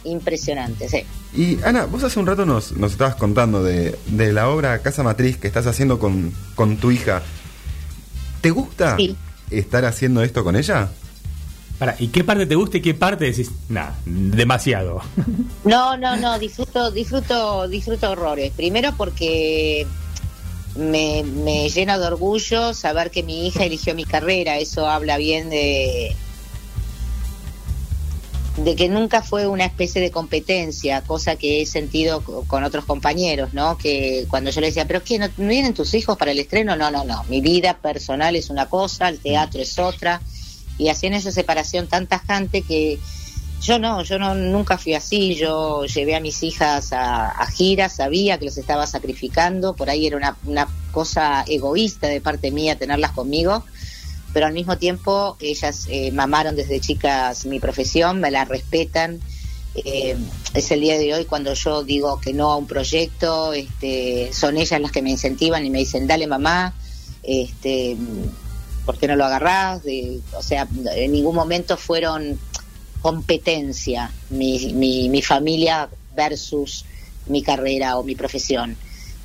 impresionante, 0.05 0.89
sí. 0.89 1.05
Y 1.35 1.63
Ana, 1.63 1.87
vos 1.87 2.03
hace 2.05 2.19
un 2.19 2.27
rato 2.27 2.45
nos, 2.45 2.73
nos 2.73 2.93
estabas 2.93 3.15
contando 3.15 3.63
de, 3.63 3.99
de 4.07 4.33
la 4.33 4.49
obra 4.51 4.79
Casa 4.81 5.03
Matriz 5.03 5.39
que 5.39 5.47
estás 5.47 5.67
haciendo 5.67 5.99
con, 5.99 6.33
con 6.55 6.77
tu 6.77 6.91
hija. 6.91 7.23
¿Te 8.43 8.51
gusta 8.51 8.97
Sí. 8.97 9.17
Estar 9.59 9.85
haciendo 9.85 10.23
esto 10.23 10.45
con 10.45 10.57
ella? 10.57 10.91
Para, 11.79 11.97
¿Y 11.99 12.09
qué 12.09 12.23
parte 12.23 12.47
te 12.47 12.55
gusta 12.55 12.77
y 12.77 12.83
qué 12.83 12.95
parte 12.95 13.25
decís? 13.25 13.51
Nada, 13.69 13.97
demasiado. 14.05 15.01
No, 15.65 15.97
no, 15.97 16.17
no, 16.17 16.39
disfruto, 16.41 16.91
disfruto, 16.91 17.69
disfruto 17.69 18.11
horrores. 18.11 18.53
Primero 18.53 18.93
porque 18.97 19.87
me, 20.77 21.23
me 21.23 21.69
llena 21.69 21.99
de 21.99 22.07
orgullo 22.07 22.75
saber 22.75 23.13
que 23.13 23.23
mi 23.23 23.47
hija 23.47 23.65
eligió 23.65 23.95
mi 23.95 24.05
carrera. 24.05 24.59
Eso 24.59 24.89
habla 24.89 25.17
bien 25.19 25.51
de 25.51 26.17
de 28.65 28.77
que 28.77 28.89
nunca 28.89 29.23
fue 29.23 29.47
una 29.47 29.65
especie 29.65 30.01
de 30.01 30.11
competencia, 30.11 31.03
cosa 31.03 31.37
que 31.37 31.63
he 31.63 31.67
sentido 31.67 32.23
co- 32.23 32.45
con 32.47 32.65
otros 32.65 32.85
compañeros, 32.85 33.53
¿no? 33.55 33.77
Que 33.79 34.27
cuando 34.29 34.51
yo 34.51 34.61
le 34.61 34.69
decía, 34.69 34.87
pero 34.87 35.03
qué, 35.03 35.19
¿no, 35.19 35.29
no 35.37 35.49
vienen 35.49 35.75
tus 35.75 35.95
hijos 35.95 36.17
para 36.17 36.33
el 36.33 36.39
estreno? 36.39 36.77
No, 36.77 36.91
no, 36.91 37.05
no. 37.05 37.25
Mi 37.29 37.41
vida 37.41 37.79
personal 37.79 38.37
es 38.37 38.51
una 38.51 38.69
cosa, 38.69 39.09
el 39.09 39.19
teatro 39.21 39.61
es 39.61 39.79
otra. 39.79 40.21
Y 40.79 40.89
hacían 40.89 41.15
esa 41.15 41.33
separación 41.33 41.87
tan 41.87 42.07
tajante 42.07 42.63
que 42.63 42.99
yo 43.61 43.79
no, 43.79 44.03
yo 44.03 44.19
no 44.19 44.35
nunca 44.35 44.77
fui 44.77 44.95
así, 44.95 45.37
yo 45.37 45.85
llevé 45.85 46.17
a 46.17 46.21
mis 46.21 46.43
hijas 46.43 46.93
a, 46.93 47.29
a 47.29 47.47
giras, 47.47 47.95
sabía 47.97 48.39
que 48.39 48.47
los 48.47 48.59
estaba 48.59 48.87
sacrificando, 48.87 49.75
por 49.77 49.89
ahí 49.89 50.07
era 50.07 50.17
una, 50.17 50.37
una 50.45 50.69
cosa 50.91 51.45
egoísta 51.47 52.09
de 52.09 52.21
parte 52.21 52.51
mía 52.51 52.77
tenerlas 52.77 53.13
conmigo, 53.13 53.65
pero 54.33 54.47
al 54.47 54.53
mismo 54.53 54.79
tiempo 54.79 55.37
ellas 55.41 55.87
eh, 55.89 56.11
mamaron 56.13 56.57
desde 56.57 56.81
chicas 56.81 57.47
mi 57.47 57.61
profesión, 57.61 58.21
me 58.21 58.31
la 58.31 58.45
respetan. 58.45 59.21
Eh, 59.75 60.17
es 60.55 60.71
el 60.71 60.81
día 60.81 60.99
de 60.99 61.15
hoy 61.15 61.25
cuando 61.25 61.55
yo 61.55 61.83
digo 61.83 62.21
que 62.21 62.33
no 62.33 62.53
a 62.53 62.57
un 62.57 62.67
proyecto, 62.67 63.53
este, 63.53 64.31
son 64.33 64.57
ellas 64.57 64.81
las 64.81 64.93
que 64.93 65.03
me 65.03 65.11
incentivan 65.11 65.65
y 65.65 65.71
me 65.71 65.79
dicen, 65.79 66.07
dale 66.07 66.27
mamá, 66.27 66.75
este, 67.23 67.97
¿por 68.85 68.99
qué 68.99 69.09
no 69.09 69.17
lo 69.17 69.25
agarrás? 69.25 69.83
O 70.37 70.43
sea, 70.43 70.69
en 70.95 71.13
ningún 71.13 71.35
momento 71.35 71.77
fueron 71.77 72.39
competencia 73.01 74.13
mi, 74.31 75.09
mi 75.09 75.23
familia 75.23 75.89
versus 76.15 76.85
mi 77.27 77.43
carrera 77.43 77.99
o 77.99 78.05
mi 78.05 78.15
profesión. 78.15 78.77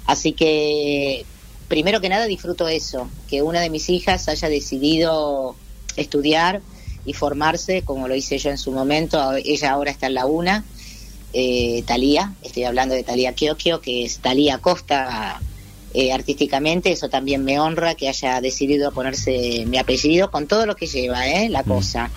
Así 0.05 0.31
que, 0.31 1.25
primero 1.67 2.01
que 2.01 2.09
nada, 2.09 2.25
disfruto 2.25 2.67
eso, 2.67 3.09
que 3.29 3.41
una 3.41 3.61
de 3.61 3.69
mis 3.69 3.89
hijas 3.89 4.27
haya 4.27 4.49
decidido 4.49 5.55
estudiar 5.95 6.61
y 7.05 7.13
formarse, 7.13 7.83
como 7.83 8.07
lo 8.07 8.15
hice 8.15 8.37
yo 8.37 8.49
en 8.49 8.57
su 8.57 8.71
momento, 8.71 9.33
ella 9.33 9.71
ahora 9.71 9.91
está 9.91 10.07
en 10.07 10.13
la 10.13 10.25
UNA, 10.25 10.63
eh, 11.33 11.83
Talía, 11.85 12.33
estoy 12.41 12.63
hablando 12.63 12.95
de 12.95 13.03
Talía 13.03 13.33
Kiokio, 13.33 13.81
que 13.81 14.05
es 14.05 14.19
Talía 14.19 14.59
Costa 14.59 15.41
eh, 15.93 16.11
artísticamente, 16.11 16.91
eso 16.91 17.09
también 17.09 17.43
me 17.43 17.59
honra 17.59 17.95
que 17.95 18.07
haya 18.07 18.39
decidido 18.41 18.91
ponerse 18.91 19.65
mi 19.67 19.77
apellido 19.77 20.31
con 20.31 20.47
todo 20.47 20.65
lo 20.65 20.75
que 20.75 20.87
lleva, 20.87 21.27
¿eh? 21.27 21.49
la 21.49 21.63
cosa. 21.63 22.11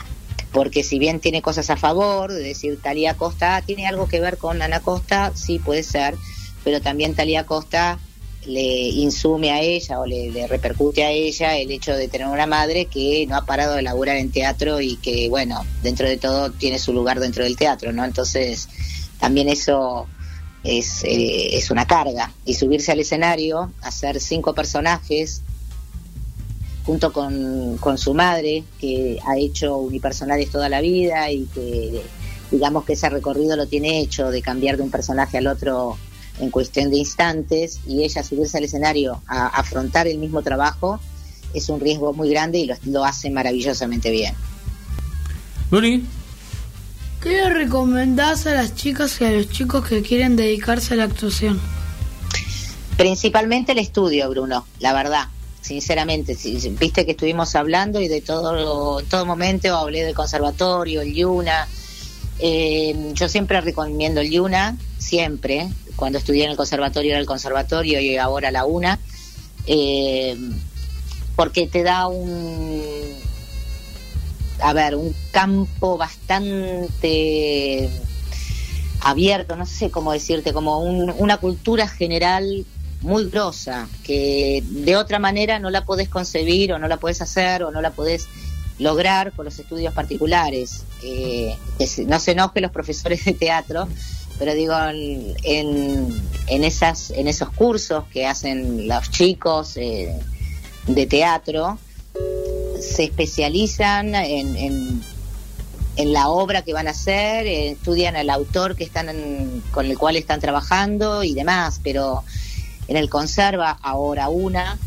Porque 0.52 0.82
si 0.82 0.98
bien 0.98 1.20
tiene 1.20 1.43
cosas 1.43 1.70
a 1.70 1.77
favor, 1.77 2.32
de 2.32 2.40
decir 2.40 2.81
Talía 2.82 3.16
Costa, 3.16 3.62
tiene 3.64 3.86
algo 3.86 4.09
que 4.09 4.20
ver 4.20 4.36
con 4.36 4.62
Ana 4.62 4.81
Costa, 4.81 5.32
sí 5.35 5.60
puede 5.60 5.85
ser, 5.85 6.16
pero 6.64 6.81
también 6.81 7.14
Talía 7.14 7.47
Costa 7.47 8.01
le 8.47 8.89
insume 8.89 9.51
a 9.51 9.61
ella 9.61 10.01
o 10.01 10.07
le, 10.07 10.47
repercute 10.47 11.05
a 11.05 11.11
ella 11.11 11.57
el 11.57 11.71
hecho 11.71 11.95
de 11.95 12.09
tener 12.09 12.27
una 12.27 12.47
madre 12.47 12.87
que 12.87 13.27
no 13.29 13.37
ha 13.37 13.45
parado 13.45 13.75
de 13.75 13.83
laburar 13.83 14.17
en 14.17 14.31
teatro 14.31 14.81
y 14.81 14.97
que, 14.97 15.29
bueno, 15.29 15.65
dentro 15.83 16.09
de 16.09 16.17
todo 16.17 16.51
tiene 16.51 16.79
su 16.79 16.93
lugar 16.93 17.21
dentro 17.21 17.45
del 17.45 17.57
teatro, 17.57 17.93
¿no? 17.93 18.05
Entonces, 18.05 18.69
también 19.19 19.49
eso 19.49 20.07
es, 20.65 21.05
eh, 21.05 21.57
es 21.57 21.71
una 21.71 21.87
carga. 21.87 22.33
Y 22.45 22.55
subirse 22.55 22.93
al 22.93 23.01
escenario, 23.01 23.73
hacer 23.83 24.21
cinco 24.21 24.55
personajes 24.55 25.43
junto 26.85 27.12
con, 27.12 27.77
con 27.77 27.99
su 27.99 28.15
madre, 28.15 28.65
que 28.81 29.19
ha 29.27 29.37
hecho 29.37 29.77
unipersonales 29.77 30.51
toda 30.51 30.69
la 30.71 30.81
vida 30.81 31.31
y 31.31 31.45
que 31.47 32.03
digamos 32.51 32.85
que 32.85 32.95
ese 32.95 33.09
recorrido 33.11 33.55
lo 33.55 33.67
tiene 33.67 34.01
hecho 34.01 34.31
de 34.31 34.43
cambiar 34.43 34.77
de 34.77 34.83
un 34.83 34.91
personaje 34.91 35.39
al 35.39 35.47
otro 35.47 35.99
en 36.41 36.51
cuestión 36.51 36.91
de 36.91 36.97
instantes 36.99 37.81
y 37.87 38.03
ella 38.05 38.23
subirse 38.25 38.59
al 38.59 38.65
escenario 38.65 39.23
a 39.27 39.47
afrontar 39.47 40.09
el 40.09 40.19
mismo 40.19 40.43
trabajo 40.43 40.99
es 41.55 41.69
un 41.69 41.81
riesgo 41.81 42.12
muy 42.12 42.31
grande 42.31 42.59
y 42.59 42.67
lo, 42.67 42.77
lo 42.85 43.05
hace 43.05 43.29
maravillosamente 43.31 44.11
bien. 44.11 44.35
Luli, 45.71 46.05
¿Qué 47.23 47.31
le 47.31 47.51
recomendás 47.51 48.47
a 48.47 48.55
las 48.55 48.75
chicas 48.75 49.21
y 49.21 49.25
a 49.25 49.31
los 49.31 49.51
chicos 49.51 49.85
que 49.87 50.01
quieren 50.01 50.37
dedicarse 50.37 50.95
a 50.95 50.97
la 50.97 51.05
actuación? 51.05 51.61
Principalmente 52.97 53.73
el 53.73 53.79
estudio, 53.79 54.29
Bruno, 54.31 54.67
la 54.79 54.93
verdad. 54.93 55.27
Sinceramente, 55.61 56.35
si- 56.35 56.61
si- 56.61 56.71
viste 56.71 57.05
que 57.05 57.12
estuvimos 57.12 57.55
hablando 57.55 58.01
y 58.01 58.09
de 58.09 58.21
todo, 58.21 59.01
en 59.01 59.07
todo 59.09 59.27
momento 59.27 59.77
hablé 59.77 60.03
del 60.05 60.15
conservatorio, 60.15 61.03
el 61.03 61.15
Yuna. 61.15 61.69
Eh, 62.43 63.12
yo 63.15 63.29
siempre 63.29 63.61
recomiendo 63.61 64.21
el 64.21 64.31
Yuna, 64.31 64.77
siempre. 64.99 65.69
Cuando 65.97 66.19
estudié 66.19 66.45
en 66.45 66.51
el 66.51 66.57
conservatorio 66.57 67.11
era 67.12 67.21
el 67.21 67.27
conservatorio 67.27 68.01
y 68.01 68.17
ahora 68.17 68.51
la 68.51 68.65
UNA. 68.65 68.99
Eh, 69.67 70.37
porque 71.37 71.67
te 71.67 71.83
da 71.83 72.07
un, 72.07 72.83
a 74.62 74.73
ver, 74.73 74.95
un 74.95 75.15
campo 75.33 75.97
bastante 75.99 77.89
abierto, 79.03 79.57
no 79.57 79.65
sé 79.67 79.91
cómo 79.91 80.12
decirte, 80.12 80.53
como 80.53 80.81
un- 80.81 81.15
una 81.19 81.39
cultura 81.39 81.89
general 81.89 82.67
muy 83.01 83.31
grosa, 83.31 83.89
que 84.05 84.62
de 84.67 84.97
otra 84.97 85.19
manera 85.19 85.59
no 85.59 85.71
la 85.71 85.85
podés 85.87 86.11
concebir 86.11 86.73
o 86.75 86.79
no 86.79 86.87
la 86.89 86.99
podés 86.99 87.23
hacer 87.23 87.62
o 87.62 87.71
no 87.71 87.81
la 87.81 87.91
podés 87.93 88.27
lograr 88.81 89.32
con 89.32 89.44
los 89.44 89.59
estudios 89.59 89.94
particulares. 89.94 90.82
Eh, 91.02 91.57
que 91.78 91.86
no 92.07 92.19
se 92.19 92.32
enoje 92.32 92.61
los 92.61 92.73
profesores 92.73 93.24
de 93.24 93.32
teatro, 93.35 93.86
pero 94.39 94.55
digo, 94.55 94.74
en, 94.89 95.35
en, 96.48 96.65
esas, 96.65 97.11
en 97.11 97.28
esos 97.28 97.51
cursos 97.51 98.05
que 98.12 98.27
hacen 98.27 98.89
los 98.89 99.11
chicos 99.11 99.77
eh, 99.77 100.19
de 100.86 101.07
teatro, 101.07 101.78
se 102.81 103.05
especializan 103.05 104.15
en, 104.15 104.57
en, 104.57 106.12
la 106.12 106.31
obra 106.31 106.62
que 106.62 106.73
van 106.73 106.89
a 106.89 106.93
hacer, 106.93 107.47
eh, 107.47 107.70
estudian 107.73 108.16
al 108.16 108.31
autor 108.31 108.74
que 108.74 108.85
están 108.85 109.11
en- 109.11 109.62
con 109.70 109.85
el 109.85 109.98
cual 109.98 110.16
están 110.16 110.40
trabajando 110.40 111.23
y 111.23 111.35
demás, 111.35 111.78
pero 111.85 112.24
en 112.89 112.97
el 112.97 113.11
conserva 113.11 113.78
ahora 113.82 114.31
una, 114.31 114.78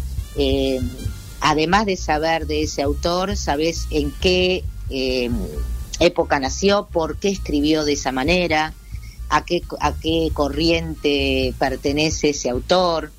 además 1.44 1.86
de 1.86 1.98
saber 1.98 2.48
de 2.48 2.64
ese 2.64 2.82
autor, 2.82 3.36
sabes 3.36 3.88
en 3.91 4.11
qué 4.11 4.64
eh, 4.90 5.30
época 5.99 6.40
nació, 6.40 6.88
por 6.88 7.18
qué 7.18 7.28
escribió 7.30 7.84
de 7.84 7.94
esa 7.94 8.14
manera, 8.14 8.74
a 9.30 9.44
qué, 9.44 9.61
a 9.82 9.94
qué 9.94 10.30
corriente 10.34 11.53
pertenece 11.60 12.30
ese 12.30 12.49
autor. 12.49 13.11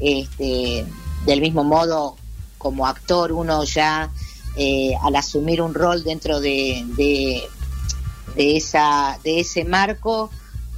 Este, 0.00 0.86
del 1.26 1.40
mismo 1.42 1.64
modo, 1.64 2.16
como 2.56 2.86
actor, 2.86 3.32
uno 3.32 3.62
ya 3.64 4.10
eh, 4.56 4.94
al 5.02 5.14
asumir 5.14 5.60
un 5.60 5.74
rol 5.74 6.02
dentro 6.02 6.40
de, 6.40 6.82
de, 6.96 8.56
esa, 8.56 9.18
de 9.22 9.40
ese 9.40 9.66
marco, 9.66 10.30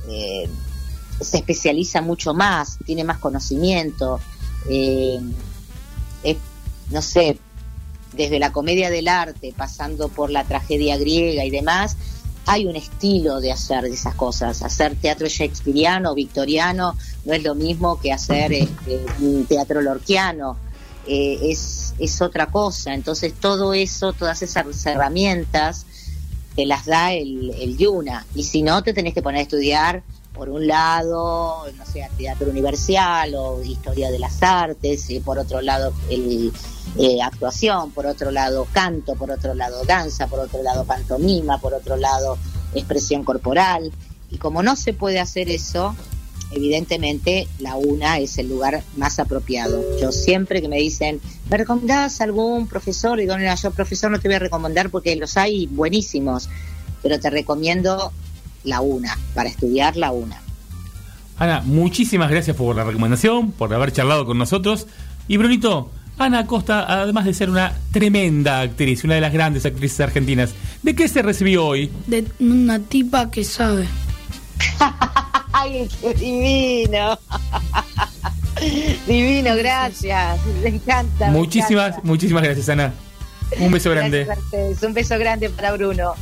eh, 0.08 0.50
se 1.20 1.38
especializa 1.38 2.00
mucho 2.02 2.34
más, 2.34 2.78
tiene 2.84 3.04
más 3.04 3.18
conocimiento. 3.18 4.18
No 6.90 7.02
sé, 7.02 7.38
desde 8.12 8.38
la 8.38 8.52
comedia 8.52 8.90
del 8.90 9.08
arte, 9.08 9.54
pasando 9.56 10.08
por 10.08 10.30
la 10.30 10.44
tragedia 10.44 10.96
griega 10.96 11.44
y 11.44 11.50
demás, 11.50 11.96
hay 12.46 12.66
un 12.66 12.76
estilo 12.76 13.40
de 13.40 13.52
hacer 13.52 13.84
esas 13.84 14.14
cosas. 14.14 14.62
Hacer 14.62 14.96
teatro 14.96 15.28
shakespeariano, 15.28 16.14
victoriano, 16.14 16.96
no 17.24 17.34
es 17.34 17.42
lo 17.42 17.54
mismo 17.54 18.00
que 18.00 18.12
hacer 18.12 18.52
este, 18.52 19.04
un 19.20 19.44
teatro 19.44 19.82
lorquiano. 19.82 20.56
Eh, 21.06 21.38
es, 21.42 21.94
es 21.98 22.22
otra 22.22 22.46
cosa. 22.46 22.94
Entonces 22.94 23.34
todo 23.38 23.74
eso, 23.74 24.14
todas 24.14 24.40
esas 24.40 24.86
herramientas, 24.86 25.84
te 26.56 26.64
las 26.64 26.86
da 26.86 27.12
el, 27.12 27.50
el 27.50 27.76
Yuna. 27.76 28.26
Y 28.34 28.44
si 28.44 28.62
no, 28.62 28.82
te 28.82 28.94
tenés 28.94 29.12
que 29.12 29.22
poner 29.22 29.40
a 29.40 29.42
estudiar, 29.42 30.02
por 30.38 30.48
un 30.48 30.68
lado, 30.68 31.64
no 31.76 31.84
sé, 31.84 32.08
teatro 32.16 32.48
universal 32.48 33.34
o 33.34 33.60
historia 33.62 34.08
de 34.08 34.20
las 34.20 34.40
artes, 34.40 35.10
y 35.10 35.18
por 35.18 35.36
otro 35.36 35.60
lado, 35.60 35.92
el, 36.08 36.52
eh, 36.96 37.20
actuación, 37.20 37.90
por 37.90 38.06
otro 38.06 38.30
lado, 38.30 38.66
canto, 38.72 39.16
por 39.16 39.32
otro 39.32 39.52
lado, 39.54 39.84
danza, 39.84 40.28
por 40.28 40.38
otro 40.38 40.62
lado, 40.62 40.84
pantomima, 40.84 41.58
por 41.58 41.74
otro 41.74 41.96
lado, 41.96 42.38
expresión 42.72 43.24
corporal. 43.24 43.92
Y 44.30 44.38
como 44.38 44.62
no 44.62 44.76
se 44.76 44.92
puede 44.92 45.18
hacer 45.18 45.48
eso, 45.50 45.96
evidentemente 46.52 47.48
la 47.58 47.74
UNA 47.74 48.18
es 48.18 48.38
el 48.38 48.48
lugar 48.48 48.84
más 48.96 49.18
apropiado. 49.18 49.82
Yo 50.00 50.12
siempre 50.12 50.62
que 50.62 50.68
me 50.68 50.78
dicen, 50.78 51.20
¿me 51.50 51.56
recomendás 51.56 52.20
algún 52.20 52.68
profesor? 52.68 53.18
Digo, 53.18 53.36
no, 53.36 53.54
yo 53.54 53.70
profesor 53.72 54.10
no 54.10 54.20
te 54.20 54.28
voy 54.28 54.36
a 54.36 54.40
recomendar 54.40 54.88
porque 54.90 55.16
los 55.16 55.36
hay 55.36 55.66
buenísimos, 55.66 56.48
pero 57.02 57.18
te 57.18 57.28
recomiendo 57.28 58.12
la 58.64 58.80
UNA, 58.80 59.16
para 59.34 59.48
estudiar 59.48 59.96
la 59.96 60.10
UNA. 60.12 60.40
Ana, 61.38 61.62
muchísimas 61.64 62.30
gracias 62.30 62.56
por 62.56 62.74
la 62.74 62.84
recomendación, 62.84 63.52
por 63.52 63.72
haber 63.72 63.92
charlado 63.92 64.26
con 64.26 64.38
nosotros. 64.38 64.86
Y 65.28 65.36
Brunito, 65.36 65.90
Ana 66.18 66.46
Costa, 66.46 66.84
además 66.88 67.26
de 67.26 67.34
ser 67.34 67.48
una 67.48 67.72
tremenda 67.92 68.60
actriz, 68.60 69.04
una 69.04 69.14
de 69.14 69.20
las 69.20 69.32
grandes 69.32 69.64
actrices 69.64 70.00
argentinas, 70.00 70.50
¿de 70.82 70.94
qué 70.96 71.06
se 71.06 71.22
recibió 71.22 71.64
hoy? 71.64 71.90
De 72.06 72.26
una 72.40 72.80
tipa 72.80 73.30
que 73.30 73.44
sabe. 73.44 73.86
¡Ay, 75.52 75.88
qué 76.00 76.14
divino! 76.14 77.18
divino, 79.06 79.54
gracias. 79.56 80.40
Me 80.62 80.70
encanta. 80.70 81.30
me 81.30 81.38
Muchísimas, 81.38 81.88
encanta. 81.90 82.08
muchísimas 82.08 82.42
gracias, 82.42 82.68
Ana. 82.68 82.92
Un 83.60 83.70
beso 83.70 83.90
grande. 83.90 84.24
Gracias 84.24 84.44
a 84.44 84.46
ustedes. 84.46 84.82
Un 84.82 84.94
beso 84.94 85.18
grande 85.18 85.48
para 85.50 85.72
Bruno. 85.72 86.14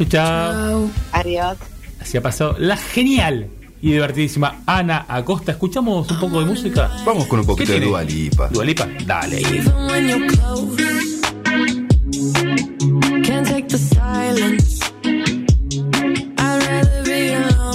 Chau, 0.00 0.08
chau. 0.08 0.90
Adiós. 1.12 1.58
Así 2.00 2.16
ha 2.16 2.22
pasado 2.22 2.56
la 2.58 2.78
genial 2.78 3.48
y 3.82 3.92
divertidísima 3.92 4.62
Ana 4.64 5.04
Acosta. 5.06 5.52
¿Escuchamos 5.52 6.10
un 6.10 6.18
poco 6.18 6.40
de 6.40 6.46
música? 6.46 6.90
Vamos 7.04 7.26
con 7.26 7.40
un 7.40 7.46
poquito 7.46 7.72
de 7.72 7.80
Dua 7.80 8.02
Lipa. 8.02 8.48
Dua 8.48 8.64
Lipa, 8.64 8.88
dale. 9.04 9.42
Can't 13.22 13.46
take 13.46 13.68
the 13.68 13.76
silence. 13.76 14.80
I'd 15.04 16.62
rather 16.66 17.02
be 17.04 17.34
alone. 17.34 17.69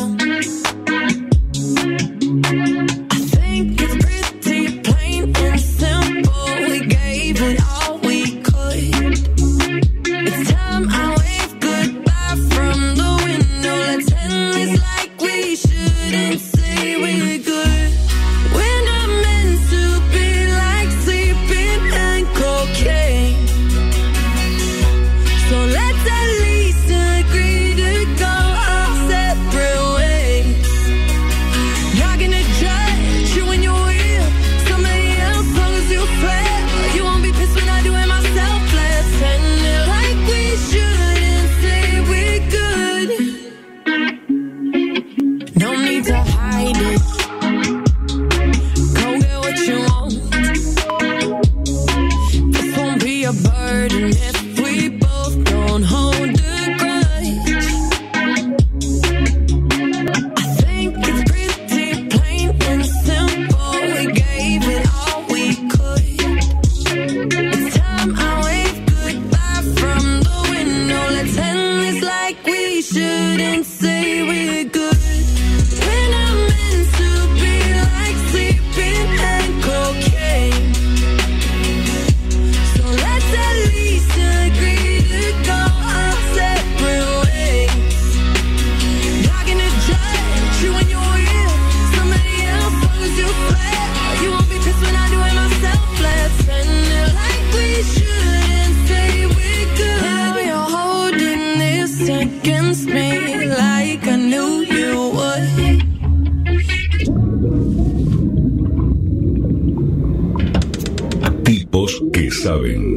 Saben. 112.56 112.95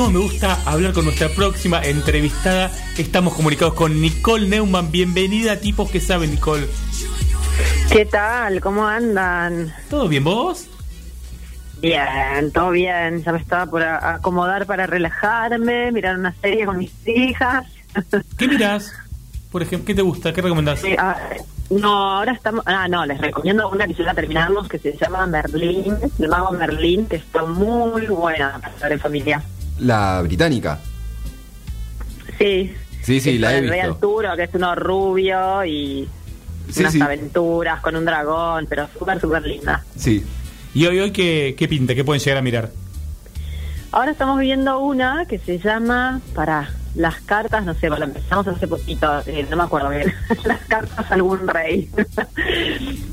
Cómo 0.00 0.12
me 0.12 0.18
gusta 0.20 0.54
hablar 0.64 0.94
con 0.94 1.04
nuestra 1.04 1.28
próxima 1.28 1.82
entrevistada. 1.82 2.70
Estamos 2.96 3.34
comunicados 3.34 3.74
con 3.74 4.00
Nicole 4.00 4.48
Neumann. 4.48 4.90
Bienvenida 4.90 5.52
a 5.52 5.56
Tipos 5.56 5.90
que 5.90 6.00
Saben, 6.00 6.30
Nicole. 6.30 6.66
¿Qué 7.92 8.06
tal? 8.06 8.62
¿Cómo 8.62 8.86
andan? 8.86 9.74
¿Todo 9.90 10.08
bien 10.08 10.24
vos? 10.24 10.68
Bien, 11.82 12.50
todo 12.54 12.70
bien. 12.70 13.22
Ya 13.22 13.32
me 13.32 13.40
estaba 13.40 13.66
por 13.66 13.82
acomodar 13.82 14.64
para 14.64 14.86
relajarme, 14.86 15.92
mirar 15.92 16.16
una 16.16 16.32
serie 16.40 16.64
con 16.64 16.78
mis 16.78 16.92
hijas. 17.06 17.66
¿Qué 18.38 18.48
mirás? 18.48 18.94
Por 19.52 19.60
ejemplo, 19.60 19.84
¿qué 19.84 19.94
te 19.94 20.02
gusta? 20.02 20.32
¿Qué 20.32 20.40
recomendás? 20.40 20.80
Sí, 20.80 20.94
ah, 20.96 21.18
no, 21.68 22.16
ahora 22.16 22.32
estamos... 22.32 22.62
Ah, 22.64 22.88
no, 22.88 23.04
les 23.04 23.20
recomiendo 23.20 23.68
una 23.68 23.86
que 23.86 23.92
ya 23.92 24.14
terminamos 24.14 24.66
que 24.66 24.78
se 24.78 24.96
llama 24.96 25.26
Merlín, 25.26 25.94
el 26.18 26.28
mago 26.28 26.52
Merlín, 26.52 27.04
que 27.04 27.16
está 27.16 27.44
muy 27.44 28.06
buena 28.06 28.58
para 28.62 28.74
ver 28.78 28.92
en 28.92 29.00
familia. 29.00 29.42
La 29.80 30.20
británica. 30.22 30.78
Sí. 32.38 32.74
Sí, 33.02 33.20
sí, 33.20 33.38
la 33.38 33.54
he 33.54 33.58
el 33.58 33.70
visto. 33.70 33.86
Arturo, 33.94 34.36
que 34.36 34.42
es 34.44 34.50
uno 34.54 34.74
rubio 34.74 35.64
y 35.64 36.08
Sí, 36.70 36.80
unas 36.80 36.92
sí. 36.92 37.00
aventuras 37.00 37.80
con 37.80 37.96
un 37.96 38.04
dragón, 38.04 38.66
pero 38.68 38.86
súper, 38.96 39.20
súper 39.20 39.42
linda. 39.42 39.82
Sí. 39.96 40.24
¿Y 40.74 40.86
hoy, 40.86 41.00
hoy 41.00 41.10
qué, 41.10 41.54
qué 41.58 41.66
pinta? 41.66 41.94
¿Qué 41.94 42.04
pueden 42.04 42.22
llegar 42.22 42.38
a 42.38 42.42
mirar? 42.42 42.70
Ahora 43.92 44.12
estamos 44.12 44.38
viendo 44.38 44.78
una 44.78 45.24
que 45.26 45.38
se 45.38 45.58
llama, 45.58 46.20
para 46.34 46.70
las 46.94 47.20
cartas, 47.22 47.64
no 47.64 47.74
sé, 47.74 47.88
la 47.90 48.04
empezamos 48.04 48.46
hace 48.46 48.68
poquito, 48.68 49.20
eh, 49.26 49.46
no 49.50 49.56
me 49.56 49.62
acuerdo 49.64 49.88
bien, 49.90 50.12
las 50.44 50.60
cartas 50.66 51.10
a 51.10 51.14
algún 51.14 51.48
rey. 51.48 51.90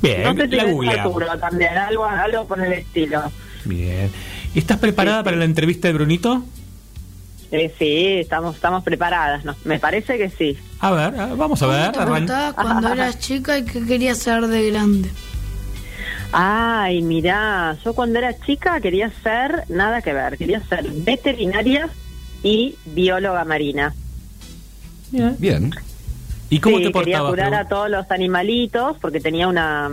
Bien, 0.01 0.23
no 0.23 0.33
sé 0.35 0.49
si 0.49 0.55
la 0.55 0.63
es. 0.65 0.99
Arturo 0.99 1.39
también, 1.39 1.75
algo, 1.77 2.05
algo 2.05 2.45
por 2.47 2.59
el 2.59 2.73
estilo. 2.73 3.23
Bien. 3.67 4.09
¿Estás 4.55 4.77
preparada 4.79 5.23
para 5.23 5.35
la 5.37 5.45
entrevista 5.45 5.87
de 5.87 5.93
Brunito? 5.93 6.43
Eh, 7.51 7.73
sí, 7.79 8.05
estamos, 8.19 8.55
estamos 8.55 8.83
preparadas, 8.83 9.45
¿no? 9.45 9.55
me 9.63 9.79
parece 9.79 10.17
que 10.17 10.29
sí. 10.29 10.57
A 10.79 10.91
ver, 10.91 11.19
a- 11.19 11.33
vamos 11.35 11.61
a 11.63 11.67
ver. 11.67 11.91
¿Te 11.91 11.99
arran- 11.99 12.11
preguntabas 12.11 12.53
cuando 12.55 12.91
eras 12.93 13.19
chica 13.19 13.57
y 13.57 13.63
qué 13.63 13.85
querías 13.85 14.17
ser 14.17 14.47
de 14.47 14.69
grande? 14.71 15.09
Ay, 16.33 17.01
mirá, 17.01 17.77
yo 17.85 17.93
cuando 17.93 18.19
era 18.19 18.37
chica 18.45 18.81
quería 18.81 19.09
ser, 19.23 19.63
nada 19.69 20.01
que 20.01 20.11
ver, 20.11 20.37
quería 20.37 20.61
ser 20.67 20.85
veterinaria 20.91 21.89
y 22.43 22.75
bióloga 22.85 23.45
marina. 23.45 23.93
Bien. 25.11 25.71
¿Y 26.49 26.59
cómo 26.59 26.77
Sí, 26.77 26.83
te 26.83 26.91
quería 26.91 27.19
portabas? 27.19 27.29
curar 27.31 27.49
Bru? 27.51 27.57
a 27.59 27.65
todos 27.69 27.89
los 27.89 28.11
animalitos 28.11 28.97
porque 28.99 29.21
tenía 29.21 29.47
una, 29.47 29.89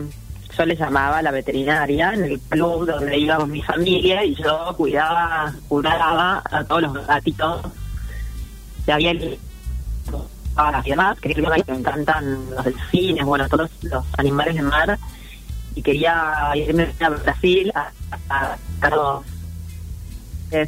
yo 0.56 0.66
le 0.66 0.76
llamaba 0.76 1.22
la 1.22 1.30
veterinaria 1.30 2.12
en 2.12 2.24
el 2.24 2.40
club 2.40 2.86
donde 2.86 3.18
íbamos 3.18 3.48
mi 3.48 3.62
familia 3.62 4.24
y 4.24 4.34
yo 4.34 4.74
cuidaba, 4.76 5.52
curaba 5.68 6.42
a 6.50 6.64
todos 6.64 6.82
los 6.82 7.06
gatitos 7.06 7.62
que 8.84 8.92
había 8.92 9.12
ah, 10.56 10.82
y 10.84 10.90
demás, 10.90 11.18
que 11.20 11.34
me 11.34 11.78
encantan 11.78 12.50
los 12.50 12.64
delfines, 12.64 13.24
bueno, 13.24 13.48
todos 13.48 13.70
los 13.82 14.04
animales 14.18 14.54
de 14.54 14.62
mar 14.62 14.98
y 15.74 15.82
quería 15.82 16.52
irme 16.54 16.92
a 17.00 17.08
Brasil 17.08 17.72
a, 17.74 17.90
a, 18.28 18.56
a 18.80 18.90
los 18.90 19.24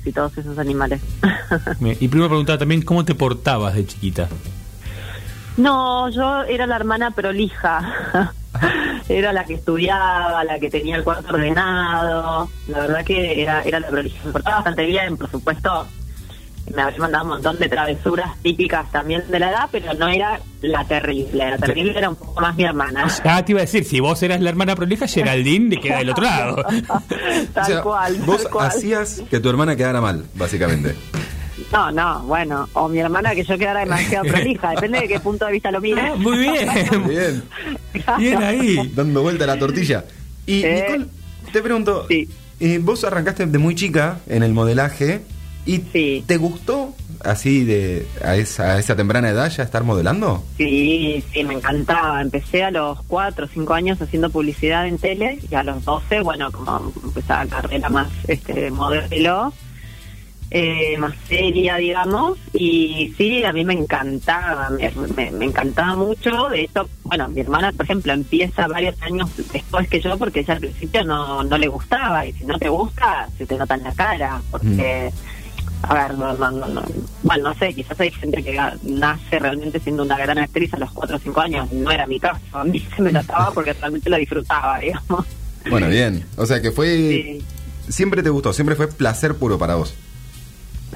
y 0.05 0.13
todos 0.13 0.37
esos 0.37 0.59
animales. 0.59 1.01
Y 2.01 2.09
primero 2.09 2.29
preguntaba 2.29 2.59
también 2.59 2.83
cómo 2.83 3.05
te 3.05 3.15
portabas 3.15 3.75
de 3.75 3.87
chiquita. 3.87 4.29
No, 5.57 6.09
yo 6.11 6.43
era 6.43 6.67
la 6.67 6.77
hermana 6.77 7.13
prolija. 7.13 8.33
Era 9.09 9.33
la 9.33 9.45
que 9.45 9.55
estudiaba, 9.55 10.43
la 10.45 10.59
que 10.59 10.71
tenía 10.71 10.97
el 10.97 11.05
cuarto 11.05 11.35
ordenado. 11.35 12.49
La 12.69 12.81
verdad 12.81 13.05
que 13.05 13.43
era, 13.43 13.63
era 13.63 13.81
la 13.81 13.89
prolija. 13.89 14.19
Me 14.25 14.33
portaba 14.33 14.57
bastante 14.57 14.85
bien, 14.87 15.17
por 15.17 15.31
supuesto. 15.31 15.87
Me 16.75 16.83
había 16.83 16.99
mandado 16.99 17.23
un 17.25 17.31
montón 17.31 17.59
de 17.59 17.69
travesuras 17.69 18.37
típicas 18.43 18.91
también 18.91 19.23
de 19.31 19.39
la 19.39 19.51
edad, 19.51 19.69
pero 19.71 19.95
no 19.95 20.09
era 20.09 20.41
la 20.63 20.85
terrible. 20.85 21.49
La 21.51 21.57
terrible 21.59 21.97
era 21.97 22.09
un 22.09 22.17
poco 22.17 22.41
más 22.41 22.57
mi 22.57 22.65
hermana. 22.65 23.07
Ah, 23.25 23.45
te 23.45 23.53
iba 23.53 23.61
a 23.61 23.63
decir, 23.63 23.85
si 23.85 24.01
vos 24.01 24.21
eras 24.25 24.41
la 24.41 24.51
hermana 24.51 24.75
prolija, 24.75 25.07
Geraldine 25.07 25.77
te 25.77 25.81
queda 25.81 25.99
del 25.99 26.11
otro 26.11 26.25
lado. 26.25 26.57
Tal 27.55 27.63
O 27.63 27.67
sea, 27.67 27.83
cual. 27.83 28.17
vos 28.27 28.43
tal 28.43 28.51
cual. 28.51 28.67
hacías 28.67 29.23
que 29.31 29.39
tu 29.39 29.49
hermana 29.49 29.77
quedara 29.77 30.01
mal, 30.01 30.25
básicamente. 30.35 30.97
No, 31.73 31.91
no, 31.91 32.21
bueno. 32.25 32.69
O 32.75 32.89
mi 32.89 32.99
hermana 32.99 33.35
que 33.35 33.45
yo 33.45 33.59
quedara 33.59 33.81
demasiado 33.81 34.25
prolija. 34.31 34.71
Depende 34.71 35.01
de 35.01 35.09
qué 35.09 35.21
punto 35.21 35.47
de 35.47 35.53
vista 35.53 35.71
lo 35.71 35.81
mires. 35.81 36.05
Ah, 36.13 36.15
Muy 36.17 36.39
bien. 36.39 36.69
Bien. 37.09 37.43
Bien 38.19 38.43
ahí. 38.43 38.93
Dando 38.95 39.23
vuelta 39.23 39.45
a 39.45 39.49
la 39.49 39.59
tortilla. 39.59 40.05
Y 40.47 40.63
Nicole, 40.63 41.07
te 41.53 41.63
pregunto, 41.63 42.07
eh, 42.09 42.79
vos 42.83 43.05
arrancaste 43.05 43.47
de 43.47 43.59
muy 43.59 43.75
chica 43.75 44.21
en 44.29 44.43
el 44.43 44.53
modelaje 44.53 45.23
y 45.65 45.81
¿te 46.21 46.37
gustó 46.37 46.95
así 47.25 47.65
de 47.65 48.07
a 48.23 48.37
esa, 48.37 48.75
a 48.75 48.79
esa 48.79 48.95
temprana 48.95 49.31
edad 49.31 49.51
ya 49.51 49.65
estar 49.65 49.83
modelando? 49.83 50.45
Sí, 50.57 51.25
sí, 51.33 51.43
me 51.43 51.55
encantaba. 51.55 52.23
Empecé 52.23 52.63
a 52.63 52.71
los 52.71 53.03
4 53.09 53.47
o 53.47 53.49
5 53.49 53.75
años 53.75 54.01
haciendo 54.01 54.31
publicidad 54.31 54.87
en 54.87 54.99
tele 54.99 55.41
y 55.51 55.55
a 55.55 55.65
los 55.65 55.85
12, 55.85 56.21
bueno, 56.21 56.53
como 56.53 56.93
empezaba 57.03 57.45
la 57.45 57.51
carrera 57.51 57.89
más 57.89 58.09
este 58.29 58.71
modelo, 58.71 59.53
eh, 60.51 60.97
más 60.99 61.15
seria, 61.29 61.77
digamos. 61.77 62.39
Y 62.53 63.13
sí, 63.17 63.45
a 63.45 63.53
mí 63.53 63.65
me 63.65 63.75
encantaba, 63.75 64.71
me, 64.71 64.91
me- 65.17 65.31
me 65.33 65.45
encantaba 65.47 65.97
mucho. 65.97 66.49
De 66.49 66.63
hecho, 66.63 66.89
bueno, 67.05 67.29
mi 67.29 67.41
hermana, 67.41 67.73
por 67.73 67.85
ejemplo, 67.85 68.13
empieza 68.13 68.67
varios 68.69 69.01
años 69.03 69.31
después 69.53 69.89
que 69.89 70.01
yo 70.01 70.17
porque 70.19 70.41
ella 70.41 70.55
al 70.55 70.61
principio 70.61 71.05
no, 71.05 71.43
no 71.43 71.59
le 71.59 71.69
gustaba. 71.69 72.25
Y 72.27 72.33
si 72.33 72.45
no 72.45 72.59
te 72.59 72.69
gusta, 72.69 73.29
se 73.37 73.47
te 73.47 73.57
nota 73.59 73.75
en 73.75 73.85
la 73.85 73.93
cara. 73.93 74.41
Porque. 74.51 75.11
A 75.83 75.95
ver, 75.95 76.15
no, 76.19 76.33
no, 76.33 76.51
no, 76.51 76.67
no. 76.69 76.83
Bueno, 77.23 77.51
no 77.51 77.55
sé, 77.59 77.75
quizás 77.75 78.01
hay 78.01 78.11
gente 78.11 78.43
que 78.43 78.59
nace 78.85 79.39
realmente 79.39 79.79
siendo 79.79 80.03
una 80.05 80.17
gran 80.17 80.39
actriz 80.39 80.73
a 80.75 80.79
los 80.79 80.91
4 80.91 81.17
o 81.17 81.19
5 81.19 81.41
años. 81.41 81.71
No 81.73 81.91
era 81.91 82.07
mi 82.07 82.19
caso. 82.19 82.41
A 82.53 82.65
mí 82.65 82.85
se 82.97 83.03
me 83.03 83.13
notaba 83.13 83.53
porque 83.53 83.73
realmente 83.75 84.09
la 84.11 84.17
disfrutaba, 84.17 84.79
digamos. 84.81 85.27
Bueno, 85.69 85.89
bien. 85.89 86.25
O 86.37 86.47
sea 86.47 86.63
que 86.63 86.71
fue... 86.73 87.41
Siempre 87.89 88.23
te 88.23 88.31
gustó, 88.31 88.53
siempre 88.53 88.75
fue 88.75 88.89
placer 88.89 89.35
puro 89.37 89.59
para 89.59 89.75
vos. 89.77 89.95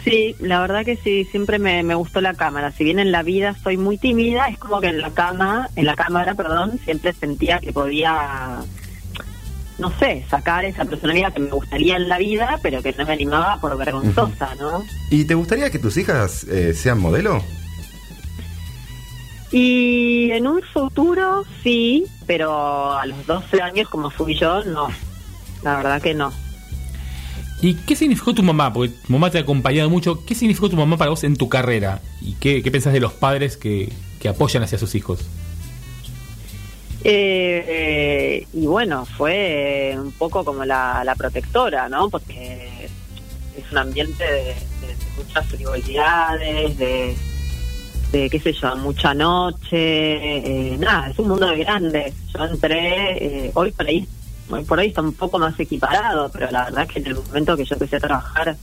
Sí, 0.05 0.35
la 0.41 0.61
verdad 0.61 0.85
que 0.85 0.97
sí, 0.97 1.27
siempre 1.31 1.59
me, 1.59 1.83
me 1.83 1.95
gustó 1.95 2.21
la 2.21 2.35
cámara. 2.35 2.73
Si 2.73 2.85
bien 2.85 2.99
en 2.99 3.13
la 3.13 3.23
vida 3.23 3.55
soy 3.63 3.77
muy 3.77 3.99
tímida, 3.99 4.47
es 4.49 4.59
como 4.59 4.81
que 4.81 4.89
en 4.89 5.01
la 5.01 5.11
cama, 5.11 5.69
en 5.77 5.87
la 5.87 5.95
cámara, 5.95 6.35
perdón, 6.35 6.79
siempre 6.85 7.13
sentía 7.13 7.59
que 7.59 7.73
podía, 7.73 8.61
no 9.79 9.93
sé, 9.99 10.25
sacar 10.31 10.65
esa 10.65 10.85
personalidad 10.85 11.33
que 11.33 11.41
me 11.41 11.51
gustaría 11.51 11.97
en 11.97 12.09
la 12.09 12.19
vida, 12.19 12.59
pero 12.63 12.83
que 12.83 12.93
no 12.93 13.05
me 13.05 13.13
animaba 13.13 13.61
por 13.61 13.77
vergonzosa, 13.77 14.55
¿no? 14.57 14.85
¿Y 15.11 15.25
te 15.25 15.35
gustaría 15.35 15.71
que 15.71 15.79
tus 15.79 15.97
hijas 15.97 16.45
eh, 16.45 16.73
sean 16.75 16.99
modelo? 16.99 17.43
Y 19.53 20.31
en 20.31 20.47
un 20.47 20.63
futuro 20.63 21.45
sí, 21.63 22.07
pero 22.27 22.93
a 22.93 23.05
los 23.07 23.27
12 23.27 23.61
años 23.61 23.89
como 23.89 24.11
fui 24.11 24.37
yo, 24.37 24.65
no. 24.65 24.89
La 25.63 25.77
verdad 25.77 26.01
que 26.01 26.15
no. 26.15 26.33
¿Y 27.63 27.75
qué 27.75 27.95
significó 27.95 28.35
tu 28.35 28.43
mamá? 28.43 28.73
Porque 28.73 28.95
tu 29.07 29.13
mamá 29.13 29.31
te 29.31 29.39
ha 29.39 29.43
acompañado 29.43 29.91
mucho. 29.91 30.25
¿Qué 30.25 30.35
significó 30.35 30.71
tu 30.71 30.77
mamá 30.77 30.97
para 30.97 31.11
vos 31.11 31.25
en 31.25 31.37
tu 31.37 31.49
carrera? 31.49 32.01
¿Y 32.23 32.35
qué, 32.35 32.63
qué 32.63 32.71
pensás 32.71 32.93
de 32.93 33.01
los 33.01 33.13
padres 33.13 33.57
que, 33.57 33.93
que 34.19 34.29
apoyan 34.29 34.63
hacia 34.63 34.79
sus 34.79 34.95
hijos? 34.95 35.21
Eh, 37.03 37.65
eh, 37.67 38.47
y 38.53 38.67
bueno, 38.67 39.07
fue 39.07 39.95
un 39.99 40.13
poco 40.13 40.45
como 40.45 40.65
la, 40.65 41.03
la 41.05 41.15
protectora, 41.15 41.89
¿no? 41.89 42.11
Porque 42.11 42.89
es 43.57 43.73
un 43.73 43.79
ambiente 43.79 44.25
de, 44.25 44.55
muchas 45.17 45.47
frivolidades, 45.47 46.79
de, 46.79 47.17
qué 48.13 48.41
sé 48.41 48.53
yo, 48.53 48.77
mucha 48.77 49.15
noche, 49.15 49.77
eh, 49.77 50.77
nada, 50.79 51.11
es 51.11 51.19
un 51.19 51.29
mundo 51.29 51.47
de 51.47 51.59
grandes. 51.59 52.15
Yo 52.35 52.45
entré, 52.45 53.47
eh, 53.47 53.51
hoy 53.55 53.73
por 53.73 53.87
ahí, 53.87 54.07
por 54.67 54.79
ahí 54.79 54.89
está 54.89 55.01
un 55.03 55.15
poco 55.15 55.39
más 55.39 55.59
equiparado, 55.59 56.31
pero 56.33 56.51
la 56.51 56.65
verdad 56.65 56.85
es 56.85 56.93
que 56.93 56.99
en 56.99 57.07
el 57.07 57.15
momento 57.15 57.57
que 57.57 57.65
yo 57.65 57.75
empecé 57.75 57.97
a 57.97 58.01
trabajar 58.01 58.57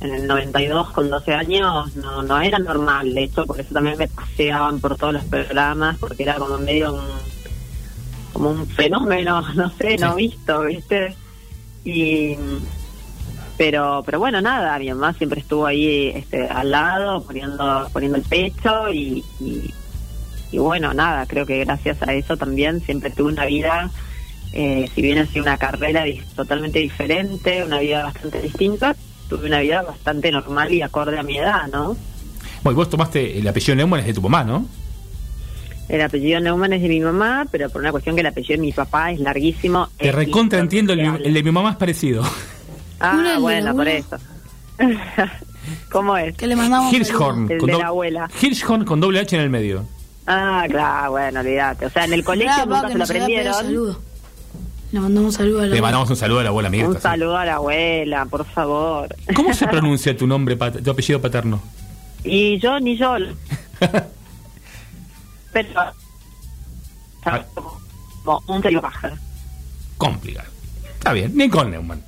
en 0.00 0.14
el 0.14 0.26
92 0.26 0.90
con 0.90 1.10
12 1.10 1.32
años 1.34 1.94
no, 1.96 2.22
no 2.22 2.40
era 2.40 2.58
normal, 2.58 3.14
de 3.14 3.24
hecho 3.24 3.46
por 3.46 3.60
eso 3.60 3.72
también 3.72 3.96
me 3.98 4.08
paseaban 4.08 4.80
por 4.80 4.96
todos 4.96 5.12
los 5.12 5.24
programas, 5.24 5.98
porque 5.98 6.24
era 6.24 6.36
como 6.36 6.58
medio 6.58 6.94
un, 6.94 7.04
como 8.32 8.50
un 8.50 8.66
fenómeno, 8.66 9.42
no 9.54 9.70
sé, 9.70 9.96
no 9.98 10.14
visto, 10.16 10.62
¿viste? 10.62 11.14
Y, 11.84 12.36
Pero, 13.56 14.02
pero 14.04 14.18
bueno, 14.18 14.40
nada, 14.40 14.78
mi 14.78 14.88
mamá 14.88 15.12
siempre 15.12 15.40
estuvo 15.40 15.66
ahí 15.66 16.08
este, 16.14 16.48
al 16.48 16.70
lado, 16.70 17.22
poniendo, 17.22 17.88
poniendo 17.92 18.18
el 18.18 18.24
pecho 18.24 18.92
y, 18.92 19.24
y, 19.38 19.72
y 20.50 20.58
bueno, 20.58 20.92
nada, 20.94 21.26
creo 21.26 21.46
que 21.46 21.64
gracias 21.64 22.02
a 22.02 22.12
eso 22.12 22.36
también 22.36 22.80
siempre 22.80 23.10
tuve 23.10 23.32
una 23.32 23.46
vida, 23.46 23.90
eh, 24.52 24.88
si 24.94 25.02
bien 25.02 25.18
ha 25.18 25.26
sido 25.26 25.42
una 25.42 25.56
carrera 25.58 26.04
totalmente 26.34 26.78
diferente, 26.78 27.64
una 27.64 27.78
vida 27.80 28.04
bastante 28.04 28.40
distinta, 28.42 28.94
tuve 29.28 29.46
una 29.46 29.60
vida 29.60 29.82
bastante 29.82 30.30
normal 30.30 30.72
y 30.72 30.82
acorde 30.82 31.18
a 31.18 31.22
mi 31.22 31.38
edad, 31.38 31.68
¿no? 31.72 31.96
Bueno, 32.62 32.72
y 32.72 32.74
vos 32.74 32.90
tomaste 32.90 33.38
el 33.38 33.48
apellido 33.48 33.74
Neumann 33.76 34.00
es 34.00 34.06
de 34.06 34.14
tu 34.14 34.22
mamá, 34.22 34.44
¿no? 34.44 34.66
El 35.88 36.00
apellido 36.00 36.40
Neumann 36.40 36.72
es 36.72 36.82
de 36.82 36.88
mi 36.88 37.00
mamá, 37.00 37.46
pero 37.50 37.68
por 37.68 37.80
una 37.80 37.90
cuestión 37.90 38.14
que 38.14 38.20
el 38.20 38.26
apellido 38.26 38.60
de 38.60 38.66
mi 38.66 38.72
papá 38.72 39.10
es 39.10 39.20
larguísimo. 39.20 39.88
Te 39.98 40.08
es 40.08 40.14
recontra 40.14 40.60
entiendo, 40.60 40.92
el, 40.92 41.00
el 41.00 41.34
de 41.34 41.42
mi 41.42 41.50
mamá 41.50 41.70
es 41.70 41.76
parecido. 41.76 42.22
Ah, 43.00 43.16
Una, 43.18 43.38
bueno, 43.38 43.74
por 43.74 43.88
eso. 43.88 44.16
¿Cómo 45.90 46.16
es? 46.16 46.36
Que 46.36 46.46
le 46.46 46.56
mandamos 46.56 46.92
Hirschhorn. 46.92 47.50
El 47.50 47.58
con 47.58 47.70
de 47.70 47.78
la 47.78 47.86
abuela. 47.88 48.30
Hirschhorn 48.40 48.84
con 48.84 49.00
doble 49.00 49.20
H 49.20 49.34
en 49.36 49.42
el 49.42 49.50
medio. 49.50 49.84
Ah, 50.26 50.64
claro, 50.68 51.12
bueno, 51.12 51.40
olvídate. 51.40 51.86
O 51.86 51.90
sea, 51.90 52.04
en 52.04 52.12
el 52.12 52.24
colegio 52.24 52.66
Pará, 52.66 52.66
nunca 52.66 52.88
se 52.88 52.98
lo 52.98 53.04
aprendieron. 53.04 53.96
Le 54.92 55.00
mandamos 55.00 55.26
un 55.28 55.32
saludo 55.38 55.60
a 55.60 55.66
la 55.66 55.74
Le 55.74 55.80
mandamos 55.82 56.10
un 56.10 56.16
saludo 56.16 56.40
a 56.40 56.42
la 56.44 56.48
abuela 56.50 56.68
Mirta. 56.70 56.88
Un 56.88 56.94
sí. 56.96 57.00
saludo 57.00 57.36
a 57.36 57.44
la 57.46 57.54
abuela, 57.54 58.24
por 58.26 58.44
favor. 58.44 59.08
¿Cómo 59.34 59.52
se 59.54 59.66
pronuncia 59.68 60.16
tu 60.16 60.26
nombre, 60.26 60.56
pat- 60.56 60.82
tu 60.82 60.90
apellido 60.90 61.20
paterno? 61.20 61.60
Y 62.24 62.58
yo 62.60 62.78
ni 62.78 62.96
yo. 62.96 63.16
Pero. 65.52 65.80
Ah. 67.24 67.42
Como 68.24 68.42
un 68.48 68.62
serio 68.62 68.80
pájaro. 68.80 69.16
Complicado. 69.96 70.48
Está 70.98 71.12
bien, 71.12 71.36
Nicole 71.36 71.70
Neumann. 71.70 72.02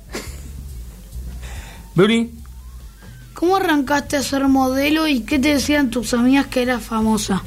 Bruni, 1.95 2.31
¿Cómo 3.33 3.57
arrancaste 3.57 4.15
a 4.17 4.21
ser 4.23 4.47
modelo 4.47 5.07
y 5.07 5.21
qué 5.21 5.39
te 5.39 5.49
decían 5.55 5.89
tus 5.89 6.13
amigas 6.13 6.47
que 6.47 6.61
eras 6.61 6.81
famosa? 6.83 7.43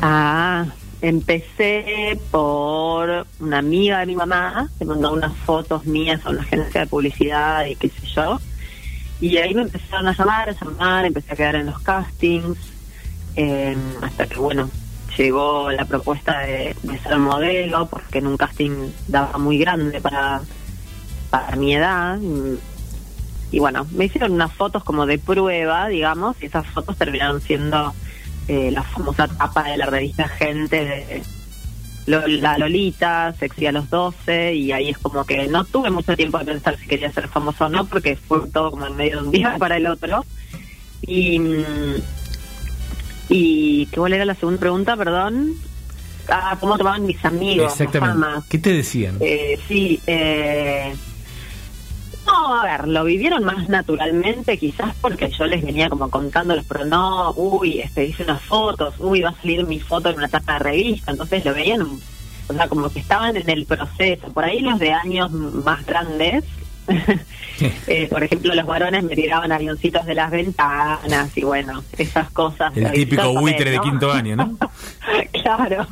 Ah, 0.00 0.66
empecé 1.02 2.18
por 2.30 3.26
una 3.40 3.58
amiga 3.58 3.98
de 3.98 4.06
mi 4.06 4.14
mamá, 4.14 4.70
que 4.78 4.84
mandó 4.84 5.12
unas 5.12 5.36
fotos 5.38 5.84
mías 5.84 6.24
a 6.24 6.30
una 6.30 6.42
agencia 6.42 6.82
de 6.82 6.86
publicidad 6.86 7.66
y 7.66 7.74
qué 7.74 7.88
sé 7.88 8.06
yo. 8.06 8.40
Y 9.20 9.36
ahí 9.36 9.52
me 9.52 9.62
empezaron 9.62 10.06
a 10.06 10.16
llamar, 10.16 10.48
a 10.48 10.52
llamar, 10.52 11.04
empecé 11.04 11.32
a 11.32 11.36
quedar 11.36 11.56
en 11.56 11.66
los 11.66 11.80
castings, 11.80 12.56
eh, 13.34 13.76
hasta 14.00 14.26
que, 14.26 14.38
bueno, 14.38 14.70
llegó 15.18 15.70
la 15.72 15.84
propuesta 15.84 16.40
de, 16.40 16.76
ser 17.02 17.18
modelo, 17.18 17.86
porque 17.86 18.18
en 18.18 18.28
un 18.28 18.36
casting 18.36 18.90
daba 19.08 19.38
muy 19.38 19.58
grande 19.58 20.00
para, 20.00 20.40
para 21.30 21.56
mi 21.56 21.74
edad. 21.74 22.18
Y 23.50 23.58
bueno, 23.58 23.86
me 23.90 24.04
hicieron 24.04 24.32
unas 24.32 24.52
fotos 24.52 24.84
como 24.84 25.04
de 25.04 25.18
prueba, 25.18 25.88
digamos, 25.88 26.40
y 26.40 26.46
esas 26.46 26.66
fotos 26.68 26.96
terminaron 26.96 27.40
siendo 27.40 27.92
eh, 28.48 28.70
la 28.70 28.82
famosa 28.82 29.28
tapa 29.28 29.64
de 29.64 29.76
la 29.76 29.86
revista 29.86 30.28
Gente 30.28 30.84
de 30.84 31.22
La 32.06 32.58
Lolita, 32.58 33.34
Sexy 33.38 33.66
a 33.66 33.72
los 33.72 33.88
12, 33.90 34.54
y 34.54 34.72
ahí 34.72 34.90
es 34.90 34.98
como 34.98 35.24
que 35.24 35.46
no 35.46 35.64
tuve 35.64 35.90
mucho 35.90 36.16
tiempo 36.16 36.38
de 36.38 36.46
pensar 36.46 36.76
si 36.78 36.86
quería 36.86 37.12
ser 37.12 37.28
famoso 37.28 37.66
o 37.66 37.68
no, 37.68 37.84
porque 37.86 38.16
fue 38.16 38.40
todo 38.52 38.72
como 38.72 38.86
en 38.86 38.96
medio 38.96 39.20
de 39.20 39.26
un 39.26 39.30
día 39.30 39.56
para 39.58 39.76
el 39.76 39.86
otro. 39.86 40.24
Y, 41.02 41.38
mm, 41.38 41.94
y 43.28 43.86
¿cuál 43.86 44.14
era 44.14 44.24
la 44.24 44.34
segunda 44.34 44.60
pregunta? 44.60 44.96
Perdón. 44.96 45.54
Ah, 46.28 46.56
¿cómo 46.60 46.78
tomaban 46.78 47.04
mis 47.04 47.24
amigos? 47.24 47.72
exactamente. 47.72 48.46
¿Qué 48.48 48.58
te 48.58 48.72
decían? 48.72 49.16
Eh, 49.20 49.58
sí, 49.66 50.00
eh, 50.06 50.94
no, 52.26 52.54
a 52.60 52.64
ver, 52.64 52.88
lo 52.88 53.04
vivieron 53.04 53.44
más 53.44 53.68
naturalmente, 53.68 54.58
quizás 54.58 54.94
porque 55.00 55.30
yo 55.30 55.46
les 55.46 55.64
venía 55.64 55.88
como 55.88 56.10
contándoles, 56.10 56.64
pero 56.66 56.84
no, 56.84 57.32
uy, 57.32 57.80
este, 57.80 58.06
hice 58.06 58.24
unas 58.24 58.42
fotos, 58.42 58.94
uy, 58.98 59.22
va 59.22 59.30
a 59.30 59.34
salir 59.34 59.66
mi 59.66 59.80
foto 59.80 60.08
en 60.10 60.16
una 60.16 60.28
tapa 60.28 60.54
de 60.54 60.58
revista, 60.60 61.12
entonces 61.12 61.44
lo 61.44 61.54
veían, 61.54 61.82
o 61.82 62.52
sea, 62.52 62.68
como 62.68 62.88
que 62.90 63.00
estaban 63.00 63.36
en 63.36 63.48
el 63.48 63.66
proceso. 63.66 64.28
Por 64.32 64.44
ahí 64.44 64.60
los 64.60 64.78
de 64.78 64.92
años 64.92 65.30
más 65.30 65.84
grandes, 65.86 66.44
eh, 67.86 68.08
por 68.08 68.22
ejemplo, 68.22 68.54
los 68.54 68.66
varones 68.66 69.04
me 69.04 69.14
tiraban 69.14 69.52
avioncitos 69.52 70.04
de 70.06 70.14
las 70.14 70.30
ventanas 70.30 71.36
y 71.36 71.42
bueno, 71.42 71.82
esas 71.96 72.30
cosas. 72.30 72.76
El 72.76 72.92
típico 72.92 73.32
buitre 73.32 73.70
de 73.70 73.80
quinto 73.80 74.12
año, 74.12 74.36
¿no? 74.36 74.58
claro, 75.32 75.86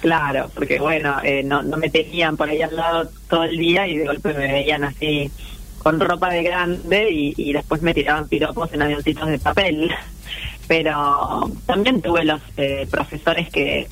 claro, 0.00 0.50
porque 0.54 0.78
bueno, 0.78 1.16
eh, 1.22 1.42
no, 1.44 1.62
no 1.62 1.76
me 1.76 1.90
tenían 1.90 2.36
por 2.36 2.48
ahí 2.48 2.62
al 2.62 2.74
lado 2.74 3.10
todo 3.28 3.44
el 3.44 3.56
día 3.56 3.86
y 3.86 3.98
de 3.98 4.06
golpe 4.06 4.34
me 4.34 4.52
veían 4.52 4.84
así 4.84 5.30
con 5.78 5.98
ropa 5.98 6.28
de 6.30 6.42
grande 6.42 7.10
y, 7.10 7.34
y 7.36 7.52
después 7.52 7.82
me 7.82 7.94
tiraban 7.94 8.28
piropos 8.28 8.72
en 8.72 8.82
avioncitos 8.82 9.28
de 9.28 9.38
papel. 9.38 9.90
Pero 10.68 11.50
también 11.66 12.00
tuve 12.00 12.24
los 12.24 12.40
eh, 12.56 12.86
profesores 12.88 13.50
que 13.50 13.88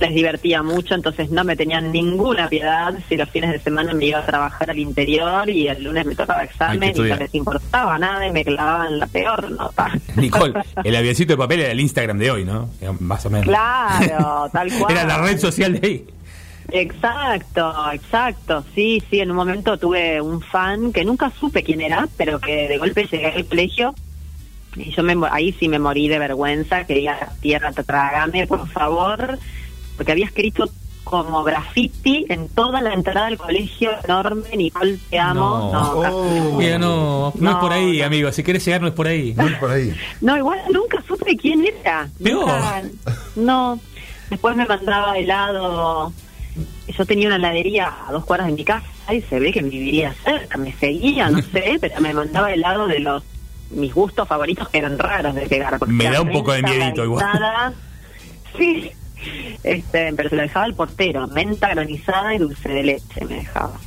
les 0.00 0.14
divertía 0.14 0.62
mucho, 0.62 0.94
entonces 0.94 1.30
no 1.30 1.44
me 1.44 1.56
tenían 1.56 1.92
ninguna 1.92 2.48
piedad 2.48 2.94
si 3.08 3.16
los 3.16 3.28
fines 3.30 3.50
de 3.52 3.58
semana 3.60 3.94
me 3.94 4.06
iba 4.06 4.18
a 4.18 4.26
trabajar 4.26 4.70
al 4.70 4.78
interior 4.78 5.48
y 5.48 5.68
el 5.68 5.84
lunes 5.84 6.04
me 6.06 6.14
tocaba 6.14 6.40
que 6.40 6.46
examen 6.46 6.92
y 6.94 7.00
no 7.00 7.16
les 7.16 7.34
importaba 7.34 7.98
nada 7.98 8.26
y 8.26 8.32
me 8.32 8.44
clavaban 8.44 8.98
la 8.98 9.06
peor 9.06 9.50
nota. 9.50 9.92
Nicole, 10.16 10.54
el 10.82 10.96
avioncito 10.96 11.34
de 11.34 11.36
papel 11.36 11.60
era 11.60 11.72
el 11.72 11.80
Instagram 11.80 12.18
de 12.18 12.30
hoy, 12.30 12.44
¿no? 12.44 12.70
Eh, 12.80 12.90
Más 13.00 13.24
o 13.26 13.30
menos. 13.30 13.46
Claro, 13.46 14.48
tal 14.52 14.72
cual. 14.78 14.92
Era 14.92 15.04
la 15.04 15.18
red 15.18 15.38
social 15.38 15.80
de 15.80 15.86
ahí. 15.86 16.06
Exacto, 16.70 17.72
exacto. 17.92 18.64
Sí, 18.74 19.02
sí, 19.10 19.20
en 19.20 19.30
un 19.30 19.36
momento 19.36 19.78
tuve 19.78 20.20
un 20.20 20.40
fan 20.40 20.92
que 20.92 21.04
nunca 21.04 21.30
supe 21.38 21.62
quién 21.62 21.80
era, 21.80 22.08
pero 22.16 22.40
que 22.40 22.68
de 22.68 22.78
golpe 22.78 23.06
llegué 23.06 23.26
al 23.26 23.44
colegio 23.44 23.94
y 24.76 24.90
yo 24.90 25.02
me, 25.02 25.14
ahí 25.30 25.52
sí 25.52 25.68
me 25.68 25.78
morí 25.78 26.08
de 26.08 26.18
vergüenza, 26.18 26.84
quería 26.84 27.28
tierra, 27.40 27.72
trágame, 27.72 28.46
por 28.46 28.68
favor, 28.68 29.38
porque 29.96 30.12
había 30.12 30.26
escrito 30.26 30.68
como 31.04 31.44
graffiti 31.44 32.24
en 32.30 32.48
toda 32.48 32.80
la 32.80 32.94
entrada 32.94 33.26
del 33.26 33.36
colegio 33.36 33.90
enorme, 34.04 34.56
Nicole, 34.56 34.98
te 35.10 35.18
amo. 35.18 35.70
No, 35.72 36.00
casi- 36.00 36.56
Mira, 36.56 36.78
no, 36.78 37.30
no, 37.30 37.32
es 37.34 37.40
No, 37.40 37.60
por 37.60 37.72
ahí, 37.72 37.98
no. 38.00 38.06
amigo. 38.06 38.32
Si 38.32 38.42
querés 38.42 38.64
llegar, 38.64 38.80
no 38.80 38.88
es 38.88 38.94
por 38.94 39.06
ahí. 39.06 39.34
No 39.34 39.46
es 39.46 39.54
por 39.58 39.70
ahí. 39.70 39.94
No, 40.22 40.36
igual 40.36 40.58
nunca 40.72 41.02
supe 41.06 41.36
quién 41.36 41.64
era. 41.66 42.08
Nunca- 42.18 42.82
no. 43.36 43.78
Después 44.30 44.56
me 44.56 44.64
mandaba 44.66 45.18
helado. 45.18 46.12
Yo 46.96 47.04
tenía 47.04 47.26
una 47.26 47.36
heladería 47.36 47.92
a 48.08 48.12
dos 48.12 48.24
cuadras 48.24 48.46
de 48.46 48.54
mi 48.54 48.64
casa 48.64 48.86
y 49.12 49.20
se 49.22 49.38
ve 49.38 49.52
que 49.52 49.62
viviría 49.62 50.14
cerca. 50.24 50.56
Me 50.56 50.72
seguía, 50.72 51.28
no 51.28 51.42
sé, 51.42 51.76
pero 51.80 52.00
me 52.00 52.14
mandaba 52.14 52.50
helado 52.52 52.86
de 52.86 53.00
los 53.00 53.22
mis 53.70 53.92
gustos 53.92 54.26
favoritos 54.26 54.68
que 54.70 54.78
eran 54.78 54.98
raros 54.98 55.34
de 55.34 55.42
pegar. 55.48 55.78
Me 55.86 56.04
da 56.10 56.22
un 56.22 56.30
poco 56.30 56.52
de 56.52 56.62
miedito 56.62 57.04
igual. 57.04 57.74
Sí. 58.56 58.90
Este, 59.62 60.12
pero 60.14 60.28
se 60.28 60.36
lo 60.36 60.42
dejaba 60.42 60.66
el 60.66 60.74
portero. 60.74 61.26
Menta 61.28 61.68
granizada 61.70 62.34
y 62.34 62.38
dulce 62.38 62.68
de 62.68 62.82
leche 62.82 63.24
me 63.28 63.36
dejaba. 63.36 63.78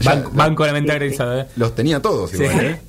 Ban- 0.00 0.28
banco 0.32 0.64
de 0.64 0.68
la 0.68 0.74
menta 0.74 0.94
granizada, 0.94 1.42
¿eh? 1.42 1.46
Los 1.56 1.74
tenía 1.74 2.00
todos 2.00 2.30
Sí. 2.30 2.42
igual, 2.42 2.60
¿eh? 2.64 2.80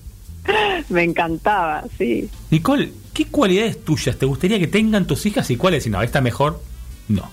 Me 0.89 1.03
encantaba, 1.03 1.83
sí. 1.97 2.29
Nicole, 2.51 2.91
¿qué 3.13 3.25
cualidades 3.25 3.83
tuyas 3.83 4.17
te 4.17 4.25
gustaría 4.25 4.59
que 4.59 4.67
tengan 4.67 5.07
tus 5.07 5.25
hijas 5.25 5.49
y 5.49 5.57
cuáles? 5.57 5.83
Si 5.83 5.89
no, 5.89 6.01
esta 6.01 6.21
mejor, 6.21 6.61
no. 7.07 7.29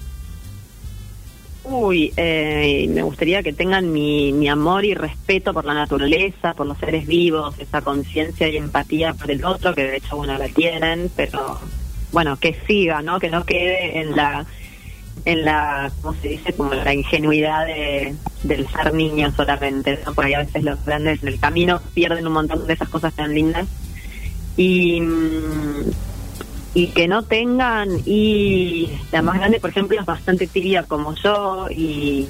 Uy, 1.64 2.12
eh, 2.16 2.86
me 2.90 3.02
gustaría 3.02 3.42
que 3.42 3.52
tengan 3.52 3.92
mi, 3.92 4.32
mi 4.32 4.48
amor 4.48 4.84
y 4.84 4.94
respeto 4.94 5.52
por 5.54 5.64
la 5.64 5.74
naturaleza, 5.74 6.54
por 6.54 6.66
los 6.66 6.76
seres 6.78 7.06
vivos, 7.06 7.54
esa 7.58 7.82
conciencia 7.82 8.48
y 8.48 8.56
empatía 8.56 9.14
por 9.14 9.30
el 9.30 9.44
otro, 9.44 9.72
que 9.74 9.84
de 9.84 9.96
hecho, 9.98 10.16
bueno, 10.16 10.36
la 10.38 10.48
tienen, 10.48 11.08
pero 11.14 11.60
bueno, 12.12 12.36
que 12.38 12.56
siga, 12.66 13.02
¿no? 13.02 13.18
Que 13.18 13.30
no 13.30 13.44
quede 13.44 14.00
en 14.00 14.14
la, 14.14 14.46
en 15.24 15.44
la, 15.44 15.90
¿cómo 16.02 16.16
se 16.20 16.28
dice? 16.28 16.52
Como 16.52 16.74
la 16.74 16.94
ingenuidad 16.94 17.66
de, 17.66 18.14
del 18.42 18.68
ser 18.68 18.94
niño 18.94 19.32
solamente, 19.34 19.98
¿no? 20.04 20.14
Porque 20.14 20.36
a 20.36 20.40
veces 20.40 20.62
los 20.62 20.84
grandes 20.84 21.22
en 21.22 21.28
el 21.28 21.40
camino 21.40 21.80
pierden 21.94 22.26
un 22.26 22.34
montón 22.34 22.66
de 22.66 22.74
esas 22.74 22.88
cosas 22.88 23.14
tan 23.14 23.34
lindas. 23.34 23.66
Y, 24.56 25.00
mm, 25.00 25.90
y 26.74 26.88
que 26.88 27.08
no 27.08 27.22
tengan 27.22 27.88
y 28.06 28.90
la 29.10 29.22
más 29.22 29.38
grande 29.38 29.60
por 29.60 29.70
ejemplo 29.70 30.00
es 30.00 30.06
bastante 30.06 30.46
tibia 30.46 30.84
como 30.84 31.14
yo 31.14 31.68
y 31.70 32.28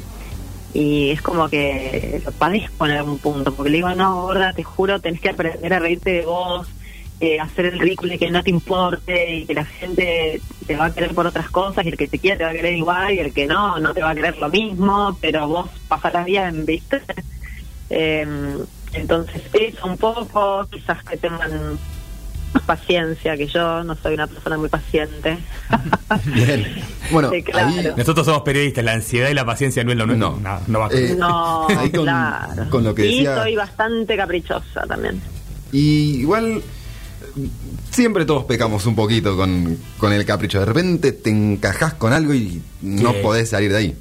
y 0.75 1.11
es 1.11 1.21
como 1.23 1.49
que 1.49 2.21
lo 2.25 2.33
padezco 2.33 2.87
en 2.87 2.93
algún 2.93 3.19
punto 3.19 3.55
porque 3.55 3.71
le 3.71 3.77
digo 3.77 3.95
no 3.95 4.23
gorda 4.23 4.53
te 4.53 4.65
juro 4.65 5.01
tenés 5.01 5.21
que 5.21 5.31
aprender 5.31 5.73
a 5.73 5.79
reírte 5.79 6.11
de 6.11 6.25
vos 6.25 6.67
eh, 7.25 7.39
hacer 7.39 7.67
el 7.67 7.79
ridículo 7.79 8.15
y 8.15 8.19
que 8.19 8.31
no 8.33 8.43
te 8.43 8.51
importe 8.51 9.35
y 9.37 9.47
que 9.47 9.55
la 9.55 9.65
gente 9.65 10.41
te 10.67 10.77
va 10.77 10.87
a 10.87 10.93
querer 10.93 11.15
por 11.15 11.25
otras 11.25 11.49
cosas 11.51 11.85
y 11.85 11.89
el 11.91 11.97
que 11.97 12.09
te 12.09 12.19
quiere 12.19 12.37
te 12.39 12.45
va 12.45 12.51
a 12.51 12.53
querer 12.53 12.75
igual 12.75 13.15
y 13.15 13.21
el 13.21 13.33
que 13.33 13.47
no 13.47 13.79
no 13.79 13.95
te 13.95 14.03
va 14.03 14.11
a 14.11 14.15
querer 14.17 14.37
lo 14.39 14.49
mismo 14.49 15.17
pero 15.21 15.47
vos 15.47 15.71
pasarás 15.89 16.27
bien 16.27 16.67
viste 16.67 17.01
Eh, 17.91 18.27
entonces 18.95 19.43
eso 19.53 19.87
un 19.87 19.97
poco 19.99 20.67
quizás 20.71 21.03
que 21.05 21.17
tengan 21.17 21.79
más 22.55 22.63
paciencia 22.65 23.37
que 23.37 23.47
yo, 23.47 23.83
no 23.85 23.95
soy 23.97 24.15
una 24.15 24.27
persona 24.27 24.59
muy 24.59 24.69
paciente. 24.69 25.39
Bien. 26.27 26.67
Bueno, 27.11 27.31
Sí, 27.31 27.43
claro. 27.43 27.69
ahí, 27.69 27.93
Nosotros 27.97 28.27
somos 28.27 28.43
periodistas, 28.43 28.85
la 28.85 28.93
ansiedad 28.93 29.31
y 29.31 29.35
la 29.35 29.45
paciencia 29.47 29.85
no 29.85 29.93
es 29.93 29.97
lo 29.99 30.07
nuestro. 30.07 30.39
No, 30.43 30.61
no, 30.67 30.79
va 30.81 30.89
Eh, 30.93 31.15
No, 31.19 31.67
ahí 31.69 31.91
con, 31.91 32.03
claro. 32.05 32.69
con 32.71 32.85
lo 32.85 32.95
que 32.95 33.07
y 33.07 33.17
decía. 33.19 33.37
soy 33.37 33.57
bastante 33.57 34.17
caprichosa 34.17 34.83
también. 34.87 35.21
Y 35.71 36.17
igual 36.21 36.63
siempre 37.91 38.25
todos 38.25 38.45
pecamos 38.45 38.87
un 38.87 38.95
poquito 38.95 39.37
con, 39.37 39.77
con 39.99 40.13
el 40.13 40.25
capricho. 40.25 40.61
De 40.61 40.67
repente 40.67 41.13
te 41.13 41.31
encajás 41.31 41.95
con 41.95 42.13
algo 42.13 42.35
y 42.35 42.63
no 42.83 43.13
¿Qué? 43.13 43.19
podés 43.21 43.49
salir 43.51 43.71
de 43.73 43.79
ahí. 43.79 43.97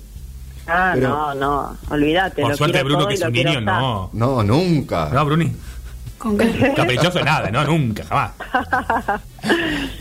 Ah, 0.68 0.92
Pero- 0.94 1.10
no, 1.10 1.36
no, 1.36 1.78
olvídate. 1.90 2.42
Por 2.42 2.52
lo 2.52 2.58
suerte 2.58 2.84
Bruno 2.84 3.08
que 3.08 3.16
es 3.16 3.22
un 3.22 3.32
niño, 3.34 3.62
no. 3.62 4.10
No, 4.14 4.44
nunca. 4.44 5.10
No, 5.14 5.26
Bruni. 5.26 5.52
¿Con 6.18 6.38
qué? 6.38 6.72
Caprichoso 6.76 7.20
nada, 7.24 7.50
no, 7.50 7.64
nunca, 7.66 8.04
jamás. 8.06 8.32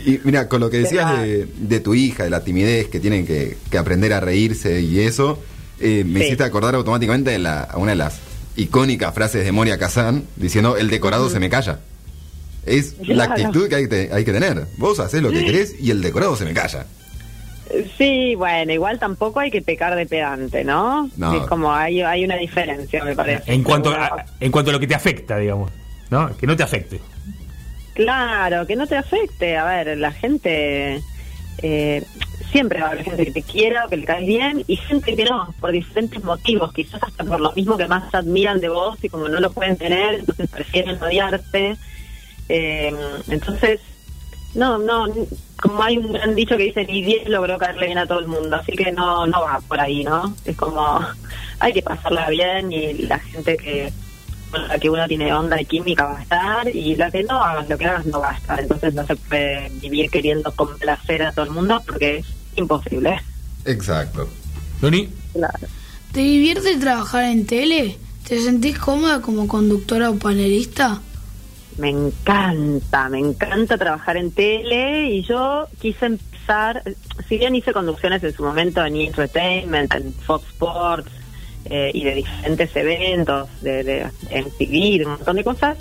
Y 0.05 0.19
mira, 0.23 0.47
con 0.47 0.59
lo 0.61 0.69
que 0.69 0.77
decías 0.79 1.19
de, 1.19 1.45
de 1.57 1.79
tu 1.79 1.93
hija, 1.95 2.23
de 2.23 2.29
la 2.29 2.43
timidez, 2.43 2.87
que 2.89 2.99
tienen 2.99 3.25
que, 3.25 3.57
que 3.69 3.77
aprender 3.77 4.13
a 4.13 4.19
reírse 4.19 4.81
y 4.81 4.99
eso, 4.99 5.39
eh, 5.79 6.03
me 6.05 6.19
Sí. 6.19 6.25
hiciste 6.25 6.43
acordar 6.43 6.75
automáticamente 6.75 7.31
de 7.31 7.39
la, 7.39 7.61
a 7.63 7.77
una 7.77 7.91
de 7.91 7.97
las 7.97 8.19
icónicas 8.55 9.13
frases 9.15 9.43
de 9.45 9.51
Moria 9.51 9.77
Kazan 9.79 10.25
diciendo: 10.35 10.77
El 10.77 10.89
decorado 10.89 11.29
se 11.29 11.39
me 11.39 11.49
calla. 11.49 11.79
Es 12.65 12.95
la 13.07 13.23
actitud 13.25 13.67
que 13.67 13.75
hay, 13.75 13.89
que 13.89 14.09
hay 14.11 14.23
que 14.23 14.33
tener. 14.33 14.65
Vos 14.77 14.99
haces 14.99 15.21
lo 15.21 15.31
que 15.31 15.43
querés 15.43 15.75
y 15.79 15.91
el 15.91 16.01
decorado 16.01 16.35
se 16.35 16.45
me 16.45 16.53
calla. 16.53 16.85
Sí, 17.97 18.35
bueno, 18.35 18.73
igual 18.73 18.99
tampoco 18.99 19.39
hay 19.39 19.49
que 19.49 19.61
pecar 19.61 19.95
de 19.95 20.05
pedante, 20.05 20.63
¿no? 20.63 21.09
No. 21.15 21.33
Es 21.33 21.47
como 21.47 21.73
hay, 21.73 22.01
hay 22.01 22.25
una 22.25 22.35
diferencia, 22.35 23.03
me 23.05 23.15
parece. 23.15 23.51
En 23.53 23.63
cuanto, 23.63 23.91
a, 23.91 24.25
en 24.39 24.51
cuanto 24.51 24.71
a 24.71 24.73
lo 24.73 24.79
que 24.79 24.87
te 24.87 24.95
afecta, 24.95 25.37
digamos. 25.37 25.71
¿No? 26.09 26.35
Que 26.35 26.45
no 26.45 26.57
te 26.57 26.63
afecte. 26.63 26.99
Claro, 27.93 28.67
que 28.67 28.75
no 28.75 28.87
te 28.87 28.97
afecte. 28.97 29.57
A 29.57 29.65
ver, 29.65 29.97
la 29.97 30.11
gente. 30.11 31.01
eh, 31.61 32.03
siempre 32.51 32.81
va 32.81 32.87
a 32.87 32.91
haber 32.91 33.05
gente 33.05 33.25
que 33.25 33.31
te 33.31 33.41
quiera 33.43 33.85
o 33.85 33.89
que 33.89 33.95
le 33.95 34.03
caes 34.05 34.27
bien 34.27 34.65
y 34.67 34.75
gente 34.75 35.15
que 35.15 35.23
no, 35.23 35.55
por 35.61 35.71
diferentes 35.71 36.21
motivos. 36.21 36.73
Quizás 36.73 37.01
hasta 37.01 37.23
por 37.23 37.39
lo 37.39 37.53
mismo 37.53 37.77
que 37.77 37.87
más 37.87 38.13
admiran 38.13 38.59
de 38.59 38.67
vos 38.67 38.97
y 39.01 39.07
como 39.07 39.29
no 39.29 39.39
lo 39.39 39.53
pueden 39.53 39.77
tener, 39.77 40.15
entonces 40.15 40.49
prefieren 40.49 41.01
odiarte. 41.01 41.77
Eh, 42.49 42.93
entonces, 43.29 43.79
no, 44.55 44.77
no. 44.77 45.07
Como 45.61 45.83
hay 45.83 45.97
un 45.97 46.11
gran 46.11 46.35
dicho 46.35 46.57
que 46.57 46.63
dice: 46.63 46.85
ni 46.85 47.01
Dios 47.01 47.27
logró 47.27 47.57
caerle 47.57 47.87
bien 47.87 47.97
a 47.97 48.07
todo 48.07 48.19
el 48.19 48.27
mundo. 48.27 48.55
Así 48.55 48.73
que 48.73 48.91
no, 48.91 49.25
no 49.27 49.41
va 49.41 49.59
por 49.67 49.79
ahí, 49.79 50.03
¿no? 50.03 50.35
Es 50.45 50.55
como. 50.55 50.99
Hay 51.59 51.73
que 51.73 51.83
pasarla 51.83 52.27
bien 52.29 52.71
y 52.71 52.93
la 53.03 53.19
gente 53.19 53.55
que 53.55 53.93
con 54.49 54.67
la 54.67 54.77
que 54.79 54.89
uno 54.89 55.07
tiene 55.07 55.33
onda 55.33 55.61
y 55.61 55.65
química 55.65 56.05
va 56.05 56.17
a 56.17 56.23
estar 56.23 56.75
y 56.75 56.95
la 56.95 57.09
que 57.09 57.23
no 57.23 57.41
hagas 57.41 57.69
lo 57.69 57.77
que 57.77 57.85
hagas 57.85 58.05
no 58.07 58.19
va 58.19 58.31
a 58.31 58.37
estar 58.37 58.59
entonces 58.59 58.93
no 58.93 59.05
se 59.07 59.15
puede 59.15 59.69
vivir 59.81 60.09
queriendo 60.09 60.51
complacer 60.51 61.23
a 61.23 61.31
todo 61.31 61.45
el 61.45 61.51
mundo 61.51 61.81
porque 61.85 62.17
es 62.17 62.25
imposible 62.57 63.21
Exacto. 63.63 64.27
Bruni, 64.81 65.07
claro 65.31 65.67
¿Te 66.11 66.19
divierte 66.19 66.75
trabajar 66.75 67.23
en 67.23 67.45
tele? 67.45 67.97
¿Te 68.27 68.41
sentís 68.41 68.77
cómoda 68.77 69.21
como 69.21 69.47
conductora 69.47 70.09
o 70.09 70.17
panelista? 70.17 71.01
Me 71.77 71.89
encanta 71.89 73.09
me 73.09 73.19
encanta 73.19 73.77
trabajar 73.77 74.17
en 74.17 74.31
tele 74.31 75.09
y 75.09 75.23
yo 75.23 75.67
quise 75.79 76.05
empezar 76.07 76.83
si 77.27 77.37
bien 77.37 77.55
hice 77.55 77.73
conducciones 77.73 78.23
en 78.23 78.33
su 78.33 78.43
momento 78.43 78.85
en 78.85 78.95
E! 78.95 79.07
Entertainment 79.07 79.93
en 79.93 80.13
Fox 80.13 80.45
Sports 80.49 81.11
eh, 81.65 81.91
y 81.93 82.03
de 82.03 82.15
diferentes 82.15 82.75
eventos 82.75 83.49
de, 83.61 83.83
de 83.83 84.11
MTV 84.31 84.97
de 84.99 85.05
un 85.05 85.11
montón 85.13 85.35
de 85.35 85.43
cosas 85.43 85.77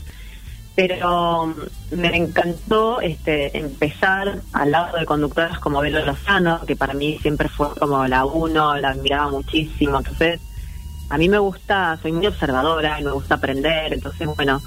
pero 0.75 1.49
mm, 1.49 1.97
me 1.97 2.17
encantó 2.17 3.01
este 3.01 3.59
empezar 3.59 4.41
al 4.53 4.71
lado 4.71 4.99
de 4.99 5.05
conductoras 5.05 5.59
como 5.59 5.81
Belo 5.81 6.05
Lozano, 6.05 6.65
que 6.67 6.77
para 6.77 6.95
mí 6.95 7.19
siempre 7.21 7.49
fue 7.49 7.75
como 7.79 8.07
la 8.07 8.25
uno, 8.25 8.77
la 8.77 8.91
admiraba 8.91 9.31
muchísimo. 9.31 9.99
Entonces, 9.99 10.41
a 11.11 11.19
mí 11.19 11.29
me 11.29 11.39
gusta, 11.39 11.99
soy 12.01 12.13
muy 12.13 12.27
observadora 12.27 13.01
y 13.01 13.05
me 13.05 13.11
gusta 13.11 13.35
aprender, 13.35 13.93
entonces, 13.93 14.27
bueno, 14.37 14.63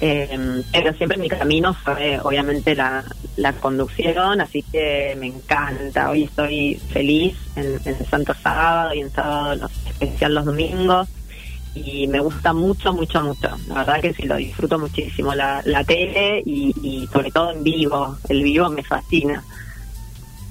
eh, 0.00 0.62
pero 0.72 0.94
siempre 0.94 1.18
mi 1.18 1.28
camino 1.28 1.74
fue 1.74 2.18
obviamente 2.22 2.74
la, 2.74 3.04
la 3.36 3.52
conducción, 3.52 4.40
así 4.40 4.62
que 4.62 5.16
me 5.18 5.26
encanta. 5.26 6.10
Hoy 6.10 6.24
estoy 6.24 6.80
feliz 6.92 7.36
en, 7.56 7.78
en 7.84 8.06
Santo 8.06 8.34
Sábado 8.42 8.94
y 8.94 9.00
en 9.00 9.10
sábado 9.10 9.56
los, 9.56 9.70
especial 9.86 10.34
los 10.34 10.44
domingos 10.46 11.08
y 11.74 12.06
me 12.08 12.20
gusta 12.20 12.52
mucho, 12.52 12.92
mucho, 12.92 13.22
mucho. 13.22 13.48
La 13.68 13.74
verdad 13.74 14.00
que 14.00 14.14
sí, 14.14 14.22
lo 14.24 14.36
disfruto 14.36 14.78
muchísimo, 14.78 15.34
la, 15.34 15.62
la 15.64 15.84
tele 15.84 16.42
y, 16.44 16.74
y 16.82 17.06
sobre 17.12 17.30
todo 17.30 17.52
en 17.52 17.62
vivo. 17.62 18.16
El 18.28 18.42
vivo 18.42 18.68
me 18.70 18.82
fascina. 18.82 19.44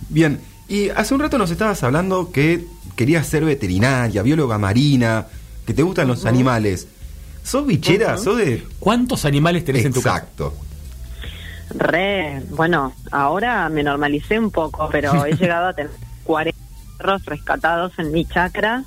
Bien, 0.09 0.39
y 0.67 0.89
hace 0.89 1.13
un 1.13 1.19
rato 1.19 1.37
nos 1.37 1.51
estabas 1.51 1.83
hablando 1.83 2.31
que 2.31 2.65
querías 2.95 3.27
ser 3.27 3.43
veterinaria, 3.45 4.23
bióloga 4.23 4.57
marina, 4.57 5.27
que 5.65 5.73
te 5.73 5.83
gustan 5.83 6.07
los 6.07 6.25
animales. 6.25 6.87
¿Sos 7.43 7.65
bichera? 7.65 8.17
¿Sos 8.17 8.37
de...? 8.37 8.65
¿Cuántos 8.79 9.25
animales 9.25 9.65
tenés 9.65 9.85
en 9.85 9.93
tu 9.93 10.01
casa? 10.01 10.17
Exacto. 10.17 10.53
Re, 11.71 12.41
bueno, 12.49 12.93
ahora 13.11 13.69
me 13.69 13.83
normalicé 13.83 14.39
un 14.39 14.51
poco, 14.51 14.89
pero 14.91 15.25
he 15.25 15.33
llegado 15.37 15.67
a 15.67 15.73
tener 15.73 15.91
40 16.23 16.59
perros 16.97 17.25
rescatados 17.25 17.93
en 17.97 18.11
mi 18.11 18.25
chacra. 18.25 18.83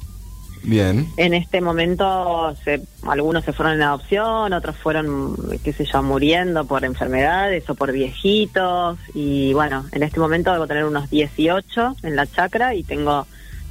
Bien. 0.64 1.08
En 1.16 1.34
este 1.34 1.60
momento 1.60 2.54
se, 2.64 2.82
algunos 3.02 3.44
se 3.44 3.52
fueron 3.52 3.74
en 3.74 3.82
adopción, 3.82 4.52
otros 4.52 4.76
fueron, 4.76 5.36
qué 5.64 5.72
sé 5.72 5.84
yo, 5.84 6.02
muriendo 6.02 6.64
por 6.64 6.84
enfermedades 6.84 7.68
o 7.68 7.74
por 7.74 7.90
viejitos. 7.90 8.98
Y 9.12 9.52
bueno, 9.54 9.86
en 9.90 10.04
este 10.04 10.20
momento 10.20 10.52
debo 10.52 10.68
tener 10.68 10.84
unos 10.84 11.10
18 11.10 11.96
en 12.04 12.16
la 12.16 12.26
chacra 12.26 12.74
y 12.74 12.84
tengo 12.84 13.26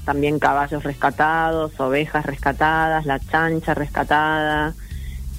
también 0.05 0.39
caballos 0.39 0.83
rescatados, 0.83 1.79
ovejas 1.79 2.25
rescatadas, 2.25 3.05
la 3.05 3.19
chancha 3.19 3.73
rescatada. 3.73 4.73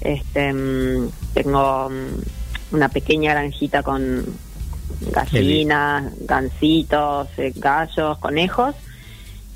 Este, 0.01 0.53
mm, 0.53 1.09
tengo 1.33 1.89
mm, 1.89 2.75
una 2.75 2.89
pequeña 2.89 3.31
granjita 3.31 3.83
con 3.83 4.25
gallinas, 5.11 6.11
gancitos, 6.21 7.27
eh, 7.37 7.53
gallos, 7.55 8.17
conejos. 8.19 8.75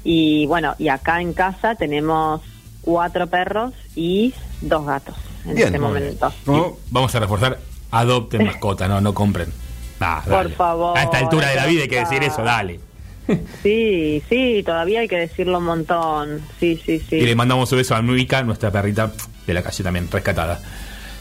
Y 0.04 0.46
bueno, 0.46 0.76
y 0.78 0.90
acá 0.90 1.22
en 1.22 1.34
casa 1.34 1.76
tenemos 1.76 2.42
cuatro 2.82 3.28
perros 3.28 3.74
y 3.96 4.34
dos 4.62 4.86
gatos 4.86 5.16
en 5.46 5.56
Bien. 5.56 5.68
este 5.68 5.80
momento. 5.80 6.32
Y 6.48 6.62
vamos 6.92 7.14
a 7.16 7.20
reforzar, 7.20 7.60
adopten 7.92 8.46
mascota, 8.46 8.88
no, 8.88 9.02
no 9.02 9.14
compren. 9.14 9.52
Ah, 10.00 10.24
Por 10.28 10.52
favor. 10.52 10.98
A 10.98 11.04
esta 11.04 11.18
altura 11.18 11.50
de 11.50 11.56
la 11.56 11.66
vida 11.66 11.82
hay 11.84 11.88
que 11.88 12.00
decir 12.00 12.24
eso, 12.24 12.44
dale. 12.44 12.80
Sí, 13.64 14.24
sí, 14.30 14.64
todavía 14.66 15.02
hay 15.02 15.08
que 15.08 15.18
decirlo 15.18 15.58
un 15.58 15.66
montón. 15.66 16.41
Sí, 16.60 16.80
sí, 16.86 16.99
sí. 16.99 17.18
Y 17.18 17.26
le 17.26 17.36
mandamos 17.36 17.72
un 17.72 17.80
beso 17.80 17.95
a 17.95 18.02
Nuica, 18.02 18.41
nuestra 18.44 18.72
perrita 18.72 19.12
de 19.45 19.54
la 19.54 19.62
calle 19.62 19.84
también, 19.84 20.10
rescatada. 20.10 20.62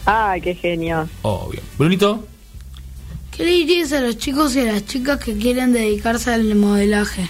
Ay, 0.05 0.39
qué 0.41 0.55
genio. 0.55 1.09
Obvio. 1.23 1.61
Brunito, 1.77 2.25
¿Qué 3.37 3.43
le 3.43 3.51
dirías 3.51 3.93
a 3.93 4.01
los 4.01 4.17
chicos 4.17 4.55
y 4.55 4.61
a 4.61 4.71
las 4.71 4.85
chicas 4.87 5.19
que 5.19 5.37
quieren 5.37 5.71
dedicarse 5.71 6.33
al 6.33 6.55
modelaje? 6.55 7.29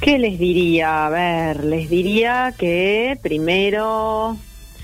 ¿Qué 0.00 0.18
les 0.18 0.36
diría? 0.36 1.06
A 1.06 1.10
ver, 1.10 1.62
les 1.62 1.88
diría 1.88 2.52
que 2.58 3.16
primero 3.22 4.36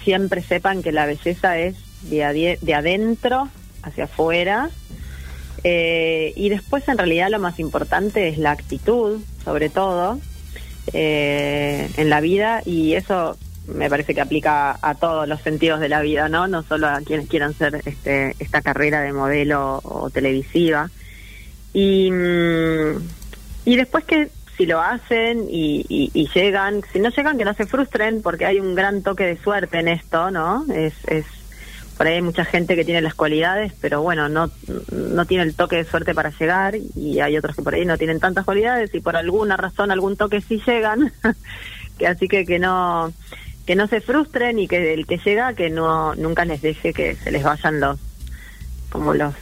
siempre 0.05 0.43
sepan 0.43 0.81
que 0.81 0.93
la 0.93 1.07
belleza 1.07 1.59
es 1.59 1.75
de, 2.03 2.57
de 2.61 2.75
adentro 2.75 3.49
hacia 3.83 4.05
afuera. 4.05 4.71
Eh, 5.65 6.33
y 6.37 6.51
después 6.51 6.87
en 6.89 6.99
realidad 6.99 7.31
lo 7.31 7.39
más 7.39 7.59
importante 7.59 8.29
es 8.29 8.39
la 8.39 8.51
actitud, 8.51 9.21
sobre 9.45 9.71
todo, 9.71 10.21
eh, 10.93 11.89
en 11.97 12.11
la 12.11 12.21
vida. 12.21 12.63
Y 12.65 12.95
eso 12.95 13.37
me 13.67 13.89
parece 13.89 14.15
que 14.15 14.21
aplica 14.21 14.79
a 14.83 14.95
todos 14.95 15.27
los 15.27 15.41
sentidos 15.41 15.81
de 15.81 15.89
la 15.89 16.03
vida, 16.03 16.29
¿no? 16.29 16.47
No 16.49 16.63
solo 16.63 16.87
a 16.89 17.01
quienes 17.01 17.29
quieran 17.29 17.55
ser 17.55 17.81
este, 17.87 18.37
esta 18.39 18.61
carrera 18.61 19.01
de 19.01 19.13
modelo 19.13 19.81
o 19.83 20.11
televisiva. 20.11 20.91
Y, 21.73 22.11
mm, 22.11 22.97
y 23.65 23.77
después 23.77 24.05
que 24.05 24.29
si 24.57 24.67
lo 24.67 24.81
hacen 24.81 25.47
y, 25.51 25.85
y- 25.89 26.29
llegan, 26.35 26.83
si 26.93 27.01
no 27.01 27.09
llegan 27.11 27.39
que 27.39 27.45
no 27.45 27.55
se 27.55 27.67
frustren 27.67 28.23
porque 28.23 28.47
hay 28.47 28.61
un 28.61 28.75
gran 28.75 29.03
toque 29.03 29.25
de 29.25 29.37
suerte 29.39 29.79
en 29.81 29.89
esto, 29.89 30.31
¿no? 30.31 30.65
Es, 30.73 30.95
es 31.09 31.25
por 31.97 32.07
ahí 32.07 32.15
hay 32.15 32.23
mucha 32.23 32.45
gente 32.45 32.75
que 32.77 32.85
tiene 32.85 33.01
las 33.01 33.15
cualidades, 33.15 33.73
pero 33.81 34.03
bueno, 34.03 34.29
no, 34.29 34.51
no 34.91 35.25
tiene 35.27 35.45
el 35.45 35.55
toque 35.55 35.77
de 35.77 35.85
suerte 35.85 36.15
para 36.15 36.31
llegar 36.31 36.75
y 36.97 37.21
hay 37.21 37.37
otros 37.37 37.57
que 37.57 37.63
por 37.63 37.75
ahí 37.75 37.85
no 37.85 37.99
tienen 37.99 38.21
tantas 38.21 38.45
cualidades 38.45 38.95
y 38.95 39.01
por 39.01 39.17
alguna 39.17 39.57
razón 39.57 39.91
algún 39.91 40.17
toque 40.17 40.41
sí 40.41 40.61
llegan, 40.67 41.13
que 41.99 42.07
así 42.07 42.29
que 42.29 42.45
que 42.45 42.59
no 42.59 43.13
que 43.67 43.77
no 43.77 43.87
se 43.87 44.01
frustren 44.01 44.59
y 44.59 44.69
que 44.69 44.93
el 44.93 45.07
que 45.07 45.19
llega 45.19 45.55
que 45.55 45.71
no 45.71 46.15
nunca 46.17 46.45
les 46.45 46.61
deje 46.61 46.93
que 46.93 47.17
se 47.17 47.31
les 47.31 47.43
vayan 47.43 47.81
los 47.81 47.99
como 48.91 49.15
los 49.15 49.35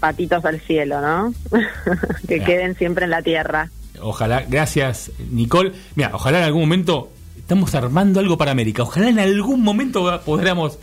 patitos 0.00 0.44
al 0.44 0.60
cielo, 0.60 1.00
¿no? 1.00 1.34
que 2.28 2.40
queden 2.40 2.76
siempre 2.76 3.04
en 3.04 3.10
la 3.10 3.22
tierra. 3.22 3.70
ojalá, 4.00 4.44
gracias 4.48 5.10
Nicole. 5.30 5.72
Mira, 5.94 6.10
ojalá 6.12 6.38
en 6.38 6.44
algún 6.44 6.62
momento 6.62 7.12
estamos 7.36 7.74
armando 7.74 8.20
algo 8.20 8.36
para 8.36 8.50
América. 8.50 8.82
Ojalá 8.82 9.08
en 9.08 9.18
algún 9.18 9.62
momento 9.62 10.20
podamos 10.24 10.78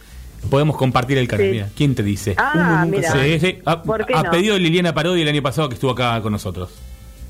Podemos 0.50 0.78
compartir 0.78 1.18
el 1.18 1.30
Sí. 1.30 1.36
mira. 1.38 1.70
¿Quién 1.76 1.96
te 1.96 2.04
dice? 2.04 2.36
Ah, 2.38 2.86
mira. 2.90 3.12
Sí, 3.12 3.40
sí. 3.40 3.58
A, 3.66 3.82
¿Por 3.82 4.06
qué 4.06 4.14
a 4.14 4.24
no? 4.24 4.32
pedido 4.32 4.54
de 4.56 4.60
Liliana 4.62 4.94
Parodi 4.94 5.22
el 5.22 5.28
año 5.28 5.42
pasado 5.42 5.68
que 5.70 5.76
estuvo 5.76 5.92
acá 5.92 6.22
con 6.22 6.32
nosotros. 6.32 6.70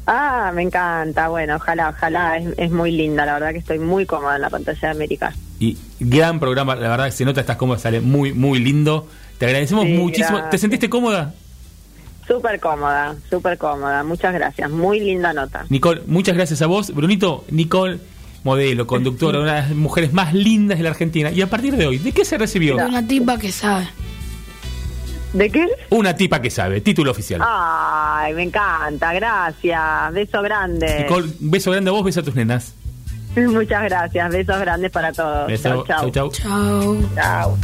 Ah, 0.08 0.52
me 0.54 0.62
encanta. 0.62 1.30
Bueno, 1.30 1.56
ojalá, 1.56 1.90
ojalá. 1.90 2.38
Es, 2.38 2.48
es 2.58 2.72
muy 2.72 2.92
linda, 2.92 3.26
la 3.26 3.34
verdad 3.34 3.52
que 3.52 3.58
estoy 3.60 3.80
muy 3.80 4.06
cómoda 4.06 4.36
en 4.36 4.42
la 4.42 4.50
pantalla 4.50 4.80
de 4.80 4.88
América. 4.88 5.34
Y 5.60 5.78
gran 6.00 6.40
programa, 6.40 6.76
la 6.76 6.90
verdad 6.90 7.06
que 7.06 7.12
se 7.12 7.26
nota, 7.26 7.42
estás 7.42 7.58
cómoda, 7.58 7.80
sale 7.80 8.02
muy, 8.02 8.34
muy 8.34 8.60
lindo. 8.60 9.08
Te 9.38 9.46
agradecemos 9.46 9.86
muchísimo. 9.88 10.44
¿Te 10.52 10.58
sentiste 10.58 10.90
cómoda? 10.90 11.34
Súper 12.28 12.60
cómoda, 12.60 13.16
súper 13.30 13.58
cómoda. 13.58 14.04
Muchas 14.04 14.34
gracias. 14.34 14.70
Muy 14.72 15.00
linda 15.00 15.32
nota. 15.34 15.66
Nicole, 15.70 16.02
muchas 16.08 16.36
gracias 16.36 16.62
a 16.62 16.66
vos. 16.68 16.94
Brunito, 16.94 17.46
Nicole, 17.52 18.00
modelo, 18.46 18.86
conductora, 18.86 19.40
una 19.40 19.56
de 19.56 19.62
las 19.62 19.70
mujeres 19.72 20.14
más 20.14 20.34
lindas 20.34 20.78
de 20.78 20.84
la 20.84 20.92
Argentina. 20.92 21.32
Y 21.32 21.42
a 21.42 21.50
partir 21.50 21.76
de 21.76 21.88
hoy, 21.88 21.98
¿de 21.98 22.12
qué 22.12 22.24
se 22.24 22.38
recibió? 22.38 22.78
De 22.78 22.86
una 22.86 23.06
tipa 23.06 23.38
que 23.38 23.52
sabe. 23.52 23.88
¿De 25.34 25.50
qué? 25.50 25.68
Una 25.90 26.16
tipa 26.16 26.40
que 26.42 26.50
sabe, 26.50 26.80
título 26.80 27.12
oficial. 27.12 27.42
Ay, 27.44 28.34
me 28.36 28.44
encanta. 28.44 29.12
Gracias. 29.14 30.14
Beso 30.14 30.42
grande. 30.44 31.00
Nicole, 31.00 31.28
un 31.42 31.52
beso 31.52 31.72
grande 31.72 31.90
a 31.90 31.94
vos, 31.94 32.06
beso 32.06 32.22
a 32.22 32.24
tus 32.24 32.36
nenas. 32.36 32.74
Muchas 33.36 33.84
gracias. 33.84 34.32
Besos 34.32 34.60
grandes 34.60 34.92
para 34.92 35.12
todos. 35.12 35.48
Beso. 35.48 35.84
Chau, 35.84 36.12
chau. 36.12 36.12
Chau, 36.12 36.30
chau. 36.30 36.32
Chao. 36.32 36.98
Chau. 37.16 37.58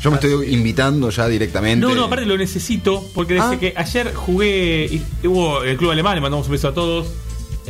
Yo 0.00 0.10
me 0.10 0.16
estoy 0.16 0.54
invitando 0.54 1.10
ya 1.10 1.26
directamente. 1.26 1.84
No, 1.86 1.94
no, 1.94 2.04
aparte 2.04 2.24
lo 2.26 2.36
necesito 2.36 3.04
porque 3.14 3.34
desde 3.34 3.46
Ah. 3.54 3.58
que 3.58 3.72
ayer 3.76 4.14
jugué, 4.14 4.86
y 4.86 5.26
hubo 5.26 5.62
el 5.64 5.76
club 5.76 5.90
alemán, 5.90 6.14
le 6.14 6.20
mandamos 6.20 6.46
un 6.46 6.52
beso 6.52 6.68
a 6.68 6.74
todos, 6.74 7.08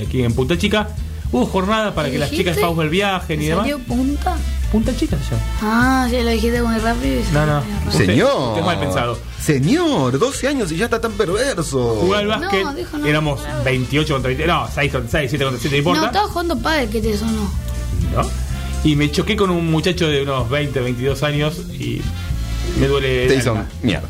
aquí 0.00 0.22
en 0.22 0.34
Punta 0.34 0.56
Chica. 0.58 0.88
Hubo 1.30 1.44
jornada 1.44 1.94
para 1.94 2.08
¿Qué 2.08 2.12
que 2.14 2.18
las 2.20 2.30
dijiste? 2.30 2.52
chicas 2.52 2.62
pausen 2.62 2.84
el 2.84 2.90
viaje 2.90 3.34
y 3.34 3.38
¿Te 3.38 3.44
demás. 3.44 3.68
punta? 3.86 4.36
Punta 4.72 4.96
Chica 4.96 5.16
ya. 5.30 5.38
Ah, 5.62 6.06
sí, 6.10 6.16
lo 6.22 6.30
dijiste 6.30 6.62
muy 6.62 6.78
rápido 6.78 7.20
y 7.20 7.32
No, 7.34 7.44
no. 7.46 7.62
Señor. 7.92 8.48
usted 8.52 8.64
mal 8.64 8.78
pensado. 8.80 9.18
Señor, 9.38 10.18
12 10.18 10.48
años 10.48 10.70
y 10.72 10.76
ya 10.76 10.86
está 10.86 11.00
tan 11.00 11.12
perverso. 11.12 11.96
Jugué 12.00 12.16
al 12.18 12.26
básquet, 12.28 12.64
No, 12.64 12.74
dijo 12.74 12.96
no. 12.98 13.06
éramos 13.06 13.40
28 13.64 14.14
contra 14.14 14.28
20, 14.28 14.46
no, 14.46 14.68
6 14.74 14.92
contra 14.92 15.10
6, 15.20 15.30
7 15.30 15.44
contra 15.44 15.60
7, 15.60 15.76
no 15.76 15.82
No, 15.82 15.88
importa. 15.90 16.06
estaba 16.06 16.28
jugando 16.32 16.58
padre, 16.58 16.88
¿qué 16.90 17.00
te 17.02 17.16
sonó? 17.18 17.50
¿no? 18.14 18.22
Y 18.84 18.96
me 18.96 19.10
choqué 19.10 19.36
con 19.36 19.50
un 19.50 19.70
muchacho 19.70 20.08
de 20.08 20.22
unos 20.22 20.48
20, 20.48 20.80
22 20.80 21.22
años 21.22 21.58
y 21.78 22.00
me 22.80 22.86
duele. 22.86 23.24
el 23.24 23.28
Te 23.28 23.36
hizo 23.36 23.56
mierda. 23.82 24.08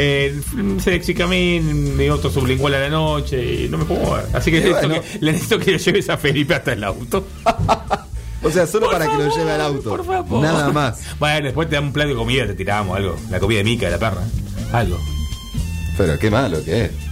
Eh, 0.00 0.40
se 0.78 0.92
lexicamín 0.92 2.00
y 2.00 2.08
otro 2.08 2.30
sublingual 2.30 2.74
a 2.74 2.80
la 2.80 2.88
noche 2.88 3.64
y 3.64 3.68
no 3.68 3.78
me 3.78 3.84
puedo 3.84 4.00
mover. 4.02 4.26
Así 4.32 4.50
que, 4.50 4.60
necesito 4.60 4.88
bueno. 4.88 5.02
que 5.02 5.18
le 5.20 5.32
necesito 5.32 5.58
que 5.58 5.72
lo 5.72 5.78
lleves 5.78 6.08
a 6.08 6.16
Felipe 6.16 6.54
hasta 6.54 6.72
el 6.72 6.84
auto. 6.84 7.26
O 8.40 8.50
sea, 8.50 8.68
solo 8.68 8.88
para 8.88 9.10
que 9.10 9.16
lo 9.16 9.36
lleve 9.36 9.50
al 9.50 9.60
auto. 9.60 9.98
Nada 10.40 10.70
más. 10.70 11.00
Bueno, 11.18 11.46
después 11.46 11.68
te 11.68 11.74
dan 11.74 11.86
un 11.86 11.92
plato 11.92 12.10
de 12.10 12.14
comida, 12.14 12.46
te 12.46 12.54
tiramos 12.54 12.96
algo. 12.96 13.16
La 13.30 13.40
comida 13.40 13.58
de 13.58 13.64
Mica, 13.64 13.86
de 13.86 13.92
la 13.92 13.98
perra. 13.98 14.22
Algo. 14.72 14.96
Pero 15.96 16.16
qué 16.20 16.30
malo 16.30 16.64
que 16.64 16.84
es. 16.84 17.07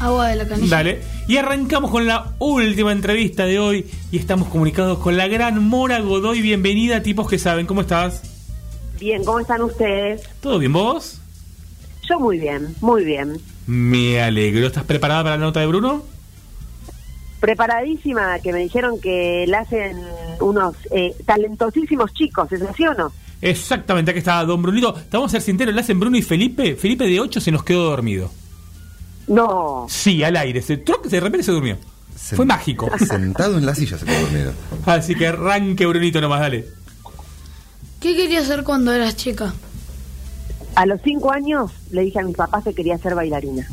Agua 0.00 0.28
de 0.28 0.36
la 0.36 0.46
canilla. 0.46 0.76
Dale. 0.76 1.02
Y 1.26 1.36
arrancamos 1.38 1.90
con 1.90 2.06
la 2.06 2.34
última 2.38 2.92
entrevista 2.92 3.46
de 3.46 3.58
hoy. 3.58 3.86
Y 4.10 4.18
estamos 4.18 4.48
comunicados 4.48 4.98
con 4.98 5.16
la 5.16 5.26
gran 5.26 5.62
Mora 5.62 6.00
Godoy. 6.00 6.42
Bienvenida, 6.42 7.02
tipos 7.02 7.28
que 7.28 7.38
saben. 7.38 7.66
¿Cómo 7.66 7.80
estás? 7.80 8.22
Bien, 9.00 9.24
¿cómo 9.24 9.40
están 9.40 9.62
ustedes? 9.62 10.22
¿Todo 10.40 10.58
bien 10.58 10.72
vos? 10.72 11.20
Yo 12.08 12.20
muy 12.20 12.38
bien, 12.38 12.74
muy 12.80 13.04
bien. 13.04 13.38
Me 13.66 14.20
alegro. 14.20 14.66
¿Estás 14.66 14.84
preparada 14.84 15.24
para 15.24 15.36
la 15.36 15.44
nota 15.44 15.60
de 15.60 15.66
Bruno? 15.66 16.02
Preparadísima, 17.40 18.38
que 18.40 18.52
me 18.52 18.60
dijeron 18.60 19.00
que 19.00 19.44
la 19.48 19.60
hacen 19.60 19.98
unos 20.40 20.74
eh, 20.90 21.14
talentosísimos 21.26 22.12
chicos, 22.14 22.50
¿es 22.52 22.62
así 22.62 22.86
o 22.86 22.94
no? 22.94 23.12
Exactamente, 23.42 24.10
aquí 24.10 24.18
está 24.18 24.44
Don 24.44 24.62
Brunito. 24.62 24.94
Te 24.94 25.16
vamos 25.16 25.30
a 25.30 25.32
ser 25.32 25.42
sinceros, 25.42 25.74
le 25.74 25.80
hacen 25.80 26.00
Bruno 26.00 26.16
y 26.16 26.22
Felipe. 26.22 26.76
Felipe 26.76 27.04
de 27.04 27.20
8 27.20 27.40
se 27.40 27.52
nos 27.52 27.62
quedó 27.62 27.84
dormido. 27.84 28.30
No. 29.28 29.86
Sí, 29.88 30.22
al 30.22 30.36
aire. 30.36 30.62
Se, 30.62 30.76
troc, 30.76 31.06
de 31.06 31.20
repente 31.20 31.44
se 31.44 31.52
durmió. 31.52 31.78
Fue 32.16 32.44
mágico. 32.44 32.90
Sentado 32.98 33.58
en 33.58 33.66
la 33.66 33.74
silla 33.74 33.98
se 33.98 34.06
quedó 34.06 34.20
dormido. 34.20 34.52
Así 34.86 35.14
que 35.14 35.28
arranque 35.28 35.86
Brunito 35.86 36.20
nomás, 36.20 36.40
dale. 36.40 36.66
¿Qué 38.00 38.16
querías 38.16 38.44
hacer 38.44 38.64
cuando 38.64 38.92
eras 38.92 39.16
chica? 39.16 39.54
A 40.74 40.86
los 40.86 41.00
cinco 41.02 41.32
años 41.32 41.72
le 41.90 42.02
dije 42.02 42.20
a 42.20 42.22
mis 42.22 42.36
papás 42.36 42.64
que 42.64 42.74
quería 42.74 42.98
ser 42.98 43.14
bailarina. 43.14 43.66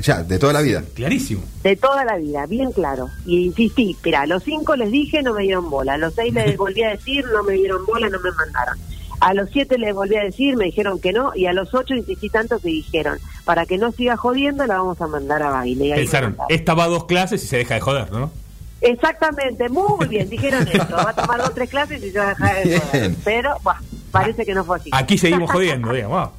Ya, 0.00 0.24
de 0.24 0.38
toda 0.38 0.52
la 0.52 0.60
vida. 0.60 0.82
Clarísimo. 0.94 1.42
De 1.62 1.76
toda 1.76 2.04
la 2.04 2.16
vida, 2.16 2.46
bien 2.46 2.72
claro. 2.72 3.08
Y 3.24 3.46
insistí, 3.46 3.96
pero 4.02 4.18
a 4.18 4.26
los 4.26 4.42
cinco 4.42 4.74
les 4.74 4.90
dije, 4.90 5.22
no 5.22 5.32
me 5.32 5.42
dieron 5.42 5.70
bola. 5.70 5.94
A 5.94 5.98
los 5.98 6.14
seis 6.14 6.34
les 6.34 6.56
volví 6.58 6.82
a 6.82 6.90
decir, 6.90 7.24
no 7.26 7.44
me 7.44 7.54
dieron 7.54 7.86
bola, 7.86 8.08
no 8.08 8.18
me 8.20 8.32
mandaron. 8.32 8.76
A 9.22 9.34
los 9.34 9.50
siete 9.50 9.78
les 9.78 9.94
volví 9.94 10.16
a 10.16 10.24
decir, 10.24 10.56
me 10.56 10.64
dijeron 10.64 11.00
que 11.00 11.12
no. 11.12 11.30
Y 11.36 11.46
a 11.46 11.52
los 11.52 11.72
ocho 11.72 11.94
insistí 11.94 12.28
tanto 12.28 12.58
que 12.58 12.68
dijeron, 12.68 13.18
para 13.44 13.66
que 13.66 13.78
no 13.78 13.92
siga 13.92 14.16
jodiendo, 14.16 14.66
la 14.66 14.78
vamos 14.78 15.00
a 15.00 15.06
mandar 15.06 15.42
a 15.44 15.50
baile. 15.50 15.86
Y 15.86 15.92
ahí 15.92 16.00
Pensaron, 16.00 16.36
esta 16.48 16.74
va 16.74 16.84
a 16.84 16.88
dos 16.88 17.04
clases 17.04 17.42
y 17.44 17.46
se 17.46 17.56
deja 17.58 17.74
de 17.74 17.80
joder, 17.80 18.10
¿no? 18.10 18.32
Exactamente, 18.80 19.68
muy 19.68 20.08
bien, 20.08 20.28
dijeron 20.28 20.66
eso. 20.72 20.96
Va 20.96 21.10
a 21.10 21.14
tomar 21.14 21.40
dos 21.40 21.54
tres 21.54 21.70
clases 21.70 22.02
y 22.02 22.10
se 22.10 22.18
va 22.18 22.26
a 22.26 22.28
dejar 22.30 22.56
de 22.56 22.80
joder. 22.80 23.00
Bien. 23.00 23.16
Pero, 23.24 23.54
buah, 23.62 23.78
parece 24.10 24.44
que 24.44 24.54
no 24.54 24.64
fue 24.64 24.78
así. 24.78 24.90
Aquí 24.92 25.16
seguimos 25.16 25.50
jodiendo, 25.50 25.92
digamos. 25.92 26.30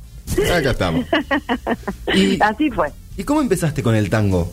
Acá 0.53 0.71
estamos. 0.71 1.05
Así 2.41 2.71
fue. 2.71 2.91
¿Y 3.17 3.23
cómo 3.23 3.41
empezaste 3.41 3.83
con 3.83 3.95
el 3.95 4.09
tango? 4.09 4.51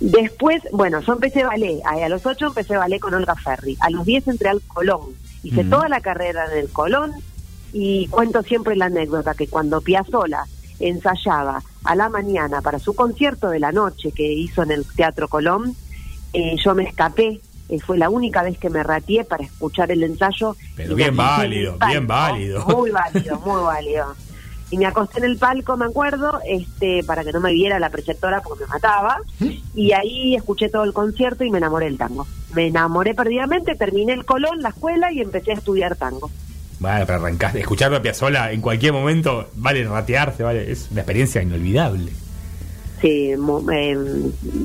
Después, 0.00 0.62
bueno, 0.72 1.00
yo 1.00 1.12
empecé 1.12 1.44
ballet. 1.44 1.80
A, 1.84 2.04
a 2.04 2.08
los 2.08 2.24
ocho 2.26 2.46
empecé 2.46 2.76
ballet 2.76 2.98
con 2.98 3.14
Olga 3.14 3.34
Ferri. 3.34 3.76
A 3.80 3.90
los 3.90 4.04
diez 4.04 4.26
entré 4.26 4.48
al 4.48 4.60
Colón. 4.62 5.00
Hice 5.44 5.64
toda 5.64 5.88
la 5.88 6.00
carrera 6.00 6.46
en 6.50 6.58
el 6.58 6.68
Colón 6.70 7.12
y 7.72 8.08
cuento 8.08 8.42
siempre 8.42 8.76
la 8.76 8.86
anécdota 8.86 9.34
que 9.34 9.46
cuando 9.46 9.80
Piazzolla 9.80 10.44
ensayaba 10.80 11.62
a 11.84 11.94
la 11.94 12.08
mañana 12.08 12.62
para 12.62 12.78
su 12.78 12.94
concierto 12.94 13.50
de 13.50 13.60
la 13.60 13.70
noche 13.72 14.10
que 14.12 14.32
hizo 14.32 14.62
en 14.62 14.70
el 14.70 14.84
Teatro 14.86 15.28
Colón, 15.28 15.76
eh, 16.32 16.56
yo 16.64 16.74
me 16.74 16.84
escapé. 16.84 17.40
eh, 17.68 17.80
fue 17.80 17.96
la 17.96 18.10
única 18.10 18.42
vez 18.42 18.58
que 18.58 18.68
me 18.68 18.82
ratié 18.82 19.24
para 19.24 19.44
escuchar 19.44 19.90
el 19.90 20.02
ensayo. 20.02 20.56
Pero 20.76 20.94
bien 20.94 21.16
válido, 21.16 21.78
bien 21.88 22.06
válido. 22.06 22.64
Muy 22.66 22.90
válido, 22.90 23.38
muy 23.40 23.62
válido. 23.62 24.14
Y 24.74 24.76
me 24.76 24.86
acosté 24.86 25.18
en 25.20 25.26
el 25.26 25.38
palco, 25.38 25.76
me 25.76 25.84
acuerdo, 25.84 26.40
este, 26.48 27.04
para 27.04 27.22
que 27.22 27.30
no 27.30 27.40
me 27.40 27.52
viera 27.52 27.78
la 27.78 27.90
preceptora 27.90 28.40
porque 28.40 28.64
me 28.64 28.70
mataba. 28.70 29.18
Y 29.72 29.92
ahí 29.92 30.34
escuché 30.34 30.68
todo 30.68 30.82
el 30.82 30.92
concierto 30.92 31.44
y 31.44 31.50
me 31.50 31.58
enamoré 31.58 31.86
del 31.86 31.96
tango. 31.96 32.26
Me 32.56 32.66
enamoré 32.66 33.14
perdidamente, 33.14 33.76
terminé 33.76 34.14
el 34.14 34.24
Colón, 34.24 34.62
la 34.62 34.70
escuela 34.70 35.12
y 35.12 35.20
empecé 35.20 35.52
a 35.52 35.54
estudiar 35.54 35.94
tango. 35.94 36.28
Bueno, 36.80 37.06
pero 37.06 37.20
arrancaste. 37.20 37.60
Escucharlo 37.60 37.98
a 37.98 38.02
Piazzolla 38.02 38.50
en 38.50 38.60
cualquier 38.60 38.92
momento 38.92 39.48
vale 39.54 39.84
ratearse, 39.84 40.42
vale. 40.42 40.68
Es 40.72 40.88
una 40.90 41.02
experiencia 41.02 41.40
inolvidable. 41.40 42.10
Sí, 43.00 43.34
mu- 43.38 43.70
eh, 43.70 43.96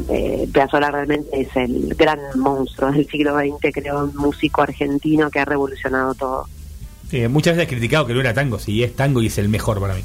eh, 0.10 0.50
Piazzolla 0.52 0.90
realmente 0.90 1.30
es 1.42 1.56
el 1.56 1.94
gran 1.96 2.20
monstruo 2.36 2.92
del 2.92 3.08
siglo 3.08 3.36
XX, 3.38 3.72
creo, 3.72 4.06
un 4.06 4.16
músico 4.16 4.64
argentino 4.64 5.30
que 5.30 5.40
ha 5.40 5.46
revolucionado 5.46 6.16
todo. 6.16 6.48
Eh, 7.12 7.28
muchas 7.28 7.56
veces 7.56 7.68
he 7.72 7.76
criticado 7.76 8.06
que 8.06 8.14
no 8.14 8.20
era 8.22 8.34
tango, 8.34 8.60
sí, 8.60 8.84
es 8.84 8.96
tango 8.96 9.22
y 9.22 9.28
es 9.28 9.38
el 9.38 9.50
mejor 9.50 9.80
para 9.80 9.96
mí. 9.96 10.04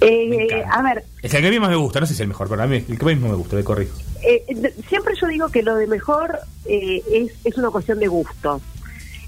Eh, 0.00 0.62
a 0.70 0.82
ver, 0.82 1.04
Es 1.22 1.32
el 1.34 1.40
que 1.40 1.48
a 1.48 1.50
mí 1.50 1.58
más 1.60 1.70
me 1.70 1.76
gusta, 1.76 2.00
no 2.00 2.06
sé 2.06 2.12
si 2.12 2.16
es 2.16 2.20
el 2.20 2.28
mejor, 2.28 2.48
pero 2.48 2.62
a 2.62 2.66
mí 2.66 2.76
el 2.76 2.98
que 2.98 3.04
más 3.04 3.16
me 3.30 3.34
gusta, 3.34 3.56
le 3.56 3.64
corrijo. 3.64 3.96
eh, 4.22 4.74
siempre 4.88 5.14
yo 5.20 5.26
digo 5.28 5.48
que 5.48 5.62
lo 5.62 5.76
de 5.76 5.86
mejor 5.86 6.38
eh, 6.66 7.02
es, 7.10 7.32
es 7.44 7.56
una 7.56 7.70
cuestión 7.70 7.98
de 7.98 8.08
gustos. 8.08 8.60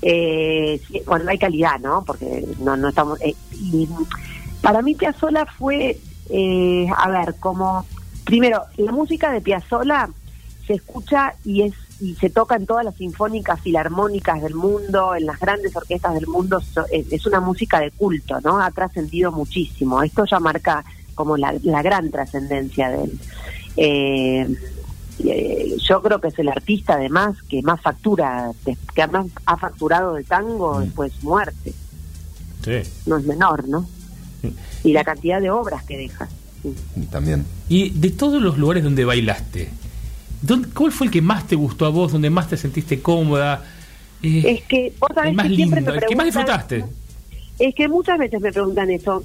Eh, 0.03 0.81
cuando 1.05 1.31
hay 1.31 1.39
calidad, 1.39 1.81
¿no? 1.81 2.05
Porque 2.05 2.45
no, 2.61 2.77
no 2.77 2.89
estamos... 2.91 3.21
eh, 3.23 3.35
y 3.53 3.89
para 4.61 4.83
mí 4.83 4.95
Piazzolla 4.95 5.47
fue, 5.47 5.99
eh, 6.31 6.87
a 6.97 7.09
ver, 7.11 7.35
como... 7.41 7.87
Primero, 8.25 8.63
la 8.77 8.93
música 8.93 9.31
de 9.31 9.41
Piazzolla 9.41 10.09
se 10.67 10.75
escucha 10.75 11.35
y 11.45 11.63
es 11.63 11.73
y 12.01 12.15
se 12.15 12.29
toca 12.31 12.57
en 12.57 12.67
todas 12.67 12.85
las 12.85 12.95
sinfónicas 12.97 13.61
filarmónicas 13.61 14.43
del 14.43 14.55
mundo, 14.55 15.15
en 15.15 15.27
las 15.27 15.41
grandes 15.41 15.75
orquestas 15.75 16.15
del 16.15 16.27
mundo, 16.27 16.61
so- 16.61 16.85
es, 16.91 17.25
una 17.27 17.41
música 17.41 17.81
de 17.81 17.91
culto, 17.91 18.41
¿no? 18.43 18.61
Ha 18.61 18.71
trascendido 18.71 19.33
muchísimo. 19.33 20.03
Esto 20.03 20.25
ya 20.27 20.39
marca 20.39 20.85
como 21.15 21.37
la, 21.37 21.55
la 21.63 21.83
gran 21.83 22.11
trascendencia 22.11 22.91
de 22.91 23.05
él. 23.05 23.19
Eh, 23.79 24.57
eh, 25.25 25.77
yo 25.79 26.03
creo 26.03 26.21
que 26.21 26.29
es 26.29 26.39
el 26.39 26.49
artista 26.49 26.95
además 26.95 27.37
que 27.49 27.63
más 27.63 27.81
factura, 27.81 28.53
que 28.95 29.07
más 29.07 29.27
ha 29.47 29.57
facturado 29.57 30.15
de 30.15 30.25
tango 30.25 30.81
después 30.81 31.13
de 31.15 31.21
su 31.21 31.27
muerte. 31.27 31.73
Sí. 32.63 32.91
No 33.07 33.17
es 33.17 33.25
menor, 33.25 33.67
¿no? 33.69 33.87
Y 34.85 34.93
la 34.93 35.05
cantidad 35.05 35.41
de 35.41 35.51
obras 35.51 35.85
que 35.85 35.97
deja. 35.97 36.29
También. 37.11 37.47
Y 37.69 37.91
de 37.91 38.11
todos 38.11 38.43
los 38.43 38.59
lugares 38.59 38.85
donde 38.85 39.05
bailaste, 39.05 39.71
¿dónde- 40.43 40.69
¿cuál 40.71 40.93
fue 40.93 41.07
el 41.07 41.13
que 41.13 41.23
más 41.23 41.47
te 41.47 41.57
gustó 41.57 41.87
a 41.87 41.91
vos, 41.91 42.13
donde 42.13 42.31
más 42.31 42.49
te 42.49 42.57
sentiste 42.57 43.01
cómoda? 43.01 43.65
Eh, 44.23 44.43
Es 44.61 44.63
que 44.65 44.93
vos 44.99 45.11
sabés 45.15 45.31
el 45.31 45.37
más 45.37 45.47
que 45.49 45.55
siempre 45.57 45.81
lindo, 45.81 45.93
me 45.93 45.99
el 45.99 46.05
que 46.07 46.17
más 46.17 46.27
disfrutaste. 46.27 46.85
Es 47.59 47.75
que 47.75 47.89
muchas 47.89 48.19
veces 48.19 48.41
me 48.41 48.53
preguntan 48.53 48.91
eso. 48.91 49.25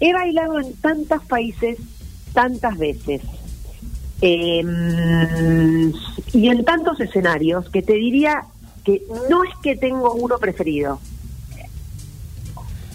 He 0.00 0.12
bailado 0.12 0.58
en 0.60 0.72
tantos 0.74 1.24
países, 1.26 1.78
tantas 2.32 2.76
veces. 2.78 3.20
Eh, 4.22 4.62
y 6.32 6.48
en 6.48 6.64
tantos 6.64 7.00
escenarios 7.00 7.68
que 7.70 7.82
te 7.82 7.94
diría 7.94 8.42
que 8.84 9.02
no 9.30 9.44
es 9.44 9.50
que 9.62 9.76
tengo 9.76 10.12
uno 10.14 10.38
preferido. 10.38 11.00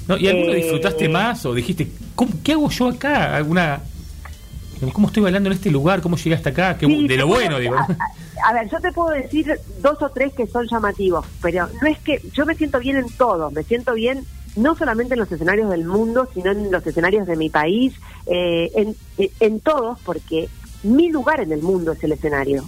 ¿No? 0.08 0.18
¿Y 0.18 0.28
alguno 0.28 0.52
Eh, 0.52 0.58
disfrutaste 0.58 1.10
más 1.10 1.46
o 1.48 1.54
dijiste, 1.56 1.90
¿cómo- 2.14 2.34
¿qué 2.44 2.52
hago 2.54 2.70
yo 2.70 2.90
acá? 2.90 3.36
¿Alguna, 3.36 3.82
¿Cómo 4.94 5.08
estoy 5.08 5.24
bailando 5.24 5.50
en 5.50 5.56
este 5.56 5.72
lugar? 5.72 6.02
¿Cómo 6.02 6.18
llegué 6.18 6.36
hasta 6.36 6.50
acá? 6.50 6.78
Sí, 6.80 7.08
de 7.08 7.18
lo 7.18 7.28
puedo- 7.28 7.40
bueno, 7.40 7.60
digo. 7.60 7.76
A, 8.46 8.50
a 8.50 8.54
ver, 8.54 8.70
yo 8.70 8.80
te 8.80 8.92
puedo 8.92 9.10
decir 9.10 9.60
dos 9.82 10.00
o 10.02 10.10
tres 10.10 10.34
que 10.34 10.46
son 10.48 10.68
llamativos, 10.68 11.26
pero 11.42 11.68
no 11.82 11.88
es 11.88 11.98
que 12.00 12.22
yo 12.34 12.46
me 12.46 12.54
siento 12.56 12.80
bien 12.80 12.98
en 12.98 13.10
todos, 13.10 13.52
me 13.54 13.64
siento 13.64 13.94
bien 13.94 14.24
no 14.56 14.76
solamente 14.76 15.14
en 15.16 15.20
los 15.22 15.32
escenarios 15.32 15.70
del 15.70 15.86
mundo, 15.86 16.28
sino 16.34 16.52
en 16.52 16.72
los 16.72 16.86
escenarios 16.86 17.26
de 17.28 17.36
mi 17.38 17.50
país, 17.50 17.94
eh, 18.28 18.70
en, 18.76 18.96
en- 19.40 19.60
todos, 19.62 20.00
porque 20.06 20.48
mi 20.84 21.10
lugar 21.10 21.40
en 21.42 21.52
el 21.54 21.62
mundo 21.62 21.94
es 21.94 22.04
el 22.04 22.12
escenario. 22.12 22.68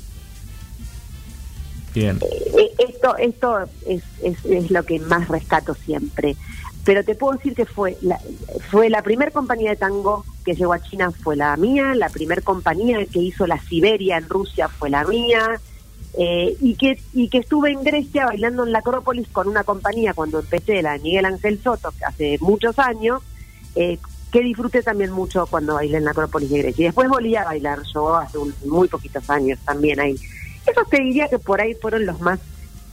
Bien. 1.93 2.19
Eh, 2.21 2.71
esto 2.89 3.15
esto 3.17 3.59
es, 3.87 4.03
es, 4.21 4.45
es 4.45 4.71
lo 4.71 4.83
que 4.83 4.99
más 4.99 5.27
rescato 5.27 5.73
siempre. 5.75 6.35
Pero 6.87 7.03
te 7.03 7.15
puedo 7.15 7.33
decir 7.35 7.53
que 7.53 7.65
fue 7.65 7.97
la, 8.01 8.17
fue 8.71 8.89
la 8.89 9.01
primer 9.01 9.33
compañía 9.33 9.71
de 9.71 9.75
tango 9.75 10.23
que 10.45 10.53
llegó 10.55 10.71
a 10.71 10.79
China 10.81 11.11
fue 11.11 11.35
la 11.35 11.57
mía, 11.57 11.93
la 11.95 12.07
primer 12.07 12.43
compañía 12.43 13.05
que 13.05 13.19
hizo 13.19 13.45
la 13.45 13.59
Siberia 13.59 14.17
en 14.17 14.29
Rusia 14.29 14.69
fue 14.69 14.89
la 14.89 15.03
mía, 15.03 15.59
eh, 16.17 16.55
y 16.61 16.75
que 16.75 16.97
y 17.13 17.27
que 17.27 17.39
estuve 17.39 17.71
en 17.73 17.83
Grecia 17.83 18.25
bailando 18.27 18.65
en 18.65 18.71
la 18.71 18.79
Acrópolis 18.79 19.27
con 19.27 19.49
una 19.49 19.65
compañía 19.65 20.13
cuando 20.13 20.39
empecé, 20.39 20.81
la 20.81 20.93
de 20.93 20.99
Miguel 20.99 21.25
Ángel 21.25 21.59
Soto, 21.61 21.91
hace 22.07 22.37
muchos 22.39 22.79
años, 22.79 23.21
eh, 23.75 23.97
que 24.31 24.39
disfruté 24.39 24.81
también 24.81 25.11
mucho 25.11 25.45
cuando 25.47 25.73
bailé 25.73 25.97
en 25.97 26.05
la 26.05 26.11
Acrópolis 26.11 26.49
de 26.49 26.59
Grecia. 26.59 26.83
Y 26.83 26.85
después 26.85 27.09
volví 27.09 27.35
a 27.35 27.43
bailar 27.43 27.79
yo 27.93 28.15
hace 28.15 28.37
un- 28.37 28.55
muy 28.65 28.87
poquitos 28.87 29.29
años 29.29 29.59
también 29.65 29.99
ahí. 29.99 30.15
Esos 30.65 30.89
te 30.89 31.01
diría 31.01 31.27
que 31.27 31.37
por 31.37 31.59
ahí 31.59 31.73
fueron 31.75 32.05
los 32.05 32.21
más 32.21 32.39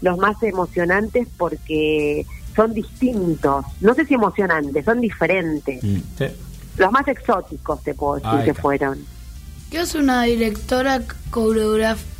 los 0.02 0.18
más 0.18 0.42
emocionantes 0.42 1.28
porque 1.38 2.26
son 2.54 2.72
distintos. 2.72 3.64
No 3.80 3.94
sé 3.94 4.04
si 4.06 4.14
emocionantes, 4.14 4.84
son 4.84 5.00
diferentes. 5.00 5.82
Los 6.76 6.90
más 6.92 7.06
exóticos, 7.08 7.82
te 7.82 7.94
puedo 7.94 8.14
decir, 8.16 8.30
que 8.44 8.54
fueron. 8.54 8.98
¿Qué 9.70 9.78
hace 9.78 9.98
una 9.98 10.22
directora 10.22 11.00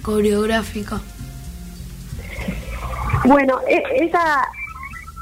coreográfica? 0.02 1.01
Bueno, 3.24 3.61
e- 3.69 4.05
esa, 4.06 4.47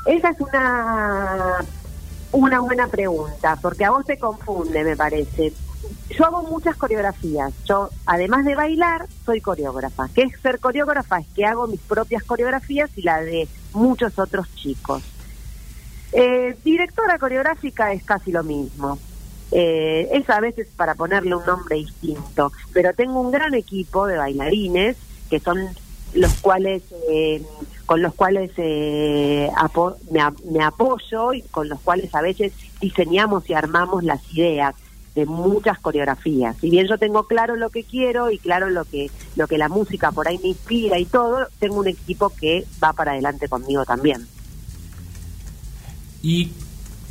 esa 0.07 0.31
es 0.31 0.41
una, 0.41 1.57
una 2.33 2.61
buena 2.61 2.87
pregunta, 2.89 3.57
porque 3.61 3.85
a 3.85 3.91
vos 3.91 4.05
te 4.05 4.19
confunde, 4.19 4.83
me 4.85 4.97
parece. 4.97 5.53
Yo 6.17 6.27
hago 6.27 6.43
muchas 6.43 6.77
coreografías. 6.77 7.53
Yo, 7.65 7.89
además 8.07 8.45
de 8.45 8.55
bailar, 8.55 9.07
soy 9.25 9.41
coreógrafa. 9.41 10.09
¿Qué 10.15 10.23
es 10.23 10.41
ser 10.41 10.59
coreógrafa? 10.61 11.21
Es 11.21 11.27
que 11.29 11.47
hago 11.47 11.67
mis 11.67 11.81
propias 11.81 12.23
coreografías 12.25 12.91
y 12.97 13.03
la 13.03 13.21
de 13.23 13.49
muchos 13.73 14.19
otros 14.19 14.47
chicos. 14.55 15.03
Eh, 16.13 16.57
directora 16.65 17.19
coreográfica 17.19 17.93
es 17.93 18.05
casi 18.05 18.31
lo 18.31 18.45
mismo. 18.45 18.99
Eh, 19.53 20.09
es 20.13 20.29
a 20.29 20.41
veces 20.41 20.69
para 20.77 20.95
ponerle 20.95 21.35
un 21.35 21.45
nombre 21.45 21.77
distinto, 21.77 22.53
pero 22.73 22.95
tengo 22.95 23.21
un 23.21 23.31
gran 23.31 23.55
equipo 23.55 24.07
de 24.07 24.17
bailarines 24.17 24.97
que 25.29 25.41
son 25.41 25.59
los 26.15 26.33
cuales 26.41 26.83
eh, 27.11 27.43
con 27.87 28.03
los 28.03 28.15
cuales 28.15 28.51
eh, 28.57 29.51
me 30.51 30.63
apoyo 30.63 31.33
y 31.33 31.43
con 31.43 31.69
los 31.69 31.81
cuales 31.81 32.15
a 32.15 32.23
veces 32.23 32.53
diseñamos 32.81 33.49
y 33.49 33.55
armamos 33.55 34.05
las 34.05 34.21
ideas 34.33 34.75
de 35.15 35.27
muchas 35.27 35.79
coreografías. 35.79 36.57
Si 36.61 36.71
bien 36.71 36.87
yo 36.89 36.97
tengo 36.99 37.25
claro 37.25 37.57
lo 37.57 37.71
que 37.71 37.85
quiero 37.85 38.31
y 38.31 38.39
claro 38.39 38.71
lo 38.71 38.85
que 38.85 39.11
lo 39.37 39.47
que 39.47 39.59
la 39.59 39.69
música 39.69 40.11
por 40.13 40.27
ahí 40.29 40.39
me 40.39 40.49
inspira 40.49 40.99
y 40.99 41.05
todo, 41.05 41.47
tengo 41.59 41.77
un 41.81 41.89
equipo 41.89 42.31
que 42.31 42.65
va 42.83 42.93
para 42.93 43.13
adelante 43.13 43.49
conmigo 43.49 43.85
también. 43.85 44.27
Y 46.23 46.51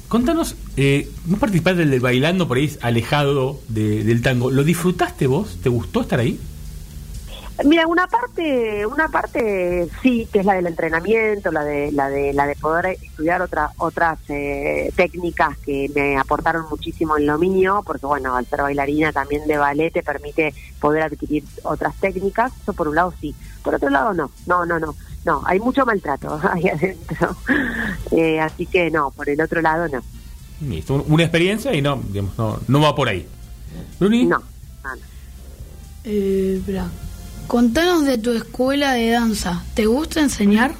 contanos, 0.08 0.56
eh, 0.78 1.10
vos 1.26 1.40
participaste 1.40 1.86
del, 1.86 2.00
bailando 2.00 2.48
por 2.48 2.58
ahí 2.58 2.72
alejado 2.82 3.60
de- 3.68 4.04
del 4.04 4.22
tango. 4.22 4.52
¿Lo 4.52 4.64
disfrutaste 4.64 5.28
vos? 5.28 5.58
¿Te 5.62 5.70
gustó 5.70 6.02
estar 6.02 6.20
ahí? 6.20 6.40
Mira, 7.64 7.86
una 7.86 8.08
parte, 8.08 8.86
una 8.88 9.08
parte 9.10 9.88
sí, 10.02 10.28
que 10.34 10.40
es 10.40 10.46
la 10.46 10.54
del 10.56 10.66
entrenamiento, 10.68 11.52
la 11.52 11.64
de 11.64 11.92
la 11.92 12.10
de 12.10 12.34
la 12.34 12.48
de 12.48 12.56
poder 12.56 12.98
estudiar 13.02 13.42
otra, 13.44 13.70
otras 13.78 14.18
eh, 14.30 14.92
técnicas 14.96 15.58
que 15.60 15.92
me 15.94 16.18
aportaron 16.18 16.66
muchísimo 16.72 17.18
en 17.18 17.28
lo 17.28 17.38
mío, 17.38 17.84
porque 17.86 18.06
bueno, 18.08 18.36
al 18.36 18.48
ser 18.48 18.62
bailarina 18.62 19.12
también 19.12 19.46
de 19.48 19.58
ballet 19.58 19.92
te 19.94 20.02
permite 20.02 20.56
poder 20.80 21.04
adquirir 21.04 21.44
otras 21.64 21.94
técnicas. 21.98 22.52
Eso 22.64 22.74
por 22.74 22.88
un 22.88 22.96
lado 22.96 23.14
sí, 23.22 23.36
por 23.64 23.76
otro 23.76 23.90
lado 23.90 24.14
no, 24.14 24.32
no, 24.48 24.66
no, 24.66 24.80
no, 24.80 24.96
no. 25.26 25.44
Hay 25.46 25.60
mucho 25.60 25.86
maltrato 25.86 26.40
ahí 26.52 26.68
adentro, 26.68 27.36
Eh, 28.12 28.40
así 28.40 28.66
que 28.66 28.90
no, 28.90 29.12
por 29.12 29.30
el 29.30 29.40
otro 29.40 29.62
lado 29.62 29.88
no. 29.88 30.02
Listo, 30.68 30.96
un- 30.96 31.06
Una 31.14 31.24
experiencia 31.24 31.74
y 31.76 31.82
no, 31.82 32.02
digamos, 32.08 32.36
no, 32.40 32.60
no 32.68 32.82
va 32.82 32.96
por 32.96 33.08
ahí. 33.08 33.28
¿Bruni? 34.00 34.26
No. 34.26 34.42
Eh, 36.04 36.56
espera. 36.58 36.90
Contanos 37.52 38.06
de 38.06 38.18
tu 38.18 38.32
escuela 38.32 38.94
de 38.94 39.10
danza. 39.10 39.62
¿Te 39.74 39.86
gusta 39.86 40.22
enseñar? 40.22 40.72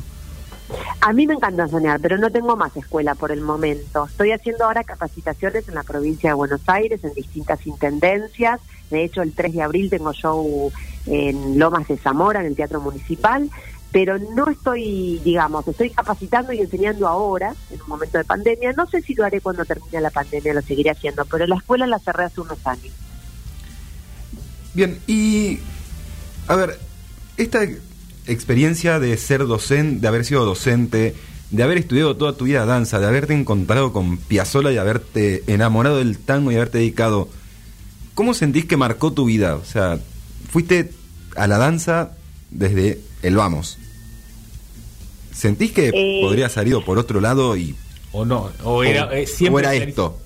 A 1.02 1.12
mí 1.12 1.28
me 1.28 1.34
encanta 1.34 1.64
enseñar, 1.64 2.00
pero 2.00 2.18
no 2.18 2.32
tengo 2.32 2.56
más 2.56 2.78
escuela 2.78 3.14
por 3.14 3.34
el 3.34 3.42
momento. 3.42 4.06
Estoy 4.06 4.32
haciendo 4.32 4.64
ahora 4.64 4.86
capacitaciones 4.86 5.68
en 5.68 5.76
la 5.76 5.84
provincia 5.84 6.30
de 6.30 6.34
Buenos 6.36 6.62
Aires, 6.68 7.04
en 7.04 7.14
distintas 7.14 7.68
intendencias. 7.68 8.62
De 8.90 9.04
hecho, 9.04 9.22
el 9.22 9.34
3 9.34 9.54
de 9.54 9.62
abril 9.62 9.90
tengo 9.90 10.14
show 10.14 10.72
en 11.08 11.60
Lomas 11.60 11.90
de 11.90 11.98
Zamora, 11.98 12.40
en 12.40 12.46
el 12.46 12.56
Teatro 12.56 12.80
Municipal. 12.80 13.50
Pero 13.92 14.18
no 14.18 14.50
estoy, 14.50 15.20
digamos, 15.26 15.68
estoy 15.68 15.90
capacitando 15.90 16.54
y 16.54 16.62
enseñando 16.62 17.06
ahora, 17.10 17.54
en 17.70 17.82
un 17.82 17.90
momento 17.90 18.18
de 18.18 18.24
pandemia. 18.24 18.72
No 18.72 18.88
sé 18.88 19.02
si 19.02 19.14
lo 19.14 19.26
haré 19.26 19.42
cuando 19.42 19.66
termine 19.66 20.00
la 20.00 20.10
pandemia, 20.10 20.54
lo 20.54 20.62
seguiré 20.62 20.92
haciendo, 20.92 21.26
pero 21.26 21.46
la 21.48 21.58
escuela 21.58 21.86
la 21.86 22.00
cerré 22.00 22.24
hace 22.24 22.40
unos 22.40 22.66
años. 22.66 22.94
Bien, 24.74 25.02
y 25.06 25.60
a 26.52 26.56
ver, 26.58 26.78
esta 27.38 27.62
experiencia 28.28 29.00
de 29.00 29.16
ser 29.18 29.46
docente, 29.48 30.02
de 30.02 30.08
haber 30.08 30.26
sido 30.26 30.46
docente, 30.46 31.16
de 31.50 31.64
haber 31.64 31.78
estudiado 31.78 32.16
toda 32.18 32.34
tu 32.34 32.46
vida 32.46 32.66
danza, 32.66 33.00
de 33.00 33.08
haberte 33.08 33.34
encontrado 33.34 33.92
con 33.94 34.18
Piazzolla 34.18 34.72
y 34.72 34.78
haberte 34.78 35.44
enamorado 35.48 35.98
del 35.98 36.18
tango 36.18 36.52
y 36.52 36.56
haberte 36.56 36.78
dedicado, 36.80 37.30
¿cómo 38.14 38.34
sentís 38.34 38.66
que 38.66 38.78
marcó 38.78 39.12
tu 39.14 39.26
vida? 39.26 39.56
O 39.56 39.66
sea, 39.66 40.00
fuiste 40.50 40.92
a 41.36 41.48
la 41.48 41.58
danza 41.58 42.12
desde 42.52 43.00
el 43.22 43.36
vamos. 43.36 43.78
¿Sentís 45.34 45.72
que 45.72 45.90
Eh. 45.94 46.22
podrías 46.22 46.56
haber 46.58 46.70
ido 46.70 46.86
por 46.86 46.98
otro 47.00 47.22
lado 47.22 47.56
y 47.58 47.76
¿O 48.14 48.26
no? 48.26 48.52
¿O 48.66 48.84
era, 48.84 49.06
O- 49.06 49.12
eh, 49.14 49.26
siempre 49.26 49.68
o 49.68 49.70
era 49.70 49.72
se- 49.84 49.90
esto. 49.90 50.18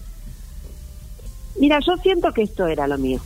Mira, 1.59 1.79
yo 1.85 1.95
siento 2.01 2.33
que 2.33 2.41
esto 2.41 2.65
era 2.67 2.87
lo 2.87 2.97
mío. 2.97 3.21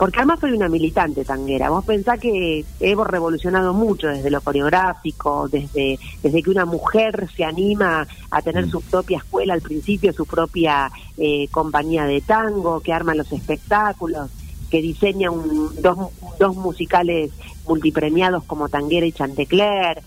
Porque 0.00 0.16
además 0.18 0.40
soy 0.40 0.52
una 0.52 0.70
militante 0.70 1.26
tanguera. 1.26 1.68
Vos 1.68 1.84
pensás 1.84 2.18
que 2.18 2.64
hemos 2.80 3.06
revolucionado 3.06 3.74
mucho 3.74 4.06
desde 4.08 4.30
lo 4.30 4.40
coreográfico, 4.40 5.46
desde, 5.48 5.98
desde 6.22 6.42
que 6.42 6.48
una 6.48 6.64
mujer 6.64 7.28
se 7.36 7.44
anima 7.44 8.08
a 8.30 8.40
tener 8.42 8.70
su 8.70 8.80
propia 8.80 9.18
escuela 9.18 9.52
al 9.52 9.60
principio, 9.60 10.14
su 10.14 10.24
propia 10.24 10.90
eh, 11.18 11.48
compañía 11.50 12.04
de 12.06 12.22
tango, 12.22 12.80
que 12.80 12.94
arma 12.94 13.14
los 13.14 13.30
espectáculos, 13.30 14.30
que 14.70 14.80
diseña 14.80 15.30
un- 15.30 15.70
dos, 15.82 15.98
dos 16.38 16.56
musicales 16.56 17.30
multipremiados 17.68 18.42
como 18.44 18.70
Tanguera 18.70 19.04
y 19.04 19.12
Chantecler. 19.12 20.02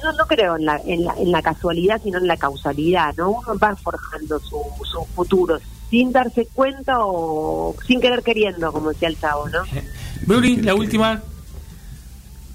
No, 0.00 0.12
no 0.12 0.26
creo 0.28 0.54
en 0.54 0.64
la, 0.64 0.80
en, 0.86 1.04
la, 1.04 1.14
en 1.18 1.32
la 1.32 1.42
casualidad, 1.42 2.00
sino 2.00 2.18
en 2.18 2.28
la 2.28 2.36
causalidad, 2.36 3.16
¿no? 3.16 3.30
Uno 3.30 3.58
va 3.60 3.74
forjando 3.74 4.38
su, 4.38 4.60
su 4.84 5.04
futuro 5.06 5.58
sin 5.90 6.12
darse 6.12 6.46
cuenta 6.52 6.96
o 7.00 7.74
sin 7.86 8.00
querer 8.00 8.22
queriendo, 8.22 8.72
como 8.72 8.90
decía 8.90 9.08
el 9.08 9.18
chavo, 9.20 9.48
¿no? 9.48 9.60
Bruni, 10.26 10.56
la 10.56 10.74
última. 10.74 11.22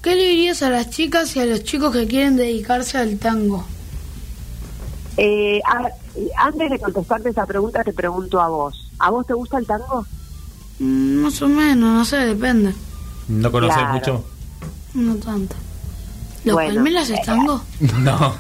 ¿Qué 0.02 0.16
le 0.16 0.28
dirías 0.30 0.62
a 0.64 0.70
las 0.70 0.90
chicas 0.90 1.36
y 1.36 1.40
a 1.40 1.46
los 1.46 1.64
chicos 1.64 1.94
que 1.96 2.06
quieren 2.08 2.36
dedicarse 2.36 2.98
al 2.98 3.18
tango? 3.18 3.66
Eh, 5.18 5.62
a- 5.66 5.90
antes 6.46 6.70
de 6.70 6.80
contestarte 6.80 7.30
esa 7.30 7.46
pregunta, 7.46 7.84
te 7.84 7.94
pregunto 7.94 8.42
a 8.42 8.48
vos. 8.50 8.90
¿A 9.00 9.10
vos 9.10 9.26
te 9.26 9.34
gusta 9.34 9.58
el 9.60 9.66
tango? 9.66 10.06
Mm, 10.80 11.16
Más 11.22 11.42
o 11.42 11.48
menos, 11.48 11.90
no 11.94 12.06
sé, 12.06 12.18
depende. 12.18 12.74
¿No 13.30 13.52
conoces 13.52 13.78
Claro. 13.78 13.94
mucho? 13.94 14.26
No 14.96 15.16
tanto. 15.16 15.56
¿Los 16.44 16.56
Bueno, 16.56 16.76
palmeras 16.76 17.10
es 17.10 17.22
tango? 17.22 17.62
No. 18.00 18.36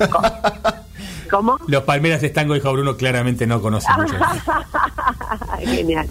¿Cómo? 1.33 1.57
Los 1.67 1.81
Palmeras 1.83 2.21
de 2.21 2.29
Tango, 2.29 2.53
dijo 2.53 2.71
Bruno, 2.71 2.95
claramente 2.95 3.47
no 3.47 3.59
conoce 3.59 3.87
mucho. 3.97 4.13
Genial. 5.65 6.07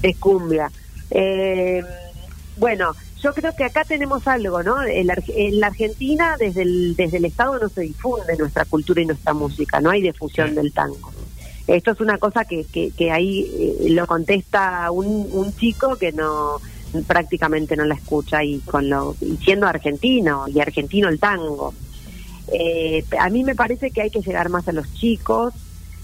Es 0.00 0.16
cumbia. 0.18 0.70
Eh, 1.10 1.82
bueno, 2.56 2.92
yo 3.20 3.32
creo 3.34 3.52
que 3.56 3.64
acá 3.64 3.82
tenemos 3.84 4.26
algo, 4.28 4.62
¿no? 4.62 4.80
En 4.84 5.08
la, 5.08 5.14
Arge- 5.16 5.34
en 5.34 5.58
la 5.58 5.66
Argentina, 5.68 6.36
desde 6.38 6.62
el, 6.62 6.94
desde 6.94 7.16
el 7.16 7.24
Estado 7.24 7.58
no 7.58 7.68
se 7.68 7.80
difunde 7.80 8.36
nuestra 8.38 8.64
cultura 8.64 9.02
y 9.02 9.06
nuestra 9.06 9.32
música, 9.34 9.80
no 9.80 9.90
hay 9.90 10.02
difusión 10.02 10.54
del 10.54 10.72
tango. 10.72 11.10
Esto 11.66 11.90
es 11.90 12.00
una 12.00 12.18
cosa 12.18 12.44
que, 12.44 12.64
que, 12.64 12.90
que 12.96 13.10
ahí 13.10 13.50
eh, 13.58 13.90
lo 13.90 14.06
contesta 14.06 14.90
un, 14.92 15.28
un 15.32 15.54
chico 15.56 15.96
que 15.96 16.12
no 16.12 16.60
prácticamente 17.06 17.76
no 17.76 17.84
la 17.84 17.94
escucha 17.94 18.42
y 18.42 18.58
con 18.60 18.88
lo 18.90 19.14
y 19.20 19.36
siendo 19.38 19.66
argentino 19.66 20.46
y 20.48 20.60
argentino 20.60 21.08
el 21.08 21.18
tango. 21.18 21.74
Eh, 22.52 23.04
a 23.18 23.28
mí 23.30 23.44
me 23.44 23.54
parece 23.54 23.90
que 23.90 24.02
hay 24.02 24.10
que 24.10 24.20
llegar 24.20 24.48
más 24.48 24.66
a 24.68 24.72
los 24.72 24.92
chicos 24.94 25.54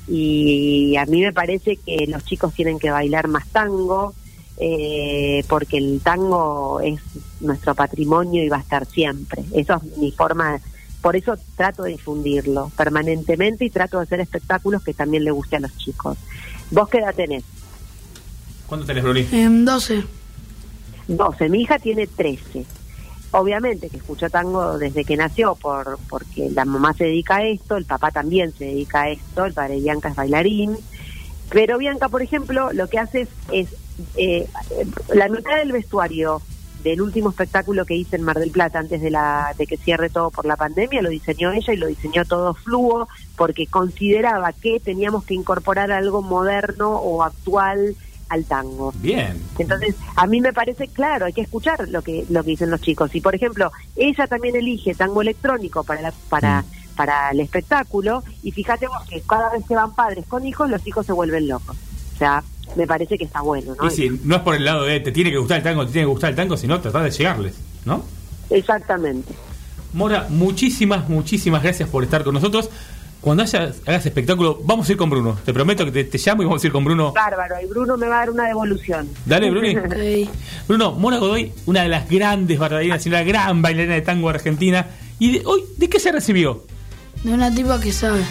y 0.09 0.95
a 0.97 1.05
mí 1.07 1.21
me 1.21 1.33
parece 1.33 1.77
que 1.77 2.07
los 2.07 2.25
chicos 2.25 2.55
tienen 2.55 2.79
que 2.79 2.91
bailar 2.91 3.27
más 3.29 3.47
tango 3.49 4.15
eh, 4.59 5.45
porque 5.49 5.77
el 5.77 6.01
tango 6.03 6.81
es 6.81 7.01
nuestro 7.41 7.75
patrimonio 7.75 8.43
y 8.43 8.49
va 8.49 8.59
a 8.59 8.61
estar 8.61 8.87
siempre. 8.87 9.45
Eso 9.55 9.75
es 9.77 9.99
mi 9.99 10.13
forma, 10.13 10.61
por 11.03 11.17
eso 11.17 11.37
trato 11.57 11.83
de 11.83 11.93
difundirlo 11.93 12.71
permanentemente 12.77 13.65
y 13.65 13.71
trato 13.71 13.99
de 13.99 14.05
hacer 14.05 14.21
espectáculos 14.21 14.83
que 14.83 14.95
también 14.95 15.25
le 15.25 15.31
guste 15.31 15.57
a 15.57 15.61
los 15.61 15.77
chicos. 15.77 16.17
¿Vos 16.71 16.89
qué 16.89 16.99
edad 16.99 17.15
tenés? 17.15 17.45
¿Cuánto 18.67 18.87
tenés, 18.87 19.05
Bruni? 19.05 19.27
En 19.33 19.65
12. 19.65 20.05
12, 21.09 21.49
mi 21.49 21.63
hija 21.63 21.79
tiene 21.79 22.07
13. 22.07 22.65
Obviamente 23.39 23.91
que 23.91 23.99
escuchó 23.99 24.31
tango 24.31 24.79
desde 24.79 25.05
que 25.05 25.15
nació 25.15 25.57
por 25.57 25.99
porque 26.09 26.49
la 26.55 26.65
mamá 26.65 26.95
se 26.95 27.05
dedica 27.05 27.37
a 27.37 27.47
esto, 27.47 27.77
el 27.77 27.85
papá 27.85 28.11
también 28.11 28.51
se 28.53 28.65
dedica 28.65 29.03
a 29.03 29.11
esto, 29.11 29.45
el 29.45 29.53
padre 29.53 29.75
de 29.75 29.83
Bianca 29.83 30.09
es 30.09 30.17
bailarín. 30.17 30.79
Pero 31.51 31.77
Bianca, 31.77 32.09
por 32.09 32.23
ejemplo, 32.23 32.73
lo 32.73 32.89
que 32.89 32.99
hace 32.99 33.21
es, 33.21 33.29
es, 33.53 33.69
eh, 34.17 34.49
la 35.13 35.29
mitad 35.29 35.55
del 35.59 35.73
vestuario 35.73 36.41
del 36.83 37.03
último 37.03 37.29
espectáculo 37.29 37.85
que 37.85 37.95
hice 37.95 38.17
en 38.17 38.23
Mar 38.23 38.39
del 38.39 38.53
Plata 38.53 38.79
antes 38.79 39.03
de 39.03 39.11
la 39.11 39.55
de 39.59 39.67
que 39.67 39.77
cierre 39.77 40.09
todo 40.09 40.31
por 40.31 40.47
la 40.47 40.57
pandemia 40.57 41.03
lo 41.03 41.11
diseñó 41.11 41.53
ella 41.53 41.75
y 41.75 41.77
lo 41.77 41.89
diseñó 41.89 42.25
todo 42.25 42.55
fluo 42.55 43.07
porque 43.37 43.67
consideraba 43.67 44.55
que 44.55 44.81
teníamos 44.81 45.25
que 45.25 45.35
incorporar 45.35 45.93
algo 45.93 46.23
moderno 46.23 46.97
o 46.97 47.23
actual 47.23 47.97
al 48.29 48.45
tango. 48.45 48.93
Bien. 48.97 49.41
Entonces, 49.59 49.95
a 50.17 50.27
mí 50.27 50.41
me 50.41 50.53
parece 50.53 50.89
claro, 50.89 51.27
hay 51.27 51.33
que 51.33 51.43
escuchar 51.43 51.89
lo 51.89 52.03
que 52.03 52.25
lo 52.29 52.43
que 52.45 52.51
dicen 52.51 52.71
los 52.71 52.81
chicos. 52.81 53.15
Y 53.15 53.21
por 53.21 53.35
ejemplo, 53.35 53.71
ella 53.97 54.27
también 54.27 54.57
elige 54.57 54.95
tango 54.95 55.23
electrónico 55.23 55.85
para 55.85 56.01
la- 56.03 56.13
para 56.29 56.65
para 56.97 57.31
el 57.31 57.41
espectáculo 57.41 58.25
y 58.43 58.53
fíjate 58.53 58.87
vos 58.89 59.03
que 59.09 59.21
cada 59.21 59.51
vez 59.51 59.63
que 59.69 59.75
van 59.75 59.95
padres 59.95 60.25
con 60.27 60.47
hijos, 60.47 60.71
los 60.71 60.87
hijos 60.87 61.05
se 61.05 61.13
vuelven 61.13 61.47
locos. 61.47 61.77
O 62.15 62.19
sea, 62.19 62.43
me 62.75 62.87
parece 62.87 63.19
que 63.19 63.25
está 63.25 63.43
bueno, 63.43 63.75
¿no? 63.79 63.87
Y 63.87 63.91
si 63.91 64.09
no 64.25 64.37
es 64.37 64.41
por 64.43 64.55
el 64.55 64.65
lado 64.65 64.85
de 64.85 64.99
te 65.01 65.13
tiene 65.13 65.31
que 65.31 65.37
gustar 65.37 65.59
el 65.59 65.63
tango, 65.63 65.85
te 65.85 65.93
tiene 65.93 66.07
que 66.07 66.11
gustar 66.13 66.31
el 66.31 66.37
tango, 66.37 66.57
sino 66.57 66.81
tratar 66.81 67.03
de 67.05 67.11
llegarles, 67.11 67.55
¿no? 67.85 68.03
Exactamente. 68.51 69.35
Mora, 69.93 70.27
muchísimas, 70.31 71.09
muchísimas 71.09 71.63
gracias 71.63 71.89
por 71.89 72.03
estar 72.05 72.25
con 72.25 72.35
nosotros. 72.35 72.71
Cuando 73.27 73.43
haya, 73.43 73.73
hagas 73.85 74.07
espectáculo, 74.07 74.61
vamos 74.63 74.89
a 74.89 74.93
ir 74.93 74.97
con 74.97 75.11
Bruno. 75.11 75.37
Te 75.45 75.53
prometo 75.53 75.85
que 75.85 75.91
te, 75.91 76.05
te 76.05 76.17
llamo 76.17 76.43
y 76.43 76.45
vamos 76.45 76.63
a 76.63 76.67
ir 76.69 76.73
con 76.73 76.85
Bruno. 76.85 77.13
Bárbaro, 77.13 77.57
y 77.61 77.67
Bruno 77.67 77.97
me 77.97 78.07
va 78.07 78.15
a 78.15 78.19
dar 78.21 78.31
una 78.31 78.47
devolución. 78.47 79.09
Dale, 79.25 79.51
Bruni. 79.51 79.75
Bruno, 80.69 80.93
Mora 80.93 81.19
Godoy, 81.19 81.53
una 81.67 81.83
de 81.83 81.89
las 81.89 82.09
grandes 82.09 82.57
bailarinas 82.57 83.05
y 83.05 83.09
una 83.09 83.25
gran 83.25 83.63
bailarina 83.63 83.95
de 83.95 84.03
tango 84.03 84.29
argentina. 84.29 84.87
¿Y 85.19 85.33
de, 85.33 85.43
hoy 85.45 85.65
de 85.77 85.89
qué 85.89 85.99
se 85.99 86.13
recibió? 86.13 86.67
De 87.25 87.33
una 87.33 87.53
tipa 87.53 87.81
que 87.81 87.91
sabe. 87.91 88.25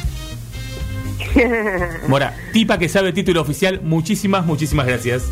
Mora, 2.08 2.34
tipa 2.54 2.78
que 2.78 2.88
sabe 2.88 3.12
título 3.12 3.42
oficial, 3.42 3.82
muchísimas, 3.84 4.46
muchísimas 4.46 4.88
gracias. 4.88 5.24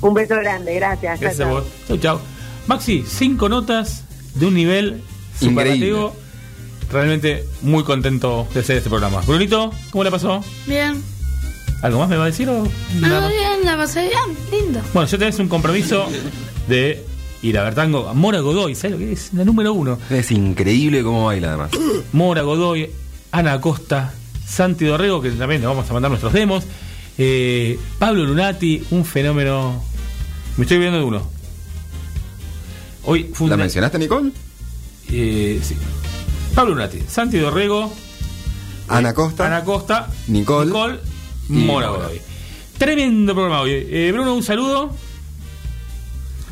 Un 0.00 0.14
beso 0.14 0.36
grande, 0.36 0.76
gracias. 0.76 1.18
Gracias 1.18 1.40
a 1.40 1.50
chao, 1.50 1.54
vos. 1.54 1.64
Chau, 1.88 1.98
chau. 1.98 2.20
Maxi, 2.68 3.04
cinco 3.04 3.48
notas 3.48 4.04
de 4.36 4.46
un 4.46 4.54
nivel 4.54 5.02
superlativo. 5.40 6.14
Realmente 6.90 7.44
muy 7.62 7.84
contento 7.84 8.48
de 8.54 8.60
hacer 8.60 8.78
este 8.78 8.88
programa. 8.88 9.20
Brunito, 9.22 9.70
¿cómo 9.90 10.04
le 10.04 10.10
pasó? 10.10 10.42
Bien. 10.66 11.02
¿Algo 11.82 11.98
más 12.00 12.08
me 12.08 12.16
va 12.16 12.24
a 12.24 12.26
decir 12.26 12.48
o 12.48 12.66
nada 12.98 13.20
No, 13.20 13.28
bien, 13.28 13.64
la 13.64 13.76
pasé 13.76 14.00
bien. 14.08 14.36
Lindo. 14.64 14.80
Bueno, 14.94 15.08
ya 15.08 15.18
tenés 15.18 15.38
un 15.38 15.48
compromiso 15.48 16.06
de 16.66 17.04
ir 17.42 17.56
a 17.58 17.62
ver 17.64 17.74
tango 17.74 18.08
a 18.08 18.14
Mora 18.14 18.40
Godoy, 18.40 18.74
¿sabes 18.74 18.92
lo 18.92 18.98
que 18.98 19.12
es? 19.12 19.32
La 19.34 19.44
número 19.44 19.72
uno. 19.74 19.98
Es 20.10 20.30
increíble 20.32 21.02
cómo 21.02 21.26
baila 21.26 21.48
además. 21.48 21.70
Mora 22.12 22.42
Godoy, 22.42 22.90
Ana 23.30 23.52
Acosta, 23.52 24.12
Santi 24.46 24.86
Dorrego, 24.86 25.20
que 25.20 25.30
también 25.30 25.60
le 25.60 25.66
vamos 25.68 25.88
a 25.88 25.92
mandar 25.92 26.10
nuestros 26.10 26.32
demos. 26.32 26.64
eh, 27.18 27.78
Pablo 27.98 28.24
Lunati, 28.24 28.82
un 28.90 29.04
fenómeno. 29.04 29.80
Me 30.56 30.64
estoy 30.64 30.78
viendo 30.78 30.98
de 30.98 31.04
uno. 31.04 31.22
Hoy 33.04 33.30
fue 33.32 33.48
¿La 33.48 33.56
mencionaste, 33.56 33.98
Nicole? 33.98 34.32
Eh, 35.12 35.60
sí. 35.62 35.76
Pablo 36.54 36.74
Lunati, 36.74 37.00
Santi 37.08 37.38
Dorrego, 37.38 37.92
Ana 38.88 39.14
Costa. 39.14 39.46
Ana 39.46 39.64
Costa, 39.64 40.08
Nicole. 40.28 40.98
y 41.48 41.52
Mora. 41.52 41.88
Godoy. 41.88 42.20
Tremendo 42.78 43.34
programa 43.34 43.60
hoy. 43.62 43.70
Eh, 43.72 44.10
Bruno, 44.12 44.34
un 44.34 44.42
saludo. 44.42 44.90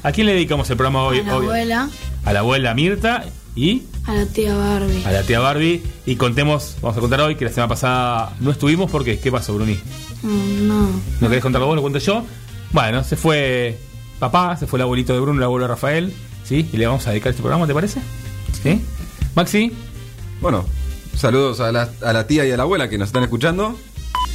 ¿A 0.02 0.12
quién 0.12 0.26
le 0.26 0.34
dedicamos 0.34 0.68
el 0.70 0.76
programa 0.76 1.02
hoy? 1.02 1.20
A 1.20 1.22
la 1.24 1.36
Hoy- 1.36 1.44
abuela, 1.46 1.88
A 2.24 2.32
la 2.32 2.40
abuela 2.40 2.74
Mirta 2.74 3.24
y 3.56 3.82
a 4.06 4.14
la 4.14 4.26
tía 4.26 4.54
Barbie. 4.54 5.04
a 5.04 5.10
la 5.12 5.22
tía 5.22 5.40
Barbie. 5.40 5.82
Y 6.04 6.16
contemos, 6.16 6.76
vamos 6.80 6.96
a 6.96 7.00
contar 7.00 7.20
hoy 7.20 7.34
que 7.36 7.44
la 7.44 7.50
semana 7.52 7.68
pasada 7.68 8.32
no 8.40 8.50
estuvimos 8.50 8.90
porque, 8.90 9.18
¿qué 9.18 9.30
pasó, 9.32 9.54
Bruni? 9.54 9.78
Mm, 10.22 10.66
No. 10.68 10.88
¿No 11.20 11.28
querés 11.28 11.42
contarlo 11.42 11.66
vos? 11.66 11.76
¿Lo 11.76 11.82
cuento 11.82 11.98
yo? 11.98 12.24
Bueno, 12.72 13.02
se 13.04 13.16
fue 13.16 13.78
papá, 14.18 14.56
se 14.56 14.66
fue 14.66 14.78
el 14.78 14.82
abuelito 14.82 15.12
de 15.12 15.20
Bruno, 15.20 15.38
el 15.38 15.44
abuelo 15.44 15.64
de 15.64 15.68
Rafael, 15.68 16.12
¿sí? 16.44 16.68
Y 16.72 16.76
le 16.76 16.86
vamos 16.86 17.06
a 17.06 17.10
dedicar 17.10 17.30
este 17.30 17.42
programa, 17.42 17.66
¿te 17.66 17.74
parece? 17.74 18.00
¿Sí? 18.62 18.80
Maxi. 19.34 19.72
Bueno, 20.40 20.64
saludos 21.16 21.60
a 21.60 21.72
la, 21.72 21.88
a 22.02 22.12
la 22.12 22.26
tía 22.26 22.44
y 22.44 22.50
a 22.50 22.56
la 22.56 22.62
abuela 22.64 22.88
que 22.88 22.98
nos 22.98 23.08
están 23.08 23.22
escuchando. 23.22 23.78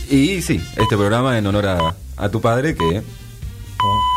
Y 0.10 0.42
sí, 0.42 0.62
este 0.76 0.98
programa 0.98 1.38
en 1.38 1.48
honor 1.48 1.68
a, 1.68 1.96
a 2.18 2.30
tu 2.30 2.42
padre 2.42 2.76
que. 2.76 3.02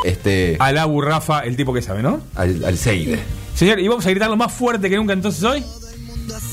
Este. 0.04 0.56
Al 0.58 0.76
Abu 0.78 1.00
Rafa, 1.00 1.40
el 1.40 1.56
tipo 1.56 1.72
que 1.72 1.82
sabe, 1.82 2.02
¿no? 2.02 2.20
Al, 2.34 2.64
al 2.64 2.76
Seide. 2.76 3.22
Señor, 3.54 3.78
y 3.80 3.88
vamos 3.88 4.04
a 4.06 4.10
gritarlo 4.10 4.36
más 4.36 4.52
fuerte 4.52 4.90
que 4.90 4.96
nunca 4.96 5.12
entonces 5.12 5.42
hoy. 5.44 5.64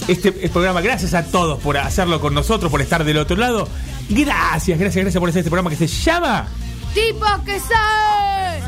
Este 0.08 0.34
es 0.41 0.52
programa, 0.52 0.82
gracias 0.82 1.14
a 1.14 1.24
todos 1.24 1.60
por 1.60 1.78
hacerlo 1.78 2.20
con 2.20 2.34
nosotros, 2.34 2.70
por 2.70 2.82
estar 2.82 3.03
del 3.03 3.18
otro 3.18 3.38
lado. 3.38 3.68
Gracias, 4.10 4.78
gracias, 4.78 5.03
gracias 5.03 5.20
por 5.20 5.30
hacer 5.30 5.40
este 5.40 5.49
programa 5.49 5.70
que 5.70 5.76
se 5.76 5.88
llama. 5.88 6.48
¡Tipo 6.94 7.26
que 7.45 7.60
sabe! 7.60 8.62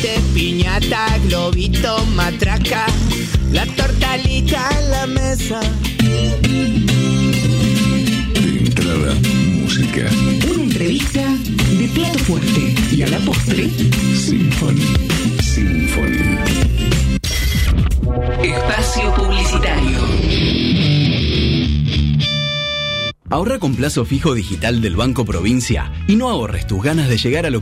Ponete 0.00 0.20
piñata, 0.32 1.18
globito, 1.28 2.06
matraca, 2.14 2.86
la 3.52 3.66
torta 3.66 4.16
lista 4.16 4.66
en 4.78 4.90
la 4.90 5.06
mesa. 5.06 5.60
De 8.32 8.58
entrada, 8.60 9.14
música. 9.60 10.08
Una 10.50 10.62
entrevista 10.62 11.22
de 11.78 11.88
plato 11.88 12.18
fuerte 12.20 12.74
y 12.92 13.02
a 13.02 13.08
la 13.08 13.18
postre, 13.18 13.68
Symphony. 14.16 14.86
Symphony. 15.42 16.38
Rosario. 19.52 20.00
Ahorra 23.32 23.58
con 23.58 23.74
plazo 23.74 24.04
fijo 24.04 24.34
digital 24.34 24.80
del 24.80 24.96
Banco 24.96 25.24
Provincia 25.24 25.92
y 26.08 26.16
no 26.16 26.28
ahorres 26.28 26.66
tus 26.66 26.82
ganas 26.82 27.08
de 27.08 27.18
llegar 27.18 27.46
a 27.46 27.50
lo 27.50 27.58